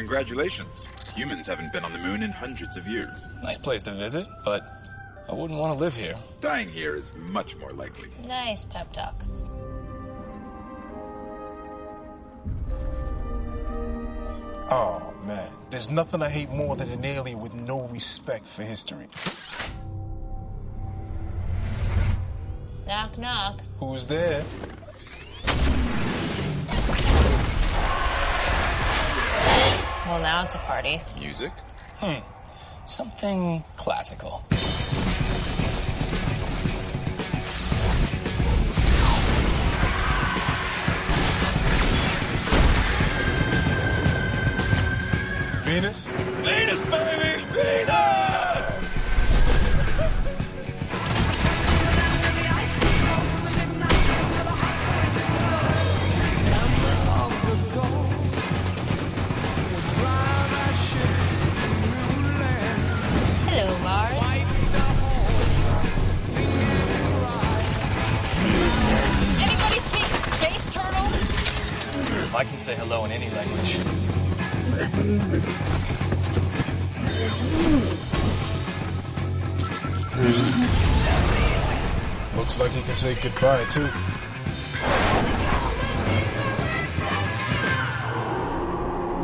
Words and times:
Congratulations. 0.00 0.86
Humans 1.14 1.46
haven't 1.46 1.74
been 1.74 1.84
on 1.84 1.92
the 1.92 1.98
moon 1.98 2.22
in 2.22 2.30
hundreds 2.30 2.78
of 2.78 2.86
years. 2.86 3.34
Nice 3.42 3.58
place 3.58 3.82
to 3.82 3.94
visit, 3.94 4.26
but 4.46 4.62
I 5.28 5.34
wouldn't 5.34 5.60
want 5.60 5.74
to 5.74 5.78
live 5.78 5.94
here. 5.94 6.14
Dying 6.40 6.70
here 6.70 6.96
is 6.96 7.12
much 7.14 7.54
more 7.58 7.70
likely. 7.74 8.08
Nice 8.24 8.64
pep 8.64 8.90
talk. 8.94 9.22
Oh, 14.70 15.12
man. 15.26 15.52
There's 15.70 15.90
nothing 15.90 16.22
I 16.22 16.30
hate 16.30 16.48
more 16.48 16.76
than 16.76 16.88
an 16.88 17.04
alien 17.04 17.38
with 17.38 17.52
no 17.52 17.82
respect 17.88 18.48
for 18.48 18.62
history. 18.62 19.06
Knock, 22.86 23.18
knock. 23.18 23.60
Who's 23.78 24.06
there? 24.06 24.46
Well, 30.10 30.22
now 30.22 30.42
it's 30.42 30.56
a 30.56 30.58
party. 30.58 31.00
Music? 31.20 31.52
Hmm. 32.00 32.18
Something 32.84 33.62
classical. 33.76 34.42
Venus? 45.64 46.00
Venus, 46.00 46.09
I 72.32 72.44
can 72.44 72.58
say 72.58 72.76
hello 72.76 73.04
in 73.04 73.10
any 73.10 73.28
language. 73.30 73.78
Looks 82.36 82.60
like 82.60 82.70
he 82.70 82.82
can 82.82 82.94
say 82.94 83.14
goodbye, 83.20 83.64
too. 83.64 83.86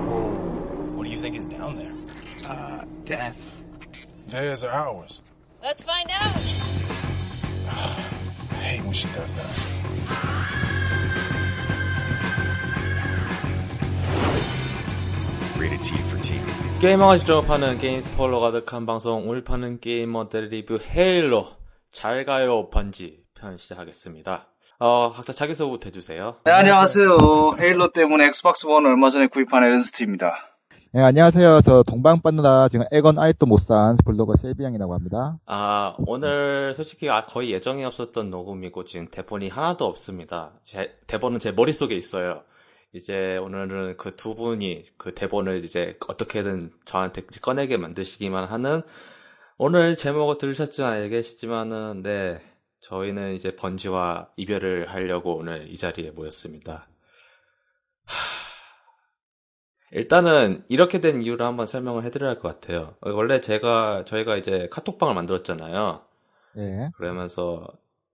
Whoa. 0.02 0.30
What 0.96 1.04
do 1.04 1.10
you 1.10 1.18
think 1.18 1.36
is 1.36 1.46
down 1.46 1.76
there? 1.76 1.92
Uh, 2.44 2.84
death. 3.04 3.64
Theirs 4.26 4.64
are 4.64 4.72
ours. 4.72 5.20
Let's 5.62 5.82
find 5.82 6.10
out. 6.10 6.26
I 8.50 8.62
hate 8.62 8.82
when 8.82 8.92
she 8.92 9.06
does 9.08 9.32
that. 9.34 9.65
게이머가 16.80 17.16
직접 17.16 17.40
파는 17.42 17.78
게임 17.78 18.00
스포일러 18.00 18.38
가득한 18.40 18.84
방송 18.86 19.28
오늘 19.28 19.42
파는 19.44 19.80
게이머들 19.80 20.48
리뷰 20.48 20.78
헤일로 20.78 21.48
잘 21.92 22.24
가요 22.26 22.68
번지 22.68 23.20
편 23.38 23.56
시작하겠습니다. 23.56 24.46
어, 24.78 25.10
각자 25.12 25.32
자기소개부터 25.32 25.86
해주세요. 25.86 26.36
네, 26.44 26.50
안녕하세요. 26.52 27.16
헤일로 27.58 27.92
때문에 27.92 28.26
엑스박스 28.26 28.66
원 28.66 28.84
얼마 28.84 29.08
전에 29.08 29.26
구입한 29.26 29.64
에른스트입니다. 29.64 30.34
네, 30.92 31.02
안녕하세요. 31.02 31.60
저 31.64 31.82
동방 31.82 32.20
빠느라 32.20 32.68
지금 32.68 32.84
엑원 32.92 33.18
아직도 33.18 33.46
못 33.46 33.58
산 33.60 33.96
블로거 34.04 34.36
셀비양이라고 34.36 34.92
합니다. 34.94 35.38
아, 35.46 35.94
오늘 36.06 36.74
솔직히 36.74 37.08
아, 37.08 37.24
거의 37.24 37.52
예정이 37.52 37.84
없었던 37.86 38.28
녹음이고 38.30 38.84
지금 38.84 39.08
대본이 39.10 39.48
하나도 39.48 39.86
없습니다. 39.86 40.52
제, 40.62 40.92
대본은 41.06 41.38
제 41.38 41.52
머릿속에 41.52 41.94
있어요. 41.94 42.42
이제 42.96 43.36
오늘은 43.36 43.96
그 43.98 44.16
두 44.16 44.34
분이 44.34 44.84
그 44.96 45.14
대본을 45.14 45.64
이제 45.64 45.94
어떻게든 46.08 46.72
저한테 46.84 47.22
꺼내게 47.42 47.76
만드시기만 47.76 48.44
하는 48.46 48.82
오늘 49.58 49.96
제목을 49.96 50.38
들으셨지 50.38 50.82
알겠지만은 50.82 52.02
네 52.02 52.40
저희는 52.80 53.34
이제 53.34 53.54
번지와 53.56 54.30
이별을 54.36 54.88
하려고 54.88 55.36
오늘 55.36 55.68
이 55.70 55.76
자리에 55.76 56.10
모였습니다. 56.12 56.88
하... 58.06 58.14
일단은 59.92 60.64
이렇게 60.68 61.00
된 61.00 61.22
이유를 61.22 61.44
한번 61.46 61.66
설명을 61.66 62.04
해드려야 62.04 62.30
할 62.30 62.38
것 62.40 62.60
같아요. 62.60 62.96
원래 63.00 63.40
제가 63.40 64.04
저희가 64.06 64.36
이제 64.36 64.68
카톡방을 64.70 65.14
만들었잖아요. 65.14 66.02
예. 66.58 66.90
그러면서 66.96 67.66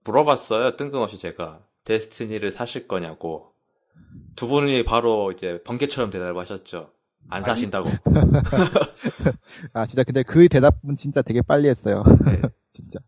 물어봤어요. 0.05 0.75
뜬금없이 0.77 1.17
제가 1.17 1.61
데스티니를 1.85 2.51
사실 2.51 2.87
거냐고. 2.87 3.52
두 4.35 4.47
분이 4.47 4.83
바로 4.83 5.31
이제 5.31 5.61
번개처럼 5.63 6.09
대답을 6.09 6.37
하셨죠. 6.41 6.89
안 7.29 7.43
사신다고. 7.43 7.89
아, 9.73 9.85
진짜 9.85 10.03
근데 10.03 10.23
그 10.23 10.47
대답은 10.49 10.97
진짜 10.97 11.21
되게 11.21 11.41
빨리 11.41 11.69
했어요. 11.69 12.03
네. 12.25 12.41
진짜. 12.71 12.99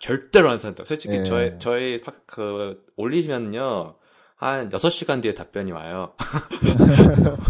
절대로 0.00 0.50
안 0.50 0.58
산다. 0.58 0.84
솔직히 0.84 1.16
예. 1.16 1.24
저희 1.24 1.52
저희 1.58 2.00
파- 2.00 2.12
그 2.26 2.82
올리시면요. 2.96 3.96
한 4.36 4.68
6시간 4.70 5.22
뒤에 5.22 5.34
답변이 5.34 5.70
와요. 5.72 6.12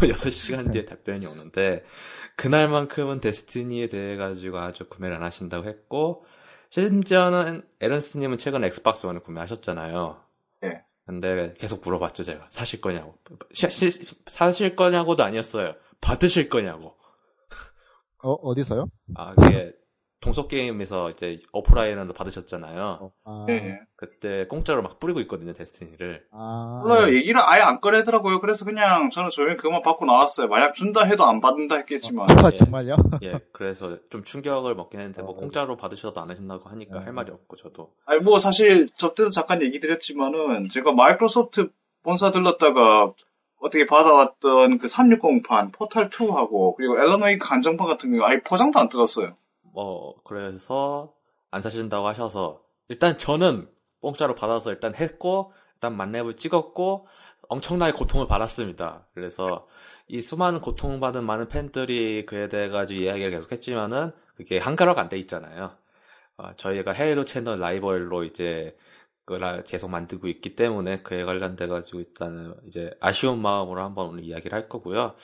6시간 0.03 0.73
뒤에 0.73 0.85
답변이 0.85 1.27
오는데 1.27 1.85
그날만큼은 2.37 3.21
데스티니에 3.21 3.89
대해 3.89 4.17
가지고 4.17 4.59
아주 4.59 4.89
구매를 4.89 5.17
안 5.17 5.23
하신다고 5.23 5.67
했고 5.67 6.25
심지어는 6.71 7.63
에른스트 7.81 8.19
님은 8.19 8.39
최근 8.39 8.65
엑스박스 8.65 9.07
원을 9.07 9.23
구매하셨잖아요. 9.23 10.17
예. 11.05 11.07
근데 11.07 11.55
계속 11.59 11.83
물어봤죠, 11.85 12.23
제가. 12.25 12.49
사실 12.51 12.81
거냐고. 12.81 13.19
시- 13.53 13.69
시- 13.71 14.07
사실 14.27 14.75
거냐고도 14.77 15.23
아니었어요. 15.25 15.75
받으실 16.01 16.49
거냐고. 16.49 16.97
어, 18.23 18.33
어디서요? 18.33 18.87
아, 19.17 19.35
그게 19.35 19.73
동서 20.25 20.47
게임에서 20.47 21.11
이제 21.11 21.39
오프라인으로 21.53 22.15
받으셨잖아요. 22.15 23.13
아, 23.25 23.47
예. 23.51 23.79
그때 23.95 24.47
공짜로 24.47 24.83
막 24.83 24.99
뿌리고 24.99 25.21
있거든요, 25.21 25.53
데스티니를. 25.53 26.25
아, 26.33 26.81
몰라요. 26.83 27.15
얘기를 27.15 27.41
아예 27.45 27.61
안 27.61 27.81
꺼내더라고요. 27.81 28.41
그래서 28.41 28.65
그냥 28.65 29.11
저는 29.11 29.29
조용히 29.31 29.57
그것만 29.57 29.83
받고 29.83 30.07
나왔어요. 30.07 30.49
만약 30.49 30.73
준다 30.73 31.05
해도 31.05 31.25
안 31.25 31.41
받는다 31.41 31.77
했겠지만. 31.77 32.31
아, 32.31 32.51
예. 32.51 32.57
정말요? 32.57 32.97
예, 33.23 33.39
그래서 33.53 33.99
좀 34.09 34.25
충격을 34.25 34.75
먹긴 34.75 35.01
했는데, 35.01 35.21
뭐 35.23 35.33
어. 35.33 35.35
공짜로 35.35 35.77
받으셔도 35.77 36.21
안 36.21 36.31
하신다고 36.31 36.71
하니까 36.71 36.99
네. 36.99 37.05
할 37.05 37.13
말이 37.13 37.31
없고, 37.31 37.57
저도. 37.57 37.93
아니 38.07 38.21
뭐 38.21 38.39
사실 38.39 38.89
저 38.97 39.13
때도 39.13 39.31
잠깐 39.31 39.61
얘기 39.63 39.79
드렸지만은 39.79 40.71
제가 40.71 40.93
마이크로소프트 40.93 41.71
본사 42.03 42.31
들렀다가 42.31 43.13
어떻게 43.61 43.87
받아왔던 43.87 44.79
그 44.79 44.87
360판 44.87 45.73
포탈 45.73 46.11
2하고 46.11 46.77
그리고 46.77 46.99
앨런 46.99 47.23
웨이크 47.23 47.47
한정판 47.49 47.87
같은 47.87 48.17
거 48.17 48.27
아예 48.27 48.41
포장도 48.41 48.79
안 48.79 48.89
뜯었어요. 48.89 49.35
뭐, 49.75 50.15
그래서 50.23 51.13
안 51.51 51.61
사신다고 51.61 52.07
하셔서, 52.07 52.63
일단 52.89 53.19
저는 53.19 53.69
공짜로 54.01 54.35
받아서 54.35 54.71
일단 54.71 54.95
했고, 54.95 55.53
일단 55.75 55.97
만렙을 55.97 56.35
찍었고, 56.35 57.09
엄청나게 57.49 57.93
고통을 57.93 58.27
받았습니다. 58.29 59.09
그래서 59.13 59.67
이 60.07 60.23
수많은 60.23 60.61
고통을 60.61 61.01
받은 61.01 61.25
많은 61.25 61.49
팬들이 61.49 62.25
그에 62.25 62.49
대해 62.49 62.69
가지고 62.69 63.03
이야기를 63.03 63.33
계속 63.33 63.53
했지만은, 63.53 64.13
그게 64.37 64.59
한가로가 64.59 65.03
안돼 65.03 65.19
있잖아요. 65.19 65.73
어, 66.37 66.55
저희가 66.57 66.93
헤일로 66.93 67.25
채널 67.25 67.59
라이벌로 67.59 68.25
이제, 68.25 68.77
그걸 69.25 69.65
계속 69.65 69.91
만들고 69.91 70.29
있기 70.29 70.55
때문에 70.55 71.01
그에 71.03 71.25
관련돼 71.25 71.67
가지고 71.67 72.01
일단은 72.01 72.55
이제 72.67 72.91
아쉬운 73.01 73.41
마음으로 73.41 73.83
한번 73.83 74.09
오늘 74.09 74.25
이야기를 74.25 74.55
할 74.55 74.69
거고요. 74.69 75.15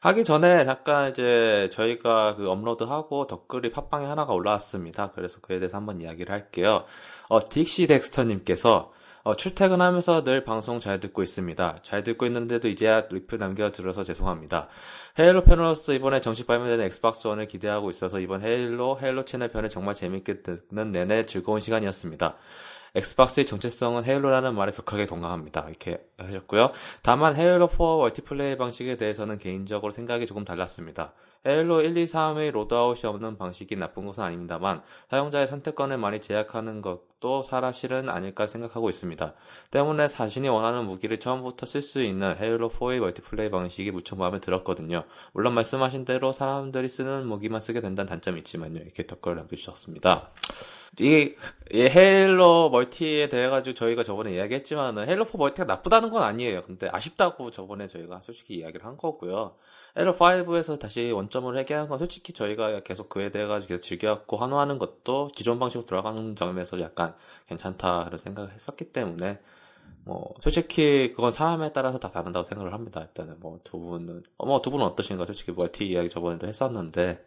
하기 0.00 0.24
전에 0.24 0.64
잠깐 0.64 1.10
이제 1.10 1.70
저희가 1.72 2.34
그 2.34 2.50
업로드하고 2.50 3.26
댓글이 3.26 3.70
팟빵에 3.70 4.06
하나가 4.06 4.32
올라왔습니다. 4.32 5.12
그래서 5.12 5.40
그에 5.40 5.60
대해서 5.60 5.76
한번 5.76 6.00
이야기를 6.00 6.32
할게요. 6.32 6.84
어, 7.28 7.38
딕시 7.38 7.88
덱스터님께서 7.88 8.92
어, 9.22 9.34
출퇴근하면서 9.34 10.24
늘 10.24 10.44
방송 10.44 10.80
잘 10.80 11.00
듣고 11.00 11.22
있습니다. 11.22 11.78
잘 11.80 12.02
듣고 12.02 12.26
있는데도 12.26 12.68
이제야 12.68 13.06
리플 13.08 13.38
남겨들어서 13.38 14.04
죄송합니다. 14.04 14.68
헤일로 15.18 15.44
팬으로서 15.44 15.94
이번에 15.94 16.20
정식 16.20 16.46
발매되는 16.46 16.84
엑스박스 16.84 17.26
원을 17.26 17.46
기대하고 17.46 17.88
있어서 17.88 18.20
이번 18.20 18.42
헤일로, 18.42 18.98
헤일로 19.00 19.24
채널 19.24 19.48
편을 19.48 19.70
정말 19.70 19.94
재밌게 19.94 20.42
듣는 20.42 20.92
내내 20.92 21.24
즐거운 21.24 21.60
시간이었습니다. 21.60 22.36
엑스박스의 22.94 23.46
정체성은 23.46 24.04
헤일로라는 24.04 24.54
말에 24.54 24.72
격하게 24.72 25.06
동감합니다. 25.06 25.66
이렇게 25.68 25.98
하셨고요. 26.18 26.72
다만 27.02 27.34
헤일로 27.36 27.66
4 27.68 27.76
멀티플레이 27.78 28.56
방식에 28.56 28.96
대해서는 28.96 29.38
개인적으로 29.38 29.90
생각이 29.90 30.26
조금 30.26 30.44
달랐습니다. 30.44 31.12
헤일로 31.46 31.82
1, 31.82 31.96
2, 31.96 32.04
3의 32.04 32.50
loadout이 32.52 33.00
없는 33.04 33.36
방식이 33.36 33.76
나쁜 33.76 34.06
것은 34.06 34.24
아닙니다만 34.24 34.82
사용자의 35.10 35.46
선택권을 35.46 35.98
많이 35.98 36.20
제약하는 36.20 36.80
것도 36.80 37.42
사실은 37.42 38.08
아닐까 38.08 38.46
생각하고 38.46 38.88
있습니다. 38.88 39.34
때문에 39.70 40.08
자신이 40.08 40.48
원하는 40.48 40.86
무기를 40.86 41.18
처음부터 41.18 41.66
쓸 41.66 41.82
수 41.82 42.02
있는 42.02 42.36
헤일로 42.38 42.70
4의 42.70 43.00
멀티플레이 43.00 43.50
방식이 43.50 43.90
무척 43.90 44.18
마음에 44.18 44.40
들었거든요. 44.40 45.04
물론 45.32 45.54
말씀하신 45.54 46.04
대로 46.04 46.32
사람들이 46.32 46.88
쓰는 46.88 47.26
무기만 47.26 47.60
쓰게 47.60 47.80
된다는 47.80 48.08
단점이 48.08 48.38
있지만요. 48.40 48.80
이렇게 48.80 49.06
댓글을 49.06 49.36
남겨주셨습니다. 49.36 50.30
이, 51.00 51.34
이 51.72 51.80
헤일로 51.80 52.70
멀티에 52.70 53.28
대해 53.28 53.48
가지고 53.48 53.74
저희가 53.74 54.02
저번에 54.02 54.32
이야기했지만은 54.34 55.08
헤일로 55.08 55.24
4 55.24 55.38
멀티가 55.38 55.64
나쁘다는 55.64 56.10
건 56.10 56.22
아니에요. 56.22 56.62
근데 56.62 56.88
아쉽다고 56.90 57.50
저번에 57.50 57.88
저희가 57.88 58.20
솔직히 58.20 58.56
이야기를 58.56 58.86
한 58.86 58.96
거고요. 58.96 59.56
헤일로 59.96 60.14
5에서 60.14 60.78
다시 60.78 61.10
원 61.10 61.28
점을 61.34 61.54
회귀한 61.58 61.88
건 61.88 61.98
솔직히 61.98 62.32
저희가 62.32 62.80
계속 62.84 63.08
그에 63.10 63.30
대해 63.30 63.46
가지고 63.46 63.76
즐겨갖고 63.78 64.36
환호하는 64.38 64.78
것도 64.78 65.28
기존 65.34 65.58
방식으로 65.58 65.84
들어가는 65.86 66.36
점에서 66.36 66.80
약간 66.80 67.14
괜찮다 67.48 68.04
그런 68.06 68.18
생각을 68.18 68.52
했었기 68.54 68.92
때문에 68.92 69.38
뭐 70.04 70.34
솔직히 70.42 71.12
그건 71.14 71.30
사람에 71.32 71.72
따라서 71.72 71.98
다 71.98 72.10
다른다고 72.10 72.44
생각을 72.48 72.72
합니다. 72.72 73.00
일단은 73.02 73.40
뭐 73.40 73.58
두 73.64 73.78
분은 73.80 74.22
뭐두 74.38 74.70
분은 74.70 74.86
어떠신가? 74.86 75.26
솔직히 75.26 75.52
멀티 75.52 75.86
이야기 75.86 76.08
저번에도 76.08 76.46
했었는데 76.46 77.22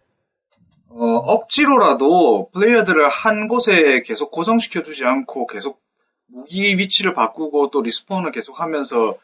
어, 0.90 1.06
억지로라도 1.06 2.50
플레이어들을 2.54 3.10
한 3.10 3.48
곳에 3.48 4.02
계속 4.02 4.32
고정시켜 4.32 4.82
주지 4.84 5.04
않고 5.06 5.48
계속 5.48 5.82
무기 6.28 6.78
위치를 6.78 7.14
바꾸고 7.14 7.70
또 7.72 7.82
respawn을 7.82 8.32
계속 8.32 8.60
하면서 8.60 9.18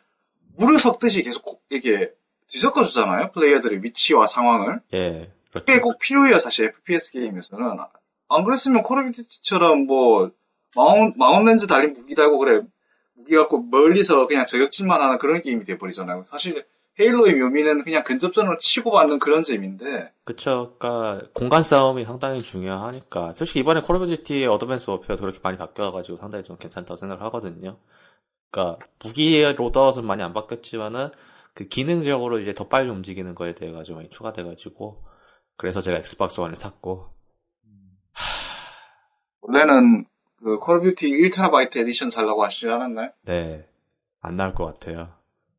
물을 0.58 0.78
섞듯이 0.80 1.24
계속 1.24 1.44
고- 1.44 1.62
이게 1.70 2.12
뒤섞어 2.54 2.84
주잖아요. 2.84 3.32
플레이어들의 3.32 3.80
위치와 3.84 4.28
상황을. 4.28 4.80
예 4.94 5.32
그렇죠. 5.50 5.66
그게 5.66 5.80
꼭 5.80 5.98
필요해요, 5.98 6.38
사실 6.38 6.66
FPS 6.66 7.12
게임에서는. 7.12 7.66
안 8.30 8.44
그랬으면 8.46 8.84
콜 8.84 9.00
오브 9.00 9.12
듀티처럼 9.12 9.86
뭐, 9.88 10.32
망원, 10.76 11.14
망원 11.18 11.46
렌즈 11.46 11.66
달린 11.66 11.94
무기 11.94 12.14
달고 12.16 12.38
그래. 12.38 12.62
무기 13.16 13.36
갖고 13.36 13.62
멀리서 13.62 14.28
그냥 14.28 14.46
저격질만 14.46 15.02
하는 15.02 15.18
그런 15.18 15.42
게임이 15.42 15.64
돼버리잖아요. 15.66 16.26
사실 16.28 16.66
헤일로의 17.00 17.36
묘미는 17.36 17.84
그냥 17.84 18.04
근접전으로 18.04 18.60
치고받는 18.60 19.18
그런 19.18 19.42
재미인데, 19.42 20.12
그쵸. 20.26 20.76
그니까, 20.78 21.22
공간 21.34 21.64
싸움이 21.64 22.06
상당히 22.06 22.40
중요하니까. 22.40 23.34
솔직히 23.34 23.62
이번에 23.62 23.82
콜 23.82 23.96
오브 23.96 24.06
듀티의 24.08 24.46
어드밴스 24.46 24.92
워페어도 24.92 25.22
그렇게 25.22 25.40
많이 25.42 25.58
바뀌어가지고 25.58 26.18
상당히 26.18 26.44
좀 26.44 26.58
괜찮다고 26.58 26.98
생각을 26.98 27.24
하거든요. 27.24 27.78
그니까, 28.52 28.78
무기의 29.04 29.56
loadout은 29.56 30.06
많이 30.06 30.22
안 30.22 30.34
바뀌었지만은, 30.34 31.10
그 31.54 31.68
기능적으로 31.68 32.40
이제 32.40 32.54
더 32.54 32.68
빨리 32.68 32.90
움직이는 32.90 33.36
거에 33.36 33.54
대해 33.54 33.72
가지고 33.72 33.98
많이 33.98 34.10
추가돼가지고, 34.10 35.04
그래서 35.56 35.82
제가 35.82 35.98
엑스박스 35.98 36.40
원을 36.40 36.56
샀고, 36.56 37.08
원래는 39.42 40.06
그 40.44 40.61
콜 40.61 40.78
오브 40.78 40.96
듀티 40.96 41.12
1TB 41.12 41.78
에디션 41.78 42.10
살라고 42.10 42.44
하시지 42.44 42.68
않았나요? 42.70 43.12
네. 43.24 43.68
안 44.22 44.38
나올 44.38 44.54
것 44.54 44.66
같아요. 44.66 45.10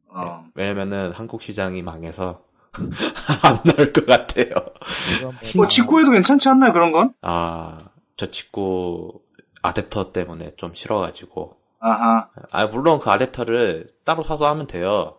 어. 0.08 0.44
왜냐면은 0.54 1.12
한국 1.12 1.42
시장이 1.42 1.82
망해서, 1.82 2.44
안 3.42 3.62
나올 3.62 3.92
것 3.92 4.04
같아요. 4.04 4.46
이건 5.18 5.36
뭐 5.54 5.68
직구해도 5.68 6.10
괜찮지 6.10 6.48
않나요, 6.48 6.72
그런 6.72 6.90
건? 6.90 7.14
아, 7.22 7.78
저 8.16 8.30
직구 8.30 9.20
아댑터 9.62 10.12
때문에 10.12 10.56
좀 10.56 10.74
싫어가지고, 10.74 11.56
아하. 11.78 12.30
아, 12.50 12.66
물론 12.66 12.98
그 12.98 13.10
아댑터를 13.10 13.90
따로 14.04 14.22
사서 14.24 14.48
하면 14.48 14.66
돼요. 14.66 15.18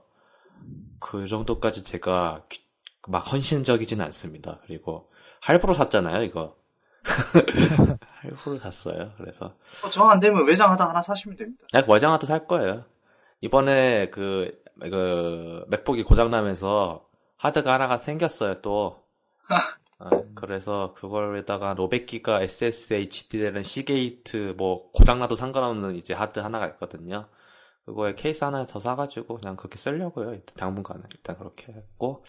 그 1.06 1.28
정도까지 1.28 1.84
제가 1.84 2.42
귀- 2.50 2.66
막 3.08 3.20
헌신적이진 3.20 4.02
않습니다. 4.02 4.60
그리고 4.66 5.12
할부로 5.40 5.76
샀잖아요, 5.76 6.24
이거. 6.24 6.56
할부로 8.22 8.58
샀어요. 8.58 9.12
그래서 9.16 9.54
정 9.92 10.12
안 10.12 10.20
되면 10.20 10.48
외장하드 10.48 10.90
하나 10.90 11.04
사시면 11.04 11.38
됩니다. 11.38 11.64
아, 11.76 11.88
외장하드도 11.88 12.26
살 12.26 12.48
거예요. 12.48 12.86
이번에 13.42 14.10
그, 14.10 14.60
그 14.82 15.64
맥북이 15.68 16.02
고장 16.02 16.32
나면서 16.32 17.08
하드가 17.38 17.74
하나가 17.74 17.98
생겼어요, 17.98 18.64
또. 18.64 19.04
아, 20.00 20.10
그래서 20.34 20.96
그걸에다가 20.96 21.76
500기가 21.76 22.42
SSHD 22.42 23.38
되는 23.38 23.62
시게이트 23.62 24.56
뭐 24.58 24.90
고장나도 24.92 25.36
상관없는 25.36 25.98
이제 25.98 26.16
하드 26.16 26.40
하나가 26.40 26.66
있거든요. 26.70 27.28
그거에 27.86 28.16
케이스 28.16 28.44
하나 28.44 28.66
더 28.66 28.80
사가지고 28.80 29.38
그냥 29.38 29.56
그렇게 29.56 29.78
쓰려고요. 29.78 30.34
일단 30.34 30.56
당분간은 30.58 31.04
일단 31.12 31.38
그렇게 31.38 31.72
했고. 31.72 32.24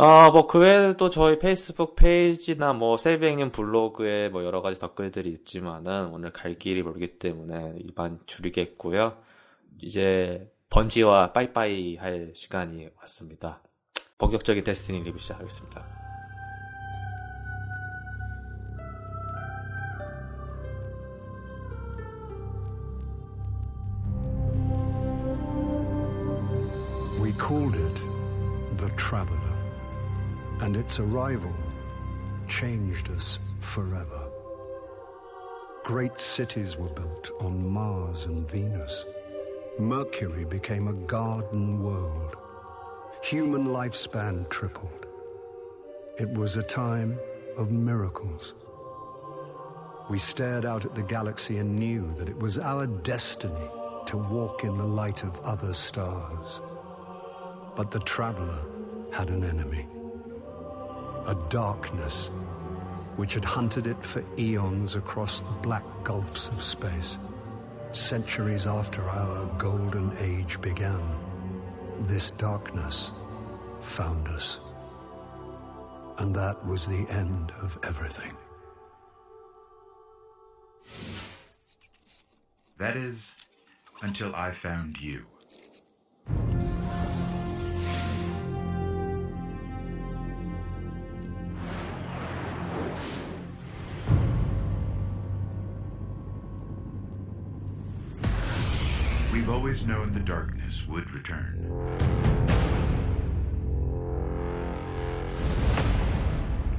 아, 0.00 0.30
뭐, 0.30 0.46
그 0.46 0.60
외에도 0.60 1.10
저희 1.10 1.40
페이스북 1.40 1.96
페이지나 1.96 2.72
뭐, 2.72 2.96
셀비양님 2.96 3.50
블로그에 3.50 4.28
뭐, 4.28 4.44
여러 4.44 4.62
가지 4.62 4.78
댓글들이 4.78 5.28
있지만은, 5.30 6.10
오늘 6.12 6.32
갈 6.32 6.56
길이 6.56 6.84
멀기 6.84 7.18
때문에 7.18 7.74
이만 7.78 8.20
줄이겠고요. 8.26 9.16
이제, 9.80 10.52
번지와 10.70 11.32
빠이빠이 11.32 11.96
할 11.96 12.30
시간이 12.36 12.90
왔습니다. 13.00 13.60
본격적인 14.18 14.62
데스티니 14.62 15.02
리뷰 15.02 15.18
시작하겠습니다. 15.18 15.97
Called 27.48 27.76
it 27.76 28.76
the 28.76 28.90
Traveler, 28.98 29.56
and 30.60 30.76
its 30.76 31.00
arrival 31.00 31.54
changed 32.46 33.10
us 33.10 33.38
forever. 33.58 34.28
Great 35.82 36.20
cities 36.20 36.76
were 36.76 36.90
built 36.90 37.30
on 37.40 37.66
Mars 37.66 38.26
and 38.26 38.46
Venus. 38.46 39.06
Mercury 39.78 40.44
became 40.44 40.88
a 40.88 40.92
garden 40.92 41.82
world. 41.82 42.36
Human 43.22 43.68
lifespan 43.68 44.46
tripled. 44.50 45.06
It 46.18 46.28
was 46.28 46.56
a 46.56 46.62
time 46.62 47.18
of 47.56 47.72
miracles. 47.72 48.56
We 50.10 50.18
stared 50.18 50.66
out 50.66 50.84
at 50.84 50.94
the 50.94 51.02
galaxy 51.02 51.56
and 51.56 51.74
knew 51.74 52.12
that 52.16 52.28
it 52.28 52.38
was 52.38 52.58
our 52.58 52.86
destiny 52.86 53.70
to 54.04 54.18
walk 54.18 54.64
in 54.64 54.76
the 54.76 54.84
light 54.84 55.24
of 55.24 55.40
other 55.40 55.72
stars. 55.72 56.60
But 57.78 57.92
the 57.92 58.00
traveler 58.00 58.58
had 59.12 59.30
an 59.30 59.44
enemy. 59.44 59.86
A 61.26 61.36
darkness 61.48 62.32
which 63.14 63.34
had 63.34 63.44
hunted 63.44 63.86
it 63.86 64.04
for 64.04 64.24
eons 64.36 64.96
across 64.96 65.42
the 65.42 65.52
black 65.62 65.84
gulfs 66.02 66.48
of 66.48 66.60
space. 66.60 67.18
Centuries 67.92 68.66
after 68.66 69.08
our 69.08 69.46
golden 69.58 70.10
age 70.18 70.60
began, 70.60 71.00
this 72.00 72.32
darkness 72.32 73.12
found 73.80 74.26
us. 74.26 74.58
And 76.18 76.34
that 76.34 76.66
was 76.66 76.84
the 76.84 77.06
end 77.08 77.52
of 77.62 77.78
everything. 77.84 78.36
That 82.76 82.96
is, 82.96 83.30
until 84.02 84.34
I 84.34 84.50
found 84.50 85.00
you. 85.00 85.26
Always 99.68 99.86
known 99.86 100.14
the 100.14 100.20
darkness 100.20 100.88
would 100.88 101.10
return. 101.10 101.52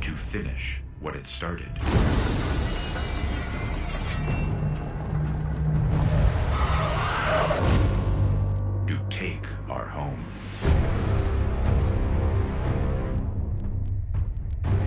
To 0.01 0.11
finish 0.11 0.81
what 0.99 1.15
it 1.15 1.27
started. 1.27 1.69
to 8.87 8.99
take 9.11 9.45
our 9.69 9.85
home. 9.85 10.25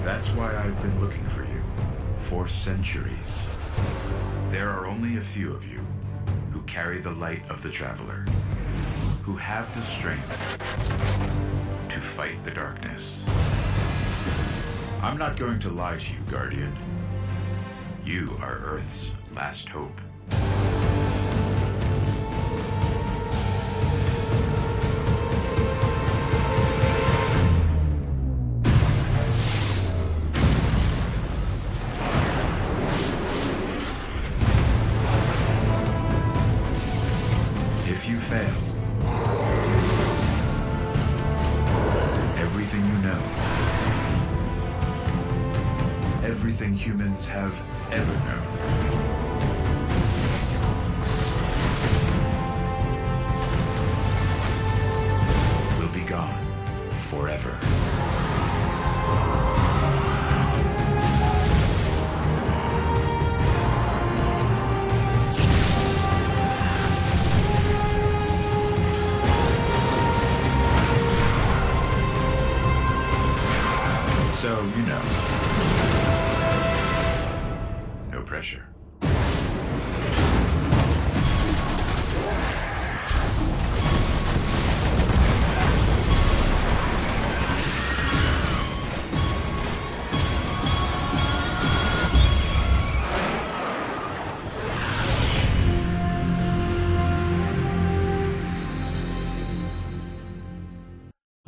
That's 0.03 0.29
why 0.31 0.57
I've 0.57 0.83
been 0.83 1.01
looking 1.01 1.23
for 1.29 1.45
you 1.45 1.63
for 2.23 2.49
centuries. 2.49 3.47
There 4.51 4.69
are 4.71 4.89
only 4.89 5.19
a 5.19 5.21
few 5.21 5.53
of 5.53 5.65
you 5.65 5.87
carry 6.67 6.99
the 6.99 7.11
light 7.11 7.43
of 7.49 7.63
the 7.63 7.71
traveler, 7.71 8.25
who 9.23 9.37
have 9.37 9.75
the 9.77 9.83
strength 9.83 10.59
to 11.89 12.01
fight 12.01 12.43
the 12.45 12.51
darkness. 12.51 13.23
I'm 15.03 15.19
not 15.19 15.37
going 15.37 15.59
to 15.61 15.71
lie 15.71 15.99
to 15.99 16.13
you, 16.13 16.21
Guardian. 16.31 16.77
You 18.05 18.37
are 18.41 18.59
Earth's 18.59 19.11
last 19.35 19.69
hope. 19.69 20.01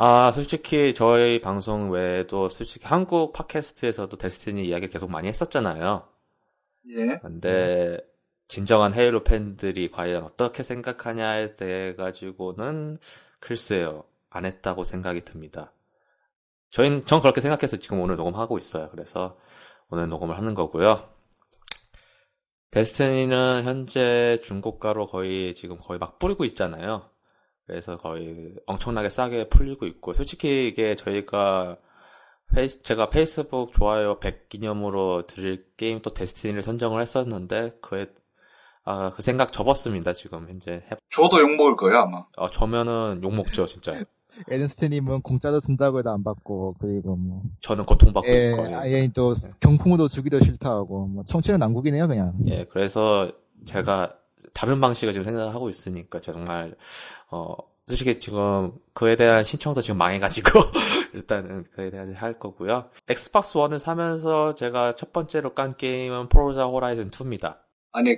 아, 0.06 0.30
솔직히 0.32 0.92
저희 0.92 1.40
방송 1.40 1.90
외에도 1.90 2.50
솔직히 2.50 2.86
한국 2.86 3.32
팟캐스트에서도 3.32 4.14
데스티니 4.18 4.66
이야기 4.68 4.86
계속 4.90 5.10
많이 5.10 5.28
했었잖아요. 5.28 6.06
예. 6.90 7.18
근데 7.22 7.96
진정한 8.46 8.92
헤일로 8.92 9.24
팬들이 9.24 9.90
과연 9.90 10.24
어떻게 10.24 10.62
생각하냐에 10.62 11.56
대해 11.56 11.94
가지고는 11.94 12.98
글쎄요. 13.40 14.04
안 14.28 14.44
했다고 14.44 14.84
생각이 14.84 15.24
듭니다. 15.24 15.72
저희는 16.68 17.06
전 17.06 17.22
그렇게 17.22 17.40
생각해서 17.40 17.78
지금 17.78 17.98
오늘 18.02 18.16
녹음하고 18.16 18.58
있어요. 18.58 18.90
그래서 18.90 19.38
오늘 19.88 20.10
녹음을 20.10 20.36
하는 20.36 20.52
거고요. 20.52 21.08
데스티니는 22.72 23.64
현재 23.64 24.38
중고가로 24.42 25.06
거의 25.06 25.54
지금 25.54 25.78
거의 25.78 25.98
막 25.98 26.18
뿌리고 26.18 26.44
있잖아요. 26.44 27.08
그래서 27.66 27.96
거의 27.96 28.54
엄청나게 28.66 29.08
싸게 29.08 29.48
풀리고 29.48 29.86
있고 29.86 30.12
솔직히 30.12 30.68
이게 30.68 30.94
저희가 30.94 31.78
페이스, 32.54 32.82
제가 32.82 33.08
페이스북 33.08 33.72
좋아요 33.72 34.18
100 34.18 34.48
기념으로 34.48 35.22
드릴 35.22 35.64
게임 35.76 36.00
또 36.00 36.12
데스티니를 36.12 36.62
선정을 36.62 37.00
했었는데 37.00 37.78
그에 37.80 38.06
아, 38.84 39.10
그 39.10 39.22
생각 39.22 39.50
접었습니다 39.52 40.12
지금. 40.12 40.46
현재 40.48 40.72
해, 40.72 40.90
저도 41.10 41.40
욕먹을 41.40 41.76
거예요, 41.76 42.00
아마. 42.00 42.26
어, 42.36 42.48
저면은 42.50 43.20
욕 43.22 43.34
먹죠 43.34 43.66
진짜. 43.66 43.92
에른스트님은 44.50 45.22
공짜도 45.22 45.60
준다고 45.60 46.00
해도 46.00 46.10
안 46.10 46.22
받고 46.24 46.74
그리고 46.80 47.16
뭐. 47.16 47.42
저는 47.60 47.84
고통받고 47.84 48.28
예, 48.28 48.50
있고. 48.50 48.76
아예 48.76 49.08
또 49.14 49.34
경품으로 49.60 50.08
주기도 50.08 50.40
싫다 50.40 50.70
하고. 50.70 51.06
뭐 51.06 51.24
총체적 51.24 51.60
난국이네요 51.60 52.08
그냥. 52.08 52.34
예, 52.46 52.64
그래서 52.64 53.30
제가 53.64 54.12
다른 54.54 54.80
방식을 54.80 55.12
지금 55.12 55.24
생각하고 55.24 55.68
있으니까 55.68 56.20
정말 56.20 56.74
어 57.30 57.54
솔직히 57.86 58.18
지금 58.18 58.72
그에 58.94 59.14
대한 59.16 59.44
신청도 59.44 59.82
지금 59.82 59.98
망해가지고 59.98 60.48
일단은 61.12 61.64
그에 61.74 61.90
대한 61.90 62.14
할 62.14 62.38
거고요. 62.38 62.88
엑스박스 63.08 63.54
1을 63.54 63.78
사면서 63.78 64.54
제가 64.54 64.94
첫 64.94 65.12
번째로 65.12 65.52
깐 65.54 65.76
게임은 65.76 66.28
포르자 66.30 66.64
호라이즌 66.64 67.10
2입니다. 67.10 67.58
아니, 67.92 68.16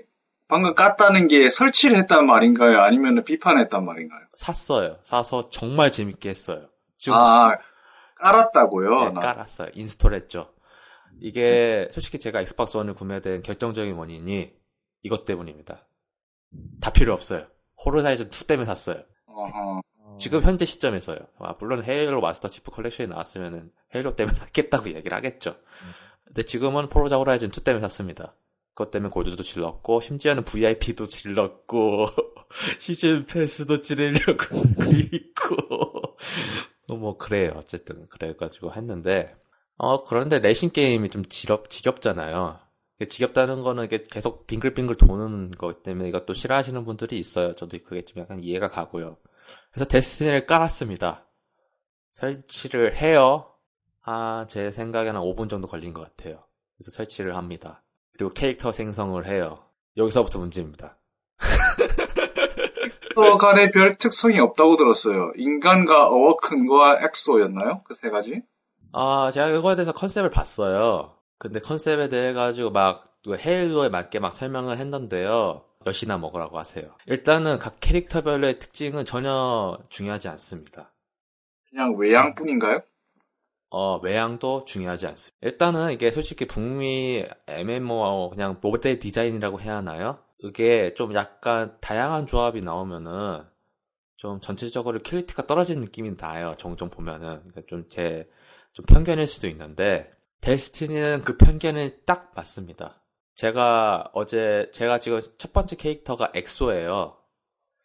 방금 0.48 0.74
깠다는 0.74 1.28
게 1.28 1.48
설치를 1.50 1.98
했단 1.98 2.24
말인가요? 2.26 2.78
아니면 2.78 3.24
비판했단 3.24 3.84
말인가요? 3.84 4.20
샀어요. 4.34 4.98
사서 5.02 5.48
정말 5.50 5.90
재밌게 5.90 6.28
했어요. 6.28 6.68
지금 6.96 7.18
아, 7.18 7.56
깔았다고요? 8.20 9.00
네, 9.06 9.10
나- 9.10 9.20
깔았어요. 9.20 9.70
install했죠. 9.74 10.52
이게 11.20 11.88
솔직히 11.90 12.18
제가 12.20 12.40
엑스박스 12.40 12.78
1을 12.78 12.94
구매된 12.96 13.42
결정적인 13.42 13.94
원인이 13.94 14.52
이것 15.02 15.24
때문입니다. 15.24 15.86
다 16.80 16.90
필요 16.92 17.12
없어요. 17.12 17.46
호라이즌 17.84 18.26
2 18.26 18.46
때문에 18.46 18.66
샀어요. 18.66 19.02
어허. 19.26 19.82
지금 20.18 20.40
현재 20.42 20.64
시점에서요. 20.64 21.18
아, 21.38 21.54
물론 21.58 21.84
헤일로 21.84 22.20
마스터 22.20 22.48
치프 22.48 22.70
컬렉션이 22.70 23.08
나왔으면은 23.10 23.70
헤일로 23.94 24.16
때문에 24.16 24.34
샀겠다고 24.34 24.88
얘기를 24.94 25.16
하겠죠. 25.16 25.56
근데 26.24 26.42
지금은 26.42 26.88
포르자 26.88 27.16
호라이즌 27.16 27.48
2 27.48 27.64
때문에 27.64 27.80
샀습니다. 27.82 28.34
그것 28.74 28.90
때문에 28.90 29.10
골드도 29.10 29.42
질렀고 29.42 30.00
심지어는 30.00 30.44
VIP도 30.44 31.06
질렀고 31.06 32.08
season 32.78 33.24
pass도 33.24 33.80
지르려고 33.80 34.44
하고 34.56 34.92
있고 35.12 36.16
뭐 36.88 37.16
그래요. 37.16 37.52
어쨌든 37.56 38.06
그래가지고 38.08 38.74
했는데 38.74 39.34
어 39.78 40.02
그런데 40.02 40.38
레이싱 40.40 40.70
게임이 40.70 41.08
좀 41.08 41.24
지겹 41.26 41.70
지겹잖아요. 41.70 42.58
지겹다는 43.04 43.62
거는 43.62 43.84
이게 43.84 44.02
계속 44.10 44.46
빙글빙글 44.46 44.94
도는 44.94 45.50
것 45.52 45.82
때문에 45.82 46.08
이것도 46.08 46.32
싫어하시는 46.32 46.84
분들이 46.84 47.18
있어요. 47.18 47.54
저도 47.54 47.76
그게 47.84 48.04
좀 48.04 48.22
약간 48.22 48.40
이해가 48.40 48.70
가고요. 48.70 49.18
그래서 49.70 49.84
데스티니를 49.86 50.46
깔았습니다. 50.46 51.26
설치를 52.12 52.96
해요. 52.96 53.52
아, 54.02 54.46
제 54.48 54.70
생각에는 54.70 55.20
5분 55.20 55.50
정도 55.50 55.66
걸린 55.66 55.92
것 55.92 56.02
같아요. 56.02 56.44
그래서 56.76 56.90
설치를 56.92 57.36
합니다. 57.36 57.82
그리고 58.14 58.32
캐릭터 58.32 58.72
생성을 58.72 59.26
해요. 59.26 59.58
여기서부터 59.98 60.38
문제입니다. 60.38 60.96
또 63.14 63.38
간에 63.38 63.70
별 63.70 63.96
특성이 63.96 64.38
없다고 64.40 64.76
들었어요. 64.76 65.32
인간과 65.36 66.08
어워큰과 66.08 67.00
엑소였나요? 67.04 67.82
그 67.84 67.94
세 67.94 68.10
가지? 68.10 68.42
아, 68.92 69.30
제가 69.32 69.50
그거에 69.52 69.74
대해서 69.74 69.92
컨셉을 69.92 70.30
봤어요. 70.30 71.15
근데 71.38 71.60
컨셉에 71.60 72.08
대해 72.08 72.32
가지고 72.32 72.70
막그 72.70 73.36
헤일로에 73.38 73.88
맞게 73.88 74.18
막 74.18 74.34
설명을 74.34 74.78
했는데요. 74.78 75.64
몇이나 75.84 76.18
먹으라고 76.18 76.58
하세요. 76.58 76.96
일단은 77.06 77.58
각 77.58 77.76
캐릭터별의 77.80 78.58
특징은 78.58 79.04
전혀 79.04 79.78
중요하지 79.88 80.28
않습니다. 80.28 80.92
그냥 81.70 81.96
외양뿐인가요? 81.96 82.80
어, 83.70 83.98
외양도 83.98 84.64
중요하지 84.64 85.06
않습니다. 85.06 85.36
일단은 85.42 85.92
이게 85.92 86.10
솔직히 86.10 86.46
북미 86.46 87.24
MMO 87.46 88.30
그냥 88.30 88.58
모델 88.60 88.98
디자인이라고 88.98 89.60
해야 89.60 89.76
하나요? 89.76 90.18
이게 90.38 90.94
좀 90.94 91.14
약간 91.14 91.76
다양한 91.80 92.26
조합이 92.26 92.60
나오면은 92.62 93.44
좀 94.16 94.40
전체적으로 94.40 95.00
퀄리티가 95.00 95.46
떨어지는 95.46 95.82
느낌이 95.82 96.16
나요. 96.16 96.54
종종 96.58 96.88
보면은. 96.88 97.40
그러니까 97.40 97.62
좀 97.66 97.84
제, 97.88 98.28
좀 98.72 98.84
편견일 98.86 99.26
수도 99.26 99.48
있는데, 99.48 100.10
데스티니는 100.40 101.22
그 101.24 101.36
편견이 101.36 102.04
딱 102.06 102.32
맞습니다. 102.34 103.02
제가 103.34 104.10
어제, 104.14 104.70
제가 104.72 104.98
지금 104.98 105.20
첫 105.38 105.52
번째 105.52 105.76
캐릭터가 105.76 106.32
엑소예요. 106.34 107.18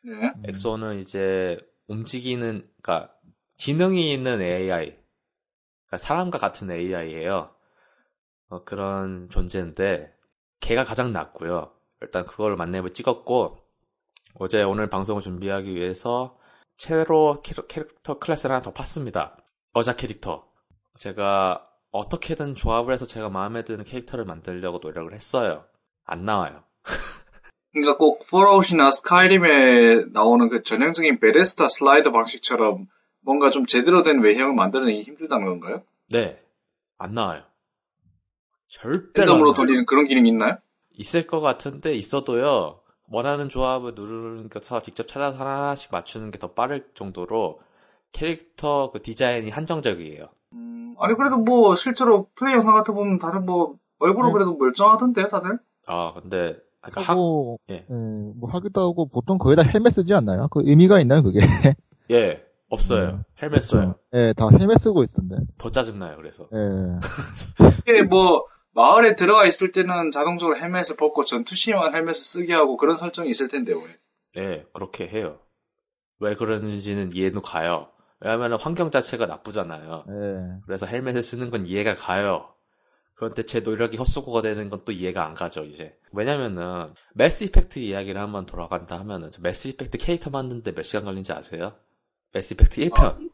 네. 0.03 0.31
엑소는 0.47 0.99
이제 0.99 1.57
움직이는, 1.87 2.69
그러니까 2.81 3.13
지능이 3.57 4.13
있는 4.13 4.41
AI, 4.41 4.85
그러니까 5.87 5.97
사람과 5.97 6.37
같은 6.37 6.71
AI예요. 6.71 7.53
어, 8.49 8.63
그런 8.63 9.29
존재인데 9.29 10.13
걔가 10.59 10.83
가장 10.83 11.11
낫고요. 11.13 11.73
일단 12.01 12.25
그걸 12.25 12.55
만렙을 12.55 12.91
찍었고 12.93 13.57
어제 14.35 14.63
오늘 14.63 14.89
방송을 14.89 15.21
준비하기 15.21 15.73
위해서 15.75 16.37
새로 16.77 17.41
캐- 17.43 17.53
캐릭터 17.67 18.17
클래스를 18.19 18.53
하나 18.55 18.61
더 18.61 18.73
팠습니다. 18.73 19.35
여자 19.75 19.95
캐릭터. 19.95 20.49
제가 20.97 21.67
어떻게든 21.91 22.55
조합을 22.55 22.93
해서 22.93 23.05
제가 23.05 23.29
마음에 23.29 23.63
드는 23.63 23.83
캐릭터를 23.83 24.25
만들려고 24.25 24.79
노력을 24.81 25.13
했어요. 25.13 25.65
안 26.05 26.25
나와요. 26.25 26.63
그러니까 27.73 27.97
꼭 27.97 28.25
폴아웃이나 28.29 28.91
스카이림에 28.91 30.05
나오는 30.13 30.49
그 30.49 30.61
전형적인 30.63 31.19
베데스다 31.19 31.67
슬라이드 31.69 32.11
방식처럼 32.11 32.87
뭔가 33.21 33.49
좀 33.49 33.65
제대로 33.65 34.03
된 34.03 34.21
외형을 34.21 34.55
만들어내기 34.55 35.01
힘들다는 35.01 35.45
건가요? 35.45 35.83
네, 36.09 36.41
안 36.97 37.13
나와요. 37.13 37.43
절대로 38.67 39.33
안 39.33 39.37
랜덤으로. 39.37 39.53
돌리는 39.53 39.85
그런 39.85 40.05
기능이 40.05 40.29
있나요? 40.29 40.57
있을 40.91 41.27
것 41.27 41.39
같은데 41.39 41.93
있어도요. 41.93 42.81
원하는 43.09 43.49
조합을 43.49 43.93
누르는 43.95 44.49
것서 44.49 44.81
직접 44.81 45.07
찾아서 45.07 45.37
하나씩 45.39 45.91
맞추는 45.91 46.31
게 46.31 46.39
더 46.39 46.53
빠를 46.53 46.87
정도로 46.93 47.61
캐릭터 48.13 48.91
그 48.91 49.01
디자인이 49.01 49.49
한정적이에요. 49.49 50.29
음, 50.91 50.95
아니 50.99 51.15
그래도 51.15 51.37
뭐 51.37 51.75
실제로 51.75 52.27
플레이 52.35 52.53
영상 52.53 52.73
같은 52.73 52.93
거 52.93 53.01
보면 53.01 53.19
다들 53.19 53.39
뭐 53.41 53.75
얼굴은 53.99 54.29
네. 54.29 54.33
그래도 54.33 54.55
멀쩡하던데요, 54.57 55.27
다들? 55.27 55.59
아 55.87 56.13
근데 56.13 56.57
그러니까 56.81 57.01
하- 57.01 57.13
하고 57.13 57.59
예. 57.69 57.75
예, 57.75 57.85
뭐 57.89 58.49
하기도 58.49 58.81
하고 58.81 59.07
보통 59.07 59.37
거의 59.37 59.55
다 59.55 59.63
헬멧 59.63 59.93
쓰지 59.93 60.13
않나요? 60.13 60.47
그 60.49 60.61
의미가 60.63 60.99
있나요 61.01 61.23
그게? 61.23 61.39
예 62.11 62.43
없어요. 62.69 63.09
음, 63.09 63.23
헬멧 63.41 63.63
써요. 63.63 63.95
예, 64.13 64.33
다 64.35 64.47
헬멧 64.49 64.79
쓰고 64.79 65.03
있던데. 65.03 65.35
더 65.57 65.69
짜증나요. 65.69 66.15
그래서 66.17 66.47
예. 66.53 66.99
이게 67.87 68.01
뭐 68.03 68.45
마을에 68.73 69.15
들어가 69.15 69.45
있을 69.45 69.71
때는 69.71 70.11
자동적으로 70.11 70.57
헬멧을 70.57 70.95
벗고 70.95 71.25
전투시만 71.25 71.93
헬멧을 71.93 72.13
쓰게 72.15 72.53
하고 72.53 72.77
그런 72.77 72.95
설정이 72.95 73.29
있을 73.29 73.49
텐데 73.49 73.73
왜? 73.73 74.41
네, 74.41 74.65
그렇게 74.73 75.07
해요. 75.07 75.39
왜 76.19 76.35
그러는지는 76.35 77.11
이해는 77.13 77.41
가요. 77.41 77.87
왜냐하면 78.21 78.59
환경 78.61 78.91
자체가 78.91 79.25
나쁘잖아요. 79.25 79.95
예. 80.09 80.61
그래서 80.65 80.85
헬멧을 80.85 81.23
쓰는 81.23 81.49
건 81.49 81.65
이해가 81.65 81.95
가요. 81.95 82.47
그런데 83.15 83.43
제 83.43 83.59
노력이 83.59 83.97
헛수고가 83.97 84.41
되는 84.41 84.69
건 84.69 84.79
또 84.85 84.91
이해가 84.91 85.25
안 85.25 85.33
가죠, 85.35 85.63
이제. 85.63 85.95
왜냐면은, 86.11 86.93
매스 87.13 87.43
이펙트 87.43 87.77
이야기를 87.79 88.19
한번 88.19 88.45
돌아간다 88.47 88.97
하면은, 88.99 89.29
저 89.31 89.41
매스 89.41 89.67
이펙트 89.69 89.97
캐릭터 89.99 90.29
만드는데 90.31 90.73
몇 90.73 90.81
시간 90.83 91.05
걸린지 91.05 91.31
아세요? 91.33 91.73
매스 92.33 92.53
이펙트 92.53 92.81
1편. 92.81 93.29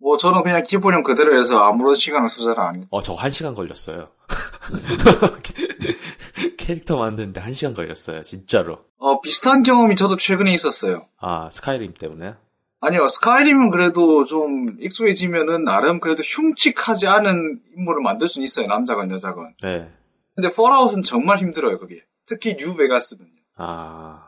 뭐 0.00 0.16
저는 0.16 0.44
그냥 0.44 0.62
기본형 0.62 1.02
그대로 1.02 1.36
해서 1.38 1.58
아무런 1.58 1.96
시간을 1.96 2.28
투자를 2.28 2.60
안 2.60 2.84
어, 2.90 3.02
저 3.02 3.16
1시간 3.16 3.56
걸렸어요. 3.56 4.10
캐릭터 6.56 6.96
만드는데 6.98 7.40
1시간 7.40 7.74
걸렸어요, 7.74 8.22
진짜로. 8.22 8.84
어, 8.98 9.20
비슷한 9.20 9.64
경험이 9.64 9.96
저도 9.96 10.16
최근에 10.16 10.52
있었어요. 10.52 11.02
아, 11.18 11.50
스카이림 11.50 11.94
때문에? 11.94 12.34
아니요, 12.80 13.08
스카이림은 13.08 13.70
그래도 13.70 14.24
좀 14.24 14.76
익숙해지면은 14.80 15.64
나름 15.64 16.00
그래도 16.00 16.22
흉측하지 16.22 17.08
않은 17.08 17.60
인물을 17.76 18.02
만들 18.02 18.28
수는 18.28 18.44
있어요, 18.44 18.66
남자건 18.66 19.10
여자건. 19.10 19.54
네. 19.62 19.90
근데 20.34 20.50
폴아웃은 20.50 21.02
정말 21.02 21.38
힘들어요, 21.38 21.78
그게. 21.78 22.04
특히 22.26 22.56
뉴 22.56 22.76
베가스는요. 22.76 23.30
아, 23.56 24.22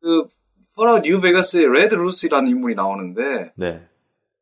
그, 0.00 0.26
폴아웃 0.74 1.02
뉴 1.02 1.20
베가스에 1.20 1.64
레드 1.64 1.94
루시라는 1.94 2.50
인물이 2.50 2.74
나오는데, 2.74 3.52
네. 3.54 3.86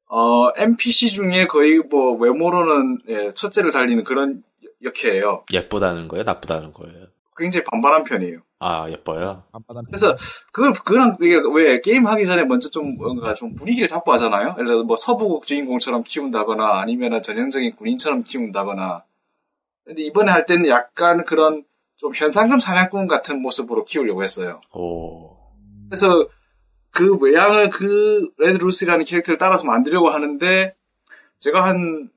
어, 0.08 0.50
NPC 0.56 1.08
중에 1.08 1.46
거의 1.46 1.78
뭐 1.78 2.12
외모로는 2.12 2.98
예, 3.08 3.34
첫째를 3.34 3.72
달리는 3.72 4.04
그런 4.04 4.42
여캐예요. 4.82 5.44
예쁘다는 5.52 6.08
거예요? 6.08 6.24
나쁘다는 6.24 6.72
거예요? 6.72 7.06
굉장히 7.36 7.64
반반한 7.64 8.04
편이에요. 8.04 8.38
아, 8.66 8.90
예뻐요? 8.90 9.44
그래서 9.88 10.16
그걸 10.50 10.72
그랑 10.72 11.18
이게 11.20 11.38
왜 11.52 11.80
게임 11.82 12.06
하기 12.06 12.24
전에 12.24 12.44
먼저 12.44 12.70
좀 12.70 12.96
뭔가 12.96 13.34
좀 13.34 13.54
분위기를 13.54 13.88
잡고 13.88 14.10
하잖아요. 14.14 14.54
예를 14.54 14.64
들어 14.64 14.82
뭐 14.84 14.96
서부극 14.96 15.46
주인공처럼 15.46 16.02
키운다거나 16.02 16.80
아니면은 16.80 17.22
전형적인 17.22 17.76
군인처럼 17.76 18.22
키운다거나. 18.22 19.04
근데 19.84 20.00
이번에 20.02 20.32
할 20.32 20.46
때는 20.46 20.70
약간 20.70 21.26
그런 21.26 21.64
좀 21.96 22.14
현상금 22.14 22.58
사냥꾼 22.58 23.06
같은 23.06 23.42
모습으로 23.42 23.84
키우려고 23.84 24.22
했어요. 24.22 24.62
오, 24.72 25.36
그래서 25.90 26.26
그 26.90 27.18
외양을 27.18 27.68
그 27.68 28.30
레드 28.38 28.56
루시라는 28.56 29.04
캐릭터를 29.04 29.36
따라서 29.36 29.66
만들려고 29.66 30.08
하는데 30.08 30.74
제가 31.38 31.66
한 31.66 32.08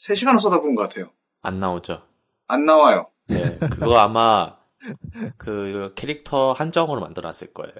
3시간을 0.00 0.40
쏟아부은 0.40 0.74
것 0.74 0.82
같아요. 0.82 1.06
안 1.40 1.60
나오죠? 1.60 2.02
안 2.48 2.66
나와요. 2.66 3.06
네. 3.28 3.58
그거 3.70 3.96
아마, 3.98 4.56
그, 5.36 5.92
캐릭터 5.94 6.52
한정으로 6.52 7.00
만들어놨을 7.00 7.52
거예요. 7.54 7.74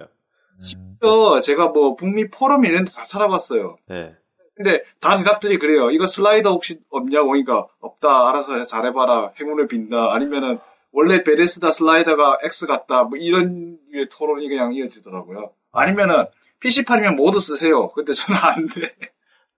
어, 1.02 1.40
제가 1.40 1.68
뭐 1.68 1.96
북미 1.96 2.28
포럼 2.30 2.64
이런 2.64 2.84
데 2.84 2.92
다 2.92 3.04
찾아봤어요. 3.04 3.76
네. 3.88 4.14
근데 4.56 4.82
다 5.00 5.16
대답들이 5.18 5.58
그래요. 5.58 5.90
이거 5.90 6.06
슬라이더 6.06 6.50
혹시 6.52 6.78
없냐고 6.90 7.28
그러니까 7.28 7.66
없다. 7.80 8.28
알아서 8.28 8.62
잘해봐라. 8.62 9.32
행운을 9.40 9.66
빈다. 9.66 10.12
아니면은 10.14 10.60
원래 10.92 11.24
베레스다 11.24 11.72
슬라이더가 11.72 12.38
X 12.44 12.66
같다. 12.66 13.02
뭐 13.02 13.18
이런 13.18 13.78
류의 13.90 14.08
토론이 14.10 14.48
그냥 14.48 14.72
이어지더라고요. 14.72 15.52
아니면은 15.72 16.26
PC판이면 16.60 17.16
모두 17.16 17.40
쓰세요. 17.40 17.88
근데 17.88 18.12
저는 18.12 18.40
안 18.40 18.68
돼. 18.68 18.94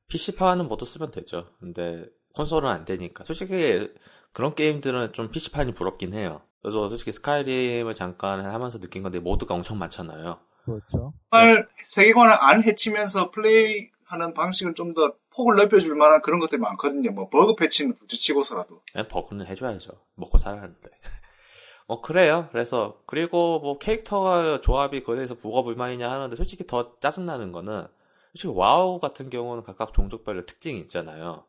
PC판은 0.09 0.66
모두 0.66 0.87
쓰면 0.87 1.11
되죠. 1.11 1.49
근데 1.61 2.07
콘솔은 2.37 2.68
안 2.68 2.85
되니까. 2.85 3.25
솔직히 3.25 3.92
그런 4.33 4.55
게임들은 4.55 5.12
좀 5.12 5.31
PC판이 5.31 5.72
부럽긴 5.72 6.12
해요. 6.14 6.42
그래서 6.61 6.88
솔직히 6.88 7.12
스카이림을 7.12 7.94
잠깐 7.94 8.44
하면서 8.44 8.79
느낀 8.79 9.03
건데 9.03 9.18
모드가 9.18 9.55
엄청 9.55 9.79
많잖아요. 9.79 10.38
그렇죠. 10.64 11.12
정말 11.31 11.68
세계관을 11.85 12.35
안 12.38 12.62
해치면서 12.62 13.31
플레이하는 13.31 14.35
방식을 14.35 14.75
좀 14.75 14.94
더 14.94 15.14
폭을 15.37 15.57
넓혀줄 15.57 15.94
만한 15.96 16.22
그런 16.22 16.40
것들이 16.40 16.61
많거든요. 16.61 17.12
뭐 17.12 17.29
버그 17.29 17.57
패치는 17.57 17.94
둘째치고서라도. 17.94 18.81
네, 18.94 19.07
버그는 19.07 19.46
해줘야죠. 19.46 19.92
먹고 20.14 20.38
살아야하는데. 20.38 20.90
뭐 21.87 22.01
그래요. 22.01 22.49
그래서 22.51 22.99
그리고 23.07 23.61
뭐 23.61 23.79
캐릭터가 23.79 24.61
조합이 24.62 25.05
그래서 25.05 25.37
뭐가 25.40 25.62
불만이냐 25.62 26.11
하는데 26.11 26.35
솔직히 26.35 26.66
더 26.66 26.99
짜증나는 27.01 27.53
거는 27.53 27.87
솔직히 28.33 28.53
와우 28.57 28.99
같은 28.99 29.31
경우는 29.31 29.62
각각 29.62 29.92
종족별로 29.92 30.46
특징이 30.46 30.81
있잖아요. 30.81 31.44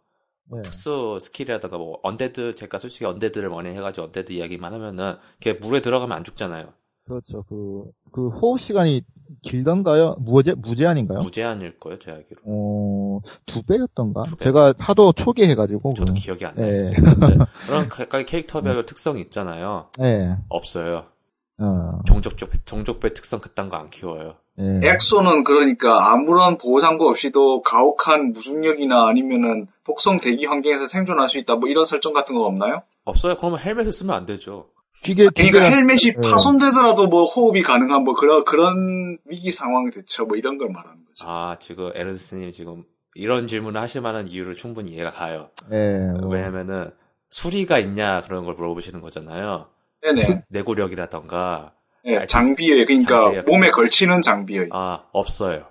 네. 0.52 0.62
특수 0.62 1.18
스킬이라든가 1.22 1.78
뭐 1.78 2.00
언데드 2.04 2.56
제가 2.56 2.78
솔직히 2.80 3.06
언데드를 3.06 3.50
많이 3.50 3.70
해가지고 3.70 4.06
언데드 4.08 4.32
이야기만 4.32 4.74
하면은 4.74 5.16
걔 5.40 5.54
물에 5.54 5.82
들어가면 5.82 6.16
안 6.18 6.24
죽잖아요. 6.24 6.70
그렇죠. 7.06 7.44
그, 7.44 7.84
그 8.12 8.28
호흡 8.30 8.60
시간이 8.60 9.02
길던가요? 9.42 10.16
무제, 10.20 10.54
무제한인가요? 10.54 11.20
무제한일 11.20 11.80
거예요, 11.80 12.00
제 12.00 12.12
알기로. 12.12 12.42
어, 12.46 13.20
두 13.46 13.62
배였던가? 13.64 14.24
두 14.24 14.36
배. 14.36 14.46
제가 14.46 14.74
하도 14.78 15.12
초기 15.14 15.44
해가지고. 15.46 15.94
저도 15.96 16.14
그- 16.14 16.20
기억이 16.20 16.46
안 16.46 16.56
나요. 16.56 16.68
예. 16.68 16.84
지금. 16.86 17.04
네. 17.20 17.38
그런 17.66 17.88
각각의 17.90 18.26
캐릭터별 18.26 18.86
특성이 18.86 19.22
있잖아요. 19.22 19.88
예. 20.02 20.36
없어요. 20.50 21.06
어, 21.60 22.00
종족별 22.06 22.50
종족별 22.66 23.14
특성 23.14 23.40
그딴 23.40 23.70
거 23.70 23.78
안 23.78 23.90
키워요. 23.90 24.36
예. 24.60 24.82
엑소는 24.84 25.44
그러니까 25.44 26.12
아무런 26.12 26.58
보호장구 26.58 27.08
없이도 27.08 27.62
가혹한 27.62 28.34
무중력이나 28.34 29.08
아니면은 29.08 29.68
독성 29.84 30.20
대기 30.20 30.46
환경에서 30.46 30.88
생존할 30.88 31.30
수 31.30 31.38
있다. 31.38 31.56
뭐 31.56 31.70
이런 31.70 31.86
설정 31.86 32.14
같은 32.14 32.36
거 32.36 32.44
없나요? 32.46 32.82
없어요? 33.04 33.36
그러면 33.38 33.60
헬멧을 33.60 33.92
쓰면 33.92 34.16
안 34.16 34.26
되죠. 34.26 34.68
기계, 35.04 35.30
그러니까 35.30 35.44
기계, 35.44 35.60
헬멧이 35.60 36.16
예. 36.18 36.22
파손되더라도 36.22 37.08
뭐 37.08 37.26
호흡이 37.26 37.62
가능한 37.62 38.04
뭐 38.04 38.16
그런 38.16 38.44
그런 38.46 39.18
위기 39.26 39.52
상황 39.52 39.90
대처 39.92 40.26
뭐 40.26 40.38
이런 40.38 40.58
걸 40.58 40.70
말하는 40.70 41.06
거죠. 41.06 41.26
아, 41.28 41.58
지금 41.60 41.92
에르스님 41.94 42.52
지금 42.52 42.84
이런 43.14 43.48
질문을 43.48 43.80
하실 43.80 44.02
만한 44.02 44.28
이유를 44.28 44.56
충분히 44.56 44.92
이해가 44.92 45.12
가요. 45.12 45.50
예. 45.72 45.98
뭐, 46.20 46.30
왜냐면은 46.30 46.92
수리가 47.30 47.78
있냐 47.80 48.22
그런 48.22 48.46
걸 48.46 48.56
물어보시는 48.56 49.02
거잖아요. 49.02 49.68
네네. 50.02 50.44
내구력이라던가 50.50 51.74
예, 52.08 52.26
장비에 52.28 52.86
그러니까 52.86 53.24
장비에. 53.26 53.42
몸에 53.44 53.70
걸치는 53.70 54.22
장비에. 54.22 54.68
아 54.72 55.04
없어요. 55.12 55.66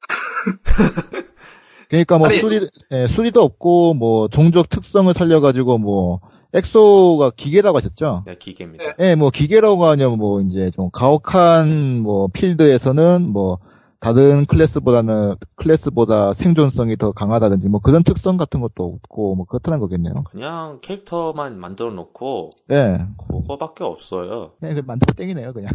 그러니까 1.88 2.18
뭐 2.18 2.26
아니- 2.28 2.38
수리, 2.38 2.68
예, 2.92 3.06
수리도 3.06 3.42
없고, 3.42 3.94
뭐, 3.94 4.28
종족 4.28 4.68
특성을 4.68 5.12
살려가지고, 5.14 5.78
뭐, 5.78 6.20
엑소가 6.52 7.30
기계라고 7.36 7.78
하셨죠? 7.78 8.24
네, 8.26 8.34
기계입니다. 8.38 8.84
네. 8.98 9.10
예, 9.10 9.14
뭐, 9.14 9.30
기계라고 9.30 9.86
하냐면, 9.86 10.18
뭐, 10.18 10.42
이제 10.42 10.70
좀 10.74 10.90
가혹한, 10.92 12.00
뭐, 12.00 12.28
필드에서는, 12.28 13.26
뭐, 13.28 13.58
다른 14.00 14.46
클래스보다는, 14.46 15.34
클래스보다 15.56 16.32
생존성이 16.34 16.96
더 16.96 17.10
강하다든지, 17.12 17.68
뭐, 17.68 17.80
그런 17.80 18.04
특성 18.04 18.36
같은 18.36 18.60
것도 18.60 18.84
없고, 18.84 19.34
뭐, 19.34 19.44
그렇다는 19.44 19.80
거겠네요. 19.80 20.24
그냥 20.30 20.78
캐릭터만 20.82 21.58
만들어 21.58 21.90
놓고 21.90 22.50
예. 22.70 22.98
그거밖에 23.16 23.82
없어요. 23.84 24.52
그냥 24.60 24.76
그 24.76 24.82
만들고 24.86 25.14
땡이네요, 25.14 25.52
그냥. 25.52 25.72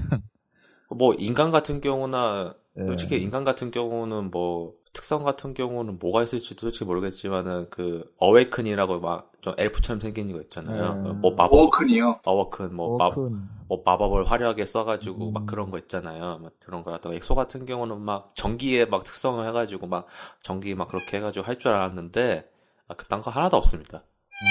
뭐 0.89 1.13
인간 1.15 1.51
같은 1.51 1.81
경우나 1.81 2.53
예. 2.77 2.85
솔직히 2.85 3.17
인간 3.21 3.43
같은 3.43 3.71
경우는 3.71 4.31
뭐 4.31 4.73
특성 4.93 5.23
같은 5.23 5.53
경우는 5.53 5.97
뭐가 5.99 6.23
있을지도 6.23 6.61
솔직히 6.61 6.85
모르겠지만은 6.85 7.69
그 7.69 8.13
어웨이큰이라고 8.17 8.99
막 8.99 9.33
좀 9.43 9.53
엘프처럼 9.57 9.99
생긴 9.99 10.31
거 10.31 10.39
있잖아요. 10.43 10.95
네. 11.03 11.11
뭐 11.11 11.31
마법 11.31 11.53
워크니요. 11.53 12.21
어워큰 12.23 12.73
뭐, 12.73 12.97
마, 12.97 13.05
워큰. 13.07 13.41
뭐 13.67 13.83
마법을 13.85 14.31
화려하게 14.31 14.63
써가지고 14.63 15.27
음. 15.27 15.33
막 15.33 15.45
그런 15.45 15.69
거 15.69 15.77
있잖아요. 15.79 16.39
막 16.41 16.53
그런 16.61 16.81
거라든가 16.81 17.13
엑소 17.17 17.35
같은 17.35 17.65
경우는 17.65 17.99
막 17.99 18.29
전기에 18.35 18.85
막 18.85 19.03
특성을 19.03 19.45
해가지고 19.45 19.87
막 19.87 20.07
전기 20.43 20.73
막 20.75 20.87
그렇게 20.87 21.17
해가지고 21.17 21.45
할 21.45 21.57
줄 21.57 21.71
알았는데 21.73 22.49
아, 22.87 22.93
그딴 22.93 23.19
거 23.21 23.31
하나도 23.31 23.57
없습니다. 23.57 23.97
음. 23.97 24.45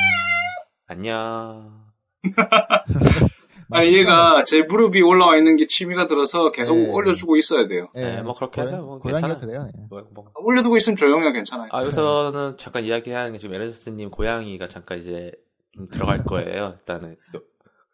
안녕. 0.88 1.86
아 3.70 3.84
얘가 3.84 4.44
제 4.44 4.62
무릎 4.62 4.94
위에 4.94 5.00
올라와 5.02 5.36
있는 5.36 5.56
게 5.56 5.66
취미가 5.66 6.06
들어서 6.06 6.50
계속 6.50 6.76
네. 6.76 6.90
올려주고 6.90 7.36
있어야 7.36 7.66
돼요. 7.66 7.88
예. 7.96 8.00
네, 8.16 8.22
뭐 8.22 8.34
그렇게 8.34 8.60
고양- 8.62 8.68
하세요. 8.68 8.86
뭐 8.86 8.98
고양이가 8.98 9.28
괜찮아요. 9.38 9.46
그래요. 9.66 9.70
예. 9.76 9.86
뭐, 9.88 10.06
뭐. 10.12 10.30
올려두고 10.36 10.76
있으면 10.76 10.96
조용해요, 10.96 11.32
괜찮아요. 11.32 11.68
아, 11.72 11.82
여기서는 11.82 12.56
잠깐 12.58 12.84
이야기하는 12.84 13.32
게 13.32 13.38
지금 13.38 13.54
에르스트님 13.54 14.10
고양이가 14.10 14.68
잠깐 14.68 14.98
이제 14.98 15.32
좀 15.74 15.88
들어갈 15.88 16.24
거예요. 16.24 16.74
일단은. 16.78 17.16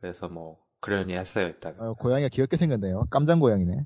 그래서 0.00 0.28
뭐, 0.28 0.58
그러니 0.80 1.14
했어요, 1.14 1.46
일단. 1.46 1.74
어, 1.78 1.94
고양이가 1.94 2.28
귀엽게 2.28 2.56
생겼네요. 2.56 3.04
깜장 3.10 3.40
고양이네. 3.40 3.84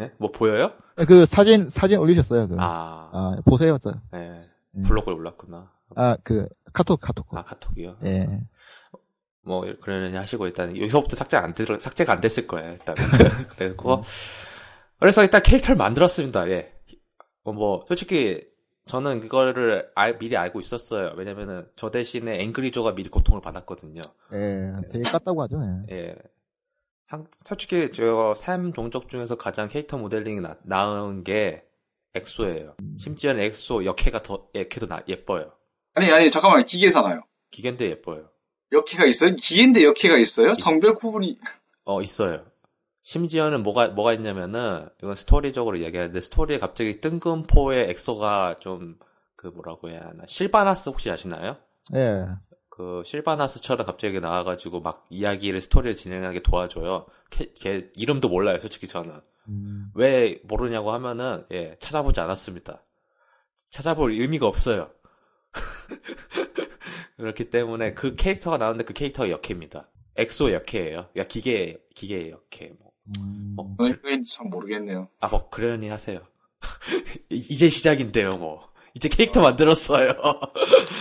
예? 0.00 0.12
뭐 0.18 0.30
보여요? 0.32 0.72
예, 0.98 1.04
그 1.04 1.24
사진, 1.26 1.70
사진 1.70 1.98
올리셨어요, 2.00 2.48
그. 2.48 2.56
아, 2.58 3.10
아, 3.12 3.36
보세요, 3.44 3.78
저. 3.78 3.92
네. 4.12 4.42
음. 4.76 4.82
블로그에 4.82 5.14
올랐구나. 5.14 5.70
아, 5.96 6.16
그, 6.24 6.48
카톡, 6.72 7.00
카톡. 7.00 7.26
아, 7.36 7.44
카톡이요? 7.44 7.98
예. 8.04 8.40
뭐, 9.44 9.64
그러니 9.82 10.16
하시고 10.16 10.46
일단, 10.46 10.76
여기서부터 10.76 11.16
삭제 11.16 11.36
안 11.36 11.52
들, 11.52 11.66
삭제가 11.78 12.12
안 12.14 12.20
됐을 12.20 12.46
거예요, 12.46 12.72
일단. 12.72 12.94
그래고, 13.56 14.02
그래서 14.98 15.22
일단 15.22 15.42
캐릭터를 15.42 15.76
만들었습니다, 15.76 16.48
예. 16.50 16.72
어, 17.44 17.52
뭐, 17.52 17.84
솔직히, 17.88 18.46
저는 18.86 19.20
그거를 19.20 19.90
알- 19.94 20.18
미리 20.18 20.36
알고 20.36 20.60
있었어요. 20.60 21.12
왜냐면은 21.16 21.66
저 21.76 21.90
대신에 21.90 22.40
앵그리조가 22.42 22.94
미리 22.94 23.08
고통을 23.08 23.40
받았거든요. 23.40 24.00
예, 24.32 24.72
되게 24.90 25.02
깠다고 25.04 25.38
하죠. 25.40 25.58
예. 25.90 25.94
예. 25.96 26.14
상- 27.08 27.26
솔직히 27.44 27.86
저 27.86 28.74
3종족 28.74 29.08
중에서 29.08 29.36
가장 29.36 29.68
캐릭터 29.68 29.96
모델링이 29.98 30.40
나, 30.40 30.56
나은 30.64 31.24
게 31.24 31.64
엑소예요. 32.14 32.76
심지어는 32.98 33.42
엑소 33.42 33.84
여캐가 33.84 34.22
더 34.22 34.48
여캐도 34.54 34.86
나, 34.86 35.02
예뻐요. 35.08 35.52
아니, 35.94 36.10
아니, 36.12 36.30
잠깐만, 36.30 36.64
기계잖아요. 36.64 37.22
기계인데 37.50 37.86
예뻐요. 37.90 38.28
여캐가 38.74 39.06
있어요? 39.06 39.34
기계인데 39.36 39.84
여캐가 39.84 40.18
있어요? 40.18 40.54
성별 40.54 40.94
구분이. 40.94 41.38
어 41.84 42.02
있어요. 42.02 42.44
심지어는 43.02 43.62
뭐가 43.62 43.88
뭐가 43.88 44.14
있냐면은 44.14 44.88
이건 45.02 45.14
스토리적으로 45.14 45.82
얘기하는데 45.82 46.18
스토리에 46.20 46.58
갑자기 46.58 47.00
뜬금포의 47.00 47.90
엑소가 47.90 48.56
좀 48.60 48.96
그 49.44 49.48
뭐라고 49.48 49.90
해야 49.90 50.00
하나 50.00 50.24
실바나스 50.26 50.88
혹시 50.88 51.10
아시나요? 51.10 51.58
예. 51.94 52.26
그 52.70 53.02
실바나스처럼 53.04 53.84
갑자기 53.84 54.18
나와가지고 54.18 54.80
막 54.80 55.04
이야기를 55.10 55.60
스토리를 55.60 55.94
진행하게 55.96 56.42
도와줘요. 56.42 57.04
걔, 57.28 57.52
걔 57.52 57.90
이름도 57.94 58.30
몰라요, 58.30 58.58
솔직히 58.58 58.88
저는. 58.88 59.20
음, 59.48 59.90
왜 59.94 60.40
모르냐고 60.44 60.92
하면은 60.92 61.44
예 61.52 61.76
찾아보지 61.78 62.20
않았습니다. 62.20 62.82
찾아볼 63.68 64.12
의미가 64.12 64.46
없어요. 64.46 64.90
그렇기 67.16 67.50
때문에 67.50 67.94
그 67.94 68.14
캐릭터가 68.16 68.56
나오는데 68.58 68.84
그 68.84 68.92
캐릭터가 68.92 69.30
여캐입니다. 69.30 69.88
엑소 70.16 70.52
여캐예요. 70.52 71.06
야 71.16 71.24
기계 71.24 71.78
기계 71.94 72.30
여캐. 72.30 72.72
뭐. 72.78 72.90
음, 73.18 73.52
뭐, 73.56 73.74
왜 73.78 73.94
왜인지 74.02 74.34
참 74.34 74.48
모르겠네요. 74.48 75.08
아, 75.20 75.28
뭐, 75.28 75.50
그러니 75.50 75.88
하세요. 75.90 76.20
이- 77.30 77.36
이제 77.50 77.68
시작인데요, 77.68 78.30
뭐. 78.38 78.62
이제 78.94 79.10
캐릭터 79.10 79.42
만들었어요. 79.42 80.08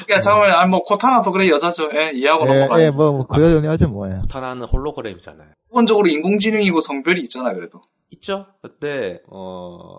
야, 0.10 0.20
잠깐만, 0.20 0.52
아니, 0.52 0.70
뭐, 0.70 0.82
코타나도 0.84 1.32
그래, 1.32 1.48
여자죠. 1.48 1.90
예, 1.94 2.12
이해하고 2.14 2.46
예, 2.50 2.54
넘어가요. 2.60 2.84
예, 2.84 2.90
뭐, 2.90 3.12
뭐 3.14 3.28
그러려니 3.28 3.68
하죠, 3.68 3.88
뭐. 3.88 4.10
예. 4.12 4.16
코타나는 4.18 4.66
홀로그램이잖아요. 4.66 5.52
기본적으로 5.70 6.10
인공지능이고 6.10 6.82
성별이 6.82 7.22
있잖아요, 7.22 7.56
그래도. 7.56 7.82
있죠? 8.10 8.48
근데, 8.62 9.22
어, 9.30 9.98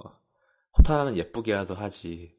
코타나는 0.73 1.17
예쁘게라도 1.17 1.75
하지. 1.75 2.33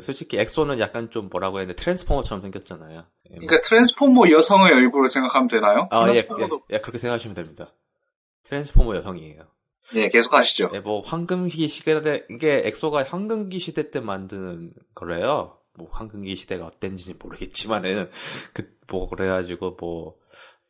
솔직히 0.00 0.38
엑소는 0.38 0.80
약간 0.80 1.10
좀 1.10 1.28
뭐라고 1.30 1.58
해야 1.58 1.66
되나 1.66 1.76
트랜스포머처럼 1.76 2.42
생겼잖아요. 2.42 3.06
예, 3.30 3.34
뭐. 3.36 3.46
그러니까 3.46 3.60
트랜스포머 3.68 4.30
여성의 4.30 4.72
얼굴을 4.72 5.08
생각하면 5.08 5.48
되나요? 5.48 5.88
아, 5.90 6.02
예, 6.02 6.08
예, 6.08 6.12
트랜스포머도 6.12 6.62
예, 6.70 6.78
그렇게 6.78 6.98
생각하시면 6.98 7.34
됩니다. 7.34 7.72
트랜스포머 8.44 8.94
여성이에요. 8.96 9.42
예, 9.94 10.08
계속 10.08 10.34
하시죠. 10.34 10.70
예, 10.74 10.80
뭐, 10.80 11.00
황금기 11.00 11.66
시대, 11.68 12.24
이게 12.28 12.62
엑소가 12.64 13.04
황금기 13.04 13.58
시대 13.58 13.90
때 13.90 14.00
만든 14.00 14.72
거래요. 14.94 15.58
뭐, 15.74 15.88
황금기 15.90 16.36
시대가 16.36 16.66
어땠는지 16.66 17.14
모르겠지만은, 17.18 18.10
그, 18.52 18.76
뭐, 18.88 19.08
그래가지고, 19.08 19.76
뭐, 19.80 20.16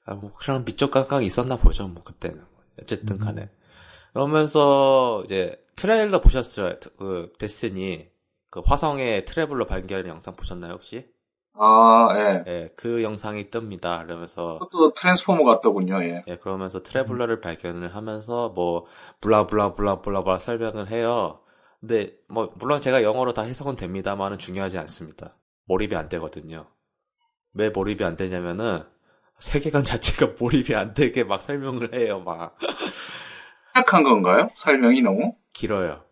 아, 0.04 0.14
뭐, 0.14 0.32
그런 0.34 0.64
미적 0.64 0.92
감각이 0.92 1.26
있었나 1.26 1.56
보죠, 1.56 1.88
뭐, 1.88 2.04
그때는. 2.04 2.44
어쨌든 2.80 3.18
간에. 3.18 3.50
그러면서, 4.12 5.22
이제, 5.24 5.60
트레일러 5.74 6.20
보셨어요? 6.20 6.78
그, 6.96 7.32
데스티니. 7.38 8.06
그, 8.50 8.60
화성의 8.64 9.24
트래블러 9.24 9.66
발견 9.66 10.06
영상 10.06 10.34
보셨나요, 10.34 10.74
혹시? 10.74 11.06
아, 11.54 12.08
예. 12.14 12.44
예, 12.46 12.72
그 12.76 13.02
영상이 13.02 13.50
뜹니다. 13.50 14.04
그러면서, 14.04 14.58
그것도 14.60 14.92
트랜스포머 14.94 15.42
같더군요, 15.44 16.02
예. 16.04 16.24
예, 16.26 16.36
그러면서 16.36 16.82
트래블러를 16.82 17.40
발견을 17.40 17.94
하면서 17.94 18.50
뭐 18.50 18.86
블라블라 19.20 19.74
블라블라블라 19.74 20.38
설명을 20.38 20.90
해요. 20.90 21.40
근데 21.80 22.12
뭐 22.28 22.52
물론 22.56 22.80
제가 22.80 23.02
영어로 23.02 23.34
다 23.34 23.42
해석은 23.42 23.76
됩니다만은 23.76 24.38
중요하지 24.38 24.78
않습니다. 24.78 25.36
몰입이 25.66 25.94
안 25.96 26.08
되거든요. 26.08 26.66
왜 27.54 27.70
몰입이 27.70 28.04
안 28.04 28.16
되냐면은 28.16 28.84
세계관 29.38 29.82
자체가 29.84 30.34
몰입이 30.38 30.74
안 30.74 30.94
되게 30.94 31.24
막 31.24 31.40
설명을 31.40 31.94
해요. 31.94 32.20
막 32.20 32.56
생각한 33.74 34.02
건가요? 34.02 34.50
설명이 34.54 35.02
너무? 35.02 35.34
길어요. 35.52 36.04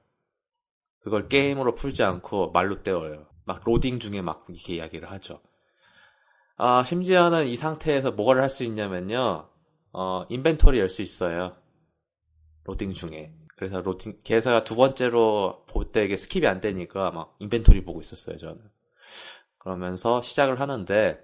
그걸 1.06 1.28
게임으로 1.28 1.76
풀지 1.76 2.02
않고 2.02 2.50
말로 2.50 2.82
때워요. 2.82 3.28
막 3.44 3.62
로딩 3.64 4.00
중에 4.00 4.22
막 4.22 4.44
이렇게 4.48 4.74
이야기를 4.74 5.08
하죠. 5.12 5.40
아, 6.56 6.82
심지어는 6.82 7.46
이 7.46 7.54
상태에서 7.54 8.10
뭐를 8.10 8.42
할 8.42 8.48
수 8.48 8.64
있냐면요. 8.64 9.48
어, 9.92 10.26
inventory 10.28 10.80
열 10.80 10.88
수 10.88 11.02
있어요. 11.02 11.56
로딩 12.64 12.92
중에. 12.92 13.32
그래서 13.56 13.80
로딩, 13.82 14.18
걔가 14.24 14.64
두 14.64 14.74
번째로 14.74 15.64
볼 15.68 15.92
때 15.92 16.04
이게 16.04 16.16
skip이 16.16 16.44
안 16.44 16.60
되니까 16.60 17.12
막 17.12 17.36
inventory 17.38 17.84
보고 17.84 18.00
있었어요, 18.00 18.36
저는. 18.36 18.60
그러면서 19.58 20.20
시작을 20.22 20.58
하는데, 20.58 21.20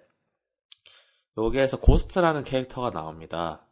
여기에서 1.37 1.81
고스트라는 1.81 2.45
캐릭터가 2.45 2.91
나옵니다. 2.93 3.67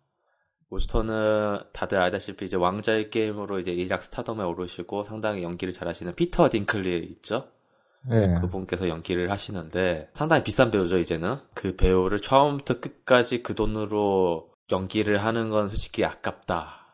고스트는 0.70 1.58
다들 1.72 2.00
알다시피 2.00 2.44
이제 2.44 2.56
왕좌의 2.56 3.10
게임으로 3.10 3.58
이제 3.58 3.72
일약 3.72 4.02
스타덤에 4.02 4.44
오르시고 4.44 5.02
상당히 5.02 5.42
연기를 5.42 5.74
잘하시는 5.74 6.14
피터 6.14 6.48
딩클리지 6.50 7.08
있죠? 7.16 7.48
예. 8.10 8.34
그분께서 8.40 8.88
연기를 8.88 9.30
하시는데 9.30 10.08
상당히 10.14 10.42
비싼 10.42 10.70
배우죠 10.70 10.98
이제는 10.98 11.36
그 11.54 11.76
배우를 11.76 12.20
처음부터 12.20 12.80
끝까지 12.80 13.42
그 13.42 13.54
돈으로 13.54 14.50
연기를 14.70 15.22
하는 15.24 15.50
건 15.50 15.68
솔직히 15.68 16.04
아깝다. 16.04 16.86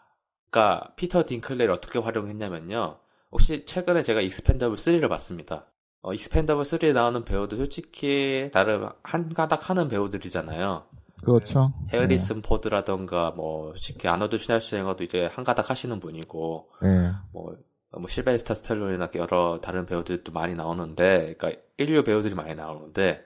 그러니까 0.50 0.94
피터 0.96 1.26
딩클리지를 1.26 1.72
어떻게 1.72 1.98
활용했냐면요. 1.98 2.98
혹시 3.30 3.66
최근에 3.66 4.02
제가 4.02 4.22
익스펜더블 4.22 4.76
3를 4.76 5.08
봤습니다. 5.10 5.66
어, 6.00 6.14
익스펜더블 6.14 6.64
3에 6.64 6.94
나오는 6.94 7.24
배우들 7.24 7.58
솔직히 7.58 8.50
나름 8.52 8.88
한 9.02 9.28
가닥 9.34 9.68
하는 9.68 9.88
배우들이잖아요. 9.88 10.86
그렇죠. 11.24 11.72
해리슨 11.92 12.42
포드라던가 12.42 13.32
뭐 13.36 13.70
솔직히 13.72 14.08
아놀드 14.08 14.36
슈왈제네거도 14.38 15.04
이제 15.04 15.28
한 15.32 15.44
가닥 15.44 15.70
하시는 15.70 15.98
분이고 15.98 16.68
예. 16.84 17.12
뭐, 17.32 17.56
뭐 17.92 18.08
실베스터 18.08 18.54
스탤론이나 18.54 19.10
여러 19.14 19.60
다른 19.62 19.86
배우들도 19.86 20.32
많이 20.32 20.54
나오는데, 20.54 21.34
그러니까 21.36 21.60
일류 21.78 22.04
배우들이 22.04 22.34
많이 22.34 22.54
나오는데 22.54 23.24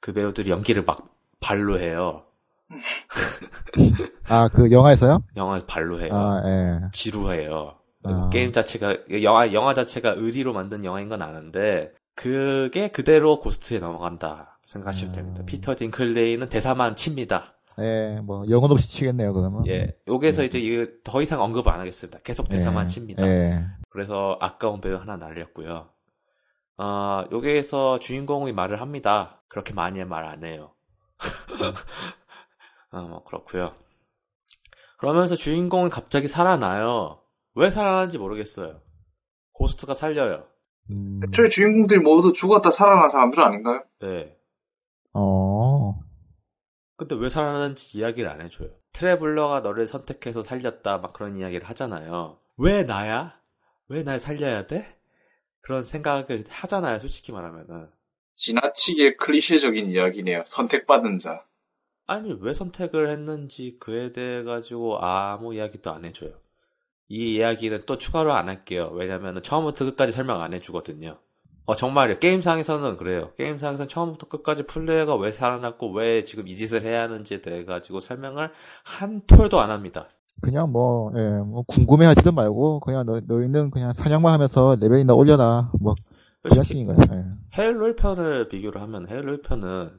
그 0.00 0.12
배우들이 0.12 0.50
연기를 0.50 0.84
막 0.84 1.14
발로 1.40 1.78
해요. 1.78 2.24
아, 4.28 4.48
그 4.48 4.70
영화에서요? 4.70 5.22
영화 5.36 5.60
발로 5.66 6.00
해요. 6.00 6.10
아, 6.12 6.42
예. 6.44 6.88
지루해요. 6.92 7.76
아. 8.04 8.28
게임 8.30 8.52
자체가 8.52 8.96
영화 9.22 9.52
영화 9.52 9.74
자체가 9.74 10.14
의리로 10.16 10.52
만든 10.52 10.84
영화인 10.84 11.08
건 11.08 11.22
아는데 11.22 11.92
그게 12.14 12.90
그대로 12.90 13.40
고스트에 13.40 13.78
넘어간다 13.78 14.53
생각하시면 14.64 15.12
음. 15.12 15.16
됩니다. 15.16 15.42
피터 15.46 15.74
딩클리지는 15.76 16.48
대사만 16.48 16.96
칩니다. 16.96 17.54
예, 17.80 18.20
뭐, 18.22 18.44
영혼 18.48 18.70
없이 18.70 18.88
치겠네요, 18.88 19.32
그러면. 19.32 19.66
예, 19.66 19.96
여기서 20.06 20.44
이제 20.44 20.58
이거 20.60 20.86
더 21.02 21.20
이상 21.22 21.42
언급 21.42 21.66
안 21.68 21.80
하겠습니다. 21.80 22.18
계속 22.22 22.48
대사만 22.48 22.84
예. 22.84 22.88
칩니다. 22.88 23.26
예. 23.26 23.64
그래서 23.90 24.38
아까운 24.40 24.80
배우 24.80 24.96
하나 24.96 25.16
날렸고요. 25.16 25.88
아, 26.76 27.24
여기에서 27.32 27.98
주인공이 27.98 28.52
말을 28.52 28.80
합니다. 28.80 29.42
그렇게 29.48 29.72
많이 29.74 30.04
말 30.04 30.24
안 30.24 30.44
해요. 30.44 30.72
아, 32.90 33.00
뭐 33.02 33.22
그렇고요. 33.24 33.74
그러면서 34.98 35.34
주인공은 35.36 35.90
갑자기 35.90 36.28
살아나요. 36.28 37.20
왜 37.54 37.70
살아나는지 37.70 38.18
모르겠어요. 38.18 38.80
고스트가 39.52 39.94
살려요. 39.94 40.44
음, 40.92 41.20
애초에 41.24 41.48
주인공들이 41.48 42.00
모두 42.00 42.32
죽었다 42.32 42.70
살아난 42.70 43.08
사람들 43.08 43.40
아닌가요? 43.40 43.82
네. 44.00 44.36
어, 45.14 45.98
근데 46.96 47.14
왜 47.16 47.28
살아나는지 47.28 47.98
이야기를 47.98 48.28
안 48.30 48.40
해줘요. 48.42 48.70
트래블러가 48.92 49.60
너를 49.60 49.86
선택해서 49.86 50.42
살렸다, 50.42 50.98
막 50.98 51.12
그런 51.12 51.36
이야기를 51.36 51.68
하잖아요. 51.70 52.38
왜 52.56 52.84
나야? 52.84 53.40
왜 53.88 54.02
날 54.04 54.18
살려야 54.20 54.66
돼? 54.66 54.96
그런 55.60 55.82
생각을 55.82 56.44
하잖아요, 56.48 56.98
솔직히 56.98 57.32
말하면은. 57.32 57.90
지나치게 58.36 59.16
클리셰적인 59.16 59.90
이야기네요. 59.90 60.44
선택받은 60.46 61.18
자. 61.18 61.44
아니, 62.06 62.36
왜 62.40 62.52
선택을 62.54 63.08
했는지 63.10 63.76
그에 63.80 64.12
대해 64.12 64.42
가지고 64.42 64.98
아무 65.00 65.54
이야기도 65.54 65.92
안 65.92 66.04
해줘요. 66.04 66.32
이 67.08 67.34
이야기는 67.36 67.84
또 67.86 67.98
추가로 67.98 68.32
안 68.34 68.48
할게요. 68.48 68.90
왜냐면은 68.92 69.42
처음부터 69.42 69.84
끝까지 69.86 70.12
설명 70.12 70.42
안 70.42 70.52
해주거든요. 70.54 71.18
어, 71.66 71.74
정말요. 71.74 72.18
게임상에서는 72.18 72.96
그래요. 72.98 73.30
게임상에서는 73.38 73.88
처음부터 73.88 74.28
끝까지 74.28 74.64
플레이어가 74.64 75.16
왜 75.16 75.30
살아났고 75.30 75.92
왜 75.92 76.24
지금 76.24 76.46
이 76.46 76.56
짓을 76.56 76.82
해야 76.84 77.02
하는지에 77.02 77.40
대해 77.40 77.64
가지고 77.64 78.00
설명을 78.00 78.50
한 78.84 79.22
톨도 79.26 79.60
안 79.60 79.70
합니다. 79.70 80.08
그냥 80.42 80.72
뭐, 80.72 81.12
예, 81.16 81.38
뭐, 81.38 81.62
궁금해 81.62 82.06
하지도 82.06 82.32
말고, 82.32 82.80
그냥 82.80 83.06
너, 83.06 83.20
너희는 83.24 83.70
그냥 83.70 83.92
사냥만 83.92 84.32
하면서 84.34 84.76
레벨이나 84.80 85.14
올려라. 85.14 85.70
뭐, 85.80 85.94
그런 86.42 86.56
솔직히 86.56 86.80
식인 86.80 86.86
거예요. 86.88 87.00
예. 87.12 87.24
헤일로 87.56 87.94
1편을 87.94 88.48
비교를 88.50 88.82
하면 88.82 89.08
헤일로 89.08 89.38
1편은 89.38 89.92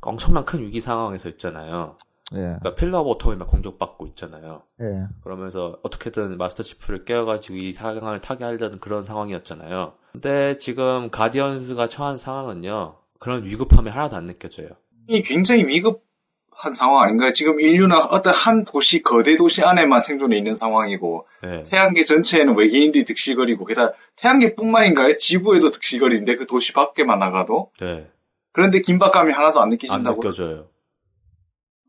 엄청난 0.00 0.44
큰 0.44 0.60
위기 0.60 0.80
상황에서 0.80 1.28
있잖아요. 1.30 1.98
예. 2.34 2.38
그러니까 2.38 2.74
필러 2.74 3.00
오브 3.00 3.10
오텀이 3.10 3.36
막 3.36 3.48
공격받고 3.48 4.06
있잖아요. 4.08 4.62
예. 4.80 5.06
그러면서 5.22 5.78
어떻게든 5.82 6.38
마스터 6.38 6.62
치프를 6.62 7.04
깨워가지고 7.04 7.56
이 7.56 7.72
상황을 7.72 8.20
타개하려는 8.20 8.80
그런 8.80 9.04
상황이었잖아요. 9.04 9.92
근데 10.12 10.58
지금 10.58 11.10
가디언스가 11.10 11.88
처한 11.88 12.18
상황은요. 12.18 12.96
그런 13.18 13.44
위급함이 13.44 13.90
하나도 13.90 14.16
안 14.16 14.26
느껴져요. 14.26 14.68
이 15.08 15.22
굉장히 15.22 15.64
위급한 15.66 16.74
상황 16.74 17.02
아닌가요? 17.04 17.32
지금 17.32 17.60
인류는 17.60 17.96
어떤 17.96 18.34
한 18.34 18.64
도시, 18.64 19.02
거대 19.02 19.36
도시 19.36 19.62
안에만 19.62 20.00
생존해 20.00 20.36
있는 20.36 20.56
상황이고, 20.56 21.28
네. 21.42 21.62
태양계 21.62 22.04
전체에는 22.04 22.56
외계인들이 22.56 23.04
득실거리고, 23.04 23.64
게다가 23.66 23.92
태양계 24.16 24.54
뿐만인가요? 24.54 25.16
지구에도 25.18 25.70
득실거리는데 25.70 26.36
그 26.36 26.46
도시 26.46 26.72
밖에만 26.72 27.18
나가도? 27.18 27.70
네. 27.80 28.10
그런데 28.52 28.80
긴박감이 28.80 29.32
하나도 29.32 29.60
안안 29.60 29.70
느끼신다고? 29.70 30.20
느껴져요. 30.20 30.66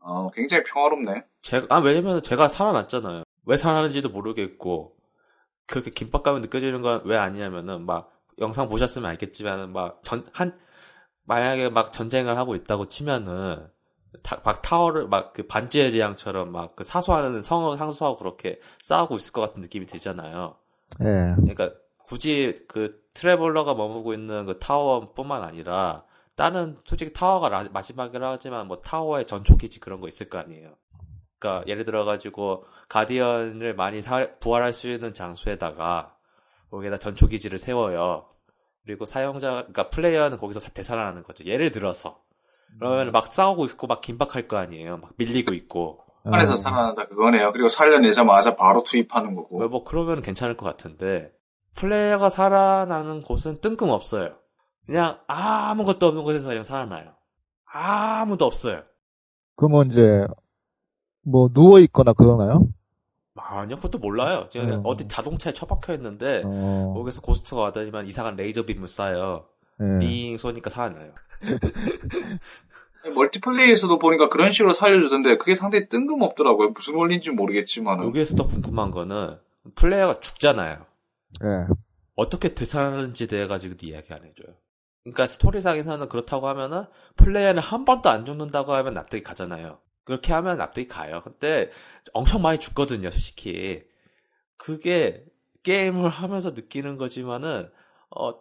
어, 0.00 0.30
굉장히 0.30 0.64
평화롭네. 0.64 1.24
제가, 1.42 1.66
아, 1.70 1.78
왜냐면 1.80 2.22
제가 2.22 2.48
살아났잖아요. 2.48 3.24
왜 3.46 3.56
살아났는지도 3.56 4.08
모르겠고, 4.10 4.96
그렇게 5.66 5.90
긴박감이 5.90 6.40
느껴지는 6.40 6.82
건 6.82 7.02
왜 7.04 7.16
아니냐면은, 7.16 7.86
막, 7.86 8.12
영상 8.38 8.68
보셨으면 8.68 9.10
알겠지만은, 9.10 9.72
막, 9.72 10.00
전, 10.02 10.26
한, 10.32 10.58
만약에 11.24 11.68
막 11.70 11.92
전쟁을 11.92 12.36
하고 12.38 12.54
있다고 12.56 12.88
치면은, 12.88 13.68
타- 14.22 14.40
막 14.44 14.62
타워를, 14.62 15.08
막 15.08 15.32
그 15.34 15.46
반지의 15.46 15.92
제왕처럼 15.92 16.50
막 16.52 16.74
그 16.76 16.84
사수하는 16.84 17.42
성을 17.42 17.76
상수하고 17.76 18.16
그렇게 18.16 18.58
싸우고 18.82 19.16
있을 19.16 19.32
것 19.32 19.42
같은 19.42 19.60
느낌이 19.62 19.86
들잖아요. 19.86 20.56
예. 21.02 21.34
그러니까 21.36 21.72
굳이 22.06 22.54
그 22.68 23.02
트래블러가 23.14 23.74
머무고 23.74 24.14
있는 24.14 24.46
그 24.46 24.58
타워뿐만 24.58 25.42
아니라 25.44 26.04
다른 26.38 26.78
솔직히 26.84 27.12
타워가 27.12 27.48
라- 27.48 27.66
마지막이라 27.72 28.30
하지만 28.30 28.68
뭐 28.68 28.80
타워의 28.80 29.26
전초기지 29.26 29.80
그런 29.80 30.00
거 30.00 30.06
있을 30.08 30.28
거 30.30 30.38
아니에요. 30.38 30.70
그러니까 31.38 31.66
예를 31.68 31.84
들어 31.84 32.04
가지고 32.04 32.64
가디언을 32.88 33.74
많이 33.74 34.00
사- 34.02 34.28
부활할 34.40 34.72
수 34.72 34.88
있는 34.88 35.12
장소에다가 35.14 36.14
거기에다 36.70 36.98
전초기지를 36.98 37.58
세워요. 37.58 38.26
그리고 38.84 39.04
사용자 39.04 39.50
그러니까 39.50 39.88
플레이어는 39.90 40.38
거기서 40.38 40.60
사- 40.60 40.70
되살아나는 40.70 41.24
거죠. 41.24 41.44
예를 41.44 41.72
들어서 41.72 42.20
그러면 42.78 43.10
막 43.12 43.32
싸우고 43.32 43.64
있고 43.66 43.86
막 43.88 44.00
긴박할 44.00 44.46
거 44.46 44.56
아니에요. 44.58 44.98
막 44.98 45.10
밀리고 45.16 45.54
있고. 45.54 46.04
안에서 46.24 46.52
어, 46.52 46.56
살아난다 46.56 47.06
그거네요. 47.06 47.52
그리고 47.52 47.68
살려내자마자 47.68 48.54
바로 48.56 48.82
투입하는 48.82 49.34
거고. 49.34 49.58
왜뭐 49.58 49.84
그러면 49.84 50.22
괜찮을 50.22 50.56
것 50.56 50.66
같은데 50.66 51.32
플레이어가 51.74 52.30
살아나는 52.30 53.22
곳은 53.22 53.60
뜬금 53.60 53.88
없어요. 53.88 54.36
그냥 54.88 55.18
아무것도 55.26 56.06
없는 56.06 56.24
곳에서 56.24 56.48
그냥 56.48 56.64
살아나요. 56.64 57.12
아무도 57.66 58.46
없어요. 58.46 58.84
그러면 59.54 59.90
이제 59.90 60.26
뭐 61.22 61.50
누워 61.52 61.78
있거나 61.80 62.14
그러나요? 62.14 62.66
아니요, 63.34 63.76
그것도 63.76 63.98
몰라요. 63.98 64.48
지금 64.50 64.72
어. 64.72 64.80
어디 64.84 65.06
자동차에 65.06 65.52
처박혀 65.52 65.92
있는데 65.92 66.40
어. 66.42 66.94
거기서 66.96 67.20
고스트가 67.20 67.60
와다니만 67.60 68.06
이상한 68.06 68.36
레이저 68.36 68.64
빔을 68.64 68.88
쏴요. 68.88 69.44
예. 69.82 69.98
빔 69.98 70.38
쏘니까 70.38 70.70
살아나요. 70.70 71.12
multiplay에서도 73.14 73.98
보니까 73.98 74.30
그런 74.30 74.52
식으로 74.52 74.72
살려주던데 74.72 75.36
그게 75.36 75.54
상당히 75.54 75.90
뜬금없더라고요. 75.90 76.70
무슨 76.70 76.96
원리인지 76.96 77.32
모르겠지만은. 77.32 78.06
여기에서 78.06 78.36
더 78.36 78.46
궁금한 78.46 78.90
거는 78.90 79.36
플레이어가 79.74 80.20
죽잖아요. 80.20 80.86
예. 81.44 81.74
어떻게 82.16 82.54
되살아나는지 82.54 83.26
대해 83.26 83.46
가지고 83.46 83.74
이야기 83.82 84.14
안 84.14 84.24
해줘요. 84.24 84.56
그러니까 85.04 85.26
스토리상에서는 85.26 86.08
그렇다고 86.08 86.48
하면은 86.48 86.84
플레이어는 87.16 87.62
한 87.62 87.84
번도 87.84 88.10
안 88.10 88.24
죽는다고 88.24 88.74
하면 88.74 88.94
납득이 88.94 89.22
가잖아요. 89.22 89.80
그렇게 90.04 90.32
하면 90.32 90.58
납득이 90.58 90.88
가요. 90.88 91.22
근데 91.24 91.70
엄청 92.12 92.42
많이 92.42 92.58
죽거든요, 92.58 93.10
솔직히. 93.10 93.84
그게 94.56 95.24
게임을 95.62 96.10
하면서 96.10 96.50
느끼는 96.50 96.96
거지만은 96.98 97.70
어 98.10 98.34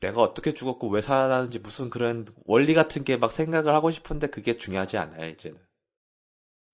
내가 0.00 0.22
어떻게 0.22 0.52
죽었고 0.52 0.88
왜 0.88 1.00
살아나는지 1.00 1.58
무슨 1.60 1.90
그런 1.90 2.26
원리 2.46 2.74
같은 2.74 3.04
게 3.04 3.16
막 3.16 3.32
생각을 3.32 3.74
하고 3.74 3.90
싶은데 3.90 4.28
그게 4.28 4.56
중요하지 4.56 4.98
않아요, 4.98 5.28
이제는. 5.30 5.58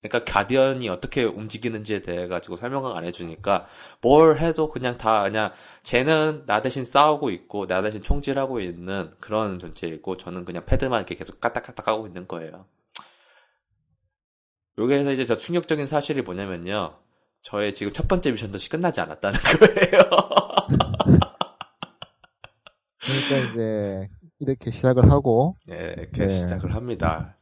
그러니까 0.02 0.32
가디언이 0.32 0.88
어떻게 0.88 1.22
움직이는지에 1.22 2.02
대해 2.02 2.26
가지고 2.26 2.56
설명을 2.56 2.96
안 2.96 3.04
해주니까 3.04 3.66
뭘 4.00 4.38
해도 4.38 4.68
그냥 4.68 4.98
다 4.98 5.22
그냥 5.22 5.52
쟤는 5.84 6.42
나 6.46 6.60
대신 6.60 6.84
싸우고 6.84 7.30
있고 7.30 7.68
나 7.68 7.82
대신 7.82 8.02
총질하고 8.02 8.60
있는 8.60 9.12
그런 9.20 9.60
존재이고 9.60 10.16
저는 10.16 10.44
그냥 10.44 10.64
패드만 10.66 10.98
이렇게 10.98 11.14
계속 11.14 11.40
까딱까딱 11.40 11.86
하고 11.86 12.08
있는 12.08 12.26
거예요. 12.26 12.66
여기에서 14.76 15.12
이제 15.12 15.24
저 15.24 15.36
충격적인 15.36 15.86
사실이 15.86 16.22
뭐냐면요. 16.22 16.98
저의 17.42 17.72
지금 17.72 17.92
첫 17.92 18.08
번째 18.08 18.32
미션도 18.32 18.58
끝나지 18.70 19.00
않았다는 19.00 19.38
거예요. 19.60 19.98
그러니까 22.98 23.52
이제 23.52 24.08
이렇게 24.40 24.70
시작을 24.72 25.10
하고 25.10 25.56
네, 25.66 25.94
이렇게 25.96 26.26
네. 26.26 26.40
시작을 26.40 26.74
합니다. 26.74 27.36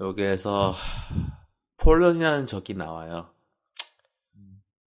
여기에서 0.00 0.74
폴른이라는 1.82 2.46
적이 2.46 2.74
나와요. 2.74 3.26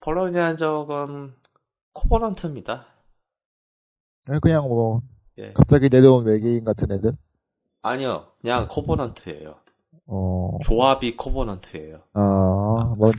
폴른이라는 0.01 0.57
적은 0.57 1.33
코버넌트입니다. 1.93 2.85
그냥 4.41 4.67
뭐 4.67 5.01
예. 5.37 5.53
갑자기 5.53 5.87
내려온 5.89 6.25
외계인 6.25 6.65
같은 6.65 6.91
애들. 6.91 7.13
아니요, 7.81 8.27
그냥 8.41 8.67
코버넌트예요. 8.67 9.55
어. 10.07 10.57
조합이 10.63 11.15
코버넌트예요. 11.15 12.01
아, 12.13 12.93
뭐 12.97 13.09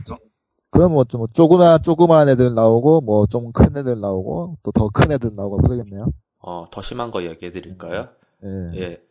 그럼 0.69 0.93
뭐 0.93 1.03
좀 1.05 1.25
조그나 1.33 1.77
조그만 1.79 2.29
애들 2.29 2.53
나오고 2.53 3.01
뭐 3.01 3.25
좀 3.27 3.51
큰 3.51 3.75
애들 3.75 3.99
나오고 3.99 4.57
또 4.63 4.71
더 4.71 4.87
큰 4.89 5.11
애들 5.11 5.35
나오고 5.35 5.57
그러겠네요. 5.57 6.05
어, 6.39 6.65
더 6.71 6.81
심한 6.81 7.09
거 7.09 7.23
얘기해 7.23 7.51
드릴까요? 7.51 8.09
예. 8.43 8.79
예. 8.79 9.03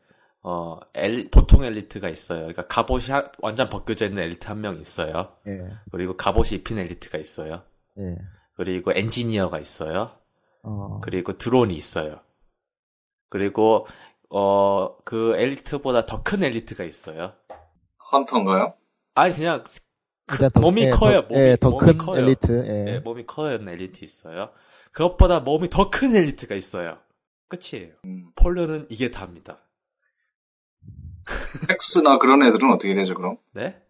어, 0.44 0.78
엘, 0.94 1.30
보통 1.30 1.64
엘리트가 1.64 2.08
있어요. 2.08 2.40
그러니까 2.40 2.66
갑옷이 2.66 3.06
하- 3.12 3.30
완전 3.38 3.68
벗겨져 3.68 4.06
있는 4.06 4.22
엘리트 4.24 4.46
한 4.48 4.60
명 4.60 4.80
있어요. 4.80 5.36
예. 5.46 5.70
그리고 5.92 6.16
갑옷이 6.16 6.58
입힌 6.60 6.78
엘리트가 6.78 7.18
있어요. 7.18 7.62
예. 7.98 8.16
그리고 8.56 8.92
엔지니어가 8.92 9.58
있어요. 9.60 10.10
어. 10.64 11.00
그리고 11.00 11.38
드론이 11.38 11.74
있어요. 11.74 12.20
그리고 13.30 13.86
어, 14.30 14.96
그 15.04 15.34
엘리트보다 15.36 16.06
더 16.06 16.22
큰 16.22 16.42
엘리트가 16.42 16.84
있어요. 16.84 17.34
헌터인가요? 18.12 18.74
아니 19.14 19.34
그냥 19.34 19.62
크- 20.26 20.34
일단 20.34 20.50
더- 20.50 20.60
몸이 20.60 20.82
예, 20.84 20.90
커요. 20.90 21.22
더, 21.22 21.28
몸이, 21.28 21.40
예, 21.40 21.56
더 21.56 21.70
몸이 21.70 21.86
큰 21.86 21.98
커요. 21.98 22.20
엘리트. 22.22 22.64
예, 22.66 22.94
예. 22.94 22.98
몸이 23.00 23.26
커요 23.26 23.54
엘리트 23.60 24.04
있어요. 24.04 24.50
그것보다 24.92 25.40
몸이 25.40 25.68
더 25.70 25.88
큰 25.90 26.14
엘리트가 26.16 26.54
있어요. 26.54 26.98
끝이에요. 27.48 27.92
음. 28.06 28.30
폴른은 28.36 28.86
이게 28.90 29.10
답니다. 29.10 29.58
벡스나 31.70 32.18
그런 32.18 32.42
애들은 32.42 32.70
어떻게 32.70 32.94
되죠, 32.94 33.14
그럼? 33.14 33.38
네? 33.52 33.80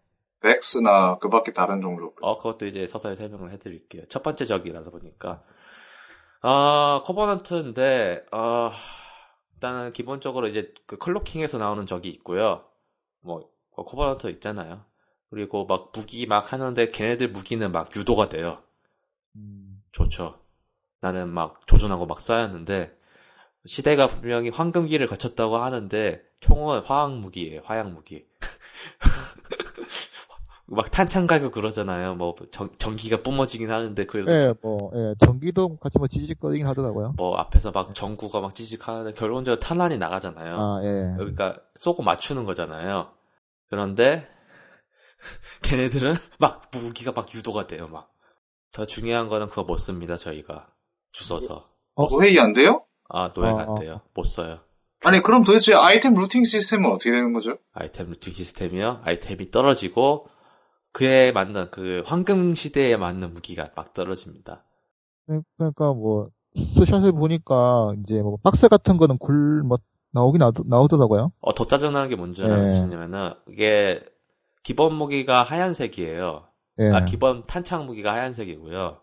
벡스나 0.43 1.17
그 1.19 1.29
밖에 1.29 1.53
다른 1.53 1.81
종족들. 1.81 2.25
어, 2.25 2.37
그것도 2.37 2.65
이제 2.65 2.85
서서히 2.85 3.15
설명을 3.15 3.51
해드릴게요. 3.51 4.03
첫 4.09 4.23
번째 4.23 4.45
적이라서 4.45 4.91
보니까. 4.91 5.43
아, 6.41 7.01
코버넌트인데, 7.05 8.25
아, 8.31 8.71
일단은 9.55 9.93
기본적으로 9.93 10.47
이제 10.47 10.73
그 10.85 10.97
클로킹에서 10.97 11.57
나오는 11.57 11.85
적이 11.85 12.09
있고요. 12.09 12.65
뭐, 13.21 13.49
뭐 13.75 13.85
코버넌트 13.85 14.27
있잖아요. 14.31 14.83
그리고 15.29 15.65
막 15.65 15.91
무기 15.95 16.25
막 16.25 16.51
하는데 16.51 16.89
걔네들 16.89 17.29
무기는 17.29 17.71
막 17.71 17.95
유도가 17.95 18.27
돼요. 18.27 18.61
음. 19.35 19.81
좋죠. 19.93 20.39
나는 20.99 21.29
막 21.29 21.65
조준하고 21.65 22.05
막 22.05 22.17
쏴였는데, 22.19 22.91
시대가 23.65 24.07
분명히 24.07 24.49
황금기를 24.49 25.07
거쳤다고 25.07 25.57
하는데, 25.57 26.21
총은 26.41 26.81
화학 26.81 27.17
무기예요, 27.17 27.61
화약 27.63 27.91
무기. 27.91 28.25
막 30.65 30.89
탄창 30.91 31.27
갈고 31.27 31.51
그러잖아요. 31.51 32.15
뭐 32.15 32.35
전, 32.51 32.69
전기가 32.79 33.21
뿜어지긴 33.21 33.69
하는데 33.69 34.05
그래도 34.05 34.31
예, 34.31 34.53
뭐, 34.61 34.91
예, 34.95 35.13
전기도 35.19 35.77
같이 35.77 35.99
뭐 35.99 36.07
찌직거리긴 36.07 36.65
하더라고요. 36.65 37.13
뭐 37.17 37.35
앞에서 37.37 37.71
막 37.71 37.93
전구가 37.93 38.39
막 38.39 38.55
찌직하는데 38.55 39.13
결론적으로 39.13 39.59
탄환이 39.59 39.97
나가잖아요. 39.97 40.55
아, 40.57 40.79
예. 40.83 41.13
그러니까 41.17 41.59
쏘고 41.75 42.01
맞추는 42.01 42.45
거잖아요. 42.45 43.11
그런데 43.69 44.25
걔네들은 45.61 46.15
막 46.39 46.69
무기가 46.71 47.11
막 47.11 47.31
유도가 47.35 47.67
돼요. 47.67 47.87
막 47.89 48.13
더 48.73 48.85
중요한 48.85 49.29
거는 49.29 49.47
그거 49.47 49.63
못 49.63 49.77
씁니다. 49.77 50.17
저희가 50.17 50.67
주워서 51.11 51.69
노획이 51.95 52.39
안 52.39 52.53
돼요? 52.53 52.85
아 53.13 53.31
노예가 53.35 53.55
어, 53.55 53.59
안 53.59 53.69
어. 53.69 53.75
돼요. 53.75 54.01
못 54.13 54.23
써요. 54.23 54.59
아니, 55.05 55.21
그럼 55.21 55.43
도대체 55.43 55.73
아이템 55.75 56.13
루팅 56.13 56.43
시스템은 56.43 56.89
어떻게 56.91 57.11
되는 57.11 57.31
거죠? 57.33 57.57
아이템 57.73 58.09
루팅 58.09 58.33
시스템이요. 58.33 59.01
아이템이 59.03 59.51
떨어지고 59.51 60.27
그에 60.91 61.31
맞는 61.31 61.71
그 61.71 62.03
황금 62.05 62.55
시대에 62.55 62.95
맞는 62.97 63.33
무기가 63.33 63.69
막 63.75 63.93
떨어집니다. 63.93 64.63
그러니까 65.57 65.93
뭐 65.93 66.29
스샷을 66.75 67.11
보니까 67.13 67.93
이제 68.03 68.21
뭐 68.21 68.37
박스 68.43 68.67
같은 68.67 68.97
거는 68.97 69.17
굴 69.17 69.63
뭐 69.63 69.77
나오긴 70.11 70.39
나오, 70.39 70.51
나오더라고요. 70.65 71.31
어, 71.41 71.53
더 71.55 71.65
짜증나는 71.65 72.07
게 72.09 72.15
뭔지 72.15 72.43
네. 72.43 72.47
아시냐면은, 72.47 73.33
이게, 73.49 73.99
기본 74.61 74.93
무기가 74.93 75.41
하얀색이에요. 75.41 76.43
예. 76.81 76.89
아, 76.91 77.05
기본 77.05 77.47
탄창 77.47 77.87
무기가 77.87 78.13
하얀색이고요. 78.13 78.97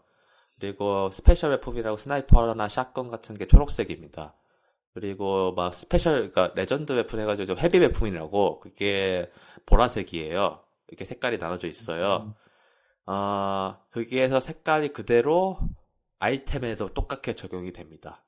그리고 0.61 1.09
special 1.11 1.51
weapon이라고 1.53 1.97
sniper나 1.97 2.69
shotgun 2.69 3.09
같은 3.09 3.35
게 3.35 3.46
초록색입니다. 3.46 4.35
그리고 4.92 5.55
막 5.55 5.73
special, 5.75 6.31
그러니까 6.31 6.53
legend 6.55 6.93
weapon 6.93 7.21
해가지고 7.20 7.46
좀 7.46 7.59
heavy 7.59 7.79
weapon이라고 7.79 8.61
그게 8.61 9.31
보라색이에요. 9.64 10.62
이렇게 10.88 11.05
색깔이 11.07 11.38
나눠져 11.38 11.66
있어요. 11.66 12.35
아, 13.07 13.79
거기에서 13.90 14.38
색깔이 14.40 14.92
그대로 14.92 15.59
아이템에도 16.18 16.88
똑같게 16.88 17.35
적용이 17.35 17.73
됩니다. 17.73 18.23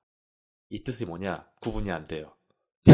이 0.71 0.83
뜻이 0.83 1.05
뭐냐? 1.05 1.47
구분이 1.61 1.91
안 1.91 2.07
돼요. 2.07 2.33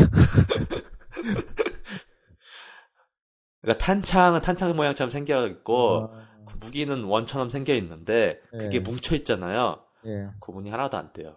그러니까 3.60 3.84
탄창은 3.84 4.40
탄창 4.40 4.74
모양처럼 4.74 5.10
생겨 5.10 5.46
있고 5.46 6.12
그 6.48 6.56
무기는 6.60 7.04
원처럼 7.04 7.50
생겨 7.50 7.74
있는데 7.74 8.40
그게 8.50 8.76
예. 8.76 8.80
뭉쳐 8.80 9.14
있잖아요. 9.16 9.78
예. 10.06 10.28
구분이 10.40 10.70
하나도 10.70 10.96
안 10.96 11.12
돼요. 11.12 11.36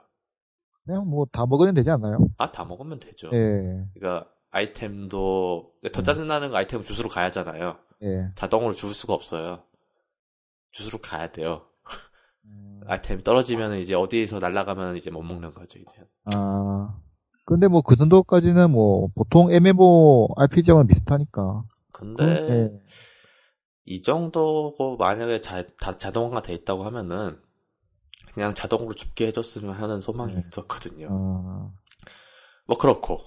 그냥 0.86 1.08
뭐 1.10 1.26
다 1.32 1.45
먹으면 1.45 1.74
되지 1.76 1.89
않나요? 1.91 2.17
아, 2.38 2.52
다 2.52 2.63
먹으면 2.65 3.00
되죠. 3.00 3.30
예. 3.34 3.86
그러니까 3.93 4.28
아이템도 4.52 5.71
더 5.93 6.02
짜증나는 6.04 6.50
거 6.50 6.58
아이템은 6.58 6.84
주스로 6.84 7.08
가야 7.10 7.26
하잖아요. 7.26 7.78
예. 8.04 8.30
자동으로 8.36 8.74
줄 8.74 8.93
수가 8.93 9.13
없어요. 9.13 9.63
주스로 10.71 11.00
가야 11.00 11.32
돼요. 11.32 11.63
음. 12.45 12.82
아이템이 12.88 13.24
떨어지면 13.24 13.78
이제 13.80 13.93
어디에서 13.93 14.39
날아가면 14.39 14.97
이제 14.97 15.12
못 15.12 15.21
먹는 15.21 15.54
거죠, 15.54 15.78
이제. 15.80 16.04
아. 16.34 16.97
근데 17.45 17.67
뭐 17.67 17.82
그 17.82 17.95
정도까지는 17.95 18.71
뭐 18.71 19.10
보통 19.15 19.52
MMO 19.52 20.30
RPG하고는 20.38 20.88
비슷하니까. 20.88 21.63
근데 21.91 22.24
예. 22.24 22.71
이 23.91 24.01
정도고 24.01 24.95
만약에 24.97 25.41
자, 25.41 25.65
다 25.80 25.97
자동화가 25.97 26.41
돼 26.43 26.54
있다고 26.54 26.86
하면은 26.86 27.38
그냥 28.34 28.54
자동으로 28.54 28.93
죽게 28.93 29.27
해줬으면 29.27 29.73
하는 29.73 29.99
소망이 29.99 30.34
네. 30.34 30.41
있었거든요. 30.47 31.08
아. 31.12 31.71
뭐 32.65 32.77
그렇고 32.77 33.19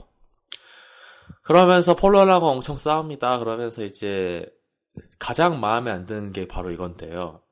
그러면서 1.42 1.94
폴로라고 1.94 2.48
엄청 2.48 2.78
싸웁니다. 2.78 3.38
그러면서 3.40 3.84
이제 3.84 4.46
가장 5.18 5.60
마음에 5.60 5.90
안 5.90 6.06
드는 6.06 6.32
게 6.32 6.48
바로 6.48 6.70
이건데요. 6.70 7.42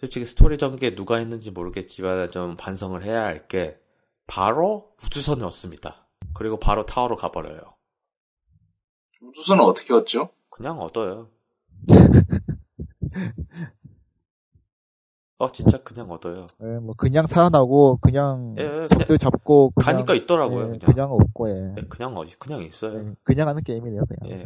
솔직히 0.00 0.26
스토리 0.26 0.58
전개에 0.58 0.94
누가 0.94 1.16
했는지 1.16 1.50
모르겠지만 1.50 2.30
좀 2.30 2.56
반성을 2.56 3.02
해야 3.02 3.22
할 3.22 3.48
게 3.48 3.78
바로 4.26 4.94
우주선을 5.04 5.44
얻습니다. 5.46 6.06
그리고 6.34 6.58
바로 6.58 6.84
타워로 6.84 7.16
가버려요. 7.16 7.60
우주선은 9.22 9.64
어떻게 9.64 9.94
얻죠? 9.94 10.30
그냥 10.50 10.80
얻어요. 10.80 11.30
어 15.38 15.50
진짜 15.50 15.82
그냥 15.82 16.10
얻어요. 16.10 16.46
예, 16.62 16.66
뭐 16.78 16.94
그냥 16.96 17.26
살아나고 17.26 17.98
그냥 18.00 18.54
예, 18.58 18.82
예, 18.82 18.86
적들 18.86 19.18
잡고 19.18 19.70
그냥 19.70 19.96
가니까 19.96 20.14
있더라고요. 20.14 20.74
예, 20.74 20.78
그냥 20.78 20.94
그냥 20.94 21.12
없고 21.12 21.50
예. 21.50 21.74
예, 21.76 21.82
그냥 21.88 22.16
어 22.16 22.24
그냥 22.38 22.62
있어요. 22.62 22.98
예, 22.98 23.12
그냥 23.24 23.48
하는 23.48 23.62
게임이네요, 23.62 24.04
그냥. 24.06 24.30
예. 24.30 24.44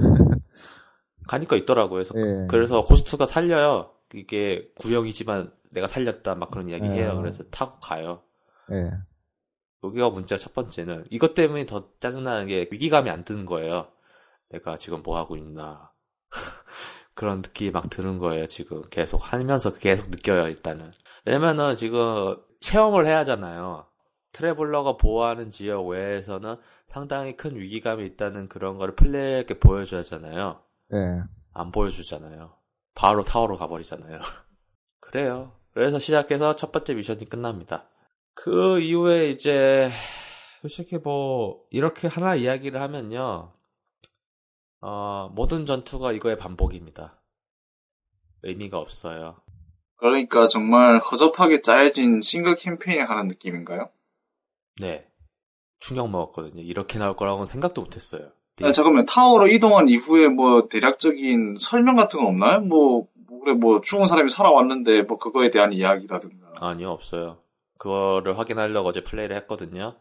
가니까 1.27 1.57
있더라고요. 1.57 2.03
그래서 2.05 2.15
예. 2.17 2.47
그래서 2.49 2.81
고스트가 2.81 3.27
살려요. 3.27 3.91
이게 4.15 4.73
구형이지만 4.81 5.53
내가 5.73 5.87
살렸다 5.87 6.35
막 6.35 6.51
그런 6.51 6.69
이야기 6.71 6.87
예. 6.87 7.03
해요. 7.03 7.17
그래서 7.19 7.45
타고 7.51 7.79
가요. 7.81 8.23
예. 8.73 8.91
여기가 9.85 10.11
문제가 10.11 10.39
첫 10.39 10.55
번째는 10.55 11.05
이것 11.11 11.35
때문에 11.35 11.67
더 11.67 11.91
짜증나는 12.01 12.47
게 12.47 12.67
위기감이 12.71 13.11
안 13.11 13.25
드는 13.25 13.47
거예요. 13.47 13.89
내가 14.51 14.79
지금 14.79 15.03
뭐 15.03 15.19
하고 15.19 15.37
있나 15.37 15.93
그런 17.19 17.39
느낌이 17.39 17.73
막 17.73 17.91
드는 17.91 18.19
거예요. 18.19 18.47
지금 18.47 18.81
계속 18.91 19.33
하면서 19.33 19.73
계속 19.73 20.09
느껴요. 20.09 20.47
일단은 20.47 20.93
왜냐면은 21.27 21.75
지금 21.75 22.37
체험을 22.61 23.07
해야 23.07 23.19
하잖아요. 23.19 23.87
트래블러가 24.31 24.99
보호하는 24.99 25.51
지역 25.51 25.89
외에서는 25.89 26.59
상당히 26.87 27.37
큰 27.37 27.57
위기감이 27.57 28.07
있다는 28.07 28.49
그런 28.49 28.79
거를 28.79 28.95
플레이어에게 28.95 29.59
보여줘야 29.59 29.99
하잖아요. 29.99 30.61
예. 30.95 31.23
안 31.55 31.73
보여주잖아요. 31.73 32.53
바로 32.95 33.25
타워로 33.25 33.57
가버리잖아요. 33.57 34.21
그래요. 35.01 35.51
그래서 35.75 35.99
시작해서 35.99 36.55
첫 36.55 36.71
번째 36.71 36.95
미션이 36.95 37.25
끝납니다. 37.25 37.89
그 38.35 38.79
이후에 38.79 39.31
이제 39.31 39.91
솔직히 40.61 40.99
뭐 40.99 41.65
이렇게 41.71 42.07
하나 42.07 42.37
이야기를 42.37 42.81
하면요. 42.81 43.58
어, 44.81 45.31
모든 45.35 45.67
전투가 45.67 46.13
이거의 46.13 46.37
반복입니다. 46.37 47.21
의미가 48.43 48.79
없어요. 48.79 49.37
그러니까 49.97 50.47
정말 50.47 50.99
허접하게 50.99 51.63
짜여진 51.63 52.21
싱글 52.21 52.55
캠페인을 52.55 53.11
하는 53.11 53.27
느낌인가요? 53.29 53.89
네. 54.81 55.09
충격 55.81 56.09
먹었거든요. 56.11 56.63
이렇게 56.63 56.99
나올 56.99 57.17
거라고는 57.17 57.47
생각도 57.47 57.83
못했어요. 57.83 58.31
아, 58.63 58.73
잠깐만 58.73 59.07
타워로 59.07 59.49
이동한 59.49 59.89
이후에 59.89 60.29
뭐 60.29 60.69
대략적인 60.69 61.57
설명 61.59 61.97
같은 61.97 62.21
건 62.21 62.29
없나요? 62.29 62.61
뭐, 62.61 63.07
뭐 63.29 63.41
그래 63.41 63.55
뭐 63.55 63.81
죽은 63.81 64.07
사람이 64.07 64.31
살아왔는데 64.31 65.03
뭐 65.03 65.19
그거에 65.19 65.51
대한 65.51 65.73
이야기라든가. 65.73 66.53
아니요, 66.61 66.91
없어요. 66.91 67.39
그거를 67.79 68.39
확인하려고 68.39 68.89
어제 68.89 69.03
플레이를 69.03 69.37
했거든요. 69.37 69.95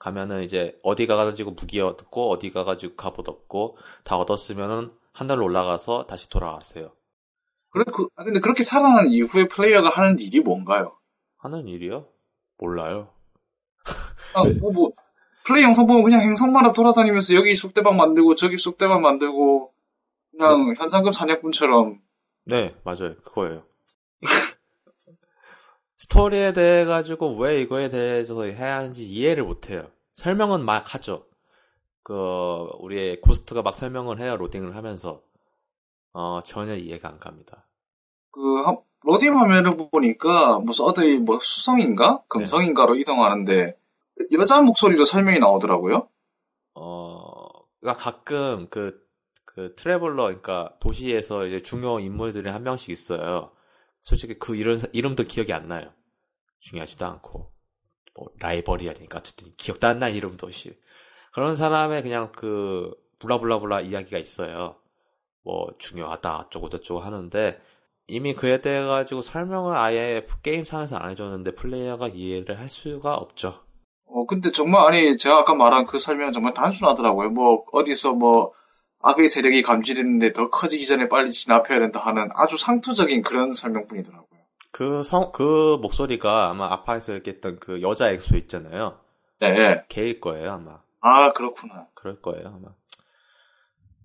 가면은 0.00 0.42
이제 0.42 0.76
어디 0.82 1.06
가가지고 1.06 1.52
무기 1.52 1.78
얻고 1.78 2.30
어디 2.30 2.50
가가지고 2.50 2.96
갑옷 2.96 3.28
얻고 3.28 3.76
다 4.02 4.16
얻었으면은 4.16 4.90
하늘로 5.12 5.44
올라가서 5.44 6.06
다시 6.06 6.28
돌아왔어요. 6.30 6.92
그래 7.68 7.84
그 7.92 8.08
아, 8.16 8.24
근데 8.24 8.40
그렇게 8.40 8.64
살아난 8.64 9.12
이후에 9.12 9.46
플레이어가 9.46 9.90
하는 9.90 10.18
일이 10.18 10.40
뭔가요? 10.40 10.96
하는 11.36 11.68
일이요? 11.68 12.08
몰라요. 12.58 13.10
아, 14.34 14.42
뭐, 14.60 14.72
뭐 14.72 14.92
플레이 15.44 15.62
영상 15.62 15.86
보면 15.86 16.02
그냥 16.02 16.22
행성마다 16.22 16.72
돌아다니면서 16.72 17.34
여기 17.34 17.54
쑥대박 17.54 17.94
만들고 17.94 18.34
저기 18.34 18.56
쑥대박 18.56 19.02
만들고 19.02 19.72
그냥 20.30 20.74
현상금 20.78 21.12
사냥꾼처럼 21.12 22.00
네, 22.44 22.74
맞아요. 22.84 23.16
그거예요. 23.22 23.64
스토리에 26.00 26.54
대해 26.54 26.86
가지고 26.86 27.36
왜 27.36 27.60
이거에 27.60 27.90
대해서 27.90 28.42
해야 28.44 28.78
하는지 28.78 29.04
이해를 29.04 29.44
못해요. 29.44 29.86
설명은 30.14 30.64
막 30.64 30.94
하죠. 30.94 31.26
그 32.02 32.68
우리의 32.78 33.20
고스트가 33.20 33.60
막 33.60 33.74
설명을 33.76 34.18
해요. 34.18 34.36
로딩을 34.38 34.74
하면서 34.76 35.20
어 36.14 36.40
전혀 36.42 36.74
이해가 36.74 37.08
안 37.10 37.18
갑니다. 37.18 37.66
그 38.30 38.62
한- 38.62 38.78
로딩 39.02 39.38
화면을 39.38 39.76
보니까 39.92 40.58
무슨 40.60 40.86
어디 40.86 41.18
뭐 41.18 41.38
수성인가 41.38 42.22
금성인가로 42.28 42.96
이동하는데 42.96 43.76
여자 44.32 44.60
목소리로 44.62 45.04
설명이 45.04 45.38
나오더라고요. 45.38 46.08
어, 46.76 47.46
그러니까 47.80 48.02
가끔 48.02 48.68
그, 48.70 49.06
그 49.44 49.74
트래블러, 49.76 50.24
그러니까 50.24 50.74
도시에서 50.80 51.46
이제 51.46 51.60
중요 51.60 52.00
인물들이 52.00 52.48
한 52.50 52.62
명씩 52.62 52.90
있어요. 52.90 53.52
솔직히 54.00 54.38
그 54.38 54.56
이름, 54.56 54.80
이름도 54.92 55.24
기억이 55.24 55.52
안 55.52 55.68
나요. 55.68 55.92
중요하지도 56.60 57.06
않고. 57.06 57.52
뭐, 58.14 58.28
라이벌이 58.38 58.88
아니까. 58.88 59.18
어쨌든 59.18 59.52
기억도 59.56 59.86
안 59.86 59.98
나, 59.98 60.08
이름도 60.08 60.50
씨. 60.50 60.76
그런 61.32 61.56
사람의 61.56 62.02
그냥 62.02 62.32
그, 62.32 62.92
블라블라블라 63.18 63.82
이야기가 63.82 64.18
있어요. 64.18 64.76
뭐, 65.44 65.72
중요하다, 65.78 66.38
어쩌고저쩌고 66.38 67.00
하는데, 67.00 67.60
이미 68.06 68.34
그에 68.34 68.60
대해 68.60 68.84
가지고 68.84 69.22
설명을 69.22 69.76
아예 69.76 70.26
게임 70.42 70.64
상에서 70.64 70.96
안 70.96 71.10
해줬는데 71.12 71.54
플레이어가 71.54 72.08
이해를 72.08 72.58
할 72.58 72.68
수가 72.68 73.14
없죠. 73.14 73.62
어, 74.06 74.26
근데 74.26 74.50
정말, 74.50 74.84
아니, 74.86 75.16
제가 75.16 75.38
아까 75.38 75.54
말한 75.54 75.86
그 75.86 76.00
설명은 76.00 76.32
정말 76.32 76.52
단순하더라고요. 76.52 77.30
뭐, 77.30 77.64
어디서 77.72 78.14
뭐, 78.14 78.52
악의 79.02 79.28
세력이 79.28 79.62
감지됐는데 79.62 80.32
더 80.32 80.50
커지기 80.50 80.86
전에 80.86 81.08
빨리 81.08 81.32
진압해야 81.32 81.78
된다 81.78 82.00
하는 82.00 82.28
아주 82.34 82.56
상투적인 82.58 83.22
그런 83.22 83.52
설명뿐이더라고요. 83.52 84.40
그 84.72 85.02
성, 85.02 85.32
그 85.32 85.78
목소리가 85.80 86.50
아마 86.50 86.70
알파에서 86.72 87.14
얘기했던 87.14 87.58
그 87.58 87.82
여자 87.82 88.10
엑소 88.10 88.36
있잖아요. 88.36 89.00
네, 89.40 89.48
예. 89.48 89.84
걔일 89.88 90.20
거예요, 90.20 90.52
아마. 90.52 90.80
아, 91.00 91.32
그렇구나. 91.32 91.86
그럴 91.94 92.20
거예요, 92.20 92.48
아마. 92.48 92.68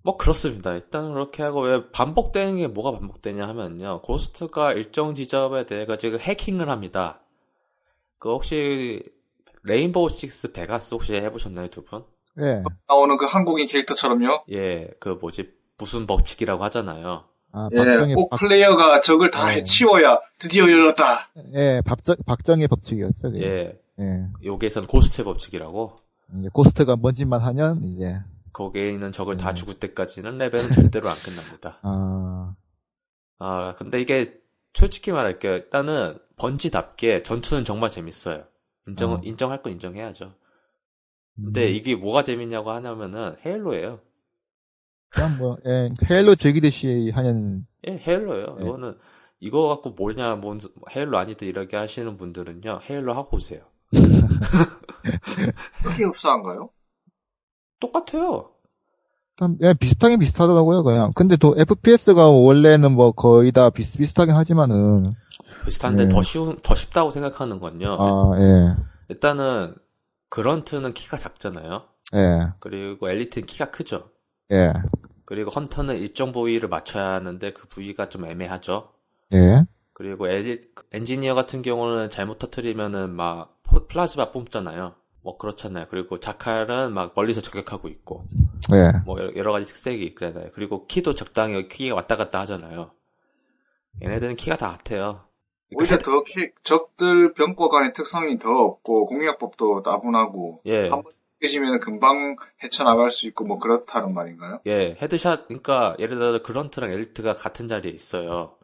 뭐, 0.02 0.16
그렇습니다. 0.16 0.72
일단 0.72 1.12
그렇게 1.12 1.42
하고, 1.42 1.62
왜 1.62 1.90
반복되는 1.90 2.56
게 2.56 2.66
뭐가 2.68 2.98
반복되냐 2.98 3.46
하면요. 3.46 4.00
고스트가 4.02 4.72
일정 4.72 5.14
지점에 5.14 5.66
대해 5.66 5.84
가지고 5.84 6.18
해킹을 6.18 6.68
합니다. 6.70 7.20
그 8.18 8.30
혹시, 8.30 9.02
레인보우 9.64 10.08
식스 10.10 10.52
베가스 10.52 10.94
혹시 10.94 11.14
해보셨나요, 11.14 11.68
두 11.68 11.84
분? 11.84 12.04
예. 12.40 12.62
나오는 12.88 13.16
그 13.16 13.24
한국인 13.26 13.66
캐릭터처럼요. 13.66 14.44
예, 14.52 14.88
그 15.00 15.10
뭐지, 15.20 15.50
무슨 15.78 16.06
법칙이라고 16.06 16.62
하잖아요. 16.64 17.24
아, 17.52 17.68
예, 17.72 17.76
박정희, 17.76 18.14
꼭 18.14 18.30
박, 18.30 18.38
플레이어가 18.38 19.00
적을 19.00 19.30
다 19.30 19.48
네. 19.48 19.56
해치워야 19.56 20.20
드디어 20.38 20.64
열렸다. 20.64 21.30
예, 21.54 21.80
박정, 21.84 22.16
박정희 22.26 22.66
법칙이었죠. 22.68 23.32
그게. 23.32 23.46
예, 23.46 23.80
예. 24.00 24.26
여기에선 24.44 24.86
고스트의 24.86 25.24
법칙이라고. 25.24 25.96
이제 26.38 26.48
고스트가 26.52 26.96
뭔 26.96 27.14
짓만 27.14 27.40
하면 27.40 27.82
이제 27.84 28.18
거기에 28.52 28.90
있는 28.90 29.12
적을 29.12 29.36
다 29.36 29.50
음. 29.50 29.54
죽을 29.54 29.74
때까지는 29.74 30.38
레벨은 30.38 30.72
절대로 30.72 31.08
안 31.08 31.16
끝납니다. 31.18 31.78
아, 31.84 32.54
아, 33.38 33.74
근데 33.78 34.00
이게 34.00 34.34
솔직히 34.74 35.12
말할게요. 35.12 35.52
일단은 35.52 36.18
번지답게 36.36 37.22
전투는 37.22 37.64
정말 37.64 37.90
재밌어요. 37.90 38.44
인정, 38.86 39.12
어. 39.12 39.20
인정할 39.22 39.62
건 39.62 39.72
인정해야죠. 39.72 40.32
음, 41.38 41.44
근데 41.44 41.70
이게 41.70 41.94
뭐가 41.94 42.22
재밌냐고 42.24 42.70
하냐면은 42.70 43.36
헤일로예요. 43.44 44.00
그냥 45.10 45.38
뭐, 45.38 45.56
예, 45.66 45.90
헤일로 46.10 46.34
즐기듯이 46.34 47.10
하는, 47.14 47.66
예, 47.86 47.98
헤일로예요. 47.98 48.56
네. 48.58 48.66
이거는 48.66 48.96
이거 49.40 49.68
갖고 49.68 49.90
뭐냐, 49.90 50.36
뭔 50.36 50.60
헤일로 50.94 51.18
아니다 51.18 51.44
이렇게 51.46 51.76
하시는 51.76 52.16
분들은요, 52.16 52.80
헤일로 52.88 53.12
하고 53.14 53.36
오세요. 53.36 53.60
그렇게 55.82 56.04
흡사한가요? 56.04 56.70
똑같아요. 57.80 58.50
참, 59.38 59.58
예, 59.62 59.74
비슷하긴 59.74 60.18
비슷하더라고요, 60.18 60.82
그냥. 60.82 61.12
근데 61.14 61.36
또 61.36 61.54
FPS가 61.58 62.30
원래는 62.30 62.92
뭐 62.92 63.12
거의 63.12 63.52
다 63.52 63.68
비슷비슷하긴 63.70 64.34
하지만은, 64.34 65.14
비슷한데 65.66 66.04
네. 66.04 66.08
더 66.08 66.22
쉬운, 66.22 66.56
더 66.62 66.74
쉽다고 66.74 67.10
생각하는 67.10 67.58
건요. 67.60 67.96
아, 67.98 68.32
예, 68.38 68.76
일단은 69.08 69.74
그런트는 70.28 70.94
키가 70.94 71.16
작잖아요. 71.16 71.84
예, 72.14 72.48
그리고 72.60 73.08
엘리트는 73.10 73.46
키가 73.46 73.70
크죠. 73.70 74.10
예, 74.52 74.72
그리고 75.24 75.50
헌터는 75.50 75.96
일정 75.96 76.32
부위를 76.32 76.68
맞춰야 76.68 77.12
하는데 77.14 77.52
그 77.52 77.66
부위가 77.68 78.08
좀 78.08 78.26
애매하죠. 78.26 78.92
예, 79.32 79.64
그리고 79.92 80.28
엘리, 80.28 80.60
엔지니어 80.92 81.34
같은 81.34 81.62
경우는 81.62 82.10
잘못 82.10 82.38
터트리면은 82.38 83.10
막 83.10 83.58
포- 83.64 83.86
플라즈마 83.86 84.30
뿜잖아요. 84.30 84.94
뭐 85.22 85.36
그렇잖아요. 85.38 85.86
그리고 85.90 86.20
자칼은 86.20 86.92
막 86.92 87.12
멀리서 87.16 87.40
저격하고 87.40 87.88
있고 87.88 88.24
예. 88.72 88.92
뭐 89.04 89.18
여러, 89.18 89.34
여러 89.34 89.52
가지 89.52 89.66
특색이 89.66 90.04
있잖아요. 90.06 90.50
그리고 90.54 90.86
키도 90.86 91.14
적당히 91.14 91.66
키가 91.66 91.96
왔다 91.96 92.14
갔다 92.16 92.38
하잖아요. 92.40 92.92
얘네들은 94.02 94.36
키가 94.36 94.56
다 94.56 94.70
같아요. 94.70 95.24
오히려 95.74 95.98
더 95.98 96.22
키- 96.22 96.50
적들 96.62 97.32
병과 97.34 97.68
간의 97.68 97.92
특성이 97.92 98.38
더 98.38 98.50
없고 98.50 99.06
공략법도 99.06 99.82
따분하고 99.82 100.62
예, 100.66 100.82
한번 100.88 101.04
깨지면 101.40 101.80
금방 101.80 102.36
헤쳐나갈 102.62 103.10
수 103.10 103.26
있고 103.28 103.44
뭐 103.44 103.58
그렇다는 103.58 104.14
말인가요? 104.14 104.60
예, 104.66 104.96
headshot, 105.00 105.48
그러니까 105.48 105.96
예를 105.98 106.18
들어 106.18 106.42
그런트랑 106.42 106.90
엘리트가 106.90 107.32
같은 107.34 107.68
자리에 107.68 107.90
있어요. 107.92 108.56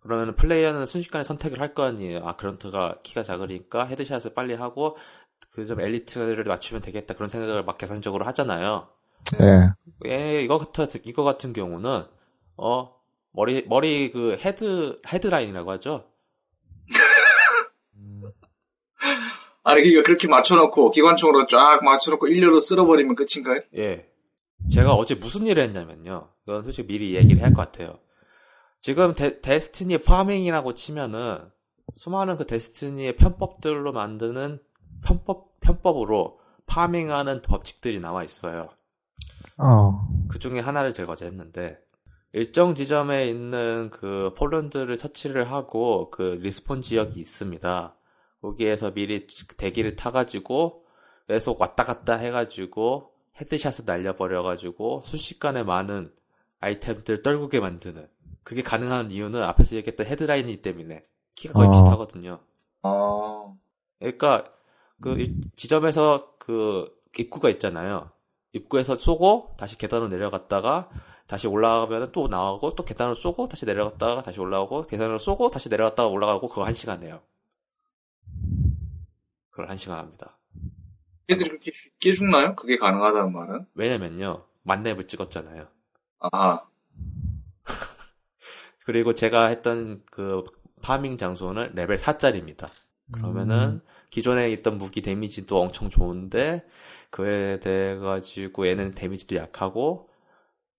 그러면 0.00 0.34
플레이어는 0.36 0.86
순식간에 0.86 1.24
선택을 1.24 1.60
할 1.60 1.74
거 1.74 1.82
아니에요. 1.84 2.20
아, 2.24 2.36
그런트가 2.36 2.98
키가 3.02 3.22
작으니까 3.24 3.86
headshot을 3.86 4.34
빨리 4.34 4.54
하고 4.54 4.96
그 5.50 5.64
좀 5.66 5.80
엘리트를 5.80 6.44
맞추면 6.44 6.82
되겠다. 6.82 7.14
그런 7.14 7.28
생각을 7.28 7.64
막 7.64 7.78
계산적으로 7.78 8.24
하잖아요. 8.26 8.88
예. 9.40 10.08
예, 10.10 10.42
이거 10.42 10.58
같은 10.58 10.86
이거 11.04 11.22
같은 11.24 11.52
경우는 11.52 12.04
어 12.56 12.94
머리 13.32 13.64
머리 13.66 14.10
그 14.10 14.36
head 14.44 15.00
헤드라인이라고 15.06 15.70
하죠. 15.72 16.04
아니 19.62 19.82
이거 19.88 20.02
그렇게 20.02 20.28
맞춰놓고 20.28 20.90
기관총으로 20.90 21.46
쫙 21.46 21.80
맞춰놓고 21.82 22.26
일렬로 22.28 22.60
쓸어버리면 22.60 23.14
끝인가요? 23.14 23.60
예. 23.76 24.06
제가 24.70 24.94
어제 24.94 25.14
무슨 25.14 25.46
일을 25.46 25.62
했냐면요. 25.64 26.28
이건 26.46 26.62
솔직히 26.64 26.88
미리 26.88 27.14
얘기를 27.14 27.42
할 27.42 27.52
것 27.54 27.62
같아요. 27.70 27.98
지금 28.80 29.14
데, 29.14 29.40
데스티니 29.40 29.98
farming이라고 29.98 30.74
치면은 30.74 31.38
수많은 31.94 32.36
그 32.36 32.46
데스티니의 32.46 33.16
편법들로 33.16 33.92
만드는 33.92 34.58
편법 35.04 35.60
편법으로 35.60 36.38
farming하는 36.66 37.42
법칙들이 37.42 38.00
나와 38.00 38.22
있어요. 38.24 38.68
어, 39.58 40.06
그 40.28 40.38
중에 40.38 40.60
하나를 40.60 40.92
제가 40.92 41.12
어제 41.12 41.26
했는데 41.26 41.78
일정 42.32 42.74
지점에 42.74 43.28
있는 43.28 43.90
그 43.90 44.34
폴른들을 44.36 44.98
터치를 44.98 45.50
하고 45.50 46.10
그 46.10 46.38
respawn 46.42 46.82
지역이 46.82 47.18
있습니다. 47.20 47.94
거기에서 48.48 48.92
미리 48.92 49.26
대기를 49.56 49.96
타가지고 49.96 50.84
계속 51.28 51.58
왔다 51.60 51.82
갔다 51.82 52.14
해가지고 52.16 53.10
headshot을 53.40 53.86
날려버려가지고 53.86 55.00
순식간에 55.04 55.62
많은 55.62 56.12
아이템들 56.60 57.22
떨구게 57.22 57.60
만드는 57.60 58.06
그게 58.42 58.62
가능한 58.62 59.10
이유는 59.10 59.42
앞에서 59.42 59.76
얘기했던 59.76 60.06
헤드라인이기 60.06 60.60
때문에 60.60 61.02
키가 61.34 61.54
거의 61.54 61.68
어. 61.68 61.70
비슷하거든요. 61.70 62.38
아, 62.82 63.54
그러니까 63.98 64.44
그 65.00 65.18
이- 65.20 65.34
지점에서 65.56 66.34
그 66.38 66.94
입구가 67.18 67.48
있잖아요. 67.50 68.10
입구에서 68.52 68.98
쏘고 68.98 69.54
다시 69.56 69.78
계단으로 69.78 70.08
내려갔다가 70.08 70.90
다시 71.26 71.48
올라가면 71.48 72.12
또 72.12 72.28
나오고 72.28 72.74
또 72.74 72.84
계단으로 72.84 73.14
쏘고 73.14 73.48
다시 73.48 73.64
내려갔다가 73.64 74.20
다시 74.20 74.38
올라오고 74.38 74.82
계단으로 74.82 75.16
쏘고 75.18 75.50
다시 75.50 75.70
내려갔다가 75.70 76.08
올라가고 76.10 76.46
그거 76.48 76.62
한 76.62 76.74
시간 76.74 77.02
해요. 77.02 77.20
그걸 79.54 79.70
한 79.70 79.76
시간 79.76 79.98
합니다. 80.00 80.36
얘들이 81.30 81.48
그렇게 81.48 81.70
쉽게 81.72 82.12
죽나요? 82.12 82.56
그게 82.56 82.76
가능하다는 82.76 83.32
말은? 83.32 83.66
왜냐면요 83.74 84.44
만렙을 84.64 85.06
찍었잖아요. 85.06 85.68
아, 86.32 86.60
그리고 88.84 89.14
제가 89.14 89.48
했던 89.48 90.02
그 90.10 90.44
farming 90.82 91.16
장소는 91.16 91.72
레벨 91.74 91.96
4짜리입니다. 91.96 92.68
그러면은 93.12 93.80
기존에 94.10 94.50
있던 94.50 94.78
무기 94.78 95.02
damage도 95.02 95.60
엄청 95.60 95.88
좋은데 95.88 96.64
그에 97.10 97.60
대해 97.60 97.96
가지고 97.96 98.66
얘는 98.66 98.92
damage도 98.94 99.36
약하고 99.36 100.10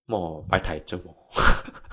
뭐 0.08 0.46
말 0.50 0.62
다 0.62 0.74
했죠 0.74 0.98
뭐. 1.00 1.30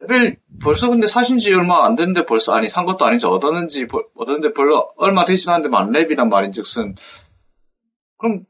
레벨 0.00 0.38
벌써 0.62 0.88
근데 0.90 1.06
사신 1.06 1.38
지 1.38 1.52
얼마 1.52 1.84
안 1.84 1.94
됐는데 1.94 2.26
벌써 2.26 2.52
아니 2.52 2.68
산 2.68 2.84
것도 2.84 3.04
아니죠 3.04 3.30
얻었는지 3.30 3.86
벌- 3.86 4.04
얻었는데 4.16 4.52
별로 4.52 4.90
얼마 4.96 5.24
되지도 5.24 5.50
않는데 5.52 5.68
만렙이란 5.68 6.28
말인즉슨 6.28 6.94
그럼 8.18 8.44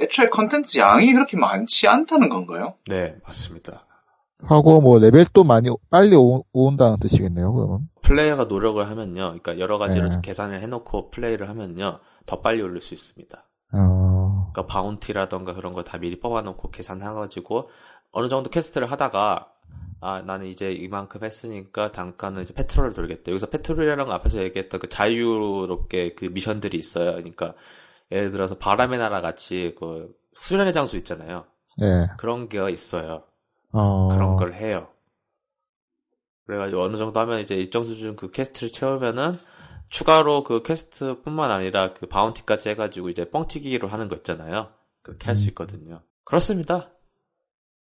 애초에 0.00 0.26
컨텐츠 0.28 0.78
양이 0.78 1.12
그렇게 1.12 1.36
많지 1.36 1.86
않다는 1.86 2.28
건가요? 2.28 2.74
네 2.88 3.16
맞습니다. 3.26 3.86
하고 4.44 4.80
뭐 4.80 4.98
레벨도 4.98 5.44
많이 5.44 5.68
빨리 5.88 6.16
오, 6.16 6.44
온다는 6.52 6.98
뜻이겠네요, 6.98 7.52
그러면. 7.52 7.88
플레이어가 8.02 8.44
노력을 8.44 8.84
하면요, 8.90 9.22
그러니까 9.40 9.60
여러 9.60 9.78
가지로 9.78 10.08
네. 10.08 10.16
계산을 10.20 10.60
해놓고 10.62 11.10
플레이를 11.10 11.48
하면요 11.48 12.00
더 12.26 12.40
빨리 12.40 12.60
올릴 12.60 12.80
수 12.80 12.92
있습니다. 12.94 13.44
어, 13.74 14.48
그러니까 14.52 14.66
bounty라던가 14.66 15.54
그런 15.54 15.72
거다 15.74 15.98
미리 15.98 16.18
뽑아놓고 16.18 16.70
계산해가지고 16.72 17.68
어느 18.10 18.28
정도 18.28 18.50
quest를 18.50 18.90
하다가 18.90 19.46
아 20.00 20.20
나는 20.22 20.46
이제 20.46 20.72
이만큼 20.72 21.22
했으니까 21.24 21.92
단가는 21.92 22.42
이제 22.42 22.54
patrol을 22.54 22.92
돌겠다. 22.92 23.30
여기서 23.30 23.46
patrol이라는 23.46 24.04
거 24.06 24.12
앞에서 24.12 24.42
얘기했던 24.42 24.80
그 24.80 24.88
자유롭게 24.88 26.14
그 26.14 26.26
미션들이 26.26 26.76
있어요. 26.76 27.12
그러니까 27.12 27.54
예를 28.10 28.30
들어서 28.32 28.58
바람의 28.58 28.98
나라 28.98 29.20
같이 29.20 29.74
그 29.78 30.12
수련의 30.34 30.72
장소 30.72 30.96
있잖아요. 30.98 31.44
예. 31.82 32.08
그런 32.18 32.48
게 32.48 32.58
있어요. 32.70 33.24
어, 33.72 34.08
그런 34.08 34.36
걸 34.36 34.54
해요. 34.54 34.88
그래가지고 36.46 36.82
어느 36.82 36.96
정도 36.96 37.20
하면 37.20 37.40
이제 37.40 37.54
일정 37.54 37.84
수준 37.84 38.16
그 38.16 38.30
quest를 38.30 38.72
채우면은 38.72 39.32
추가로 39.88 40.42
그 40.42 40.62
quest뿐만 40.62 41.50
아니라 41.50 41.92
그 41.92 42.06
bounty까지 42.06 42.70
해가지고 42.70 43.10
이제 43.10 43.30
뻥튀기로 43.30 43.88
하는 43.88 44.08
거 44.08 44.16
있잖아요. 44.16 44.70
그렇게 45.02 45.26
할 45.26 45.36
수 45.36 45.48
있거든요. 45.50 46.02
그렇습니다. 46.24 46.91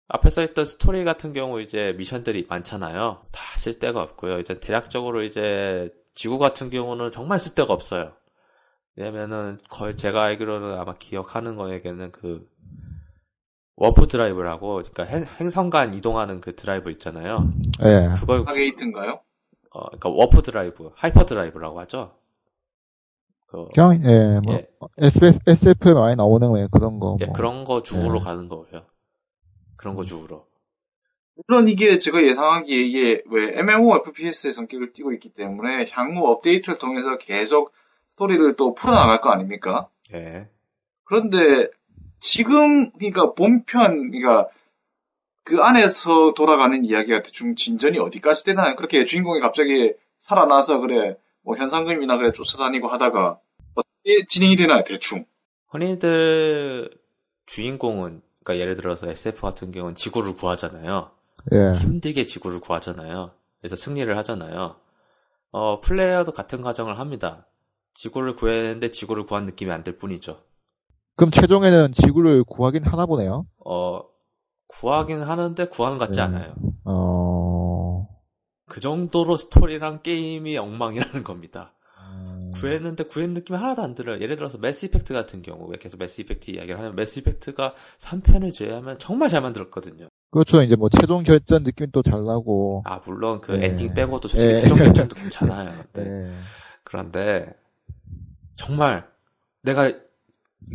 앞에서 0.07 0.41
했던 0.41 0.65
스토리 0.65 1.03
같은 1.03 1.33
경우 1.33 1.61
이제 1.61 1.93
미션들이 1.97 2.45
많잖아요. 2.49 3.25
다 3.31 3.57
쓸 3.57 3.79
데가 3.79 4.01
없고요. 4.01 4.39
이제 4.39 4.59
대략적으로 4.59 5.23
이제 5.23 5.89
지구 6.13 6.37
같은 6.37 6.69
경우는 6.69 7.11
정말 7.11 7.39
쓸 7.39 7.55
데가 7.55 7.73
없어요. 7.73 8.13
왜냐면은 8.95 9.57
거의 9.69 9.95
제가 9.97 10.23
알기로는 10.23 10.77
아마 10.77 10.93
기억하는 10.97 11.55
거에게는 11.55 12.11
그 12.11 12.47
warp 13.77 14.07
drive라고 14.07 14.83
그러니까 14.83 15.03
행- 15.03 15.25
행성 15.39 15.69
간 15.69 15.93
이동하는 15.93 16.39
그 16.39 16.55
드라이브 16.55 16.91
있잖아요. 16.91 17.49
예. 17.83 18.09
그걸 18.19 18.43
하게이트인가요? 18.45 19.19
어 19.71 19.85
그러니까 19.87 20.09
warp 20.09 20.43
drive, 20.43 20.91
hyperdrive라고 20.95 21.79
하죠. 21.81 22.15
그 23.47 23.67
그냥, 23.73 24.01
예, 24.05 24.39
뭐, 24.41 24.55
예, 24.55 24.67
SF, 24.97 25.39
SF에 25.47 25.93
많이 25.93 26.15
나오는 26.15 26.49
왜 26.53 26.67
그런 26.71 26.99
거. 26.99 27.17
예, 27.21 27.25
뭐. 27.25 27.33
그런 27.33 27.63
거 27.65 27.81
주우러 27.83 28.19
예. 28.19 28.23
가는 28.23 28.47
거예요. 28.47 28.85
그런 29.77 29.95
거 29.95 30.03
주우러. 30.03 30.45
물론 31.47 31.67
이게 31.67 31.99
제가 31.99 32.23
예상하기에 32.23 32.77
이게 32.77 33.23
왜 33.29 33.59
MMORPG의 33.59 34.53
성격을 34.53 34.93
띠고 34.93 35.13
있기 35.13 35.33
때문에 35.33 35.85
향후 35.91 36.27
업데이트를 36.27 36.77
통해서 36.77 37.17
계속 37.17 37.73
스토리를 38.07 38.55
또 38.55 38.73
풀어나갈 38.73 39.19
거 39.19 39.31
아닙니까? 39.31 39.89
예. 40.13 40.49
그런데 41.03 41.69
지금 42.19 42.91
그러니까 42.91 43.33
본편 43.33 44.11
그러니까 44.11 44.47
그 45.43 45.61
안에서 45.61 46.33
돌아가는 46.33 46.83
이야기가 46.83 47.21
대충 47.21 47.55
진전이 47.55 47.99
어디까지 47.99 48.45
되나요? 48.45 48.75
그렇게 48.75 49.03
주인공이 49.05 49.41
갑자기 49.41 49.93
살아나서 50.19 50.79
그래 50.79 51.17
뭐 51.41 51.57
현상금이나 51.57 52.17
그래 52.17 52.31
쫓아다니고 52.31 52.87
하다가 52.87 53.39
어떻게 53.75 54.25
진행이 54.27 54.55
되나요? 54.55 54.83
대충 54.85 55.25
흔히들 55.67 56.89
주인공은 57.45 58.21
그러니까 58.45 58.61
예를 58.61 58.75
들어서 58.75 59.09
SF 59.09 59.41
같은 59.41 59.71
경우는 59.71 59.95
지구를 59.95 60.35
구하잖아요. 60.35 61.09
예. 61.51 61.73
힘들게 61.79 62.25
지구를 62.25 62.59
구하잖아요. 62.59 63.31
그래서 63.59 63.75
승리를 63.75 64.15
하잖아요. 64.17 64.75
어, 65.51 65.81
플레이어도 65.81 66.31
같은 66.31 66.61
과정을 66.61 66.99
합니다. 66.99 67.47
지구를 67.95 68.35
구했는데 68.35 68.91
지구를 68.91 69.25
구한 69.25 69.45
느낌이 69.45 69.71
안 69.71 69.83
들 69.83 69.97
뿐이죠. 69.97 70.41
그럼 71.15 71.31
최종에는 71.31 71.93
지구를 71.93 72.43
구하긴 72.43 72.83
하나 72.85 73.05
보네요. 73.05 73.47
어, 73.65 74.01
구하긴 74.67 75.21
하는데 75.23 75.67
구하는 75.67 75.97
것 75.97 76.05
같지 76.07 76.17
네. 76.19 76.23
않아요. 76.23 76.53
어, 76.83 78.07
그 78.67 78.79
정도로 78.81 79.37
스토리랑 79.37 80.01
게임이 80.03 80.57
엉망이라는 80.57 81.23
겁니다. 81.23 81.73
음. 82.55 82.61
구했는데 82.61 83.03
구했 83.05 83.29
느낌이 83.29 83.57
하나도 83.57 83.81
안 83.81 83.95
들어요. 83.95 84.19
예를 84.21 84.35
들어서 84.35 84.57
매스 84.57 84.85
이펙트 84.85 85.13
같은 85.13 85.41
경우, 85.41 85.67
왜 85.69 85.77
계속 85.77 85.97
매스 85.99 86.21
이펙트 86.21 86.51
이야기를 86.51 86.77
하면 86.77 86.95
매스 86.95 87.19
이펙트가 87.19 87.73
3편을 87.99 88.53
제외하면 88.53 88.99
정말 88.99 89.29
잘 89.29 89.41
만들었거든요. 89.41 90.07
그렇죠. 90.31 90.61
이제 90.63 90.75
뭐 90.75 90.89
최종 90.89 91.23
결전 91.23 91.63
느낌 91.63 91.91
도 91.91 92.01
잘 92.01 92.23
나고. 92.25 92.83
아, 92.85 92.99
물론 93.05 93.39
그 93.41 93.53
네. 93.53 93.67
엔딩 93.67 93.93
빼고도 93.93 94.27
솔직히 94.27 94.53
네. 94.53 94.61
최종 94.61 94.77
결정도 94.77 95.15
괜찮아요. 95.15 95.71
네. 95.93 96.03
예. 96.03 96.31
그런데 96.83 97.47
정말 98.55 99.07
내가 99.61 99.91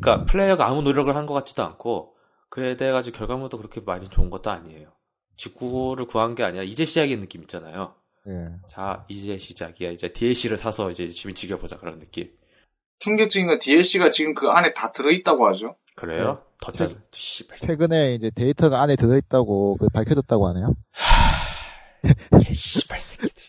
그러니까 0.00 0.24
플레이어가 0.24 0.66
아무 0.68 0.82
노력을 0.82 1.14
한 1.14 1.26
것 1.26 1.34
같지도 1.34 1.62
않고 1.64 2.14
그에 2.48 2.76
대해 2.76 2.90
가지고 2.92 3.18
결과물도 3.18 3.58
그렇게 3.58 3.80
많이 3.80 4.08
좋은 4.08 4.30
것도 4.30 4.50
아니에요. 4.50 4.88
지구를 5.36 6.06
구한 6.06 6.34
게 6.34 6.42
아니라 6.42 6.64
이제 6.64 6.84
시작인 6.84 7.20
느낌 7.20 7.42
있잖아요. 7.42 7.94
예. 8.28 8.50
자 8.68 9.04
이제 9.08 9.38
시작이야. 9.38 9.90
이제 9.90 10.12
DLC를 10.12 10.56
사서 10.56 10.90
이제 10.90 11.08
집에 11.08 11.32
지겨보자 11.32 11.76
그런 11.78 11.98
느낌. 11.98 12.30
충격적인 12.98 13.46
건 13.46 13.58
DLC가 13.58 14.10
지금 14.10 14.34
그 14.34 14.48
안에 14.48 14.74
다 14.74 14.92
들어있다고 14.92 15.48
하죠. 15.48 15.76
그래요? 15.96 16.44
더 16.60 16.72
짜, 16.72 16.88
씨발. 17.12 17.58
최근에 17.58 18.14
이제 18.14 18.30
데이터가 18.30 18.80
안에 18.82 18.96
들어있다고 18.96 19.78
그 19.78 19.88
밝혀졌다고 19.88 20.48
하네요. 20.48 20.74
개 22.42 22.54
씨발 22.54 23.00
새끼들. 23.00 23.40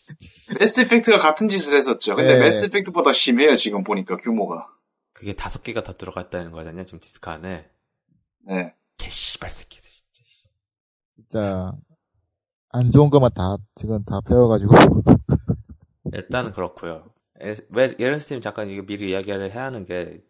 매스 0.60 0.82
이펙트가 0.82 1.20
같은 1.20 1.48
짓을 1.48 1.78
했었죠. 1.78 2.16
근데 2.16 2.34
네. 2.34 2.40
매스 2.40 2.66
이펙트보다 2.66 3.14
심해요, 3.14 3.56
지금 3.56 3.84
보니까 3.84 4.18
규모가. 4.18 4.68
그게 5.14 5.36
다섯 5.36 5.64
개가 5.64 5.84
더 5.84 5.94
들어갔다는 5.94 6.52
거잖아요. 6.52 6.86
지금 6.86 7.00
디스크 7.00 7.30
안에. 7.30 7.70
네. 8.48 8.74
개 8.98 9.10
씨발 9.10 9.52
새끼들. 9.52 9.90
진짜 11.16 11.72
안 12.74 12.92
좋은 12.92 13.10
것만 13.10 13.32
다 13.36 13.58
지금 13.76 14.04
다 14.04 14.20
배워가지고. 14.28 14.74
일단은 16.14 16.52
그렇고요. 16.52 17.06
에- 17.42 17.56
왜 17.70 17.96
예런스팀 18.00 18.42
잠깐 18.42 18.70
이거 18.70 18.84
미리 18.86 19.12
이야기를 19.12 19.52
해야 19.54 19.66
하는 19.66 19.86
게 19.86 20.22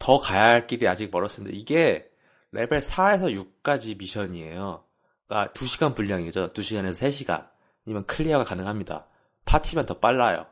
더 0.00 0.18
가야 0.18 0.40
할 0.52 0.66
길이 0.66 0.88
아직 0.88 1.10
멀었는데 1.12 1.52
이게 1.52 2.08
레벨 2.52 2.80
4에서 2.80 3.30
6까지 3.62 3.98
미션이에요. 3.98 4.82
그러니까 5.28 5.52
2시간 5.52 5.94
분량이죠. 5.94 6.52
2시간에서 6.54 6.92
3시간. 7.06 7.46
이면 7.84 8.06
clear가 8.06 8.44
가능합니다. 8.44 9.06
파티면 9.44 9.84
더 9.84 9.98
빨라요. 9.98 10.46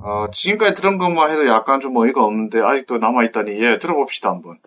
어, 0.00 0.30
지금까지 0.32 0.74
들은 0.80 0.98
것만 0.98 1.32
해도 1.32 1.48
약간 1.48 1.80
좀 1.80 1.96
어이가 1.96 2.24
없는데, 2.24 2.60
아직도 2.60 2.98
남아 2.98 3.24
있다니, 3.24 3.60
예, 3.60 3.78
들어봅시다, 3.78 4.30
한번. 4.30 4.58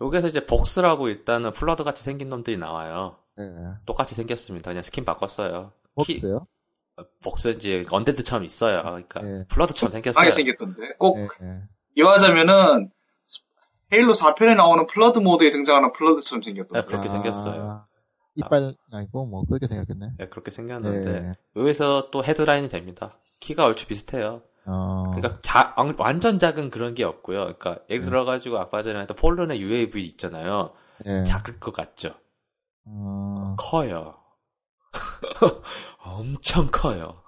여기서 0.00 0.28
이제 0.28 0.46
벡스라고 0.46 1.08
일단은 1.08 1.52
플러드 1.52 1.84
같이 1.84 2.02
생긴 2.02 2.30
놈들이 2.30 2.56
나와요. 2.56 3.16
예. 3.38 3.44
똑같이 3.86 4.14
생겼습니다. 4.14 4.70
그냥 4.70 4.82
스킨 4.82 5.04
바꿨어요. 5.04 5.72
키- 6.04 6.16
없어요? 6.16 6.46
벡스 7.22 7.48
이제 7.48 7.84
undead 7.90 8.22
처럼 8.24 8.44
있어요. 8.44 8.82
그러니까 8.82 9.20
예. 9.22 9.44
플러드처럼 9.48 9.92
생겼어요. 9.92 10.18
하게 10.20 10.30
생겼던데. 10.30 10.94
꼭, 10.98 11.18
예, 11.18 11.28
예. 11.46 11.62
이어하자면은, 11.96 12.90
헤일로 13.92 14.14
4편에 14.14 14.56
나오는 14.56 14.86
플러드 14.86 15.18
모드에 15.18 15.50
등장하는 15.50 15.92
플러드처럼 15.92 16.42
생겼던데. 16.42 16.80
네, 16.80 16.86
그렇게 16.86 17.08
아, 17.08 17.12
생겼어요. 17.12 17.86
이빨 18.34 18.74
아니고 18.92 19.26
뭐 19.26 19.44
그렇게 19.44 19.66
생겼겠네. 19.66 20.10
네, 20.18 20.28
그렇게 20.28 20.50
생겼는데 20.50 21.10
예. 21.10 21.32
여기서 21.60 22.08
또 22.10 22.24
헤드라인이 22.24 22.68
됩니다. 22.68 23.16
키가 23.40 23.64
얼추 23.64 23.86
비슷해요. 23.86 24.42
어. 24.66 25.04
그러니까 25.14 25.38
자- 25.42 25.72
왕- 25.76 25.94
완전 25.98 26.38
작은 26.38 26.70
그런 26.70 26.94
게 26.94 27.04
없고요. 27.04 27.38
그러니까 27.56 27.78
예를 27.88 28.02
네. 28.02 28.08
들어가지고 28.10 28.58
아까 28.58 28.82
전에 28.82 29.00
했던 29.00 29.16
폴론의 29.16 29.60
UAV 29.60 30.04
있잖아요. 30.06 30.72
예. 31.06 31.24
작을 31.24 31.60
것 31.60 31.72
같죠. 31.72 32.14
어. 32.86 33.56
커요. 33.58 34.14
엄청 35.98 36.68
커요. 36.70 37.22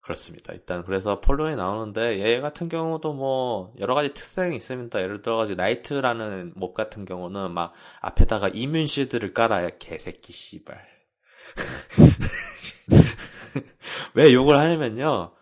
그렇습니다. 0.00 0.54
일단 0.54 0.82
그래서 0.84 1.20
폴른이 1.20 1.56
나오는데 1.56 2.18
얘 2.20 2.40
같은 2.40 2.68
경우도 2.70 3.12
뭐 3.12 3.74
여러 3.78 3.94
가지 3.94 4.14
특성이 4.14 4.56
있습니다. 4.56 5.00
예를 5.02 5.20
들어 5.20 5.36
가지고 5.36 5.56
나이트라는 5.60 6.54
mob 6.56 6.72
같은 6.74 7.04
경우는 7.04 7.52
막 7.52 7.74
앞에다가 8.00 8.48
immune 8.48 8.86
shield를 8.88 9.34
깔아요. 9.34 9.70
개새끼 9.78 10.32
씨발. 10.32 10.82
왜 14.14 14.32
욕을 14.32 14.56
하냐면요. 14.58 15.34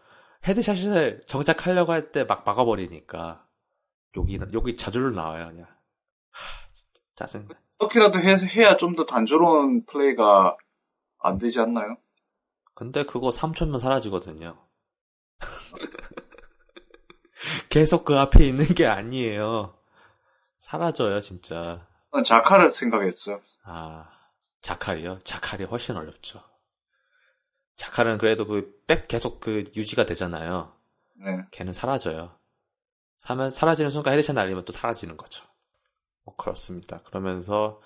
headshot을 0.46 1.22
정착하려고 1.26 1.92
할 1.92 2.10
때 2.12 2.24
막 2.24 2.44
막아버리니까 2.44 3.46
욕이 4.16 4.38
욕이 4.52 4.76
자주로 4.76 5.10
나와요. 5.10 5.48
그냥 5.48 5.66
하, 6.30 6.68
짜증나. 7.16 7.54
그렇게라도 7.78 8.18
해, 8.20 8.36
해야 8.54 8.76
좀 8.76 8.94
더 8.96 9.04
단조로운 9.04 9.84
플레이가 9.86 10.56
안 11.18 11.38
되지 11.38 11.60
않나요? 11.60 11.96
근데 12.74 13.04
그거 13.04 13.28
3초면 13.30 13.78
사라지거든요. 13.78 14.56
계속 17.68 18.04
그 18.04 18.16
앞에 18.16 18.46
있는 18.46 18.66
게 18.66 18.86
아니에요. 18.86 19.74
사라져요, 20.60 21.20
진짜. 21.20 21.86
난 22.12 22.24
자칼을 22.24 22.70
생각했어. 22.70 23.40
아, 23.64 24.08
자칼이요? 24.62 25.20
자칼이 25.24 25.64
훨씬 25.64 25.96
어렵죠. 25.96 26.42
자칼은 27.76 28.18
그래도 28.18 28.46
그, 28.46 28.82
백 28.86 29.06
계속 29.08 29.40
그 29.40 29.64
유지가 29.76 30.06
되잖아요. 30.06 30.72
네. 31.16 31.44
걔는 31.50 31.72
사라져요. 31.72 32.32
사면, 33.18 33.50
사라지는 33.50 33.90
순간 33.90 34.14
headshot 34.14 34.34
날리면 34.34 34.64
또 34.64 34.72
사라지는 34.72 35.16
거죠. 35.16 35.44
뭐, 36.36 36.44
그렇습니다. 36.44 37.02
그러면서, 37.02 37.80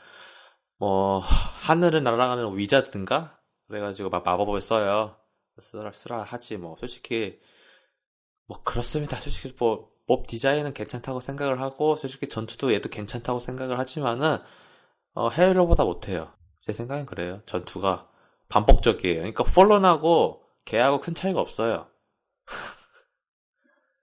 뭐, 0.78 1.20
하늘을 1.20 2.03
날아가는 2.03 2.57
위자든가? 2.57 3.38
그래가지고 3.68 4.11
막 4.11 4.24
마법을 4.24 4.61
써요. 4.61 5.16
쓰라, 5.59 5.92
쓰라 5.92 6.22
하지, 6.22 6.57
뭐, 6.57 6.76
솔직히, 6.78 7.40
뭐, 8.46 8.62
그렇습니다. 8.62 9.18
솔직히 9.18 9.55
뭐, 9.59 9.90
몹 10.07 10.26
디자인은 10.26 10.74
괜찮다고 10.74 11.20
생각을 11.20 11.61
하고, 11.61 11.96
솔직히 11.96 12.28
전투도 12.28 12.72
얘도 12.74 12.88
괜찮다고 12.90 13.38
생각을 13.38 13.78
하지만은, 13.78 14.38
어, 15.14 15.28
헤일로보다 15.30 15.84
못해요. 15.84 16.32
제 16.66 16.72
생각엔 16.72 17.07
그래요. 17.07 17.42
전투가 17.46 18.09
반복적이에요. 18.48 19.18
그러니까 19.18 19.44
폴런하고 19.44 20.44
걔하고 20.64 21.01
큰 21.01 21.14
차이가 21.14 21.40
없어요. 21.40 21.88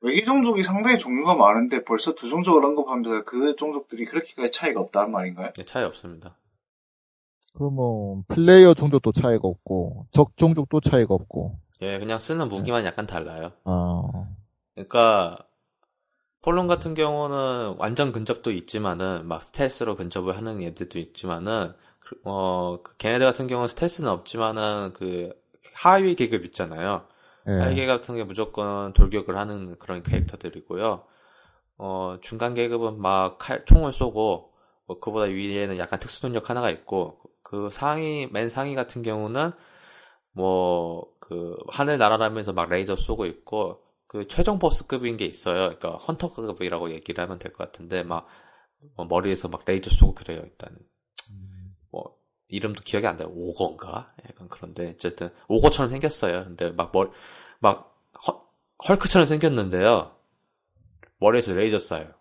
외계 0.01 0.23
종족이 0.23 0.63
상당히 0.63 0.97
종류가 0.97 1.35
많은데 1.35 1.83
벌써 1.83 2.13
두 2.13 2.27
종족을 2.29 2.63
언급하면서 2.63 3.23
그 3.23 3.55
종족들이 3.55 4.05
그렇게까지 4.05 4.51
차이가 4.51 4.81
없다는 4.81 5.11
말인가요? 5.11 5.53
네, 5.53 5.63
차이 5.65 5.83
없습니다. 5.83 6.35
그뭐 7.55 8.23
플레이어 8.27 8.75
종족도 8.75 9.11
차이가 9.11 9.47
없고 9.47 10.05
적 10.11 10.37
종족도 10.37 10.79
차이가 10.81 11.15
없고. 11.15 11.57
예, 11.81 11.97
그냥 11.97 12.19
쓰는 12.19 12.47
무기만 12.49 12.85
약간 12.85 13.07
달라요. 13.07 13.51
아. 13.63 14.03
그러니까 14.75 15.37
폴론 16.43 16.67
같은 16.67 16.93
경우는 16.93 17.75
완전 17.79 18.11
근접도 18.11 18.51
있지만은 18.51 19.27
막 19.27 19.41
스텔스로 19.41 19.95
근접을 19.95 20.37
하는 20.37 20.61
애들도 20.61 20.99
있지만은 20.99 21.73
그- 21.99 22.15
어, 22.23 22.79
그 22.83 22.95
걔네들 22.97 23.25
같은 23.25 23.47
경우는 23.47 23.67
스텔스는 23.67 24.09
없지만은 24.09 24.93
그 24.93 25.33
하위 25.73 26.15
계급 26.15 26.45
있잖아요. 26.45 27.05
예. 27.47 27.73
계급 27.75 28.01
같은 28.01 28.15
게 28.15 28.23
무조건 28.23 28.93
돌격을 28.93 29.37
하는 29.37 29.77
그런 29.79 30.03
캐릭터들이고요. 30.03 31.03
어, 31.79 32.17
중간 32.21 32.53
계급은 32.53 32.99
막 33.01 33.37
칼, 33.37 33.63
총을 33.65 33.93
쏘고 33.93 34.53
뭐 34.87 34.99
그보다 34.99 35.25
위에는 35.25 35.77
약간 35.77 35.99
특수 35.99 36.21
능력 36.21 36.49
하나가 36.49 36.69
있고 36.71 37.19
그 37.43 37.69
상위 37.69 38.27
맨 38.31 38.49
상위 38.49 38.75
같은 38.75 39.01
경우는 39.03 39.51
뭐 40.33 41.05
그 41.19 41.57
하늘 41.69 41.97
날아다니면서 41.97 42.53
막 42.53 42.69
레이저 42.69 42.95
쏘고 42.95 43.25
있고 43.25 43.83
그 44.07 44.25
최종 44.27 44.59
보스급인 44.59 45.17
게 45.17 45.25
있어요. 45.25 45.75
그러니까 45.77 45.97
헌터급이라고 45.97 46.91
얘기를 46.91 47.21
하면 47.23 47.37
될 47.37 47.51
것 47.51 47.65
같은데 47.65 48.03
막뭐 48.03 49.07
머리에서 49.09 49.49
막 49.49 49.63
레이저 49.65 49.89
쏘고 49.89 50.13
그래요. 50.15 50.41
일단 50.45 50.77
뭐 51.91 52.15
이름도 52.49 52.81
기억이 52.83 53.05
안 53.07 53.17
나요. 53.17 53.29
오거인가? 53.33 54.13
약간 54.29 54.47
그런데 54.49 54.91
어쨌든 54.91 55.29
오거처럼 55.47 55.91
생겼어요. 55.91 56.45
근데 56.45 56.71
막 56.71 56.91
머리 56.93 57.09
막 57.59 57.97
헐- 58.25 58.39
헐크처럼 58.87 59.27
생겼는데요. 59.27 60.11
머리에서 61.19 61.53
레이저 61.53 61.77
쏴요. 61.77 62.13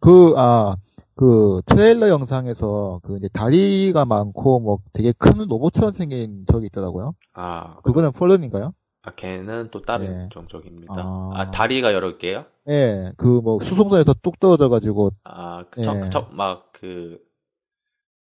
그, 0.00 0.34
아, 0.36 0.76
그, 1.14 1.62
트레일러 1.66 2.08
영상에서, 2.08 3.00
그, 3.04 3.16
이제 3.16 3.28
다리가 3.28 4.04
많고, 4.04 4.60
뭐, 4.60 4.78
되게 4.92 5.12
큰 5.16 5.46
로봇처럼 5.46 5.92
생긴 5.92 6.44
적이 6.46 6.66
있더라고요. 6.66 7.14
아 7.32 7.74
그거는 7.82 8.12
폴런인가요? 8.12 8.74
아, 9.02 9.10
걔는 9.12 9.70
또 9.70 9.82
다른 9.82 10.24
예. 10.24 10.28
종족입니다. 10.30 10.94
아. 10.96 11.30
아, 11.34 11.50
다리가 11.50 11.92
여러 11.92 12.16
개요? 12.18 12.44
예, 12.68 13.12
그뭐 13.16 13.58
수송선에서 13.60 14.14
뚝 14.22 14.40
떨어져가지고 14.40 15.10
아, 15.24 15.64
그, 15.70 15.80
예. 15.82 15.84
저, 15.84 16.00
저, 16.10 16.28
막, 16.32 16.70
그, 16.72 17.20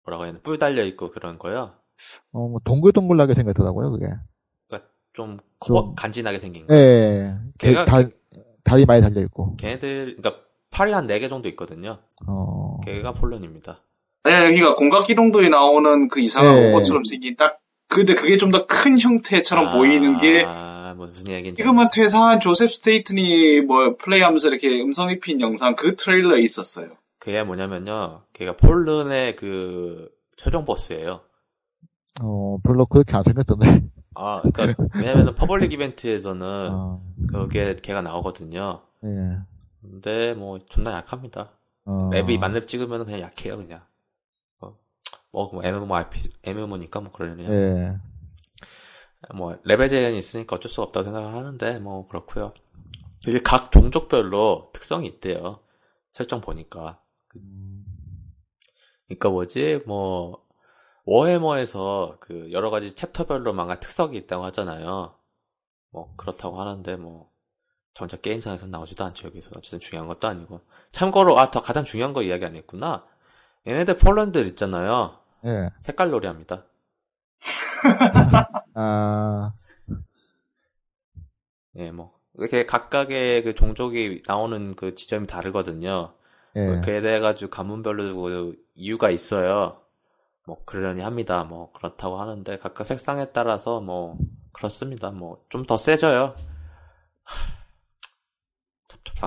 뭐라고 0.07 0.25
해야 0.25 0.33
되나, 0.33 0.43
뿔 0.43 0.59
달려 0.59 0.85
있고 0.85 1.11
그런 1.11 1.39
거요? 1.39 1.73
어, 2.33 2.49
뭐 2.49 2.61
동글동글하게 2.65 3.35
생겼더라고요, 3.35 3.91
그게. 3.91 4.07
그니까 4.69 4.87
좀, 5.13 5.39
좀- 5.65 5.77
커, 5.77 5.95
간지나게 5.97 6.39
생긴 6.39 6.67
거. 6.67 6.75
예, 6.75 7.35
개- 7.59 7.73
걔가- 7.73 7.85
다, 7.87 8.09
다리 8.65 8.85
많이 8.87 9.03
달려 9.03 9.21
있고. 9.23 9.57
걔네들, 9.57 10.17
그니까, 10.21 10.41
팔이 10.71 10.93
한 10.93 11.07
4개 11.07 11.29
정도 11.29 11.49
있거든요. 11.51 11.99
어, 12.27 12.81
걔가 12.85 13.13
폴론입니다. 13.15 13.81
네, 14.25 14.47
여기가 14.47 14.75
공각 14.77 15.07
기동도에 15.07 15.49
나오는 15.49 16.09
그 16.09 16.21
이상한 16.21 16.55
네. 16.55 16.67
로봇처럼 16.73 17.05
생긴 17.05 17.37
딱, 17.37 17.59
근데 17.89 18.15
그게 18.15 18.37
좀 18.37 18.51
더 18.51 18.67
큰 18.67 18.99
형태처럼 18.99 19.73
보이는 19.73 20.17
게, 20.19 20.45
아, 20.47 20.95
뭐 20.97 21.07
무슨 21.07 21.33
얘기인지. 21.33 21.63
지금은 21.63 21.89
퇴사한 21.93 22.41
조셉 22.41 22.73
스테이튼이 22.75 23.61
뭐 23.63 23.97
플레이하면서 23.97 24.49
이렇게 24.49 24.83
음성 24.83 25.11
입힌 25.11 25.41
영상 25.41 25.77
그 25.77 25.95
트레일러에 25.95 26.41
있었어요. 26.41 26.89
그게 27.19 27.43
뭐냐면요. 27.43 28.23
걔가 28.33 28.57
폴른의 28.57 29.37
그, 29.37 30.11
최종 30.37 30.65
보스예요 30.65 31.23
어, 32.21 32.59
별로 32.63 32.87
그렇게 32.87 33.17
안 33.17 33.23
생겼던데. 33.23 33.89
아, 34.15 34.41
그니까, 34.43 34.75
왜냐면은 34.95 35.35
public 35.35 35.73
event에서는, 35.73 36.69
어, 36.73 37.03
그게 37.29 37.77
걔가 37.77 38.01
나오거든요. 38.03 38.83
예. 39.05 39.39
근데 39.83 40.35
뭐 40.35 40.59
존나 40.67 40.93
약합니다. 40.93 41.53
어, 41.85 42.11
렙이 42.13 42.39
만렙 42.39 42.67
찍으면 42.67 43.05
그냥 43.05 43.21
약해요 43.21 43.57
그냥. 43.59 43.83
어, 44.61 44.77
뭐, 45.31 45.51
뭐 45.53 45.63
MMORP, 45.65 46.31
MMO니까 46.43 47.01
뭐 47.01 47.13
그러려니. 47.13 47.45
예. 47.45 47.97
뭐 49.35 49.59
레벨 49.65 49.89
제한이 49.89 50.19
있으니까 50.19 50.57
어쩔 50.57 50.71
수가 50.71 50.85
없다고 50.85 51.05
생각을 51.05 51.35
하는데 51.35 51.79
뭐 51.79 52.07
그렇고요. 52.07 52.53
이게 53.27 53.41
각 53.43 53.73
종족별로 53.73 54.71
특성이 54.73 55.07
있대요. 55.09 55.61
설정 56.13 56.41
보니까. 56.41 57.01
그러니까 59.09 59.29
뭐지 59.31 59.83
뭐 59.87 60.45
워해머에서 61.05 62.17
그 62.21 62.51
여러 62.53 62.71
가지 62.71 62.95
챕터별로 62.95 63.53
뭔가 63.53 63.79
특성이 63.81 64.17
있다고 64.19 64.45
하잖아요. 64.47 65.15
뭐 65.91 66.13
그렇다고 66.17 66.61
하는데 66.61 66.97
뭐 66.97 67.31
정작 67.95 68.21
게임상에서 68.23 68.67
나오지도 68.67 69.05
않죠 69.05 69.29
여기서 69.29 69.51
어쨌든 69.57 69.81
중요한 69.81 70.09
것도 70.09 70.29
아니고 70.29 70.61
참고로 70.93 71.39
아 71.39 71.51
더 71.51 71.63
가장 71.63 71.85
중요한 71.85 72.13
거 72.13 72.23
이야기 72.23 72.45
안 72.45 72.55
했구나. 72.57 73.07
얘네들 73.67 73.97
폴른들 73.97 74.39
있잖아요. 74.49 75.19
예. 75.47 75.71
색깔 75.81 76.11
놀이 76.11 76.27
합니다. 76.27 76.65
아, 78.75 79.53
예, 81.77 81.91
뭐 81.91 82.19
이렇게 82.35 82.67
각각의 82.67 83.43
그 83.45 83.55
종족이 83.55 84.23
나오는 84.27 84.75
그 84.77 84.95
지점이 84.95 85.27
다르거든요. 85.27 86.15
예. 86.57 86.81
그에 86.85 87.01
대해 87.03 87.21
가지고 87.21 87.51
가문별로 87.51 88.17
그 88.17 88.57
이유가 88.75 89.11
있어요. 89.11 89.81
뭐 90.47 90.63
그러려니 90.65 91.01
합니다. 91.03 91.45
뭐 91.45 91.73
그렇다고 91.73 92.19
하는데 92.21 92.59
각각 92.59 92.85
색상에 92.85 93.31
따라서 93.33 93.81
뭐 93.81 94.17
그렇습니다. 94.53 95.11
뭐 95.11 95.45
좀 95.51 95.65
더 95.67 95.77
세져요. 95.77 96.35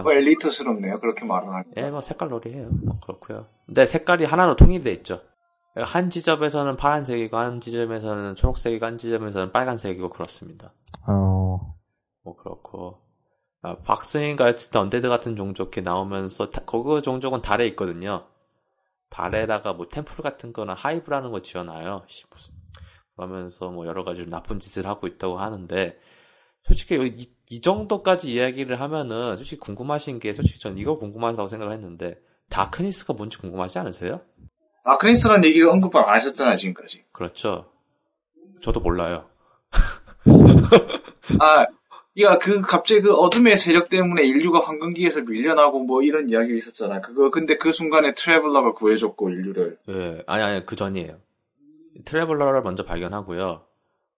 뭐 0.03 0.13
엘리트스럽네요. 0.13 0.99
그렇게 0.99 1.25
말을 1.25 1.49
하니까. 1.53 1.71
예, 1.82 1.89
뭐 1.89 2.01
색깔 2.01 2.30
놀이해요. 2.30 2.69
뭐 2.69 2.99
그렇고요. 2.99 3.47
근데 3.65 3.86
색깔이 3.86 4.25
하나로 4.25 4.55
통일돼 4.55 4.91
있죠. 4.93 5.21
한 5.75 6.09
지점에서는 6.09 6.75
파란색이고 6.77 7.38
한 7.38 7.59
지점에서는 7.61 8.36
초록색이고 8.36 8.86
한 8.86 8.97
지점에서는 8.97 9.51
빨간색이고 9.51 10.09
그렇습니다. 10.09 10.71
어, 11.07 11.75
뭐 12.23 12.36
그렇고 12.36 12.99
아, 13.62 13.76
벡스인 13.77 14.36
같은 14.36 14.80
undead 14.80 15.09
같은 15.10 15.36
종족 15.36 15.78
이 15.78 15.82
나오면서 15.82 16.49
다- 16.49 16.62
그거 16.66 17.01
종족은 17.01 17.41
달에 17.41 17.68
있거든요. 17.70 18.26
달에다가 19.10 19.74
뭐 19.74 19.88
temple 19.89 20.17
같은 20.24 20.53
거나 20.53 20.74
하이브라는 20.74 21.32
거 21.32 21.41
지어놔요. 21.41 22.03
씨, 22.07 22.24
무슨 22.30 22.53
그러면서 23.16 23.70
뭐 23.70 23.86
여러 23.86 24.03
가지 24.05 24.26
나쁜 24.26 24.60
짓을 24.60 24.88
하고 24.88 25.07
있다고 25.07 25.39
하는데 25.39 25.99
솔직히 26.64 26.95
이, 26.95 27.30
이 27.49 27.62
정도까지 27.62 28.32
이야기를 28.32 28.80
하면은 28.80 29.36
솔직히 29.36 29.57
궁금하신 29.60 30.20
게 30.20 30.32
솔직히 30.32 30.60
전 30.60 30.78
이거 30.78 30.97
궁금하다고 30.97 31.47
생각을 31.47 31.74
했는데 31.74 32.22
Darkness가 32.49 33.13
뭔지 33.14 33.38
궁금하지 33.39 33.80
않으세요? 33.80 34.22
Darkness라는 34.84 35.43
얘기를 35.45 35.68
언급을 35.68 35.99
안 36.01 36.16
하셨잖아요, 36.16 36.55
지금까지. 36.55 37.03
그렇죠. 37.12 37.72
저도 38.62 38.80
몰라요. 38.80 39.30
아, 41.39 41.66
이가 42.20 42.38
그 42.38 42.59
갑자기 42.59 42.99
그 42.99 43.13
어둠의 43.13 43.55
세력 43.55 43.88
때문에 43.88 44.24
인류가 44.24 44.59
황금기에서 44.59 45.22
밀려나고 45.22 45.86
뭐 45.86 46.01
이런 46.01 46.30
이야기가 46.30 46.57
있었잖아요. 46.57 47.01
그거 47.01 47.32
근데 47.32 47.55
그 47.55 47.72
순간에 47.72 48.13
Traveler가 48.13 48.73
구해줬고 48.74 49.30
인류를. 49.30 49.78
예, 49.88 50.24
아니, 50.28 50.43
아니, 50.43 50.65
그 50.65 50.76
전이에요. 50.76 51.17
Traveler를 52.03 52.61
먼저 52.61 52.84
발견하고요. 52.84 53.61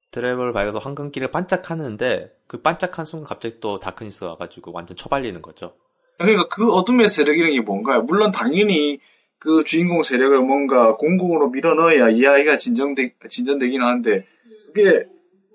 Traveler를 0.09 0.51
발견해서 0.51 0.79
황금기를 0.79 1.29
반짝하는데, 1.29 2.31
그 2.47 2.61
반짝한 2.61 3.05
순간 3.05 3.27
갑자기 3.27 3.59
또 3.59 3.77
Darkness 3.77 4.23
와가지고 4.23 4.71
완전 4.73 4.97
처발리는 4.97 5.39
거죠. 5.43 5.73
그러니까 6.17 6.47
그 6.47 6.71
어둠의 6.71 7.07
세력이라는 7.07 7.53
게 7.53 7.61
뭔가요? 7.61 8.01
물론 8.01 8.31
당연히 8.31 8.99
그 9.37 9.63
주인공 9.63 10.01
세력을 10.01 10.39
뭔가 10.39 10.97
공공으로 10.97 11.49
밀어넣어야 11.51 12.09
이야기가 12.09 12.57
진정되, 12.57 13.13
진전되긴 13.29 13.83
하는데 13.83 14.25
그게 14.73 15.05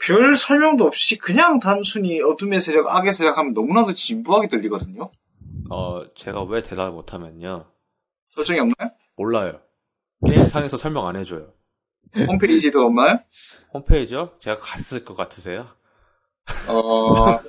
별 0.00 0.36
설명도 0.36 0.84
없이 0.84 1.18
그냥 1.18 1.58
단순히 1.58 2.20
어둠의 2.20 2.60
세력, 2.60 2.88
악의 2.88 3.14
세력 3.14 3.38
하면 3.38 3.54
너무나도 3.54 3.94
진부하게 3.94 4.48
들리거든요. 4.48 5.10
어, 5.70 6.02
제가 6.14 6.42
왜 6.44 6.62
대답을 6.62 6.92
못하면요. 6.92 7.66
설정이 8.28 8.60
없나요? 8.60 8.90
몰라요. 9.16 9.60
게임상에서 10.26 10.76
설명 10.76 11.06
안 11.06 11.16
해줘요. 11.16 11.52
홈페이지도 12.14 12.82
없나요? 12.82 13.20
홈페이지요? 13.74 14.32
제가 14.38 14.58
갔을 14.58 15.04
것 15.04 15.14
같으세요? 15.14 15.66
어, 16.68 17.40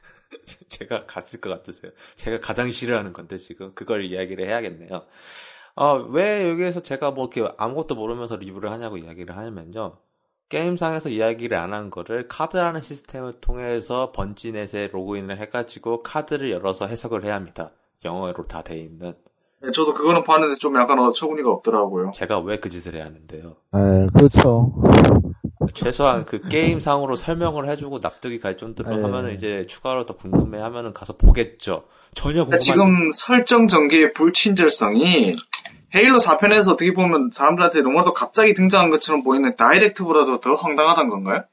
제가 0.68 1.06
갔을 1.06 1.40
것 1.40 1.50
같으세요? 1.50 1.92
제가 2.16 2.40
가장 2.40 2.70
싫어하는 2.70 3.12
건데 3.12 3.36
지금 3.36 3.74
그걸 3.74 4.04
이야기를 4.04 4.48
해야겠네요. 4.48 5.06
어, 5.76 5.94
왜 6.10 6.48
여기에서 6.48 6.80
제가 6.80 7.10
뭐 7.10 7.30
이렇게 7.32 7.54
아무것도 7.58 7.94
모르면서 7.94 8.36
리뷰를 8.36 8.70
하냐고 8.70 8.96
이야기를 8.96 9.36
하냐면요. 9.36 9.98
게임상에서 10.50 11.08
이야기를 11.08 11.56
안 11.56 11.72
한 11.72 11.88
거를 11.90 12.26
카드라는 12.28 12.82
시스템을 12.82 13.34
통해서 13.40 14.10
번지넷에 14.12 14.88
로그인을 14.92 15.38
해가지고 15.40 16.02
카드를 16.02 16.50
열어서 16.50 16.86
해석을 16.88 17.24
해야 17.24 17.34
합니다. 17.36 17.70
영어로 18.04 18.46
다 18.46 18.62
돼 18.62 18.76
있는. 18.78 19.14
네, 19.62 19.70
저도 19.72 19.94
그거는 19.94 20.24
봤는데 20.24 20.56
좀 20.56 20.74
약간 20.76 20.98
어처구니가 20.98 21.50
없더라고요. 21.50 22.10
제가 22.14 22.40
왜 22.40 22.58
그 22.58 22.68
짓을 22.68 22.94
해야 22.96 23.04
하는데요. 23.04 23.56
예, 23.76 24.06
그렇죠. 24.12 24.72
최소한 25.74 26.24
그 26.24 26.40
게임상으로 26.48 27.14
설명을 27.14 27.68
해주고 27.68 28.00
납득이 28.00 28.40
갈 28.40 28.56
정도로 28.56 28.88
네. 28.96 29.02
하면은 29.02 29.34
이제 29.34 29.66
추가로 29.68 30.06
더 30.06 30.16
궁금해 30.16 30.58
하면은 30.60 30.92
가서 30.92 31.16
보겠죠. 31.16 31.84
전혀 32.14 32.40
궁금하지 32.44 32.66
지금 32.66 33.12
설정 33.12 33.68
전개의 33.68 34.14
불친절성이 34.14 35.34
헤일로 35.94 36.18
4편에서 36.18 36.72
어떻게 36.72 36.92
보면 36.92 37.30
사람들한테 37.32 37.82
너무나도 37.82 38.14
갑자기 38.14 38.54
등장한 38.54 38.90
것처럼 38.90 39.22
보이는 39.22 39.56
다이렉트보다도 39.56 40.40
더 40.40 40.54
황당하단 40.54 41.08
건가요? 41.08 41.44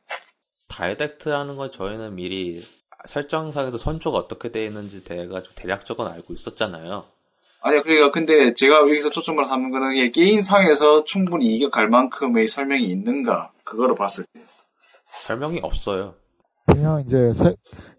다이렉트라는 0.69 1.55
건 1.55 1.71
저희는 1.71 2.15
미리 2.15 2.65
설정상에서 3.07 3.77
선조가 3.77 4.17
어떻게 4.17 4.51
되어 4.51 4.63
있는지 4.65 5.03
대해가지고 5.03 5.55
대략적으로 5.55 6.09
알고 6.09 6.33
있었잖아요. 6.33 7.05
아니요, 7.61 7.81
그러니까 7.83 8.11
근데 8.11 8.53
제가 8.53 8.81
여기서 8.81 9.09
초점을 9.09 9.49
하는 9.49 9.71
거는 9.71 9.93
이게 9.93 10.11
게임상에서 10.11 11.03
충분히 11.05 11.45
이겨갈 11.55 11.87
만큼의 11.89 12.47
설명이 12.47 12.83
있는가 12.83 13.51
그거로 13.63 13.95
봤을 13.95 14.25
때. 14.33 14.41
설명이 15.09 15.59
없어요. 15.63 16.13
그냥 16.67 17.01
이제 17.01 17.33
서- 17.33 17.55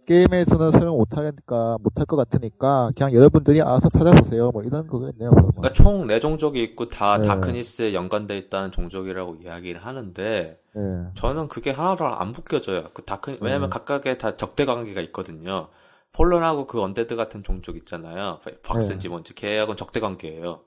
게임에서는 0.08 0.70
설명 0.70 0.96
못하니까 0.96 1.76
못할 1.82 2.06
것 2.06 2.16
같으니까 2.16 2.90
그냥 2.96 3.12
여러분들이 3.12 3.60
알아서 3.60 3.90
찾아보세요. 3.90 4.50
뭐 4.52 4.62
이런 4.62 4.86
거겠네요. 4.86 5.30
그러면. 5.30 5.52
그러니까 5.54 5.72
총네 5.74 6.20
종족이 6.20 6.62
있고 6.62 6.88
다 6.88 7.18
네. 7.18 7.28
다크니스에 7.28 7.92
연관돼 7.92 8.38
있다는 8.38 8.72
종족이라고 8.72 9.36
이야기를 9.42 9.84
하는데 9.84 10.58
예. 10.76 10.80
저는 11.14 11.48
그게 11.48 11.70
하나도 11.70 12.06
안 12.06 12.32
묶여져요. 12.32 12.88
그 12.94 13.02
다크 13.02 13.36
왜냐면 13.42 13.68
음. 13.68 13.70
각각의 13.70 14.16
다 14.16 14.36
적대 14.38 14.64
관계가 14.64 15.02
있거든요. 15.02 15.68
폴른하고 16.12 16.66
그 16.66 16.80
undead 16.80 17.14
같은 17.14 17.42
종족 17.42 17.76
있잖아요. 17.76 18.38
벡스인지 18.64 19.10
뭔지 19.10 19.34
걔하고는 19.34 19.76
적대 19.76 20.00
관계예요. 20.00 20.60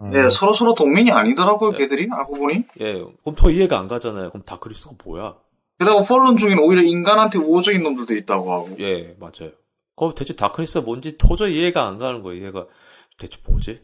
아, 0.00 0.10
네, 0.10 0.28
서로 0.28 0.52
서로 0.52 0.74
동맹이 0.74 1.10
아니더라고요, 1.10 1.72
네. 1.72 1.78
걔들이 1.78 2.08
알고 2.12 2.34
보니. 2.34 2.64
예, 2.80 2.92
그럼 2.94 3.34
더 3.36 3.50
이해가 3.50 3.78
안 3.78 3.88
가잖아요. 3.88 4.30
그럼 4.30 4.42
Darkness가 4.44 4.96
뭐야? 5.02 5.36
게다가 5.84 6.02
폴른 6.02 6.36
중에는 6.36 6.58
오히려 6.62 6.82
인간한테 6.82 7.38
우호적인 7.38 7.82
놈들도 7.82 8.14
있다고 8.14 8.52
하고. 8.52 8.68
예, 8.80 9.14
맞아요. 9.18 9.52
그럼 9.96 10.14
대체 10.14 10.34
Darkness가 10.34 10.84
뭔지 10.84 11.16
도저히 11.18 11.54
이해가 11.56 11.86
안 11.86 11.98
가는 11.98 12.22
거예요. 12.22 12.46
얘가 12.46 12.66
대체 13.18 13.38
뭐지? 13.46 13.80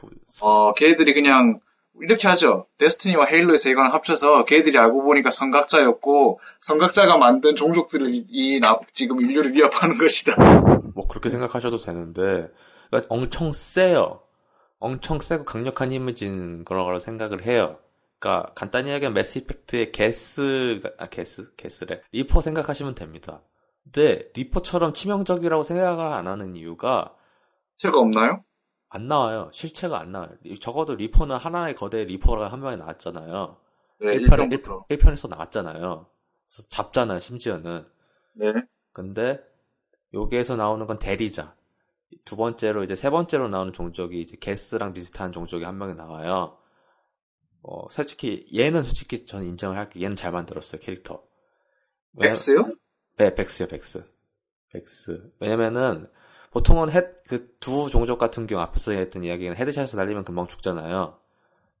뭐, 0.00 0.10
어, 0.40 0.74
걔들이 0.74 1.14
그냥 1.14 1.60
이렇게 2.02 2.26
하죠. 2.26 2.66
데스티니와 2.78 3.26
헤일로에서 3.26 3.70
이걸 3.70 3.88
합쳐서 3.90 4.44
걔들이 4.46 4.76
알고 4.78 5.04
보니까 5.04 5.30
선각자였고 5.30 6.40
선각자가 6.58 7.18
만든 7.18 7.54
종족들을 7.54 8.12
이, 8.14 8.26
이 8.28 8.58
나- 8.60 8.80
지금 8.92 9.20
인류를 9.20 9.54
위협하는 9.54 9.96
것이다. 9.96 10.34
뭐 10.94 11.06
그렇게 11.06 11.28
생각하셔도 11.28 11.76
되는데 11.78 12.48
그러니까 12.90 13.14
엄청 13.14 13.52
세요. 13.52 14.20
엄청 14.80 15.20
세고 15.20 15.44
강력한 15.44 15.92
힘을 15.92 16.14
지닌 16.14 16.64
거라고 16.64 16.98
생각을 16.98 17.46
해요. 17.46 17.78
그러니까 18.18 18.52
간단히 18.54 18.90
얘기하면 18.90 19.14
매스 19.14 19.38
이펙트의 19.38 19.92
게스 19.92 20.80
아 20.98 21.06
게스 21.06 21.54
게스래 21.56 22.02
리퍼 22.12 22.40
생각하시면 22.40 22.94
됩니다. 22.94 23.42
근데 23.82 24.30
리퍼처럼 24.34 24.94
치명적이라고 24.94 25.62
생각을 25.62 26.04
안 26.06 26.26
하는 26.26 26.56
이유가 26.56 27.14
죄가 27.76 27.98
없나요? 27.98 28.44
안 28.88 29.08
나와요. 29.08 29.50
실체가 29.52 30.00
안 30.00 30.12
나와요. 30.12 30.30
적어도 30.60 30.94
리퍼는 30.94 31.36
하나의 31.36 31.74
거대 31.74 32.04
리퍼가 32.04 32.48
한 32.48 32.60
명이 32.60 32.76
나왔잖아요. 32.76 33.56
네, 34.00 34.18
1편에, 34.18 34.62
1편부터. 34.62 34.88
1편 34.88 35.12
에서 35.12 35.28
나왔잖아요. 35.28 36.06
그래서 36.48 36.68
잡잖아요, 36.68 37.18
심지어는. 37.18 37.86
네. 38.34 38.52
근데 38.92 39.40
여기에서 40.12 40.56
나오는 40.56 40.86
건 40.86 40.98
대리자. 40.98 41.54
두 42.24 42.36
번째로 42.36 42.84
이제 42.84 42.94
세 42.94 43.10
번째로 43.10 43.48
나오는 43.48 43.72
종족이 43.72 44.20
이제 44.20 44.36
Geth랑 44.40 44.92
비슷한 44.92 45.32
종족이 45.32 45.64
한 45.64 45.76
명이 45.76 45.94
나와요. 45.94 46.56
어, 47.66 47.88
솔직히 47.90 48.46
얘는 48.54 48.82
솔직히 48.82 49.24
저는 49.24 49.46
인정을 49.46 49.76
할게요. 49.78 50.04
얘는 50.04 50.16
잘 50.16 50.32
만들었어요 50.32 50.80
캐릭터. 50.82 51.22
왜냐- 52.12 52.28
Vex요? 52.30 52.74
네, 53.16 53.34
Vex요, 53.34 53.68
Vex. 53.68 54.04
Vex. 54.70 55.32
왜냐면은, 55.40 56.10
보통은 56.50 56.90
그 57.26 57.54
두 57.58 57.88
종족 57.88 58.18
같은 58.18 58.46
경우, 58.46 58.60
앞에서 58.62 58.92
했던 58.92 59.24
이야기는 59.24 59.56
headshot을 59.56 59.96
날리면 59.96 60.24
금방 60.24 60.46
죽잖아요. 60.46 61.18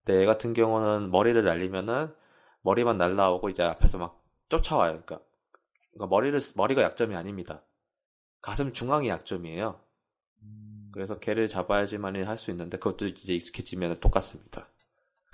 근데 0.04 0.22
얘 0.22 0.26
같은 0.26 0.54
경우는 0.54 1.10
머리를 1.10 1.44
날리면은, 1.44 2.14
머리만 2.62 2.96
날라오고 2.96 3.50
이제 3.50 3.62
앞에서 3.62 3.98
막 3.98 4.22
쫓아와요. 4.48 5.02
그러니까, 5.04 5.20
그러니까 5.92 6.06
머리를, 6.06 6.40
쓰- 6.40 6.54
머리가 6.56 6.82
약점이 6.82 7.14
아닙니다. 7.14 7.62
가슴 8.40 8.72
중앙이 8.72 9.08
약점이에요. 9.08 9.80
그래서 10.92 11.18
걔를 11.18 11.46
잡아야지만 11.46 12.24
할수 12.24 12.50
있는데, 12.52 12.78
그것도 12.78 13.06
이제 13.08 13.34
익숙해지면 13.34 14.00
똑같습니다. 14.00 14.68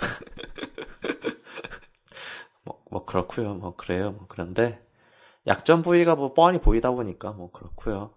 뭐, 2.64 2.82
뭐, 2.90 3.04
그렇고요 3.04 3.54
뭐, 3.54 3.76
그래요. 3.76 4.12
뭐, 4.12 4.26
그런데, 4.28 4.84
약점 5.46 5.82
부위가 5.82 6.14
뭐 6.14 6.34
뻔히 6.34 6.60
보이다 6.60 6.90
보니까 6.90 7.32
뭐 7.32 7.50
그렇고요. 7.50 8.12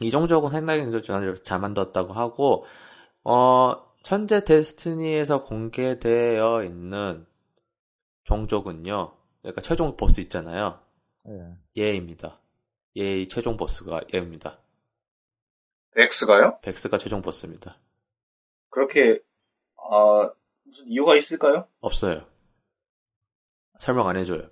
이 0.00 0.10
종족은 0.10 0.50
상당히 0.50 1.02
잘- 1.02 1.34
잘 1.42 1.60
만들었다고 1.60 2.14
하고 2.14 2.64
어 3.22 3.74
현재 4.04 4.44
데스티니에서 4.44 5.44
공개되어 5.44 6.64
있는 6.64 7.26
종족은요. 8.24 9.14
그러니까 9.42 9.60
최종 9.60 9.96
보스 9.96 10.20
있잖아요. 10.22 10.80
예. 11.28 11.82
얘입니다. 11.82 12.40
얘의 12.96 13.28
최종 13.28 13.56
보스가 13.56 14.00
얘입니다. 14.14 14.58
백스가요? 15.94 16.58
백스가 16.62 16.98
최종 16.98 17.22
보스입니다. 17.22 17.78
그렇게 18.70 19.20
아 19.76 20.30
무슨 20.74 20.88
이유가 20.88 21.14
있을까요? 21.14 21.68
없어요. 21.80 22.22
설명 23.78 24.08
안 24.08 24.16
해줘요. 24.16 24.42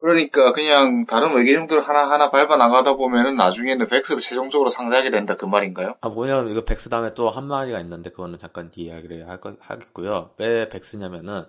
그러니까 0.00 0.52
그냥 0.52 1.04
다른 1.04 1.34
외계종들 1.34 1.80
하나하나 1.80 2.30
밟아 2.30 2.56
나가다 2.56 2.96
보면은 2.96 3.36
나중에는 3.36 3.86
백스를 3.86 4.20
최종적으로 4.22 4.70
상대하게 4.70 5.10
된다 5.10 5.36
그 5.36 5.44
말인가요? 5.44 5.96
아, 6.00 6.08
뭐냐면, 6.08 6.48
이거 6.50 6.64
Vex 6.64 6.88
다음에 6.88 7.12
또 7.12 7.28
한 7.28 7.44
마리가 7.46 7.78
있는데, 7.80 8.08
그거는 8.10 8.38
잠깐 8.38 8.70
뒤 8.70 8.84
이야기를 8.84 9.28
할 9.28 9.40
거, 9.42 9.56
하겠고요. 9.60 10.30
왜 10.38 10.70
Vex냐면은, 10.70 11.44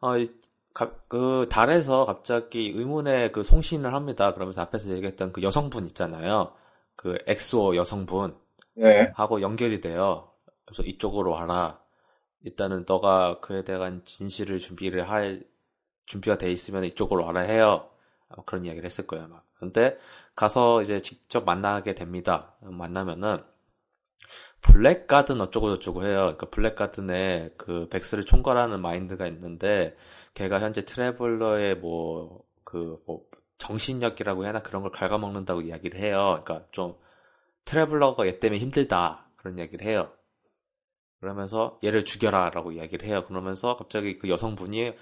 어, 0.00 0.18
이- 0.18 0.30
가- 0.74 0.92
그, 1.08 1.48
달에서 1.50 2.04
갑자기 2.04 2.70
의문의 2.76 3.32
그 3.32 3.42
송신을 3.42 3.94
합니다. 3.94 4.34
그러면서 4.34 4.60
앞에서 4.60 4.90
얘기했던 4.90 5.32
그 5.32 5.42
여성분 5.42 5.86
있잖아요. 5.86 6.52
그 6.94 7.16
엑소 7.26 7.74
여성분. 7.76 8.36
네. 8.74 9.10
하고 9.14 9.40
연결이 9.40 9.80
돼요. 9.80 10.30
그래서 10.66 10.82
이쪽으로 10.82 11.30
와라. 11.30 11.80
일단은 12.44 12.84
너가 12.86 13.40
그에 13.40 13.64
대한 13.64 14.02
진실을 14.04 14.58
준비를 14.58 15.08
할, 15.08 15.44
준비가 16.06 16.38
돼 16.38 16.50
있으면 16.50 16.84
이쪽으로 16.84 17.24
와라 17.24 17.40
해요. 17.40 17.90
그런 18.46 18.64
이야기를 18.64 18.84
했을 18.84 19.06
거예요, 19.06 19.24
아마. 19.26 19.42
근데 19.58 19.98
가서 20.36 20.82
이제 20.82 21.02
직접 21.02 21.44
만나게 21.44 21.94
됩니다. 21.94 22.54
만나면은 22.60 23.42
블랙가든 24.62 25.40
어쩌고 25.40 25.76
저쩌고 25.76 26.04
해요. 26.04 26.18
그러니까 26.18 26.46
블랙가든에 26.50 27.54
그 27.56 27.88
백스를 27.90 28.24
총괄하는 28.24 28.80
마인드가 28.80 29.26
있는데 29.26 29.96
걔가 30.34 30.60
현재 30.60 30.84
트래블러의 30.84 31.76
뭐 31.76 32.48
그 32.68 32.98
뭐 33.06 33.24
정신력이라고 33.58 34.44
해나 34.46 34.62
그런 34.62 34.82
걸 34.82 34.92
갉아먹는다고 34.92 35.62
이야기를 35.62 36.00
해요. 36.00 36.40
그러니까 36.44 36.66
좀 36.70 36.96
트래블러가 37.64 38.26
얘 38.26 38.38
때문에 38.38 38.60
힘들다 38.60 39.26
그런 39.36 39.58
이야기를 39.58 39.86
해요. 39.86 40.12
그러면서 41.20 41.78
얘를 41.84 42.04
죽여라라고 42.04 42.72
이야기를 42.72 43.08
해요. 43.08 43.24
그러면서 43.24 43.76
갑자기 43.76 44.18
그 44.18 44.28
여성분이 44.28 44.92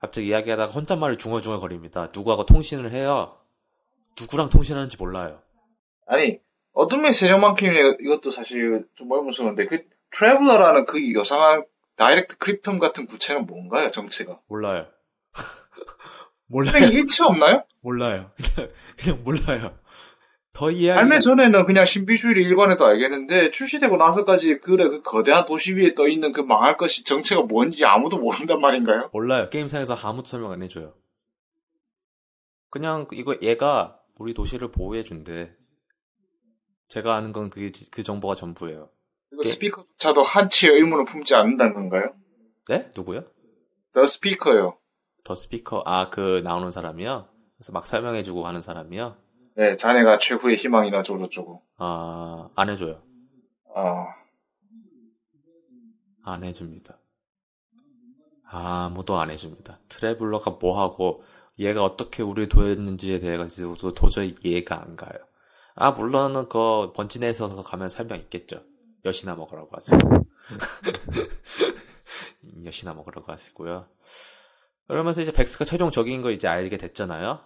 갑자기 0.00 0.28
이야기하다가 0.28 0.72
혼잣말을 0.72 1.18
중얼중얼 1.18 1.58
거립니다. 1.58 2.08
누구하고 2.14 2.46
통신을 2.46 2.92
해요. 2.92 3.36
누구랑 4.20 4.48
통신하는지 4.48 4.96
몰라요. 4.98 5.40
아니 6.06 6.38
어둠의 6.72 7.12
세력만큼이 7.12 7.70
이것도 8.00 8.30
사실 8.30 8.86
좀 8.94 9.08
멀무스러운데 9.08 9.66
그 9.66 9.84
Traveler라는 10.10 10.86
그 10.86 11.12
요상한 11.12 11.64
Didact 11.96 12.38
Cryptum 12.38 12.78
같은 12.78 13.06
구체는 13.06 13.46
뭔가요 13.46 13.90
정체가? 13.90 14.40
몰라요. 14.48 14.86
몰라요. 16.46 16.86
일체 16.86 17.22
없나요? 17.24 17.64
몰라요. 17.82 18.30
그냥, 18.36 18.70
그냥 18.96 19.24
몰라요. 19.24 19.78
더 20.58 20.72
이야기. 20.72 20.96
발매 20.96 21.20
전에는 21.20 21.66
그냥 21.66 21.84
신비주의를 21.84 22.42
일관해도 22.42 22.84
알겠는데 22.84 23.52
출시되고 23.52 23.96
나서까지 23.96 24.58
그래 24.58 24.88
그 24.88 25.02
거대한 25.02 25.46
도시 25.46 25.72
위에 25.74 25.94
떠 25.94 26.08
있는 26.08 26.32
그 26.32 26.40
망할 26.40 26.76
것이 26.76 27.04
정체가 27.04 27.42
뭔지 27.42 27.84
아무도 27.84 28.18
모른단 28.18 28.60
말인가요? 28.60 29.10
몰라요. 29.12 29.48
게임상에서 29.50 29.94
아무도 29.94 30.26
설명 30.28 30.50
안 30.50 30.62
해줘요. 30.62 30.94
그냥 32.70 33.06
이거 33.12 33.36
얘가 33.40 33.98
우리 34.18 34.34
도시를 34.34 34.72
보호해 34.72 35.04
준대. 35.04 35.54
제가 36.88 37.14
아는 37.14 37.32
건 37.32 37.50
그 37.50 37.70
그 37.92 38.02
정보가 38.02 38.34
전부예요. 38.34 38.88
그리고 39.30 39.42
예. 39.44 39.48
스피커조차도 39.48 40.22
한치의 40.22 40.74
의문을 40.74 41.04
품지 41.04 41.36
않는다는 41.36 41.74
건가요? 41.74 42.14
네? 42.68 42.90
누구요? 42.96 43.24
더 43.92 44.06
스피커요. 44.06 44.76
더 45.22 45.34
스피커. 45.36 45.82
아, 45.86 46.08
그 46.08 46.40
나오는 46.42 46.70
사람이요? 46.72 47.28
그래서 47.56 47.72
막 47.72 47.86
설명해주고 47.86 48.46
하는 48.46 48.60
사람이요? 48.60 49.16
네, 49.58 49.76
자네가 49.76 50.18
최후의 50.18 50.56
희망이나 50.56 51.02
저저쩌고. 51.02 51.60
아, 51.78 52.48
안 52.54 52.70
해줘요. 52.70 53.02
아, 53.74 54.06
안 56.22 56.44
해줍니다. 56.44 56.96
아무도 58.44 59.18
안 59.18 59.32
해줍니다. 59.32 59.80
트래블러가 59.88 60.52
뭐하고 60.52 61.24
얘가 61.58 61.82
어떻게 61.82 62.22
우리를 62.22 62.48
도했는지에 62.48 63.18
대해 63.18 63.36
가지고도 63.36 63.94
도저히 63.94 64.36
이해가 64.44 64.80
안 64.80 64.94
가요. 64.94 65.18
아 65.74 65.90
물론은 65.90 66.48
그 66.48 66.92
번지네에서 66.92 67.60
가면 67.60 67.90
설명 67.90 68.18
있겠죠. 68.18 68.62
여시나 69.04 69.34
먹으라고 69.34 69.70
하세요. 69.72 69.98
여시나 72.64 72.94
먹으라고 72.94 73.32
하시고요. 73.32 73.88
그러면서 74.86 75.20
이제 75.20 75.32
백스가 75.32 75.64
최종적인 75.64 76.22
거 76.22 76.30
이제 76.30 76.46
알게 76.46 76.76
됐잖아요. 76.76 77.40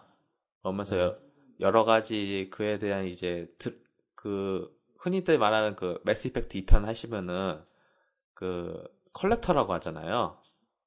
그러면서 0.60 1.16
여- 1.62 1.66
여러 1.66 1.84
가지 1.84 2.48
그에 2.52 2.78
대한 2.78 3.04
이제 3.06 3.48
드- 3.58 3.80
그 4.14 4.70
흔히들 4.98 5.38
말하는 5.38 5.76
그 5.76 6.00
Mass 6.04 6.28
Effect 6.28 6.58
2편 6.58 6.84
하시면은 6.84 7.62
그 8.34 8.82
Collector라고 9.12 9.72
하잖아요. 9.74 10.38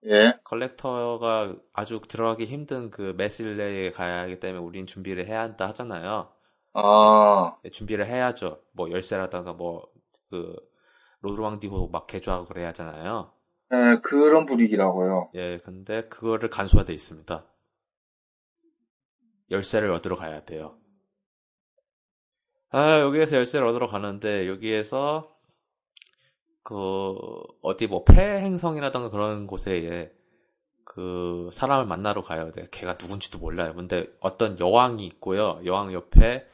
예. 0.07 0.33
Collector가 0.43 1.55
아주 1.73 2.01
들어가기 2.07 2.45
힘든 2.45 2.91
그 2.91 3.13
Mass 3.17 3.47
Relay에 3.47 3.91
가야 3.91 4.21
하기 4.23 4.39
때문에 4.39 4.63
우린 4.63 4.85
준비를 4.87 5.27
해야 5.27 5.41
한다 5.41 5.67
하잖아요. 5.69 6.31
아, 6.73 7.57
네, 7.63 7.69
준비를 7.71 8.07
해야죠. 8.07 8.61
뭐 8.73 8.91
열쇠라다가 8.91 9.53
뭐 9.53 9.83
그 10.31 10.55
로드왕디호 11.21 11.89
막 11.89 12.07
개조하고 12.07 12.45
그래야 12.45 12.69
하잖아요. 12.69 13.31
예, 13.73 13.99
그런 14.03 14.45
분위기라고요. 14.45 15.29
예, 15.35 15.59
근데 15.59 16.07
그거를 16.09 16.49
간소화돼 16.49 16.93
있습니다. 16.93 17.45
열쇠를 19.51 19.91
얻으러 19.91 20.15
가야 20.15 20.43
돼요. 20.45 20.77
아, 22.71 22.99
여기에서 22.99 23.37
열쇠를 23.37 23.67
얻으러 23.67 23.87
가는데 23.87 24.47
여기에서 24.47 25.35
그 26.63 27.15
어디 27.61 27.87
뭐 27.87 28.03
폐행성이라던가 28.03 29.09
그런 29.09 29.45
곳에 29.47 29.71
예, 29.85 30.11
그 30.83 31.49
사람을 31.53 31.85
만나러 31.85 32.21
가요. 32.21 32.51
내가 32.51 32.67
걔가 32.71 32.93
누군지도 32.99 33.37
몰라요. 33.39 33.73
근데 33.75 34.07
어떤 34.19 34.59
여왕이 34.59 35.05
있고요. 35.05 35.61
여왕 35.63 35.93
옆에 35.93 36.47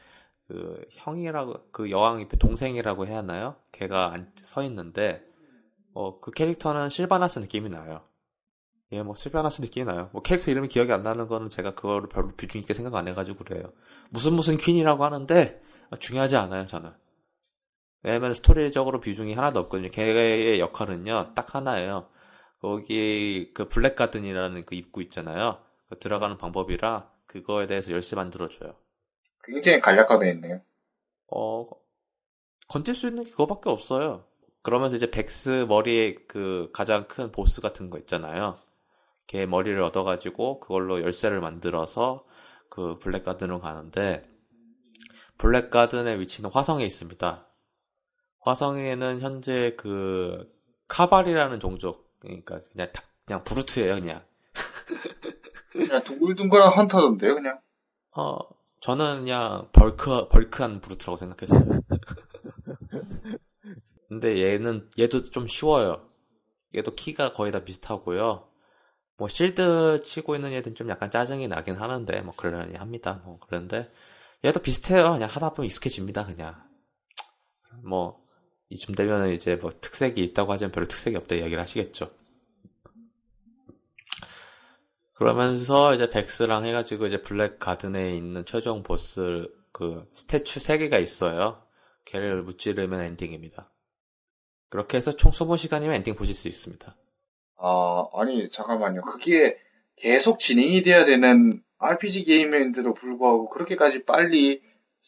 그 0.48 0.84
형이라고 0.90 1.70
그 1.72 1.90
여왕 1.90 2.20
옆에 2.20 2.36
동생이라고 2.36 3.06
해야 3.06 3.18
하나요? 3.18 3.56
걔가 3.72 4.12
앉- 4.14 4.36
서 4.36 4.62
있는데 4.64 5.24
어, 5.94 6.20
그 6.20 6.30
캐릭터는 6.30 6.90
실바나스 6.90 7.38
느낌이 7.38 7.70
나요. 7.70 8.02
예, 8.92 9.02
뭐 9.02 9.14
실바나스 9.14 9.62
느낌이 9.62 9.86
나요. 9.86 10.10
뭐 10.12 10.20
캐릭터 10.22 10.50
이름이 10.50 10.68
기억이 10.68 10.92
안 10.92 11.02
나는 11.02 11.26
거는 11.26 11.48
제가 11.48 11.74
그거를 11.74 12.08
별로 12.10 12.32
비중 12.36 12.60
있게 12.60 12.74
생각 12.74 12.94
안 12.94 13.08
해가지고 13.08 13.44
그래요. 13.44 13.72
무슨 14.10 14.34
무슨 14.34 14.58
퀸이라고 14.58 15.02
하는데 15.04 15.62
중요하지 15.98 16.36
않아요, 16.36 16.66
저는. 16.66 16.92
왜냐면 18.02 18.34
스토리적으로 18.34 19.00
비중이 19.00 19.32
하나도 19.32 19.60
없거든요. 19.60 19.90
걔의 19.90 20.60
역할은요, 20.60 21.32
딱 21.34 21.54
하나예요. 21.54 22.08
거기 22.60 23.50
그 23.54 23.66
블랙 23.68 23.96
가든이라는 23.96 24.66
그 24.66 24.74
입구 24.74 25.00
있잖아요. 25.02 25.58
그 25.88 25.98
들어가는 25.98 26.36
방법이라 26.36 27.10
그거에 27.26 27.66
대해서 27.66 27.92
열쇠 27.92 28.14
만들어줘요. 28.14 28.74
굉장히 29.44 29.80
간략화되어 29.80 30.32
있네요. 30.32 30.60
어, 31.34 31.66
건질 32.68 32.94
수 32.94 33.08
있는 33.08 33.24
게 33.24 33.30
그거밖에 33.30 33.70
없어요. 33.70 34.24
그러면서 34.62 34.96
이제 34.96 35.10
Vex 35.10 35.66
머리에 35.68 36.14
그 36.28 36.70
가장 36.72 37.08
큰 37.08 37.32
보스 37.32 37.60
같은 37.60 37.88
거 37.88 37.98
있잖아요. 37.98 38.58
걔 39.26 39.46
머리를 39.46 39.80
얻어가지고 39.82 40.60
그걸로 40.60 41.00
열쇠를 41.00 41.40
만들어서 41.40 42.24
그 42.68 42.98
Black 42.98 43.19
Garden으로 43.19 43.60
가는데 43.60 44.28
Black 45.38 45.69
Garden의 45.69 46.20
위치는 46.20 46.50
화성에 46.50 46.84
있습니다. 46.84 47.46
화성에는 48.40 49.20
현재 49.20 49.74
그 49.76 50.50
Cabal이라는 50.88 51.60
종족 51.60 52.18
그러니까 52.20 52.60
그냥 52.72 52.90
다- 52.92 53.02
그냥 53.24 53.44
Brute예요 53.44 53.94
그냥. 53.94 54.24
그냥 55.70 56.02
둥글둥글한 56.02 56.72
Hunter던데요, 56.72 57.34
그냥. 57.34 57.60
어 58.16 58.36
저는 58.80 59.20
그냥 59.20 59.68
bulk 59.72 60.28
bulk한 60.28 60.80
Brute라고 60.80 61.16
생각했어요. 61.16 61.80
근데 64.08 64.42
얘는 64.42 64.90
얘도 64.98 65.22
좀 65.30 65.46
쉬워요. 65.46 66.06
얘도 66.76 66.94
키가 66.94 67.32
거의 67.32 67.52
다 67.52 67.64
비슷하고요. 67.64 68.48
뭐 69.16 69.28
실드 69.28 70.02
치고 70.04 70.34
있는 70.34 70.52
애들은 70.52 70.74
좀 70.74 70.88
약간 70.88 71.10
짜증이 71.10 71.48
나긴 71.48 71.76
하는데 71.76 72.20
뭐 72.22 72.34
그러려니 72.36 72.76
합니다. 72.76 73.22
뭐 73.24 73.38
그런데 73.40 73.90
얘도 74.44 74.60
비슷해요. 74.60 75.12
그냥 75.12 75.28
하다 75.28 75.50
보면 75.50 75.66
익숙해집니다. 75.66 76.26
그냥 76.26 76.54
뭐 77.84 78.22
이쯤 78.70 78.94
되면 78.94 79.30
이제 79.30 79.56
뭐 79.56 79.70
특색이 79.70 80.22
있다고 80.24 80.52
하지만 80.52 80.72
별로 80.72 80.86
특색이 80.86 81.16
없다 81.16 81.36
이야기를 81.36 81.60
하시겠죠. 81.60 82.10
그러면서 85.14 85.94
이제 85.94 86.10
백스랑 86.10 86.66
해가지고 86.66 87.06
이제 87.06 87.22
블랙 87.22 87.58
가든에 87.58 88.16
있는 88.16 88.44
최종 88.44 88.82
보스 88.82 89.48
그 89.70 90.08
스태츄 90.12 90.58
3개가 90.58 91.00
있어요. 91.00 91.62
걔를 92.04 92.42
무찌르면 92.42 93.02
엔딩입니다. 93.02 93.72
그렇게 94.68 94.96
해서 94.96 95.14
총 95.14 95.30
20시간이면 95.30 95.92
엔딩 95.92 96.16
보실 96.16 96.34
수 96.34 96.48
있습니다. 96.48 96.96
아, 97.64 98.08
아니, 98.14 98.50
잠깐만요. 98.50 99.02
그게 99.02 99.56
계속 99.96 100.40
진행이 100.40 100.82
돼야 100.82 101.04
되는 101.04 101.62
RPG 101.78 102.24
게임인데도 102.24 102.92
불구하고 102.94 103.48
그렇게까지 103.50 104.04
빨리 104.04 104.60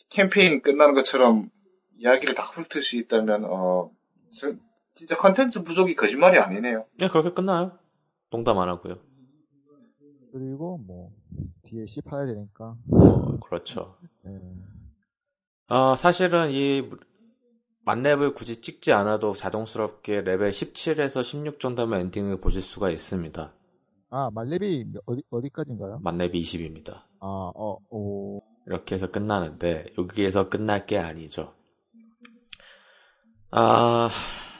캠페인 0.08 0.62
끝나는 0.62 0.94
것처럼 0.94 1.50
이야기를 1.94 2.34
다 2.36 2.44
훑을 2.44 2.80
수 2.82 2.96
있다면, 2.96 3.44
어, 3.44 3.90
저- 4.32 4.54
진짜 4.94 5.16
컨텐츠 5.16 5.64
부족이 5.64 5.96
거짓말이 5.96 6.38
아니네요. 6.38 6.86
네, 6.98 7.08
그렇게 7.08 7.30
끝나요. 7.32 7.76
농담 8.30 8.58
안 8.58 8.68
하고요. 8.68 8.98
그리고 10.32 10.78
뭐 10.78 11.10
DLC 11.62 12.02
팔아야 12.02 12.26
되니까. 12.26 12.76
뭐, 12.86 13.38
그렇죠. 13.40 13.96
예. 14.26 14.38
어, 15.74 15.96
사실은 15.96 16.50
이 16.50 16.88
만렙을 17.86 18.32
굳이 18.34 18.60
찍지 18.60 18.92
않아도 18.92 19.34
자동스럽게 19.34 20.22
레벨 20.22 20.50
17에서 20.50 21.22
16 21.22 21.60
정도면 21.60 22.00
엔딩을 22.00 22.40
보실 22.40 22.62
수가 22.62 22.90
있습니다. 22.90 23.52
아 24.10 24.30
만렙이 24.32 24.84
몇- 24.92 25.02
어디 25.06 25.22
어디까지인가요? 25.30 25.98
만렙이 26.02 26.40
20입니다. 26.42 27.02
아, 27.20 27.26
어, 27.54 27.78
오. 27.90 28.42
이렇게 28.66 28.94
해서 28.94 29.10
끝나는데 29.10 29.86
여기에서 29.98 30.48
끝날 30.48 30.86
게 30.86 30.98
아니죠. 30.98 31.52
아 33.50 34.08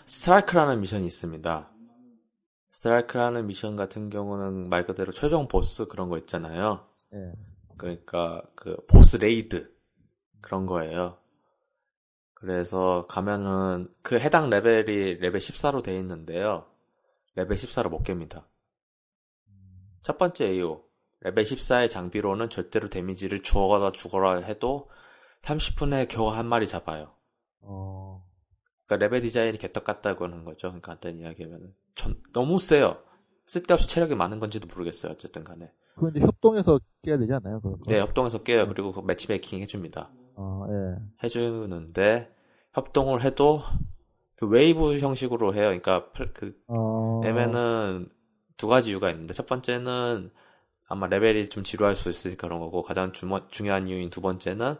스트라이크라는 0.07 0.81
미션이 0.81 1.07
있습니다. 1.07 1.71
스트라이크라는 2.71 3.47
미션 3.47 3.77
같은 3.77 4.11
경우는 4.11 4.69
말 4.69 4.85
그대로 4.85 5.11
최종 5.13 5.49
보스 5.49 5.87
그런 5.87 6.09
거 6.11 6.19
있잖아요. 6.19 6.87
예. 7.15 7.33
그러니까 7.79 8.43
그 8.55 8.77
보스 8.87 9.17
raid 9.17 9.73
그런 10.43 10.67
거예요. 10.67 11.17
그래서 12.45 13.07
가면은 13.09 13.89
그 14.03 14.19
해당 14.19 14.51
레벨이 14.51 15.15
레벨 15.15 15.41
14로 15.41 15.83
돼 15.83 15.97
있는데요. 15.99 16.67
레벨 17.37 17.57
14로 17.57 17.89
못 17.89 18.03
깹니다. 18.03 18.45
첫 20.03 20.19
번째 20.19 20.53
이유. 20.53 20.83
레벨 21.21 21.43
14의 21.43 21.91
장비로는 21.91 22.51
절대로 22.51 22.91
데미지를 22.91 23.41
죽어라 23.41 23.93
죽어라 23.93 24.41
해도 24.41 24.91
30분에 25.41 26.07
겨우 26.09 26.29
한 26.29 26.45
마리 26.45 26.67
잡아요. 26.67 27.15
어. 27.63 28.23
그러니까 28.85 29.07
레벨 29.07 29.23
디자인이 29.23 29.57
개떡 29.57 29.83
같다고 29.83 30.27
하는 30.27 30.45
거죠. 30.45 30.69
그러니까 30.69 30.93
간단히 30.93 31.21
이야기하면 31.21 31.75
전 31.95 32.21
너무 32.35 32.59
세요. 32.59 33.03
쓸데없이 33.47 33.89
체력이 33.89 34.15
많은 34.17 34.39
건지도 34.39 34.69
모르겠어요. 34.69 35.13
어쨌든 35.13 35.45
간에. 35.45 35.73
그건 35.95 36.11
이제 36.11 36.21
협동해서 36.21 36.79
깨야 37.01 37.17
되지 37.17 37.33
않나요? 37.33 37.61
그거? 37.61 37.79
네, 37.87 38.01
협동해서 38.01 38.43
깨요. 38.43 38.69
그리고 38.69 38.93
그 38.93 39.01
matchmaking 39.01 39.61
해줍니다. 39.63 40.11
아, 40.37 40.67
예. 40.71 40.97
해주는데 41.23 42.33
협동을 42.73 43.23
해도 43.23 43.63
그 44.37 44.47
웨이브 44.47 44.99
형식으로 44.99 45.55
해요. 45.55 45.65
그러니까 45.67 46.11
플- 46.13 46.33
그 46.33 46.61
어. 46.69 47.21
애매는 47.25 48.09
두 48.57 48.69
가지 48.69 48.91
이유가 48.91 49.11
있는데 49.11 49.33
첫 49.35 49.47
번째는 49.47 50.31
아마 50.89 51.07
레벨이 51.07 51.49
좀 51.49 51.65
지루할 51.65 51.95
수 51.95 52.11
있으니까 52.11 52.47
그런 52.47 52.61
거고 52.61 52.83
가장 52.83 53.13
주머- 53.13 53.49
중요한 53.49 53.87
이유인 53.89 54.11
두 54.11 54.21
번째는 54.21 54.77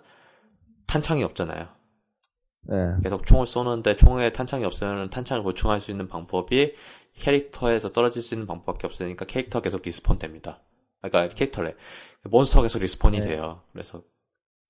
탄창이 0.87 1.23
없잖아요. 1.25 1.69
예. 2.73 3.03
계속 3.03 3.27
총을 3.27 3.47
쏘는데 3.47 3.97
총에 3.97 4.33
탄창이 4.33 4.65
없으면 4.65 5.11
탄창을 5.11 5.43
보충할 5.43 5.81
수 5.81 5.91
있는 5.91 6.09
방법이 6.09 6.75
캐릭터에서 7.15 7.93
떨어질 7.93 8.23
수 8.23 8.35
있는 8.35 8.47
방법밖에 8.47 8.87
없으니까 8.87 9.25
캐릭터 9.27 9.61
계속 9.61 9.83
respawn 9.83 10.19
됩니다. 10.19 10.61
그러니까 11.01 11.35
캐릭터래 11.35 11.75
몬스터가 12.25 12.63
계속 12.63 12.79
respawn이 12.81 13.21
네. 13.21 13.27
돼요. 13.27 13.63
그래서 13.73 14.03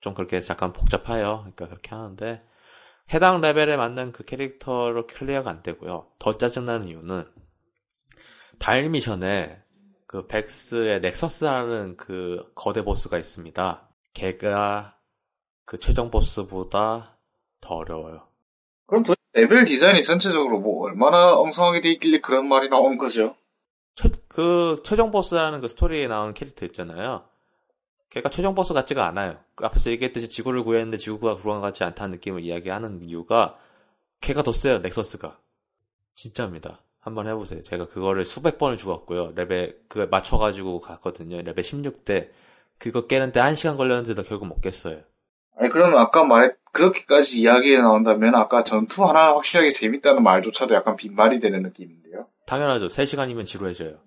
좀 0.05 0.13
그렇게 0.13 0.39
약간 0.51 0.75
복잡해요. 0.75 1.39
그러니까 1.39 1.67
그렇게 1.67 1.95
하는데 1.95 2.43
해당 3.15 3.41
레벨에 3.41 3.75
맞는 3.79 4.13
그 4.13 4.23
캐릭터로 4.27 5.07
clear가 5.07 5.49
안 5.49 5.63
되고요. 5.63 6.09
더 6.19 6.37
짜증나는 6.37 6.89
이유는 6.89 7.25
다일 8.59 8.91
미션에 8.91 9.63
그 10.07 10.27
Vex의 10.27 11.01
Nexus라는 11.01 11.97
그 11.97 12.53
거대 12.55 12.85
보스가 12.85 13.17
있습니다. 13.17 13.89
걔가 14.13 14.99
그 15.65 15.79
최종 15.79 16.11
보스보다 16.11 17.17
더 17.63 17.75
어려워요. 17.77 18.29
그럼 18.85 19.05
도대체 19.05 19.23
레벨 19.33 19.65
디자인이 19.65 20.03
전체적으로 20.03 20.61
뭐 20.61 20.85
얼마나 20.85 21.35
엉성하게 21.35 21.81
돼 21.81 21.91
있길래 21.93 22.21
그런 22.21 22.47
말이 22.47 22.69
나온 22.69 22.99
거죠? 22.99 23.37
최, 23.95 24.11
그 24.29 24.83
최종 24.85 25.11
보스라는 25.11 25.63
그 25.63 25.69
스토리에 25.69 26.09
나오는 26.09 26.35
캐릭터 26.35 26.67
있잖아요. 26.67 27.25
걔가 28.15 28.29
최종 28.29 28.55
보스 28.55 28.73
같지가 28.73 29.09
않아요. 29.09 29.39
그 29.57 29.67
앞에서 29.67 29.91
얘기했듯이 29.91 30.29
지구를 30.29 30.63
구했는데 30.63 30.99
지구가 30.99 31.35
구원같지 31.35 31.83
않다는 31.83 32.13
느낌을 32.13 32.45
이야기하는 32.45 33.03
이유가 33.03 33.59
걔가 34.21 34.45
더 34.45 34.53
세요. 34.53 34.79
Nexus가. 34.79 35.37
진짜입니다. 36.15 36.81
한번 37.01 37.27
해보세요. 37.27 37.63
제가 37.63 37.89
그거를 37.89 38.25
수백 38.25 38.57
번을 38.57 38.77
죽었고요. 38.77 39.33
레벨 39.35 39.81
그거 39.89 40.07
맞춰가지고 40.07 40.81
갔거든요. 40.81 41.43
레벨 41.43 41.57
16대 41.57 42.29
그거 42.79 43.09
깨는데 43.09 43.41
한 43.41 43.57
시간 43.57 43.77
걸렸는데도 43.77 44.23
결국 44.23 44.47
못 44.47 44.61
깼어요. 44.61 45.03
아니, 45.57 45.69
그러면 45.69 45.99
아까 45.99 46.25
말했, 46.25 46.57
그렇게까지 46.73 47.41
이야기가 47.41 47.83
나온다면 47.83 48.37
아까 48.37 48.63
전투 48.63 49.05
하나 49.05 49.35
확실하게 49.35 49.71
재밌다는 49.71 50.23
말조차도 50.23 50.75
약간 50.75 50.95
빈말이 50.95 51.41
되는 51.41 51.63
느낌인데요? 51.63 52.27
당연하죠. 52.47 52.87
3시간이면 52.87 53.45
지루해져요. 53.45 53.99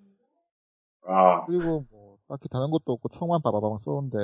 아, 1.08 1.46
그리고 1.46 1.86
뭐 1.90 1.97
딱히 2.28 2.48
다른 2.50 2.70
것도 2.72 2.94
없고 2.94 3.10
총만 3.10 3.42
바바방 3.42 3.80
쏘는데 3.84 4.18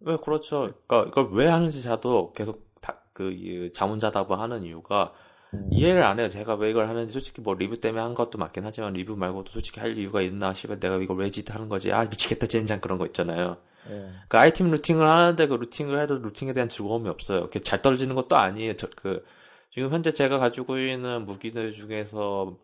왜 0.00 0.16
그렇죠. 0.16 0.72
그러니까 0.86 1.08
이걸 1.10 1.28
왜 1.32 1.46
하는지 1.48 1.82
저도 1.82 2.32
계속 2.32 2.66
다, 2.80 2.98
그 3.12 3.30
이, 3.32 3.72
자문자답을 3.72 4.38
하는 4.38 4.62
이유가 4.64 5.12
음. 5.54 5.68
이해를 5.70 6.02
안 6.04 6.18
해요. 6.18 6.28
제가 6.28 6.54
왜 6.56 6.70
이걸 6.70 6.88
하는지 6.88 7.12
솔직히 7.12 7.40
뭐 7.40 7.54
리뷰 7.54 7.78
때문에 7.80 8.02
한 8.02 8.14
것도 8.14 8.38
맞긴 8.38 8.64
하지만 8.64 8.92
리뷰 8.92 9.16
말고도 9.16 9.50
솔직히 9.52 9.80
할 9.80 9.96
이유가 9.96 10.20
있나 10.20 10.52
싶어 10.54 10.78
내가 10.78 10.96
이걸 10.96 11.16
왜 11.18 11.30
짓 11.30 11.52
하는 11.54 11.68
거지? 11.68 11.92
아 11.92 12.04
미치겠다 12.04 12.46
젠장 12.46 12.80
그런 12.80 12.98
거 12.98 13.06
있잖아요. 13.06 13.56
예. 13.90 14.10
그 14.28 14.36
아이템 14.38 14.70
looting을 14.72 15.06
하는데 15.08 15.46
그 15.46 15.54
looting을 15.54 16.00
해도 16.00 16.16
looting에 16.16 16.52
대한 16.52 16.68
즐거움이 16.68 17.08
없어요. 17.08 17.38
이렇게 17.38 17.60
잘 17.60 17.82
떨어지는 17.82 18.16
것도 18.16 18.36
아니에요. 18.36 18.74
저, 18.76 18.88
그 18.96 19.24
지금 19.72 19.92
현재 19.92 20.12
제가 20.12 20.38
가지고 20.38 20.78
있는 20.78 21.24
무기들 21.24 21.72
중에서 21.72 22.56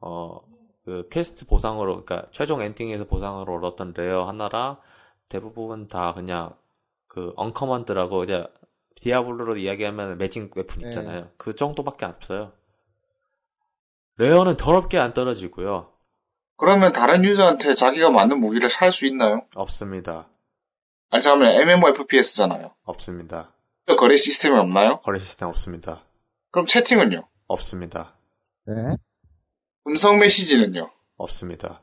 어 0.00 0.40
그 0.84 1.08
퀘스트 1.10 1.46
보상으로 1.46 2.04
그러니까 2.04 2.28
최종 2.32 2.62
엔딩에서 2.62 3.04
보상으로 3.04 3.56
얻었던 3.58 3.94
rare 3.96 4.24
하나랑 4.24 4.78
대부분 5.28 5.88
다 5.88 6.12
그냥 6.14 6.54
그 7.06 7.32
uncommon이라고 7.36 8.24
이제 8.24 8.46
디아블로로 8.96 9.56
이야기하면 9.58 10.18
magic 10.18 10.50
weapon 10.54 10.82
네. 10.82 10.88
있잖아요. 10.88 11.30
그 11.36 11.54
정도밖에 11.54 12.04
없어요. 12.06 12.52
rare는 14.16 14.56
더럽게 14.56 14.98
안 14.98 15.14
떨어지고요. 15.14 15.90
그러면 16.56 16.92
다른 16.92 17.24
유저한테 17.24 17.74
자기가 17.74 18.10
맞는 18.10 18.38
무기를 18.38 18.68
살 18.70 18.92
수 18.92 19.06
있나요? 19.06 19.42
없습니다. 19.54 20.28
아니, 21.10 21.22
잠깐만, 21.22 21.54
MMOFPS잖아요. 21.54 22.72
없습니다. 22.84 23.52
거래 23.98 24.16
시스템이 24.16 24.56
없나요? 24.58 25.00
거래 25.00 25.18
시스템 25.18 25.48
없습니다. 25.48 26.02
그럼 26.50 26.66
채팅은요? 26.66 27.26
없습니다. 27.48 28.14
네. 28.66 28.96
음성 29.86 30.18
메시지는요? 30.18 30.90
없습니다. 31.16 31.80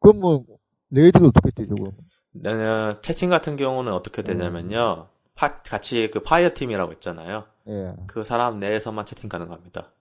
그럼 0.00 0.20
뭐 0.20 0.44
raid가 0.90 1.26
어떻게 1.26 1.50
되죠? 1.54 1.74
그럼? 1.74 1.92
네, 2.32 3.00
채팅 3.02 3.28
같은 3.30 3.56
경우는 3.56 3.92
어떻게 3.92 4.22
되냐면요. 4.22 5.08
파- 5.34 5.60
같이 5.62 6.10
그 6.12 6.20
fireteam이라고 6.20 6.92
있잖아요. 6.94 7.44
예. 7.68 7.94
그 8.06 8.22
사람 8.24 8.60
내에서만 8.60 9.06
채팅 9.06 9.28
가능합니다. 9.28 9.92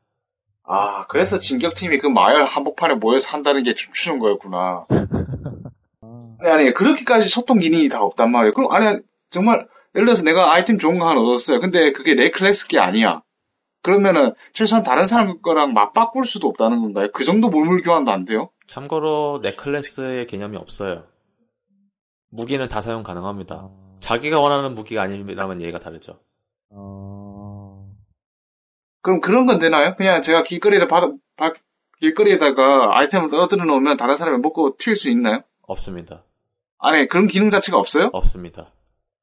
아, 0.64 1.07
그래서 1.07 1.39
진격팀이 1.39 1.99
그 1.99 2.07
마을 2.07 2.45
한복판에 2.45 2.95
모여서 2.95 3.30
한다는 3.32 3.64
게 3.64 3.74
춤추는 3.74 4.20
거였구나. 4.20 4.86
아니, 6.41 6.49
아니, 6.51 6.74
그렇게까지 6.74 7.28
소통 7.28 7.60
기능이 7.60 7.89
다 7.89 8.03
없단 8.03 8.32
말이에요. 8.32 8.53
그럼, 8.53 8.72
아니, 8.72 8.99
정말, 9.32 9.68
예를 9.95 10.05
들어서 10.05 10.24
내가 10.24 10.53
아이템 10.53 10.78
좋은 10.78 10.99
거 10.99 11.07
하나 11.10 11.20
얻었어요. 11.20 11.60
근데 11.60 11.91
그게 11.91 12.14
내 12.14 12.30
클래스 12.30 12.68
게 12.68 12.80
아니야. 12.80 13.24
그러면은, 13.82 14.34
최소한 14.53 14.84
다른 14.84 15.05
사람 15.05 15.41
거랑 15.41 15.73
맞바꿀 15.73 16.25
수도 16.25 16.47
없다는 16.49 16.80
건가요? 16.82 17.07
그 17.13 17.23
정도 17.23 17.49
물물 17.49 17.82
교환도 17.82 18.11
안 18.11 18.25
돼요? 18.25 18.49
참고로 18.67 19.39
넥클래스의 19.43 20.27
개념이 20.27 20.57
없어요. 20.57 21.05
무기는 22.30 22.67
다 22.67 22.82
사용 22.82 23.03
가능합니다. 23.03 23.69
자기가 24.01 24.39
원하는 24.39 24.75
무기가 24.75 25.01
아니라면 25.01 25.61
얘기가 25.61 25.80
다르죠. 25.80 26.19
어... 26.71 27.89
그럼 29.01 29.21
그런 29.21 29.45
건 29.45 29.59
되나요? 29.59 29.95
그냥 29.95 30.21
제가 30.21 30.43
길거리에다 30.43 30.88
받아, 30.88 31.11
바- 31.38 31.53
길거리에다가 31.99 32.97
아이템을 32.99 33.30
떨어뜨려 33.30 33.65
놓으면 33.65 33.97
다른 33.97 34.15
사람이 34.15 34.39
먹고 34.39 34.75
튈 34.77 34.95
수 34.95 35.09
있나요? 35.09 35.41
없습니다. 35.63 36.23
아니, 36.77 37.07
그런 37.07 37.27
기능 37.27 37.49
자체가 37.49 37.77
없어요? 37.77 38.09
없습니다. 38.13 38.71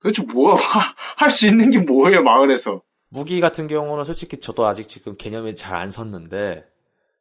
도대체 0.03 0.23
뭐가, 0.23 0.61
할수 1.17 1.47
있는 1.47 1.71
게 1.71 1.79
뭐예요, 1.81 2.23
마을에서? 2.23 2.83
무기 3.17 3.41
같은 3.41 3.67
경우는 3.67 4.05
솔직히 4.05 4.39
저도 4.41 4.67
아직 4.67 4.89
지금 4.91 5.17
개념이 5.17 5.57
잘 5.57 5.77
안 5.77 5.91
섰는데 5.91 6.67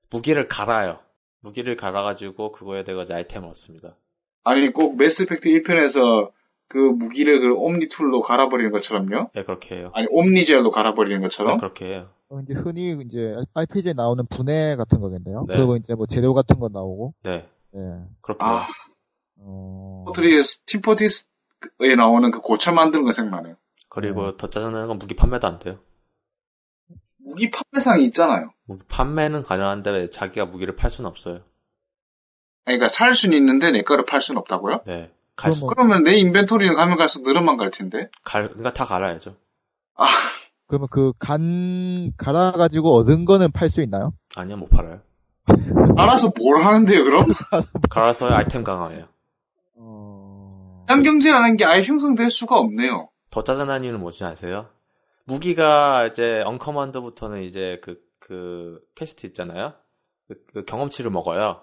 무기를 0.10 0.50
갈아요. 0.50 1.00
무기를 1.40 1.78
갈아가지고 1.78 2.52
그거에 2.52 2.84
대해 2.84 2.98
가지고 2.98 3.16
아이템을 3.16 3.48
얻습니다. 3.50 3.96
아니, 4.44 4.74
꼭 4.74 4.98
매스 4.98 5.24
이펙트 5.24 5.48
1편에서 5.48 6.32
그 6.68 6.78
무기를 6.78 7.40
그 7.40 7.54
omni-tool로 7.54 8.22
갈아버리는 8.22 8.72
것처럼요? 8.72 9.30
네 9.34 9.44
그렇게 9.44 9.76
해요. 9.76 9.92
아니, 9.94 10.08
omni-gel로 10.10 10.70
갈아버리는 10.70 11.18
네, 11.18 11.24
것처럼? 11.24 11.58
그렇게 11.60 11.86
해요. 11.86 12.10
어, 12.28 12.40
이제 12.42 12.54
흔히 12.54 12.98
이제 13.06 13.36
RPG에 13.54 13.94
나오는 13.94 14.26
분해 14.26 14.76
같은 14.76 15.00
거겠네요. 15.00 15.46
네. 15.48 15.56
그리고 15.56 15.78
이제 15.78 15.96
뭐 15.96 16.08
재료 16.08 16.34
같은 16.34 16.60
거 16.60 16.68
나오고. 16.68 17.14
네 17.24 17.48
예. 17.76 18.02
그렇게. 18.22 18.44
아, 18.44 18.68
어... 19.38 20.04
포트리 20.08 20.42
팀 20.66 20.94
포트리스에 20.94 21.96
나오는 21.96 22.32
그 22.32 22.42
고철 22.42 22.74
만드는 22.74 23.06
거 23.06 23.12
생각나네요. 23.14 23.56
그리고 23.96 24.36
더 24.38 24.50
짜증나는 24.50 24.88
건 24.88 24.98
무기 25.00 25.16
판매도 25.16 25.48
안 25.48 25.60
돼요. 25.60 25.80
무기 27.18 27.50
판매상이 27.50 28.04
있잖아요. 28.06 28.52
무기 28.66 28.84
판매는 28.88 29.44
가능한데 29.44 29.92
왜 29.92 30.10
자기가 30.10 30.46
무기를 30.46 30.76
팔 30.76 30.92
수는 30.92 31.10
없어요. 31.10 31.36
아니, 32.66 32.78
그러니까 32.78 32.88
살 32.90 33.14
수는 33.14 33.38
있는데 33.38 33.72
내 33.72 33.82
거를 33.82 34.06
팔 34.06 34.22
수는 34.22 34.40
없다고요? 34.40 34.82
네. 34.86 35.12
갈 35.36 35.52
수, 35.52 35.66
그러면 35.66 36.04
내 36.04 36.16
inventory를 36.16 36.76
가면 36.76 36.98
갈수록 36.98 37.24
늘어만 37.28 37.58
갈 37.58 37.72
텐데. 37.72 38.10
갈, 38.24 38.48
그러니까 38.48 38.74
다 38.74 38.86
갈아야죠. 38.86 39.36
아, 39.98 40.06
그러면 40.68 40.88
그 40.90 41.12
간 41.20 42.12
갈아 42.18 42.52
가지고 42.52 42.96
얻은 42.96 43.26
거는 43.26 43.52
팔 43.52 43.70
수 43.70 43.82
있나요? 43.82 44.14
아니요, 44.36 44.58
못 44.58 44.70
팔아요. 44.70 45.02
갈아서 45.98 46.32
뭘 46.38 46.64
하는데요, 46.66 47.04
그럼? 47.04 47.26
갈아서 47.90 48.28
아이템 48.30 48.64
강화해요. 48.64 49.08
어... 49.78 50.86
양경제라는 50.90 51.58
게 51.58 51.66
아예 51.66 51.84
형성될 51.84 52.32
수가 52.32 52.58
없네요. 52.58 53.10
더 53.36 53.44
짜증난 53.44 53.84
이유는 53.84 54.00
뭔지 54.00 54.24
아세요? 54.24 54.70
무기가 55.26 56.08
이제 56.08 56.42
uncommon부터는 56.46 57.42
이제 57.44 57.82
그, 57.84 58.02
그, 58.18 58.80
퀘스트 58.96 59.28
있잖아요? 59.28 59.74
그, 60.30 60.46
그 60.54 60.64
경험치를 60.64 61.12
먹어요. 61.12 61.60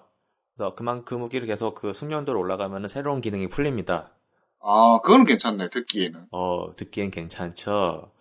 그래서 0.55 0.75
그만 0.75 1.03
그 1.03 1.15
무기를 1.15 1.47
계속 1.47 1.73
그 1.73 1.91
숙련도로 1.91 2.39
올라가면 2.39 2.89
새로운 2.89 3.21
기능이 3.21 3.49
풀립니다. 3.49 4.11
아, 4.59 4.99
그건 5.01 5.25
괜찮네, 5.25 5.69
듣기에는. 5.69 6.27
어, 6.29 6.75
듣기엔 6.75 7.09
괜찮죠? 7.09 8.11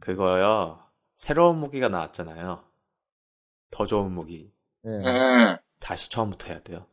그거요. 0.00 0.80
새로운 1.14 1.58
무기가 1.58 1.88
나왔잖아요. 1.88 2.64
더 3.70 3.86
좋은 3.86 4.10
무기. 4.10 4.50
예. 4.86 4.90
예. 4.90 5.58
다시 5.78 6.10
처음부터 6.10 6.48
해야 6.48 6.60
돼요. 6.64 6.84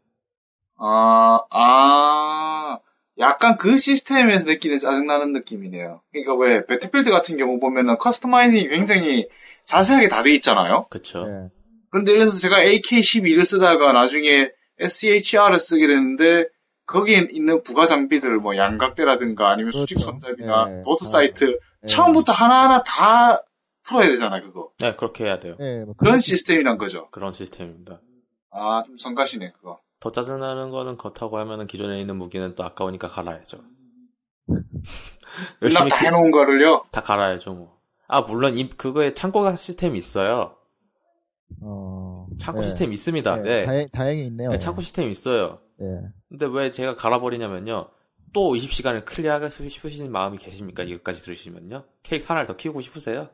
아, 0.78 1.40
아, 1.50 2.78
약간 3.20 3.58
그 3.58 3.78
시스템에서 3.78 4.46
느끼는 4.46 4.80
짜증나는 4.80 5.32
느낌이네요. 5.34 6.02
그러니까 6.12 6.36
왜, 6.36 6.66
배틀필드 6.66 7.10
같은 7.12 7.38
경우 7.38 7.60
보면은 7.60 7.98
커스터마이징이 7.98 8.68
굉장히 8.68 9.28
자세하게 9.66 10.10
다 10.10 10.22
돼 10.22 10.32
있잖아요? 10.36 10.88
그쵸? 10.90 11.26
예. 11.28 11.50
그런데 11.92 12.12
예를 12.12 12.22
들어서 12.26 12.38
제가 12.40 12.58
AK-12를 12.64 13.46
쓰다가 13.46 13.94
나중에 13.94 14.52
SCHR을 14.80 15.60
쓰게 15.60 15.88
됐는데, 15.88 16.48
거기에 16.88 17.30
있는 17.32 17.64
부가 17.64 17.86
장비들, 17.86 18.36
뭐, 18.38 18.58
양각대라든가 18.58 19.50
아니면 19.50 19.72
그렇죠. 19.72 19.88
수직 19.88 20.00
손잡이나 20.02 20.66
예. 20.70 20.82
도트 20.84 21.06
아, 21.06 21.10
사이트, 21.10 21.58
예. 21.84 21.88
처음부터 21.88 22.34
하나하나 22.34 22.84
다 22.84 23.42
풀어야 23.84 24.08
되잖아요, 24.10 24.44
그거. 24.44 24.72
네, 24.80 24.94
그렇게 24.94 25.24
해야 25.24 25.40
돼요. 25.40 25.56
예, 25.60 25.84
뭐 25.86 25.96
그런 25.96 26.20
시스템이란 26.20 26.78
거죠. 26.78 27.08
그런 27.12 27.32
시스템입니다. 27.32 28.02
아, 28.52 28.84
좀 28.86 28.98
성가시네, 28.98 29.54
그거. 29.58 29.80
더 30.06 30.12
짜증나는 30.12 30.70
거는 30.70 30.98
그렇다고 30.98 31.40
하면은 31.40 31.66
기존에 31.66 32.00
있는 32.00 32.16
무기는 32.18 32.54
또 32.54 32.64
아까우니까 32.64 33.08
갈아야죠. 33.08 33.58
연락 35.64 35.88
다 35.90 35.98
키- 35.98 36.06
해놓은 36.06 36.30
거를요? 36.30 36.84
다 36.92 37.02
갈아야죠, 37.02 37.56
뭐. 37.56 37.80
아, 38.08 38.22
물론, 38.22 38.56
이, 38.56 38.70
그거에 38.70 39.16
창고 39.16 39.56
시스템이 39.56 39.98
있어요. 39.98 40.58
어... 41.60 42.28
창고 42.40 42.60
예. 42.60 42.66
시스템이 42.66 42.94
있습니다. 42.94 43.40
예, 43.40 43.42
네. 43.42 43.66
다행, 43.66 43.90
다행히 43.92 44.28
있네요. 44.28 44.52
네, 44.52 44.60
창고 44.60 44.82
시스템이 44.82 45.10
있어요. 45.10 45.60
예. 45.82 45.86
근데 46.30 46.46
왜 46.52 46.70
제가 46.70 46.96
갈아버리냐면요. 46.96 47.90
또 48.32 48.54
20시간을 48.54 49.06
clear하고 49.06 49.50
싶으신 49.50 50.12
마음이 50.12 50.38
계십니까? 50.38 50.84
이것까지 50.84 51.24
들으시면요. 51.24 51.84
캐릭 52.04 52.26
하나를 52.28 52.46
더 52.46 52.56
키우고 52.56 52.82
싶으세요? 52.82 53.30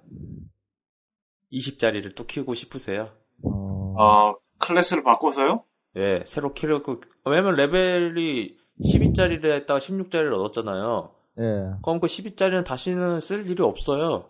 20짜리를 1.51 2.15
또 2.15 2.25
키우고 2.25 2.53
싶으세요? 2.53 3.09
어... 3.43 3.93
아, 3.97 4.33
class를 4.59 5.03
바꿔서요? 5.03 5.65
예, 5.97 6.23
새로 6.25 6.53
키우고, 6.53 7.01
왜냐면 7.25 7.55
레벨이 7.55 8.55
12짜리를 8.79 9.45
했다가 9.45 9.79
16짜리를 9.79 10.33
얻었잖아요. 10.33 11.11
예. 11.39 11.71
그럼 11.83 11.99
그 11.99 12.07
12짜리는 12.07 12.63
다시는 12.63 13.19
쓸 13.19 13.49
일이 13.49 13.61
없어요. 13.63 14.29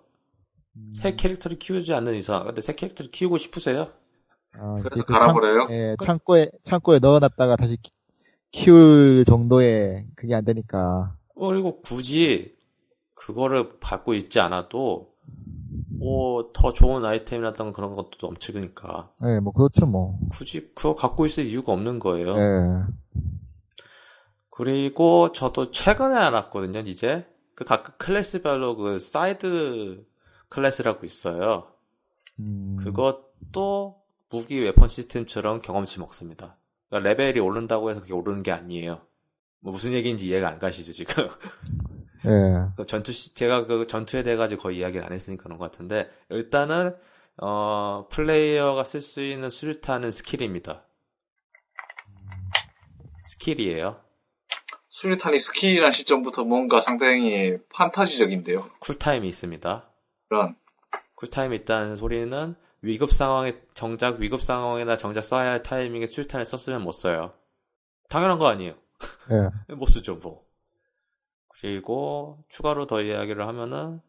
음. 0.76 0.91
새 0.93 1.16
캐릭터를 1.16 1.59
키우지 1.59 1.93
않는 1.93 2.16
이상. 2.16 2.45
근데 2.45 2.62
새 2.62 2.74
캐릭터를 2.74 3.12
키우고 3.12 3.38
싶으세요? 3.38 3.89
아, 4.53 4.80
그래서 4.84 5.03
그 5.05 5.14
갈아버려요? 5.14 5.68
창, 5.68 5.76
예, 5.76 5.95
창고에, 6.03 6.51
창고에 6.64 6.99
넣어놨다가 6.99 7.55
다시 7.55 7.78
키- 7.82 7.91
키울 8.51 9.24
정도의 9.26 10.07
그게 10.16 10.36
안 10.36 10.43
되니까. 10.43 11.16
어, 11.36 11.47
그리고 11.47 11.82
굳이 11.82 12.55
그거를 13.16 13.80
받고 13.80 14.14
있지 14.16 14.39
않아도 14.39 15.11
뭐 16.02 16.52
더 16.54 16.74
좋은 16.74 17.06
아이템이라든가 17.06 17.72
그런 17.72 17.93
것도 17.93 18.12
넘치니까 18.22 19.12
예, 19.26 19.39
뭐, 19.39 19.54
그렇죠, 19.54 19.86
뭐. 19.86 20.18
굳이 20.32 20.72
그거 20.76 20.95
갖고 20.95 21.26
있을 21.26 21.45
이유가 21.45 21.72
없는 21.74 21.99
거예요. 21.99 22.36
예. 22.36 22.84
그리고 24.49 25.32
저도 25.32 25.72
최근에 25.72 26.16
알았거든요, 26.16 26.80
이제. 26.82 27.26
그 27.56 27.64
각 27.66 27.97
class별로 27.99 28.76
그 28.76 28.97
side 28.99 30.03
class라고 30.49 31.05
있어요. 31.06 31.68
음, 32.39 32.76
그것도 32.80 34.02
무기 34.30 34.60
weapon 34.59 34.88
시스템처럼 34.88 35.62
경험치 35.62 35.99
먹습니다. 35.99 36.58
그러니까 36.89 37.10
레벨이 37.10 37.39
오른다고 37.39 37.89
해서 37.91 38.02
그게 38.02 38.14
오르는 38.14 38.41
게 38.43 38.52
아니에요. 38.52 39.02
뭐 39.60 39.72
무슨 39.74 39.93
얘기인지 39.93 40.28
이해가 40.28 40.47
안 40.49 40.60
가시죠, 40.60 40.91
지금? 40.91 41.28
예. 42.26 42.74
그 42.78 42.86
전투 42.86 43.11
시, 43.11 43.34
제가 43.34 43.65
그 43.65 43.88
전투에 43.88 44.24
대해 44.24 44.36
가지고 44.36 44.63
거의 44.63 44.78
이야기를 44.78 45.05
안 45.05 45.13
했으니까 45.13 45.43
그런 45.43 45.57
것 45.57 45.72
같은데 45.72 46.09
일단은 46.30 46.95
어 47.38 48.07
플레이어가 48.11 48.84
쓸 48.84 49.01
수 49.01 49.24
있는 49.24 49.49
수류탄은 49.49 50.11
skill입니다. 50.11 50.84
skill이에요. 53.24 53.99
수류탄이 54.89 55.39
skill이란 55.39 55.91
시점부터 55.91 56.43
뭔가 56.43 56.80
상당히 56.80 57.57
판타지적인데요. 57.74 58.65
cool 58.82 59.02
time이 59.02 59.28
있습니다. 59.28 59.89
그런. 60.30 60.55
cool 61.15 61.33
time이 61.33 61.55
있다는 61.57 61.95
소리는 61.95 62.55
위급 62.82 63.11
상황에 63.11 63.55
정작 63.74 64.19
위급 64.19 64.41
상황이나 64.41 64.97
정작 64.97 65.22
써야 65.22 65.51
할 65.51 65.63
타이밍에 65.63 66.05
수류탄을 66.05 66.45
썼으면 66.45 66.82
못 66.84 66.91
써요. 66.91 67.34
당연한 68.09 68.38
거 68.38 68.47
아니에요. 68.47 68.76
예. 69.32 69.74
못 69.74 69.88
쓰죠, 69.88 70.15
뭐. 70.15 70.45
그리고 71.62 72.43
추가로 72.49 72.88
더 72.88 73.01
이야기를 73.01 73.47
하면은 73.47 74.01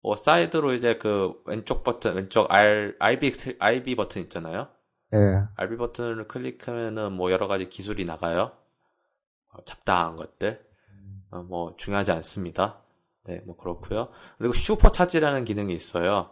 뭐 0.00 0.16
사이드로 0.16 0.74
이제 0.74 0.96
그 0.96 1.32
왼쪽 1.44 1.82
버튼, 1.82 2.14
왼쪽 2.14 2.46
R, 2.48 2.94
LB, 2.98 3.34
LB 3.58 3.96
버튼 3.96 4.22
있잖아요. 4.22 4.68
예. 5.12 5.42
RB 5.56 5.76
버튼을 5.76 6.28
클릭하면은 6.28 7.12
뭐 7.12 7.32
여러 7.32 7.48
가지 7.48 7.68
기술이 7.68 8.04
나가요. 8.04 8.52
어, 9.52 9.64
잡다한 9.64 10.16
것들. 10.16 10.64
어, 11.30 11.42
뭐 11.42 11.74
중요하지 11.76 12.12
않습니다. 12.12 12.78
네, 13.24 13.40
뭐 13.44 13.56
그렇고요. 13.56 14.08
그리고 14.38 14.52
super 14.52 14.90
charge라는 14.90 15.44
기능이 15.44 15.74
있어요. 15.74 16.30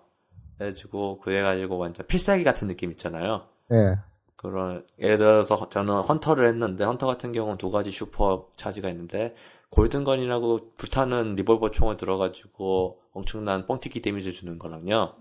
그래가지고 0.58 1.20
그래가지고 1.20 1.78
완전 1.78 2.06
필살기 2.06 2.44
같은 2.44 2.68
느낌 2.68 2.90
있잖아요. 2.92 3.48
예. 3.72 3.96
그런 4.36 4.84
예를 4.98 5.18
들어서 5.18 5.68
저는 5.68 6.00
hunter를 6.02 6.46
했는데 6.48 6.84
헌터 6.84 7.06
같은 7.06 7.32
경우는 7.32 7.58
두 7.58 7.70
가지 7.70 7.90
super 7.90 8.48
charge가 8.56 8.88
있는데 8.90 9.34
Golden 9.72 10.16
Gun이라고 10.16 10.74
불타는 10.76 11.34
리볼버 11.34 11.70
총을 11.70 11.96
들어가지고 11.96 13.00
엄청난 13.12 13.66
뻥튀기 13.66 14.02
damage 14.02 14.30
주는 14.32 14.58
거랑요. 14.58 15.16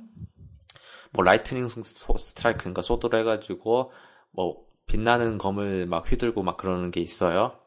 뭐 1.14 1.24
lightning 1.24 1.70
소- 1.70 2.18
스트라이크 2.18 2.60
그러니까 2.60 2.82
sword로 2.82 3.18
해가지고 3.20 3.94
뭐 4.32 4.66
빛나는 4.88 5.38
검을 5.38 5.86
막 5.86 6.10
휘둘고 6.10 6.44
막 6.44 6.58
그러는 6.58 6.92
게 6.92 7.00
있어요. 7.00 7.58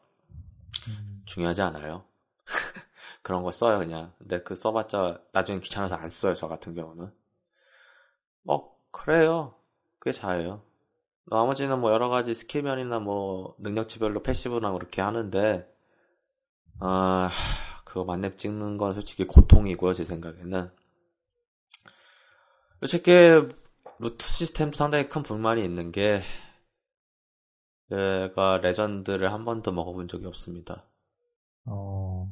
중요하지 1.25 1.63
않아요. 1.63 2.03
그런 3.23 3.41
거 3.41 3.51
써요 3.51 3.79
그냥. 3.79 4.13
근데 4.19 4.43
그 4.43 4.53
써봤자 4.53 5.21
나중에 5.31 5.59
귀찮아서 5.61 5.95
안 5.95 6.11
써요 6.11 6.35
저 6.35 6.47
같은 6.47 6.75
경우는. 6.75 7.11
뭐 8.43 8.77
그래요. 8.91 9.55
꽤 10.03 10.11
잘해요. 10.11 10.61
나머지는 11.25 11.79
뭐 11.81 11.91
여러 11.91 12.09
가지 12.09 12.35
skill면이나 12.35 12.99
뭐 12.99 13.55
능력치별로 13.57 14.21
passive나 14.21 14.71
그렇게 14.71 15.01
하는데 15.01 15.67
아 16.79 17.29
그거 17.83 18.03
만렙 18.03 18.37
찍는 18.37 18.77
건 18.77 18.93
솔직히 18.93 19.25
고통이고요 19.25 19.93
제 19.93 20.03
생각에는 20.03 20.69
솔직히 22.79 23.11
loot 23.99 24.25
시스템도 24.25 24.77
상당히 24.77 25.07
큰 25.07 25.23
불만이 25.23 25.63
있는 25.63 25.91
게 25.91 26.21
제가 27.89 28.57
legend를 28.57 29.31
한 29.31 29.45
번도 29.45 29.71
먹어본 29.71 30.07
적이 30.07 30.25
없습니다. 30.27 30.83
어. 31.65 32.31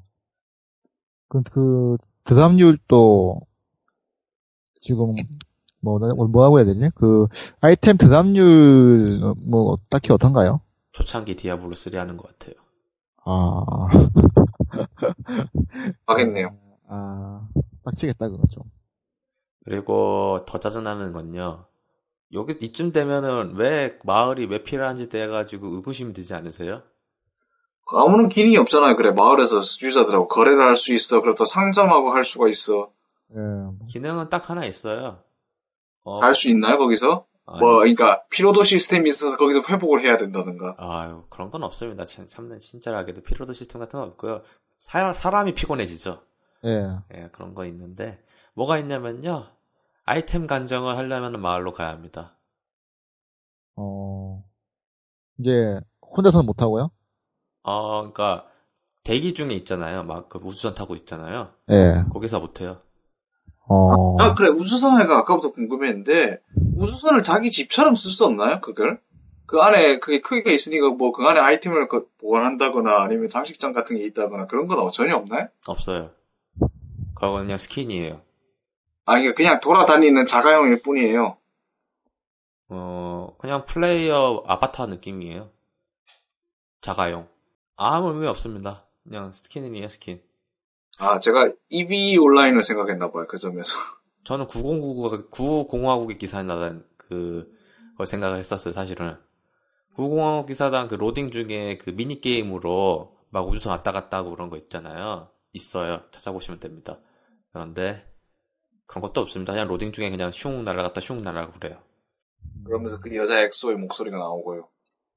그, 1.28 1.42
그, 1.44 1.98
drop률도, 2.26 3.40
지금, 4.82 5.14
뭐, 5.80 6.00
나- 6.00 6.14
뭐라고 6.14 6.58
해야 6.60 6.66
되지? 6.66 6.90
그, 6.96 7.28
아이템 7.62 7.98
drop률, 7.98 9.20
어, 9.24 9.34
뭐, 9.38 9.78
딱히 9.90 10.12
어떤가요? 10.12 10.62
초창기 10.92 11.36
디아블로 11.36 11.76
3 11.76 11.98
하는 11.98 12.18
것 12.18 12.28
같아요. 12.38 12.56
아, 13.26 13.88
하겠네요. 16.06 16.56
아, 16.88 17.48
빡치겠다, 17.84 18.30
그거 18.30 18.44
좀. 18.48 18.64
그리고 19.66 20.44
더 20.46 20.60
짜증나는 20.60 21.14
건요. 21.14 21.66
여기 22.34 22.54
이쯤 22.60 22.92
되면은 22.92 23.56
왜 23.56 23.98
마을이 24.04 24.46
왜 24.48 24.64
필요한지 24.64 25.08
돼가지고 25.10 25.68
의구심이 25.76 26.14
들지 26.14 26.34
않으세요? 26.34 26.82
아무런 27.96 28.28
기능이 28.30 28.58
없잖아요. 28.58 28.96
그래 28.96 29.12
마을에서 29.12 29.58
유저들하고 29.58 30.28
거래를 30.28 30.66
할 30.66 30.76
수 30.76 30.94
있어. 30.94 31.22
그렇다 31.22 31.46
상점하고 31.46 32.12
할 32.12 32.24
수가 32.24 32.48
있어. 32.50 32.92
예, 33.36 33.40
뭐, 33.40 33.76
기능은 33.90 34.30
딱 34.30 34.50
하나 34.50 34.66
있어요. 34.66 35.20
어, 36.04 36.20
할 36.22 36.34
수 36.34 36.50
있나요 36.50 36.78
거기서? 36.78 37.26
뭐 37.46 37.80
그러니까 37.80 38.24
피로도 38.30 38.64
시스템이 38.64 39.10
있어서 39.10 39.38
거기서 39.38 39.62
회복을 39.70 40.06
해야 40.06 40.18
된다든가. 40.18 40.76
아유 40.78 41.24
그런 41.30 41.52
건 41.52 41.64
없습니다. 41.64 42.06
참, 42.06 42.26
참 42.28 42.58
친절하게도 42.60 43.22
피로도 43.24 43.54
시스템 43.54 43.80
같은 43.80 44.00
건 44.00 44.10
없고요. 44.10 44.42
사, 44.78 45.14
사람이 45.14 45.54
피곤해지죠. 45.54 46.22
예, 46.66 46.84
예, 47.14 47.30
그런 47.34 47.54
거 47.54 47.66
있는데 47.66 48.24
뭐가 48.56 48.78
있냐면요. 48.80 49.48
아이템 50.06 50.48
간정을 50.48 50.98
하려면 50.98 51.42
마을로 51.42 51.74
가야 51.74 51.90
합니다. 51.90 52.38
어, 53.76 54.44
이제, 55.40 55.80
혼자서는 56.16 56.46
못 56.46 56.62
하고요? 56.62 56.92
어, 57.64 58.00
그러니까 58.02 58.46
대기 59.04 59.34
중에 59.34 59.50
있잖아요. 59.56 60.04
막 60.04 60.30
그 60.30 60.40
우주선 60.44 60.76
타고 60.76 60.96
있잖아요. 60.96 61.50
예, 61.70 62.04
거기서 62.12 62.40
못 62.40 62.62
해요. 62.62 62.78
어, 63.68 64.22
아 64.22 64.34
그래 64.36 64.50
우주선에가 64.50 65.20
아까부터 65.20 65.52
궁금했는데 65.54 66.40
우주선을 66.76 67.24
자기 67.24 67.50
집처럼 67.52 67.96
쓸 67.96 68.12
수 68.12 68.26
없나요? 68.26 68.60
그걸? 68.62 69.00
그 69.46 69.60
안에 69.60 70.00
그게 70.00 70.22
크기가 70.22 70.52
있으니까 70.52 70.90
뭐 70.92 71.12
그 71.12 71.24
안에 71.24 71.40
아이템을 71.40 71.88
그 71.88 72.08
보관한다거나 72.20 73.04
아니면 73.04 73.30
장식장 73.30 73.74
같은 73.74 73.98
게 73.98 74.06
있다거나 74.06 74.48
그런 74.48 74.68
건 74.68 74.92
전혀 74.92 75.16
없나요? 75.16 75.48
없어요. 75.68 76.12
그거 77.14 77.32
그냥 77.34 77.58
skin이에요. 77.58 78.22
아 79.06 79.18
이게 79.20 79.34
그냥 79.34 79.60
돌아다니는 79.60 80.26
자가용일 80.26 80.82
뿐이에요. 80.82 81.38
어, 82.70 83.36
그냥 83.38 83.66
플레이어 83.66 84.44
아바타 84.48 84.88
느낌이에요. 84.88 85.50
자가용. 86.82 87.28
아무 87.76 88.10
의미 88.10 88.28
없습니다. 88.28 88.86
그냥 89.04 89.34
skin이에요, 89.34 89.88
skin. 89.90 90.22
아 90.98 91.20
제가 91.20 91.52
EVE 91.70 92.18
온라인을 92.18 92.64
생각했나 92.64 93.12
봐요 93.12 93.26
그 93.28 93.38
점에서. 93.38 93.78
저는 94.24 94.48
구공 94.48 95.30
구가, 95.30 95.53
구공화국의 95.53 96.18
기사단, 96.18 96.86
그, 96.98 97.52
걸 97.98 98.06
생각을 98.06 98.40
했었어요, 98.40 98.74
사실은. 98.74 99.18
구공화국 99.96 100.48
기사단 100.48 100.88
그 100.88 100.96
로딩 100.96 101.32
중에 101.32 101.78
그 101.78 101.92
미니 101.92 102.22
게임으로 102.22 103.18
막 103.30 103.48
우주선 103.48 103.72
왔다 103.72 103.92
갔다 103.92 104.18
하고 104.18 104.32
그런 104.32 104.50
거 104.50 104.58
있잖아요. 104.58 105.30
있어요. 105.52 106.02
찾아보시면 106.12 106.60
됩니다. 106.60 107.00
그런데, 107.52 108.08
그런 108.88 109.02
것도 109.02 109.22
없습니다. 109.22 109.54
그냥 109.54 109.68
로딩 109.68 109.92
중에 109.92 110.10
그냥 110.10 110.32
슝 110.32 110.64
날아갔다 110.64 111.02
슝 111.02 111.22
날아가고 111.22 111.60
그래요. 111.60 111.82
그러면서 112.66 113.00
그 113.00 113.16
여자 113.16 113.42
엑소의 113.42 113.78
목소리가 113.78 114.18
나오고요. 114.18 114.68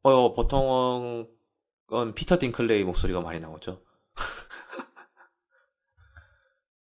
어, 0.03 0.35
보통은, 0.35 1.29
건 1.87 2.15
피터 2.15 2.39
딩클레이 2.39 2.85
목소리가 2.85 3.21
많이 3.21 3.39
나오죠. 3.41 3.83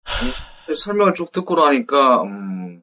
설명을 0.75 1.15
쭉 1.15 1.33
듣고 1.33 1.57
나니까 1.57 2.23
음, 2.23 2.83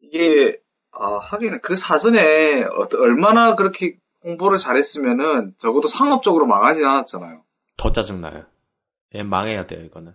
이게 0.00 0.58
아, 0.92 1.16
하긴 1.16 1.60
그 1.60 1.76
사전에 1.76 2.64
얼마나 2.98 3.54
그렇게 3.54 3.96
홍보를 4.24 4.58
잘했으면은 4.58 5.54
적어도 5.58 5.88
상업적으로 5.88 6.46
망하진 6.46 6.84
않았잖아요. 6.86 7.42
더 7.76 7.92
짜증나요. 7.92 8.44
얘 9.14 9.22
망해야 9.22 9.66
돼요, 9.66 9.82
이거는. 9.84 10.14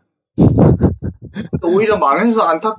오히려 1.64 1.97
망해서 1.97 2.41
안타 2.41 2.76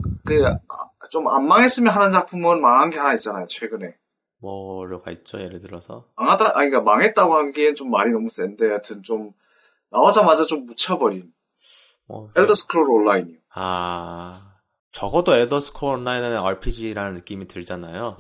그좀 0.98 1.28
안 1.28 1.46
망했으면 1.46 1.92
하는 1.92 2.10
작품은 2.10 2.60
망한 2.60 2.90
게 2.90 2.98
하나 2.98 3.12
있잖아요. 3.14 3.46
최근에 3.48 3.96
뭐가 4.40 5.10
있죠, 5.12 5.40
예를 5.40 5.60
들어서. 5.60 6.06
망하다 6.16 6.56
아니 6.56 6.70
그러니까 6.70 6.80
망했다고 6.82 7.34
하기엔 7.34 7.74
좀 7.74 7.90
말이 7.90 8.12
너무 8.12 8.28
센데 8.28 8.68
하여튼 8.68 9.02
좀 9.02 9.32
나오자마자 9.90 10.46
좀 10.46 10.66
묻혀버린 10.66 11.32
뭐, 12.06 12.30
엘더 12.36 12.54
스크롤 12.54 12.88
온라인이요. 12.90 13.38
아, 13.54 14.56
적어도 14.92 15.34
에더스코어 15.34 15.92
온라인은 15.92 16.38
RPG라는 16.38 17.14
느낌이 17.16 17.48
들잖아요. 17.48 18.16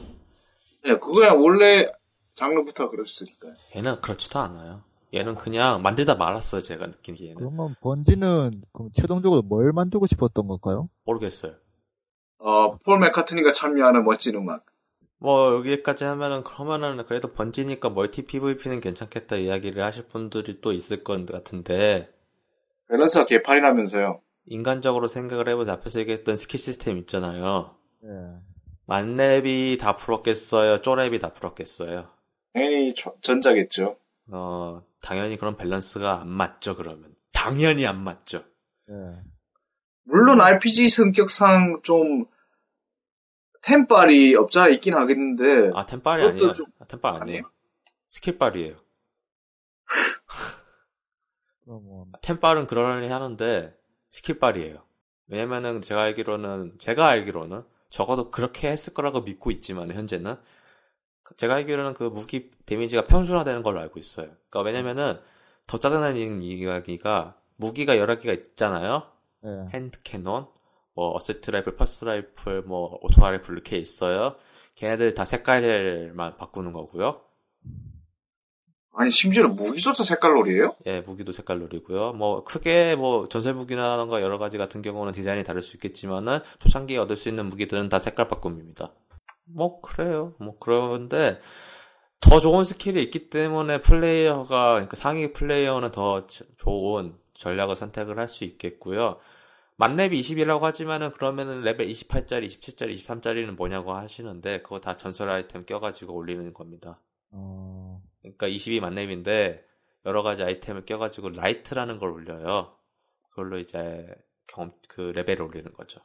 네, 0.84 0.98
그거야 0.98 1.32
원래 1.32 1.90
장르부터 2.34 2.90
그랬으니까요. 2.90 3.54
얘는 3.74 4.02
그렇지도 4.02 4.40
않아요. 4.40 4.82
얘는 5.14 5.36
그냥 5.36 5.80
만들다 5.82 6.16
말았어요, 6.16 6.60
제가 6.60 6.86
느끼기에는. 6.86 7.36
그러면 7.36 7.74
번지는 7.80 8.62
그럼 8.72 8.90
최종적으로 8.92 9.40
뭘 9.40 9.72
만들고 9.72 10.06
싶었던 10.06 10.46
걸까요? 10.46 10.90
모르겠어요. 11.04 11.54
어, 12.38 12.76
폴 12.78 12.98
맥카트니가 12.98 13.52
참여하는 13.52 14.04
멋진 14.04 14.36
음악. 14.36 14.66
뭐, 15.18 15.54
여기까지 15.54 16.04
하면은, 16.04 16.44
그러면은, 16.44 17.06
그래도 17.06 17.32
번지니까 17.32 17.88
multi 17.88 18.26
PVP는 18.26 18.80
괜찮겠다 18.80 19.36
이야기를 19.36 19.82
하실 19.82 20.08
분들이 20.08 20.60
또 20.60 20.72
있을 20.72 21.02
것 21.02 21.24
같은데, 21.24 22.10
밸런스가 22.88 23.26
개판이라면서요. 23.26 24.20
인간적으로 24.46 25.06
생각을 25.08 25.48
해보자. 25.48 25.72
앞에서 25.74 26.00
얘기했던 26.00 26.36
스킬 26.36 26.60
시스템 26.60 26.98
있잖아요. 26.98 27.76
예. 28.04 28.08
만렙이 28.86 29.78
다 29.80 29.96
풀었겠어요? 29.96 30.80
쪼랩이 30.80 31.20
다 31.20 31.32
풀었겠어요? 31.32 32.08
당연히 32.54 32.94
저- 32.94 33.14
전자겠죠. 33.20 33.96
어, 34.30 34.82
당연히 35.00 35.36
그런 35.36 35.56
밸런스가 35.56 36.20
안 36.20 36.28
맞죠, 36.28 36.76
그러면. 36.76 37.14
당연히 37.32 37.86
안 37.86 38.02
맞죠. 38.02 38.44
예. 38.88 38.94
물론 40.04 40.40
RPG 40.40 40.88
성격상 40.88 41.80
좀 41.82 42.24
템빨이 43.62 44.36
없잖아 44.36 44.68
있긴 44.68 44.94
하겠는데 44.94 45.72
아, 45.74 45.86
템빨이 45.86 46.22
아니에요. 46.24 46.52
좀- 46.52 46.66
아, 46.78 46.84
템빨 46.84 47.10
아니에요. 47.14 47.22
아니에요? 47.22 47.42
skill빨이에요. 48.08 48.76
그러면, 51.66 52.06
템빨은 52.22 52.66
그러려니 52.66 53.08
하는데, 53.08 53.76
스킬빨이에요. 54.10 54.78
왜냐면은 55.26 55.82
제가 55.82 56.02
알기로는, 56.02 56.78
제가 56.78 57.08
알기로는, 57.08 57.64
적어도 57.90 58.30
그렇게 58.30 58.68
했을 58.70 58.94
거라고 58.94 59.22
믿고 59.22 59.50
있지만, 59.50 59.92
현재는. 59.92 60.36
제가 61.36 61.56
알기로는 61.56 61.94
그 61.94 62.04
무기 62.04 62.52
데미지가 62.66 63.06
평준화되는 63.06 63.62
걸로 63.62 63.80
알고 63.80 63.98
있어요. 63.98 64.28
그러니까 64.48 64.60
왜냐면은, 64.62 65.18
더 65.66 65.78
짜증나는 65.78 66.40
이야기가, 66.40 67.36
무기가 67.56 67.98
여러 67.98 68.18
개가 68.20 68.32
있잖아요? 68.34 69.10
예. 69.44 69.64
hand 69.74 70.00
cannon, 70.02 70.46
뭐 70.94 71.14
assault 71.16 71.50
rifle, 71.50 71.74
pulse 71.74 72.04
rifle, 72.04 72.62
뭐 72.62 72.98
auto 73.02 73.20
rifle 73.20 73.52
이렇게 73.54 73.76
있어요. 73.76 74.36
걔네들 74.76 75.14
다 75.14 75.24
색깔만 75.24 76.36
바꾸는 76.36 76.72
거고요. 76.72 77.20
아니 78.98 79.10
심지어 79.10 79.46
무기조차 79.48 80.04
색깔놀이에요? 80.04 80.74
예, 80.86 81.00
무기도 81.02 81.32
색깔놀이고요. 81.32 82.12
뭐 82.14 82.44
크게 82.44 82.94
뭐 82.96 83.28
전설 83.28 83.54
무기라던가 83.54 84.22
여러 84.22 84.38
가지 84.38 84.56
같은 84.58 84.80
경우는 84.82 85.12
디자인이 85.12 85.44
다를 85.44 85.60
수 85.60 85.76
있겠지만은 85.76 86.40
초창기에 86.60 86.96
얻을 86.98 87.14
수 87.16 87.28
있는 87.28 87.46
무기들은 87.46 87.88
다 87.90 87.98
색깔 87.98 88.28
바꿈입니다. 88.28 88.92
뭐 89.44 89.80
그래요. 89.80 90.34
뭐 90.38 90.56
그런데 90.58 91.38
더 92.20 92.40
좋은 92.40 92.64
스킬이 92.64 93.02
있기 93.04 93.28
때문에 93.28 93.80
플레이어가 93.82 94.72
그러니까 94.72 94.96
상위 94.96 95.32
플레이어는 95.32 95.90
더 95.92 96.26
저- 96.26 96.44
좋은 96.56 97.14
전략을 97.34 97.76
선택을 97.76 98.18
할 98.18 98.28
수 98.28 98.44
있겠고요. 98.44 99.18
만렙이 99.76 100.18
20이라고 100.22 100.60
하지만은 100.62 101.12
그러면은 101.12 101.60
레벨 101.60 101.86
28짜리, 101.88 102.46
27짜리, 102.46 102.94
23짜리는 102.94 103.50
뭐냐고 103.56 103.92
하시는데 103.92 104.62
그거 104.62 104.80
다 104.80 104.96
전설 104.96 105.28
아이템 105.28 105.66
껴가지고 105.66 106.14
올리는 106.14 106.54
겁니다. 106.54 106.98
어, 107.30 108.00
그러니까 108.34 108.46
22 108.48 108.80
만렙인데 108.80 109.64
여러 110.04 110.22
가지 110.22 110.42
아이템을 110.42 110.84
껴가지고 110.84 111.30
라이트라는 111.30 111.98
걸 111.98 112.10
올려요. 112.10 112.72
그걸로 113.30 113.58
이제 113.58 114.06
경험 114.46 114.72
그 114.88 115.00
레벨을 115.14 115.42
올리는 115.42 115.72
거죠. 115.74 116.00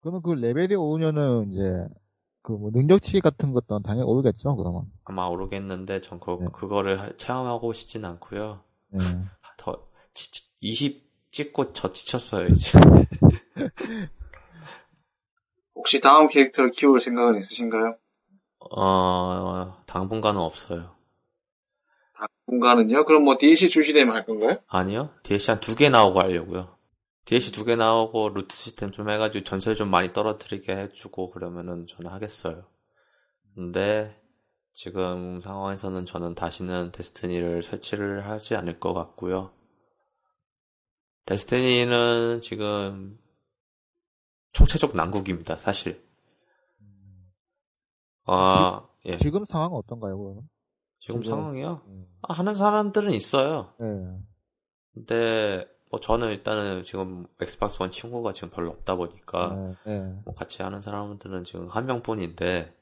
그러면 0.00 0.22
그 0.22 0.32
레벨이 0.32 0.74
오면은 0.76 1.52
이제 1.52 1.62
그 2.42 2.52
뭐 2.54 2.70
능력치 2.72 3.20
같은 3.20 3.52
것도 3.52 3.80
당연히 3.80 4.08
오르겠죠, 4.08 4.56
그러면. 4.56 4.86
아마 5.04 5.26
오르겠는데 5.26 6.00
전 6.00 6.18
그, 6.18 6.38
네. 6.40 6.46
그거를 6.52 6.98
하- 7.00 7.16
체험하고 7.16 7.72
싶진 7.74 8.04
않고요. 8.06 8.64
예. 8.94 8.98
더20 9.58 11.02
찍고 11.30 11.72
저 11.74 11.92
지쳤어요 11.92 12.46
이제. 12.48 12.78
혹시 15.74 16.00
다음 16.00 16.28
캐릭터를 16.28 16.70
키울 16.72 17.00
생각은 17.00 17.38
있으신가요? 17.38 17.96
어 18.76 19.82
당분간은 19.86 20.40
없어요. 20.40 20.94
당분간은요? 22.46 23.04
그럼 23.04 23.24
뭐 23.24 23.36
DLC 23.38 23.68
출시되면 23.68 24.14
할 24.14 24.24
건가요? 24.26 24.58
아니요 24.68 25.10
DLC 25.22 25.50
한 25.50 25.60
두 25.60 25.74
개 25.76 25.88
나오고 25.88 26.20
하려고요. 26.20 26.76
DLC 27.24 27.52
두 27.52 27.64
개 27.64 27.76
나오고 27.76 28.30
루트 28.30 28.54
시스템 28.54 28.90
좀 28.90 29.08
해가지고 29.10 29.44
전설 29.44 29.74
좀 29.74 29.88
많이 29.90 30.12
떨어뜨리게 30.12 30.72
해주고 30.76 31.30
그러면은 31.30 31.86
저는 31.86 32.10
하겠어요. 32.10 32.64
근데 33.54 34.16
지금 34.72 35.40
상황에서는 35.42 36.06
저는 36.06 36.34
다시는 36.34 36.92
데스티니를 36.92 37.62
설치를 37.62 38.26
하지 38.28 38.54
않을 38.56 38.78
것 38.80 38.94
같고요. 38.94 39.52
데스티니는 41.26 42.40
지금 42.40 43.18
총체적 44.52 44.96
난국입니다, 44.96 45.56
사실. 45.56 46.02
아, 48.26 48.86
예. 49.06 49.16
지금 49.18 49.44
상황은 49.44 49.76
어떤가요, 49.76 50.18
그러면? 50.18 50.48
지금 51.00 51.22
지금- 51.22 51.36
상황이요? 51.38 51.82
음. 51.86 52.06
아, 52.22 52.32
하는 52.34 52.54
사람들은 52.54 53.12
있어요. 53.12 53.72
예. 53.80 54.18
근데 54.94 55.66
뭐 55.90 55.98
저는 56.00 56.28
일단은 56.28 56.84
지금 56.84 57.26
엑스박스 57.40 57.78
원 57.80 57.90
친구가 57.90 58.32
지금 58.32 58.50
별로 58.50 58.70
없다 58.70 58.94
보니까 58.96 59.76
예, 59.86 59.92
예. 59.92 59.98
뭐 60.24 60.34
같이 60.34 60.62
하는 60.62 60.80
사람들은 60.82 61.44
지금 61.44 61.68
한 61.68 61.86
명뿐인데 61.86 62.76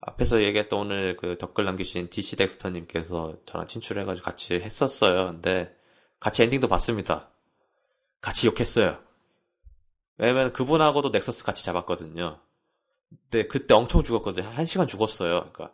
앞에서 0.00 0.42
얘기했던 0.44 0.78
오늘 0.78 1.16
그 1.16 1.36
댓글 1.38 1.64
남기신 1.64 2.10
DC 2.10 2.36
덱스터님께서 2.36 3.38
저랑 3.46 3.66
친출해가지고 3.66 4.24
같이 4.24 4.54
했었어요. 4.54 5.32
근데 5.32 5.74
같이 6.20 6.42
엔딩도 6.42 6.68
봤습니다. 6.68 7.30
같이 8.20 8.46
욕했어요. 8.46 8.98
왜냐면 10.18 10.52
그분하고도 10.52 11.08
넥서스 11.10 11.44
같이 11.44 11.64
잡았거든요. 11.64 12.38
근데 13.30 13.46
그때 13.48 13.74
엄청 13.74 14.02
죽었거든요. 14.02 14.46
한 14.48 14.66
시간 14.66 14.86
죽었어요. 14.86 15.50
그러니까 15.52 15.72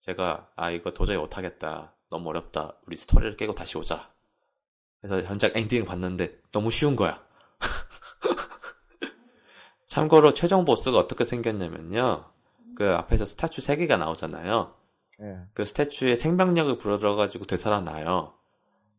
제가 0.00 0.48
아 0.56 0.70
이거 0.70 0.92
도저히 0.92 1.16
못하겠다. 1.16 1.94
너무 2.08 2.30
어렵다. 2.30 2.76
우리 2.86 2.96
스토리를 2.96 3.36
깨고 3.36 3.54
다시 3.54 3.78
오자. 3.78 4.10
그래서 5.00 5.22
현장 5.22 5.50
엔딩을 5.54 5.86
봤는데 5.86 6.40
너무 6.52 6.70
쉬운 6.70 6.96
거야. 6.96 7.22
참고로 9.88 10.34
최종 10.34 10.64
보스가 10.64 10.98
어떻게 10.98 11.24
생겼냐면요. 11.24 12.24
그 12.76 12.90
앞에서 12.90 13.24
스타츄 13.24 13.62
3개가 13.62 13.98
나오잖아요. 13.98 14.74
예. 15.22 15.40
그 15.52 15.64
스태츄에 15.64 16.14
생명력을 16.14 16.78
불어들어가지고 16.78 17.46
되살아나요. 17.46 18.34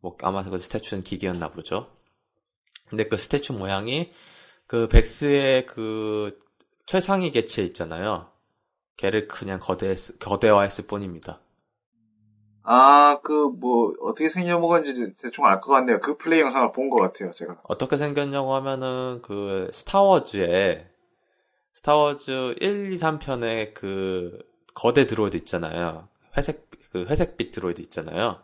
뭐 0.01 0.17
아마 0.21 0.43
그 0.43 0.57
스태츄는 0.57 1.03
기계였나 1.03 1.49
보죠. 1.49 1.91
근데 2.87 3.07
그 3.07 3.17
스태츄 3.17 3.53
모양이 3.53 4.11
그 4.67 4.87
백스의 4.87 5.65
그 5.65 6.39
최상위 6.85 7.31
개체 7.31 7.63
있잖아요. 7.63 8.30
걔를 8.97 9.27
그냥 9.27 9.59
거대 9.59 9.95
거대화했을 10.19 10.85
뿐입니다. 10.87 11.39
아, 12.63 13.19
그, 13.23 13.31
뭐, 13.49 13.93
어떻게 14.01 14.29
생겨먹었는지 14.29 15.15
대충 15.19 15.45
알 15.45 15.59
것 15.61 15.71
같네요. 15.71 15.99
그 15.99 16.17
플레이 16.17 16.41
영상을 16.41 16.71
본 16.73 16.89
것 16.91 16.97
같아요, 16.97 17.31
제가. 17.31 17.59
어떻게 17.63 17.97
생겼냐고 17.97 18.53
하면은 18.55 19.21
그 19.23 19.69
스타워즈에 19.73 20.87
스타워즈 21.73 22.55
1, 22.59 22.91
2, 22.93 22.97
3편에 22.97 23.73
그 23.73 24.37
거대 24.75 25.07
droid 25.07 25.37
있잖아요. 25.37 26.07
회색 26.37 26.69
그 26.91 27.05
회색빛 27.05 27.51
droid 27.51 27.81
있잖아요. 27.81 28.41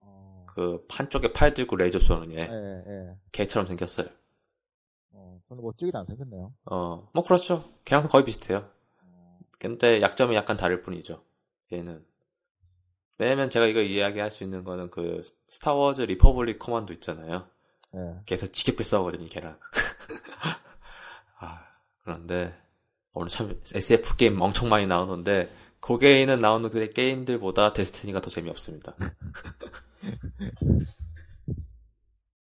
어, 0.00 0.46
그 0.48 0.86
한쪽에 0.88 1.32
팔 1.34 1.52
들고 1.52 1.76
레이저 1.76 1.98
쏘는 1.98 2.32
예, 2.32 2.40
애. 2.40 2.46
예. 2.48 3.16
걔처럼 3.32 3.66
생겼어요. 3.66 4.06
어, 5.12 5.40
별로 5.48 5.60
멋지게 5.62 5.90
안 5.94 6.06
생겼네요. 6.06 6.52
어, 6.70 7.10
뭐 7.12 7.22
그렇죠. 7.24 7.64
걔랑 7.84 8.08
거의 8.08 8.24
비슷해요. 8.24 8.66
근데 9.58 10.00
약점이 10.00 10.34
약간 10.34 10.56
다를 10.56 10.82
뿐이죠. 10.82 11.22
얘는. 11.72 12.04
왜냐면 13.18 13.50
제가 13.50 13.66
이거 13.66 13.80
이야기할 13.80 14.30
수 14.30 14.44
있는 14.44 14.62
거는 14.62 14.90
그 14.90 15.22
스타워즈 15.46 16.02
Republic 16.02 16.58
Commando 16.58 16.92
있잖아요. 16.94 17.48
예. 17.94 18.20
걔에서 18.26 18.46
지겹게 18.46 18.84
싸우거든요, 18.84 19.28
걔랑. 19.28 19.58
아, 21.38 21.66
그런데 22.02 22.54
오늘 23.12 23.28
참 23.28 23.58
SF 23.74 24.16
게임 24.16 24.40
엄청 24.40 24.68
많이 24.68 24.86
나오는데 24.86 25.50
거기에 25.80 26.40
나오는 26.40 26.68
그 26.70 26.92
게임들보다 26.92 27.72
데스티니가 27.72 28.20
더 28.20 28.28
재미없습니다. 28.28 28.94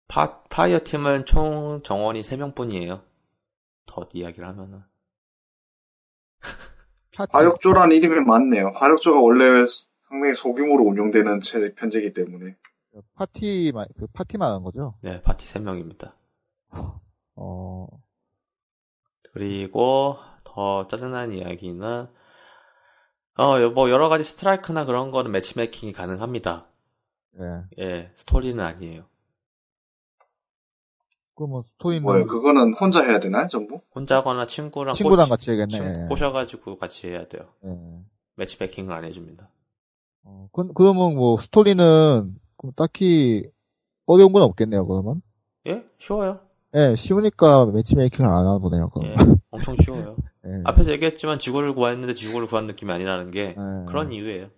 파, 0.08 0.42
fire 0.44 0.80
team은 0.82 1.26
총 1.26 1.82
정원이 1.84 2.22
3명뿐이에요. 2.22 3.04
더 3.86 4.08
이야기를 4.12 4.48
하면은. 4.48 4.82
화력조라는 7.30 7.96
이름이 7.96 8.24
맞네요. 8.26 8.72
화력조가 8.74 9.18
원래 9.20 9.64
상당히 10.08 10.34
소규모로 10.34 10.84
운영되는 10.84 11.40
체- 11.40 11.74
편제이기 11.74 12.12
때문에. 12.14 12.56
파티만, 13.14 13.86
그 13.98 14.06
파티만 14.12 14.52
한 14.52 14.62
거죠? 14.62 14.94
네, 15.02 15.20
파티 15.22 15.46
3명입니다. 15.46 16.12
어, 17.36 17.86
그리고 19.32 20.16
더 20.44 20.86
짜증나는 20.86 21.36
이야기는 21.36 22.06
어, 23.36 23.68
뭐 23.70 23.90
여러 23.90 24.08
가지 24.08 24.24
스트라이크나 24.24 24.84
그런 24.84 25.10
거는 25.12 25.30
매치메이킹이 25.30 25.92
가능합니다. 25.92 26.66
예. 27.40 27.62
예, 27.78 28.12
스토리는 28.16 28.58
아니에요. 28.64 29.04
그러면 31.38 31.62
스토리는 31.62 32.02
뭐예요? 32.02 32.26
그거는 32.26 32.74
혼자 32.74 33.02
해야 33.04 33.20
되나요, 33.20 33.46
전부? 33.48 33.80
혼자거나 33.94 34.46
친구랑 34.46 34.92
친구랑 34.92 35.26
꼬- 35.26 35.30
같이 35.30 35.50
해야겠네. 35.52 35.68
친- 35.70 36.02
예. 36.02 36.06
꼬셔가지고 36.08 36.78
같이 36.78 37.06
해야 37.08 37.28
돼요. 37.28 37.42
예. 37.64 37.78
matchmaking을 38.34 38.92
안 38.92 39.04
해줍니다. 39.04 39.48
어, 40.24 40.48
그, 40.52 40.72
그러면 40.74 41.14
뭐 41.14 41.38
스토리는 41.38 42.34
딱히 42.74 43.48
어려운 44.06 44.32
건 44.32 44.42
없겠네요, 44.42 44.84
그러면? 44.86 45.22
예, 45.68 45.84
쉬워요. 45.98 46.40
예, 46.74 46.96
쉬우니까 46.96 47.66
matchmaking을 47.66 48.28
안 48.28 48.36
하나 48.38 48.58
보네요, 48.58 48.90
그럼. 48.90 49.08
예, 49.10 49.16
엄청 49.52 49.76
쉬워요. 49.82 50.16
예. 50.44 50.50
앞에서 50.64 50.90
얘기했지만 50.90 51.38
지구를 51.38 51.72
구했는데 51.74 52.14
지구를 52.14 52.48
구한 52.48 52.66
느낌이 52.66 52.90
아니라는 52.90 53.30
게 53.30 53.40
예. 53.50 53.54
그런 53.86 54.10
이유예요. 54.10 54.48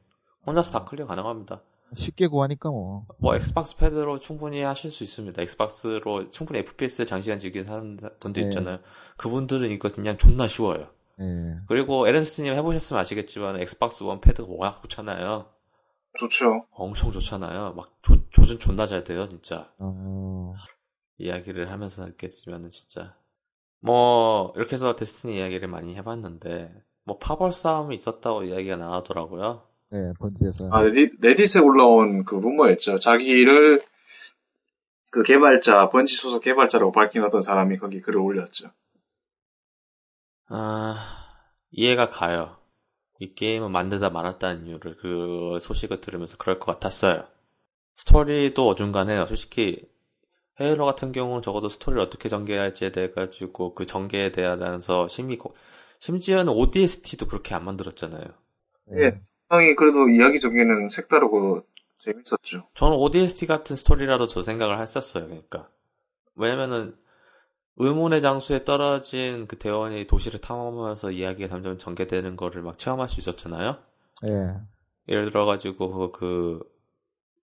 혼자서 0.47 0.71
다 0.71 0.85
clear 0.87 1.07
가능합니다. 1.07 1.61
쉽게 1.95 2.27
구하니까 2.29 2.71
뭐. 2.71 3.07
뭐 3.19 3.35
엑스박스 3.37 3.77
패드로 3.77 4.19
충분히 4.19 4.63
하실 4.63 4.91
수 4.91 5.05
있습니다. 5.05 5.41
엑스박스로 5.43 6.31
충분히 6.31 6.61
FPS 6.61 7.07
장시간 7.07 7.39
즐기는 7.39 7.67
사람 7.67 7.97
분들 8.21 8.43
네. 8.43 8.49
있잖아요. 8.49 8.79
그분들은 9.17 9.71
이거 9.71 9.89
그냥 9.89 10.17
존나 10.17 10.47
쉬워요. 10.47 10.89
예. 11.21 11.59
그리고 11.69 12.09
에렌스트님 12.09 12.55
해보셨으면 12.55 13.01
아시겠지만 13.01 13.61
엑스박스 13.61 14.03
원 14.03 14.21
패드가 14.21 14.49
워낙 14.51 14.83
좋잖아요. 14.83 15.47
좋죠. 16.19 16.67
엄청 16.73 17.13
좋잖아요. 17.13 17.75
막 17.75 17.97
조, 18.03 18.29
조준 18.31 18.59
존나 18.59 18.87
잘 18.87 19.05
돼요, 19.05 19.29
진짜. 19.29 19.73
어, 19.79 20.55
이야기를 21.19 21.71
하면서 21.71 22.05
느꼈지만은 22.05 22.71
진짜. 22.71 23.15
뭐 23.81 24.53
이렇게 24.57 24.75
해서 24.75 24.95
데스티니 24.97 25.39
이야기를 25.39 25.69
많이 25.69 25.95
해봤는데 25.97 26.73
뭐 27.05 27.19
파벌 27.19 27.53
싸움이 27.53 27.95
있었다고 27.95 28.45
이야기가 28.45 28.77
나오더라고요. 28.77 29.70
예, 29.93 30.13
번지에서. 30.19 30.69
아, 30.73 30.83
레디, 30.83 31.11
레딧 31.21 31.57
에 31.57 31.61
올라온 31.61 32.25
그 32.25 32.35
루머였죠. 32.37 32.99
자기를 32.99 33.81
그 35.13 35.23
개발자, 35.23 35.89
번지 35.91 36.17
소속 36.17 36.41
개발자라고 36.43 36.91
밝힌 36.93 37.23
어떤 37.23 37.41
사람이 37.41 37.79
거기 37.79 38.01
글을 38.01 38.21
올렸죠. 38.21 38.71
아 40.49 41.27
이해가 41.71 42.11
가요. 42.11 42.57
이 43.21 43.35
게임은 43.35 43.71
만들다 43.73 44.11
말았다는 44.11 44.67
이유를 44.67 44.97
그 44.97 45.59
소식을 45.61 46.01
들으면서 46.01 46.37
그럴 46.39 46.59
것 46.59 46.67
같았어요. 46.73 47.27
스토리도 47.97 48.69
어중간해요. 48.69 49.27
솔직히 49.27 49.89
헤일로 50.61 50.87
같은 50.87 51.13
경우는 51.13 51.43
적어도 51.43 51.69
스토리를 51.69 52.03
어떻게 52.03 52.29
전개할지에 52.29 52.93
대해 52.93 53.11
가지고 53.13 53.75
그 53.75 53.87
전개에 53.87 54.33
대해서 54.33 55.09
심히 55.09 55.39
고- 55.39 55.57
심지어는 56.01 56.53
ODST도 56.53 57.27
그렇게 57.27 57.55
안 57.55 57.65
만들었잖아요. 57.65 58.25
예. 58.93 59.21
상당히 59.51 59.75
그래도 59.75 60.09
이야기 60.09 60.39
전개는 60.39 60.89
색다르고 60.91 61.63
재밌었죠. 61.99 62.69
저는 62.75 62.97
ODST 62.97 63.47
같은 63.47 63.75
스토리라도 63.75 64.29
저 64.29 64.43
생각을 64.43 64.79
했었어요. 64.79 65.27
그러니까 65.27 65.69
왜냐면은 66.37 66.95
의문의 67.77 68.23
장소에 68.23 68.65
떨어진 68.65 69.47
그 69.49 69.59
대원이 69.59 70.07
도시를 70.07 70.41
탐험하면서 70.41 71.11
이야기가 71.11 71.49
점점 71.49 71.79
전개되는 71.79 72.37
거를 72.37 72.63
막 72.63 72.79
체험할 72.79 73.09
수 73.09 73.19
있었잖아요. 73.21 73.77
예. 74.29 74.55
예를 75.09 75.31
들어가지고 75.31 76.13
그 76.13 76.61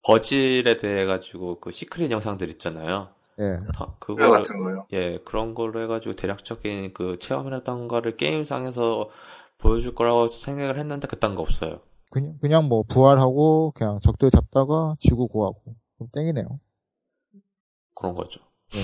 버질에 0.04 0.78
대해 0.78 1.06
가지고 1.06 1.60
그 1.60 1.72
시크릿 1.72 2.10
영상들 2.12 2.50
있잖아요. 2.52 3.10
예. 3.40 3.60
다- 3.76 3.94
그거 4.00 4.30
같은 4.30 4.64
거요. 4.64 4.88
예 4.94 5.20
그런 5.26 5.54
걸로 5.54 5.82
해가지고 5.82 6.14
대략적인 6.16 6.94
그 6.94 7.20
체험이라던가를 7.20 8.16
게임상에서 8.16 9.10
보여줄 9.58 9.94
거라고 9.94 10.30
생각을 10.30 10.80
했는데 10.80 11.08
그딴 11.08 11.36
거 11.36 11.42
없어요. 11.42 11.82
그냥, 12.10 12.38
그냥 12.40 12.68
뭐 12.68 12.84
부활하고 12.84 13.74
그냥 13.76 14.00
적들 14.02 14.30
잡다가 14.32 14.96
지구 15.00 15.28
구하고. 15.28 15.76
좀 15.98 16.08
땡이네요. 16.14 16.60
그런 17.96 18.14
거죠. 18.14 18.40
예. 18.76 18.80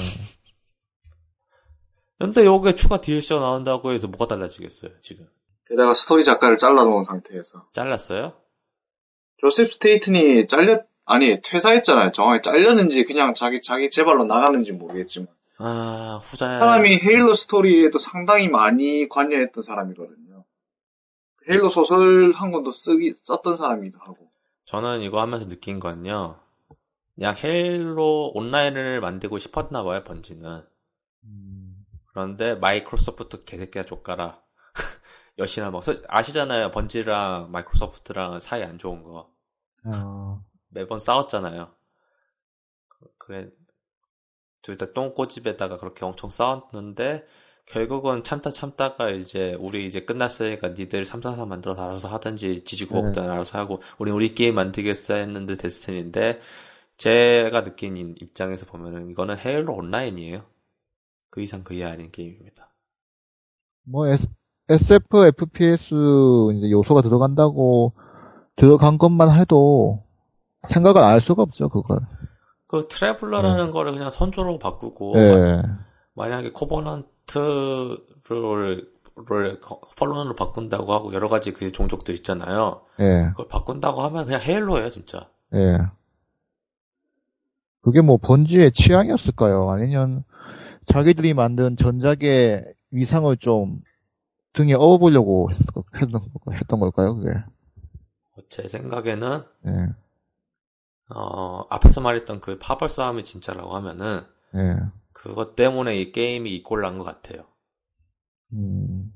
근데 2.20 2.46
여기에 2.46 2.76
추가 2.76 3.02
DLC가 3.02 3.40
나온다고 3.40 3.92
해서 3.92 4.08
뭐가 4.08 4.28
달라지겠어요, 4.28 4.92
지금? 5.02 5.28
게다가 5.68 5.94
스토리 5.94 6.24
작가를 6.24 6.58
잘라놓은 6.58 7.04
상태에서. 7.04 7.68
잘랐어요? 7.74 8.34
조셉 9.38 9.74
스테이튼이 9.74 10.48
잘렸, 10.48 10.88
아니, 11.06 11.42
퇴사했잖아요. 11.42 12.12
정확히 12.14 12.42
잘렸는지 12.42 13.04
그냥 13.04 13.34
자기, 13.34 13.60
자기 13.62 13.90
제발로 13.90 14.24
나갔는지 14.24 14.72
모르겠지만. 14.72 15.28
아, 15.58 16.20
후자야. 16.24 16.60
사람이 16.60 16.98
헤일로 16.98 17.36
스토리에도 17.36 18.00
상당히 18.00 18.48
많이 18.48 19.08
관여했던 19.10 19.62
사람이거든요. 19.64 20.23
헤일로 21.50 21.70
소설 21.70 22.32
한 22.34 22.52
권도 22.52 22.72
쓰기, 22.72 23.14
썼던 23.14 23.56
사람이기도 23.56 24.00
하고. 24.00 24.32
저는 24.66 25.02
이거 25.02 25.20
하면서 25.22 25.48
느낀 25.48 25.80
건요. 25.80 26.40
그냥 27.16 27.36
헤일로 27.38 28.32
온라인을 28.34 29.02
만들고 29.02 29.38
싶었나 29.38 29.84
봐요, 29.84 30.04
번지는. 30.04 30.66
그런데 32.08 32.56
마이크로소프트 32.56 33.44
개새끼야 33.46 33.84
좆까라. 33.84 34.42
역시나 35.38 35.72
막, 35.72 35.84
서- 35.84 35.96
아시잖아요. 36.08 36.72
번지랑 36.72 37.52
마이크로소프트랑 37.52 38.40
사이 38.40 38.64
안 38.64 38.78
좋은 38.78 39.04
거. 39.04 39.32
어, 39.86 40.44
매번 40.70 41.00
싸웠잖아요. 41.00 41.74
그- 42.88 43.08
그래, 43.18 43.50
둘 44.62 44.78
다 44.78 44.94
똥꼬집에다가 44.94 45.78
그렇게 45.78 46.06
엄청 46.06 46.30
싸웠는데, 46.30 47.26
결국은 47.66 48.24
참다 48.24 48.52
참다가 48.52 49.10
이제, 49.10 49.56
우리 49.60 49.88
이제 49.88 50.02
끝났으니까 50.02 50.70
니들 50.70 51.06
344 51.06 51.46
만들어서 51.46 51.84
알아서 51.84 52.08
하든지, 52.10 52.64
지지고 52.66 52.96
네. 52.96 53.02
먹든 53.02 53.24
알아서 53.30 53.58
하고, 53.58 53.82
우리 53.98 54.12
우리 54.12 54.36
게임 54.36 54.56
만들겠어 54.56 55.16
했는데 55.16 55.56
데스티니인데, 55.58 56.40
제가 56.98 57.64
느낀 57.64 57.98
이- 57.98 58.16
입장에서 58.22 58.66
보면은, 58.66 59.10
이거는 59.10 59.38
헤일로 59.40 59.74
온라인이에요. 59.76 60.44
그 61.30 61.42
이상 61.42 61.64
그 61.64 61.74
이하 61.74 61.92
아닌 61.92 62.12
게임입니다. 62.12 62.70
뭐 63.86 64.08
S, 64.08 64.28
SF, 64.70 65.26
FPS 65.28 65.96
이제 66.56 66.70
요소가 66.72 67.02
들어간다고 67.02 67.94
들어간 68.56 68.98
것만 68.98 69.40
해도 69.40 70.04
생각을 70.70 71.02
안할 71.02 71.22
수가 71.22 71.42
없죠, 71.44 71.70
그걸. 71.70 72.00
그 72.68 72.88
트래블러라는 72.90 73.72
거를 73.72 73.94
그냥 73.94 74.10
선조로 74.10 74.60
바꾸고, 74.60 75.14
예. 75.18 75.62
만약에 76.16 76.52
코버넌 76.52 77.06
트를 77.28 78.94
를 79.16 79.60
펄론으로 79.96 80.36
바꾼다고 80.36 80.92
하고 80.92 81.14
여러 81.14 81.30
가지 81.30 81.54
그 81.54 81.72
종족들 81.72 82.16
있잖아요. 82.16 82.82
예. 83.00 83.28
그걸 83.30 83.48
바꾼다고 83.48 84.02
하면 84.02 84.26
그냥 84.26 84.42
헤일로예요, 84.42 84.90
진짜. 84.90 85.30
예. 85.54 85.78
그게 87.82 88.02
뭐 88.02 88.18
번지의 88.18 88.72
취향이었을까요? 88.72 89.70
아니면 89.70 90.24
자기들이 90.86 91.36
만든 91.36 91.78
전작의 91.78 92.74
위상을 92.90 93.36
좀 93.38 93.82
등에 94.54 94.74
업어보려고 94.74 95.52
했, 95.52 95.58
했던, 96.02 96.22
했던 96.52 96.80
걸까요, 96.80 97.16
그게? 97.16 97.30
제 98.50 98.68
생각에는 98.68 99.44
예. 99.68 99.72
어, 101.14 101.66
앞에서 101.70 102.02
말했던 102.02 102.40
그 102.42 102.58
파벌 102.58 102.90
싸움이 102.90 103.24
진짜라고 103.24 103.76
하면은 103.76 104.26
예. 104.56 104.78
그것 105.24 105.56
때문에 105.56 105.96
이 105.98 106.12
게임이 106.12 106.54
이꼴 106.56 106.82
난 106.82 106.98
것 106.98 107.04
같아요. 107.06 107.46
음, 108.54 109.12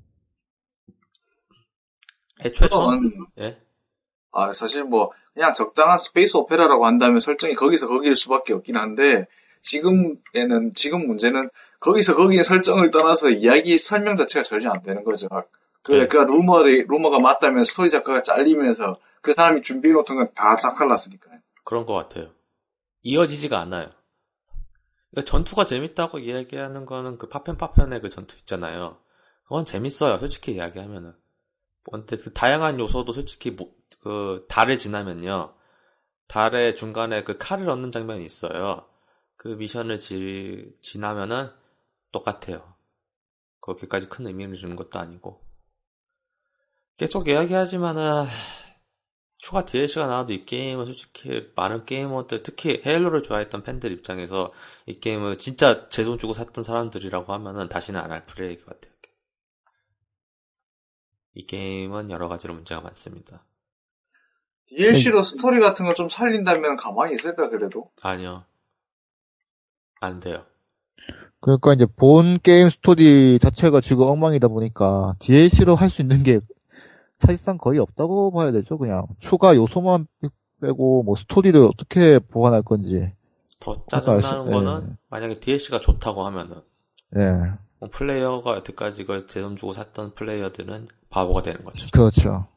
애초에 2.44 2.70
처음 2.70 3.12
예? 3.40 3.60
아, 4.32 4.54
사실 4.54 4.84
뭐, 4.84 5.12
그냥 5.34 5.54
적당한 5.54 5.98
space 5.98 6.38
opera라고 6.38 6.86
한다면 6.86 7.20
설정이 7.20 7.56
거기서 7.56 7.88
거기일 7.88 8.16
수밖에 8.16 8.54
없긴 8.54 8.78
한데, 8.78 9.26
지금에는, 9.64 10.74
지금 10.76 11.08
문제는 11.08 11.50
거기서 11.80 12.16
거기의 12.16 12.44
설정을 12.44 12.92
떠나서 12.92 13.32
이야기 13.32 13.78
설명 13.78 14.16
자체가 14.16 14.44
전혀 14.44 14.70
안 14.70 14.82
되는 14.82 15.04
거죠. 15.04 15.28
그, 15.84 15.92
네. 15.94 16.08
그 16.08 16.18
루머를, 16.18 16.86
루머가 16.88 17.20
맞다면 17.20 17.64
스토리 17.64 17.90
작가가 17.90 18.22
잘리면서 18.24 18.98
그 19.22 19.34
사람이 19.34 19.62
준비해놓던 19.62 20.16
건 20.18 20.28
다 20.36 20.56
작살났으니까요. 20.58 21.40
그런 21.64 21.86
것 21.86 21.94
같아요. 21.96 22.32
이어지지가 23.04 23.60
않아요. 23.60 23.90
전투가 25.26 25.66
재밌다고 25.66 26.20
이야기하는 26.20 26.86
거는 26.86 27.18
그 27.18 27.28
파편파편의 27.30 28.02
그 28.02 28.10
전투 28.10 28.38
있잖아요. 28.40 28.98
그건 29.44 29.66
재밌어요. 29.66 30.20
솔직히 30.20 30.54
이야기하면은. 30.54 31.16
근데 31.90 32.18
그 32.18 32.34
다양한 32.34 32.80
요소도 32.80 33.14
솔직히 33.14 33.52
무- 33.52 33.74
그 34.02 34.46
달을 34.50 34.78
지나면요. 34.78 35.54
달의 36.28 36.76
중간에 36.76 37.24
그 37.24 37.38
칼을 37.38 37.70
얻는 37.70 37.92
장면이 37.92 38.26
있어요. 38.26 38.86
그 39.38 39.50
미션을 39.50 39.98
지, 39.98 40.74
지나면은 40.82 41.50
똑같아요. 42.12 42.76
그렇게까지 43.62 44.10
큰 44.10 44.28
의미를 44.28 44.56
주는 44.56 44.76
것도 44.76 45.00
아니고. 45.00 45.42
계속 46.98 47.28
이야기하지만은 47.28 48.26
추가 49.38 49.66
DLC가 49.66 50.08
나와도 50.08 50.34
이 50.34 50.46
게임은 50.46 50.86
솔직히 50.86 51.52
많은 51.56 51.86
게이머들 51.86 52.44
특히 52.44 52.82
헤일로를 52.86 53.24
좋아했던 53.24 53.64
팬들 53.64 53.92
입장에서 53.92 54.52
이 54.88 55.00
게임을 55.00 55.38
진짜 55.38 55.88
제 55.90 56.04
돈 56.04 56.18
주고 56.18 56.34
샀던 56.34 56.64
사람들이라고 56.64 57.32
하면은 57.34 57.70
다시는 57.70 58.00
안 58.00 58.12
할 58.12 58.26
플레이일 58.26 58.60
것 58.64 58.66
같아요. 58.66 58.94
이 61.36 61.46
게임은 61.46 62.10
여러 62.10 62.28
가지로 62.28 62.56
문제가 62.56 62.82
많습니다. 62.82 63.46
DLC로 64.68 65.22
스토리 65.22 65.60
같은 65.60 65.86
거 65.86 65.94
좀 65.94 66.10
살린다면 66.10 66.76
가만히 66.78 67.14
있을까, 67.16 67.50
그래도? 67.50 67.92
아니요. 68.02 68.44
안 70.02 70.20
돼요. 70.20 70.46
그러니까 71.40 71.74
이제 71.74 71.86
본 71.86 72.40
게임 72.42 72.70
스토리 72.70 73.38
자체가 73.40 73.82
지금 73.82 74.04
엉망이다 74.08 74.48
보니까 74.48 75.16
DLC로 75.20 75.76
할 75.76 75.90
수 75.90 76.02
있는 76.02 76.24
게 76.24 76.40
사실상 77.20 77.58
거의 77.58 77.80
없다고 77.80 78.32
봐야 78.32 78.52
되죠. 78.52 78.78
그냥 78.78 79.06
추가 79.20 79.56
요소만 79.56 80.08
빼고 80.62 81.04
뭐 81.04 81.16
스토리를 81.16 81.60
어떻게 81.64 82.20
보완할 82.20 82.62
건지. 82.64 83.14
더 83.60 83.84
짜증나는 83.90 84.22
알수- 84.22 84.52
거는 84.52 84.90
예. 84.92 84.96
만약에 85.10 85.34
DLC가 85.36 85.80
좋다고 85.80 86.26
하면은 86.28 86.62
예, 87.16 87.52
뭐 87.80 87.90
플레이어가 87.92 88.56
여태까지 88.58 89.02
이걸 89.02 89.26
제돈 89.28 89.56
주고 89.56 89.74
샀던 89.74 90.14
플레이어들은 90.14 90.88
바보가 91.10 91.42
되는 91.42 91.64
거죠. 91.64 91.88
그렇죠. 91.92 92.48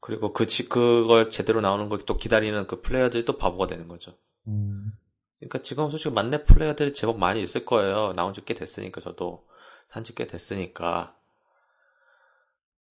그리고 0.00 0.32
그, 0.32 0.46
지- 0.46 0.68
그걸 0.68 1.30
제대로 1.30 1.60
나오는 1.60 1.88
걸 1.88 2.00
또 2.06 2.16
기다리는 2.16 2.66
그 2.66 2.80
플레이어들도 2.82 3.36
바보가 3.38 3.66
되는 3.66 3.86
거죠. 3.88 4.12
음, 4.48 4.92
그러니까 5.38 5.62
지금 5.62 5.88
솔직히 5.88 6.12
만렙 6.14 6.44
플레이어들이 6.46 6.92
제법 6.94 7.18
많이 7.18 7.40
있을 7.42 7.64
거예요. 7.64 8.12
나온 8.14 8.34
지 8.34 8.42
꽤 8.44 8.52
됐으니까 8.54 9.00
저도 9.00 9.44
산지 9.88 10.14
꽤 10.14 10.26
됐으니까 10.26 11.14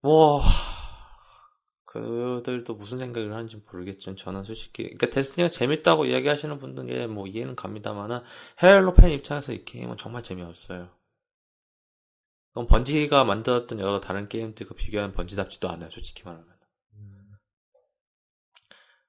뭐 0.01 0.41
그들도 1.89 2.75
무슨 2.75 2.99
생각을 2.99 3.33
하는지 3.33 3.59
모르겠지만 3.65 4.15
저는 4.15 4.43
솔직히 4.43 4.83
그러니까 4.83 5.09
데스티니가 5.09 5.49
재밌다고 5.49 6.05
이야기하시는 6.05 6.59
분들에 6.59 7.07
뭐 7.07 7.25
이해는 7.25 7.55
갑니다만은 7.55 8.19
헤일로 8.61 8.93
팬 8.93 9.09
입장에서 9.09 9.53
이 9.53 9.65
게임은 9.65 9.97
정말 9.97 10.21
재미없어요. 10.21 10.89
그럼 12.53 12.67
번지가 12.67 13.23
만들었던 13.23 13.79
여러 13.79 13.99
다른 13.99 14.29
게임들과 14.29 14.75
비교하면 14.75 15.15
번지답지도 15.15 15.67
않아요. 15.67 15.89
솔직히 15.89 16.21
말하면. 16.25 16.45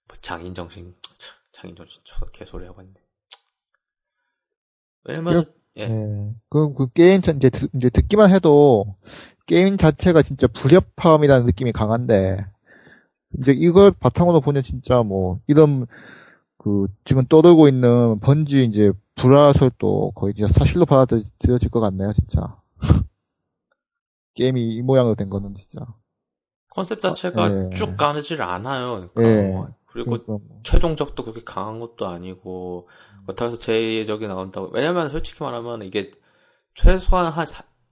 뭐 0.09 0.17
장인 0.23 0.55
정신, 0.55 0.95
참, 1.19 1.37
장인 1.53 1.77
정신 1.77 2.01
저 2.05 2.25
개소리 2.31 2.65
하고 2.65 2.81
있네. 2.81 2.95
왜냐면 5.05 5.45
예. 5.77 5.83
예. 5.83 6.35
그, 6.49 6.73
그 6.73 6.91
게임 6.95 7.21
전- 7.21 7.37
이제, 7.37 7.51
듣- 7.51 7.71
이제 7.75 7.91
듣기만 7.91 8.31
해도 8.31 8.97
게임 9.45 9.77
자체가 9.77 10.23
진짜 10.23 10.47
불협화음이라는 10.47 11.45
느낌이 11.45 11.73
강한데 11.73 12.47
이제 13.39 13.53
이걸 13.53 13.93
바탕으로 13.93 14.41
보면 14.41 14.63
진짜 14.63 15.03
뭐 15.03 15.41
이런 15.47 15.87
그 16.59 16.87
지금 17.05 17.27
떠돌고 17.27 17.69
있는 17.69 18.21
번지 18.21 18.65
이제 18.65 18.93
불화설도 19.15 20.13
거의 20.15 20.35
진짜 20.35 20.53
사실로 20.53 20.85
받아들여질 20.85 21.71
것 21.71 21.81
같네요 21.81 22.13
진짜 22.13 22.57
게임이 24.35 24.75
이 24.75 24.83
모양으로 24.83 25.15
된 25.15 25.31
거는 25.31 25.55
진짜 25.55 25.87
컨셉 26.71 27.01
자체가 27.01 27.51
예. 27.51 27.71
쭉 27.75 27.97
가느질 27.97 28.43
않아요. 28.43 29.11
그러니까 29.15 29.23
예. 29.25 29.53
뭐 29.53 29.69
그리고 29.87 30.11
그러니까 30.11 30.33
뭐. 30.33 30.61
최종적도 30.63 31.25
그렇게 31.25 31.43
강한 31.45 31.81
것도 31.81 32.07
아니고 32.07 32.89
그렇다고 33.25 33.51
해서 33.51 33.59
제적이 33.59 34.29
나온다고 34.29 34.69
왜냐면 34.73 35.09
솔직히 35.09 35.43
말하면 35.43 35.83
이게 35.83 36.13
최소한 36.75 37.27
한 37.33 37.47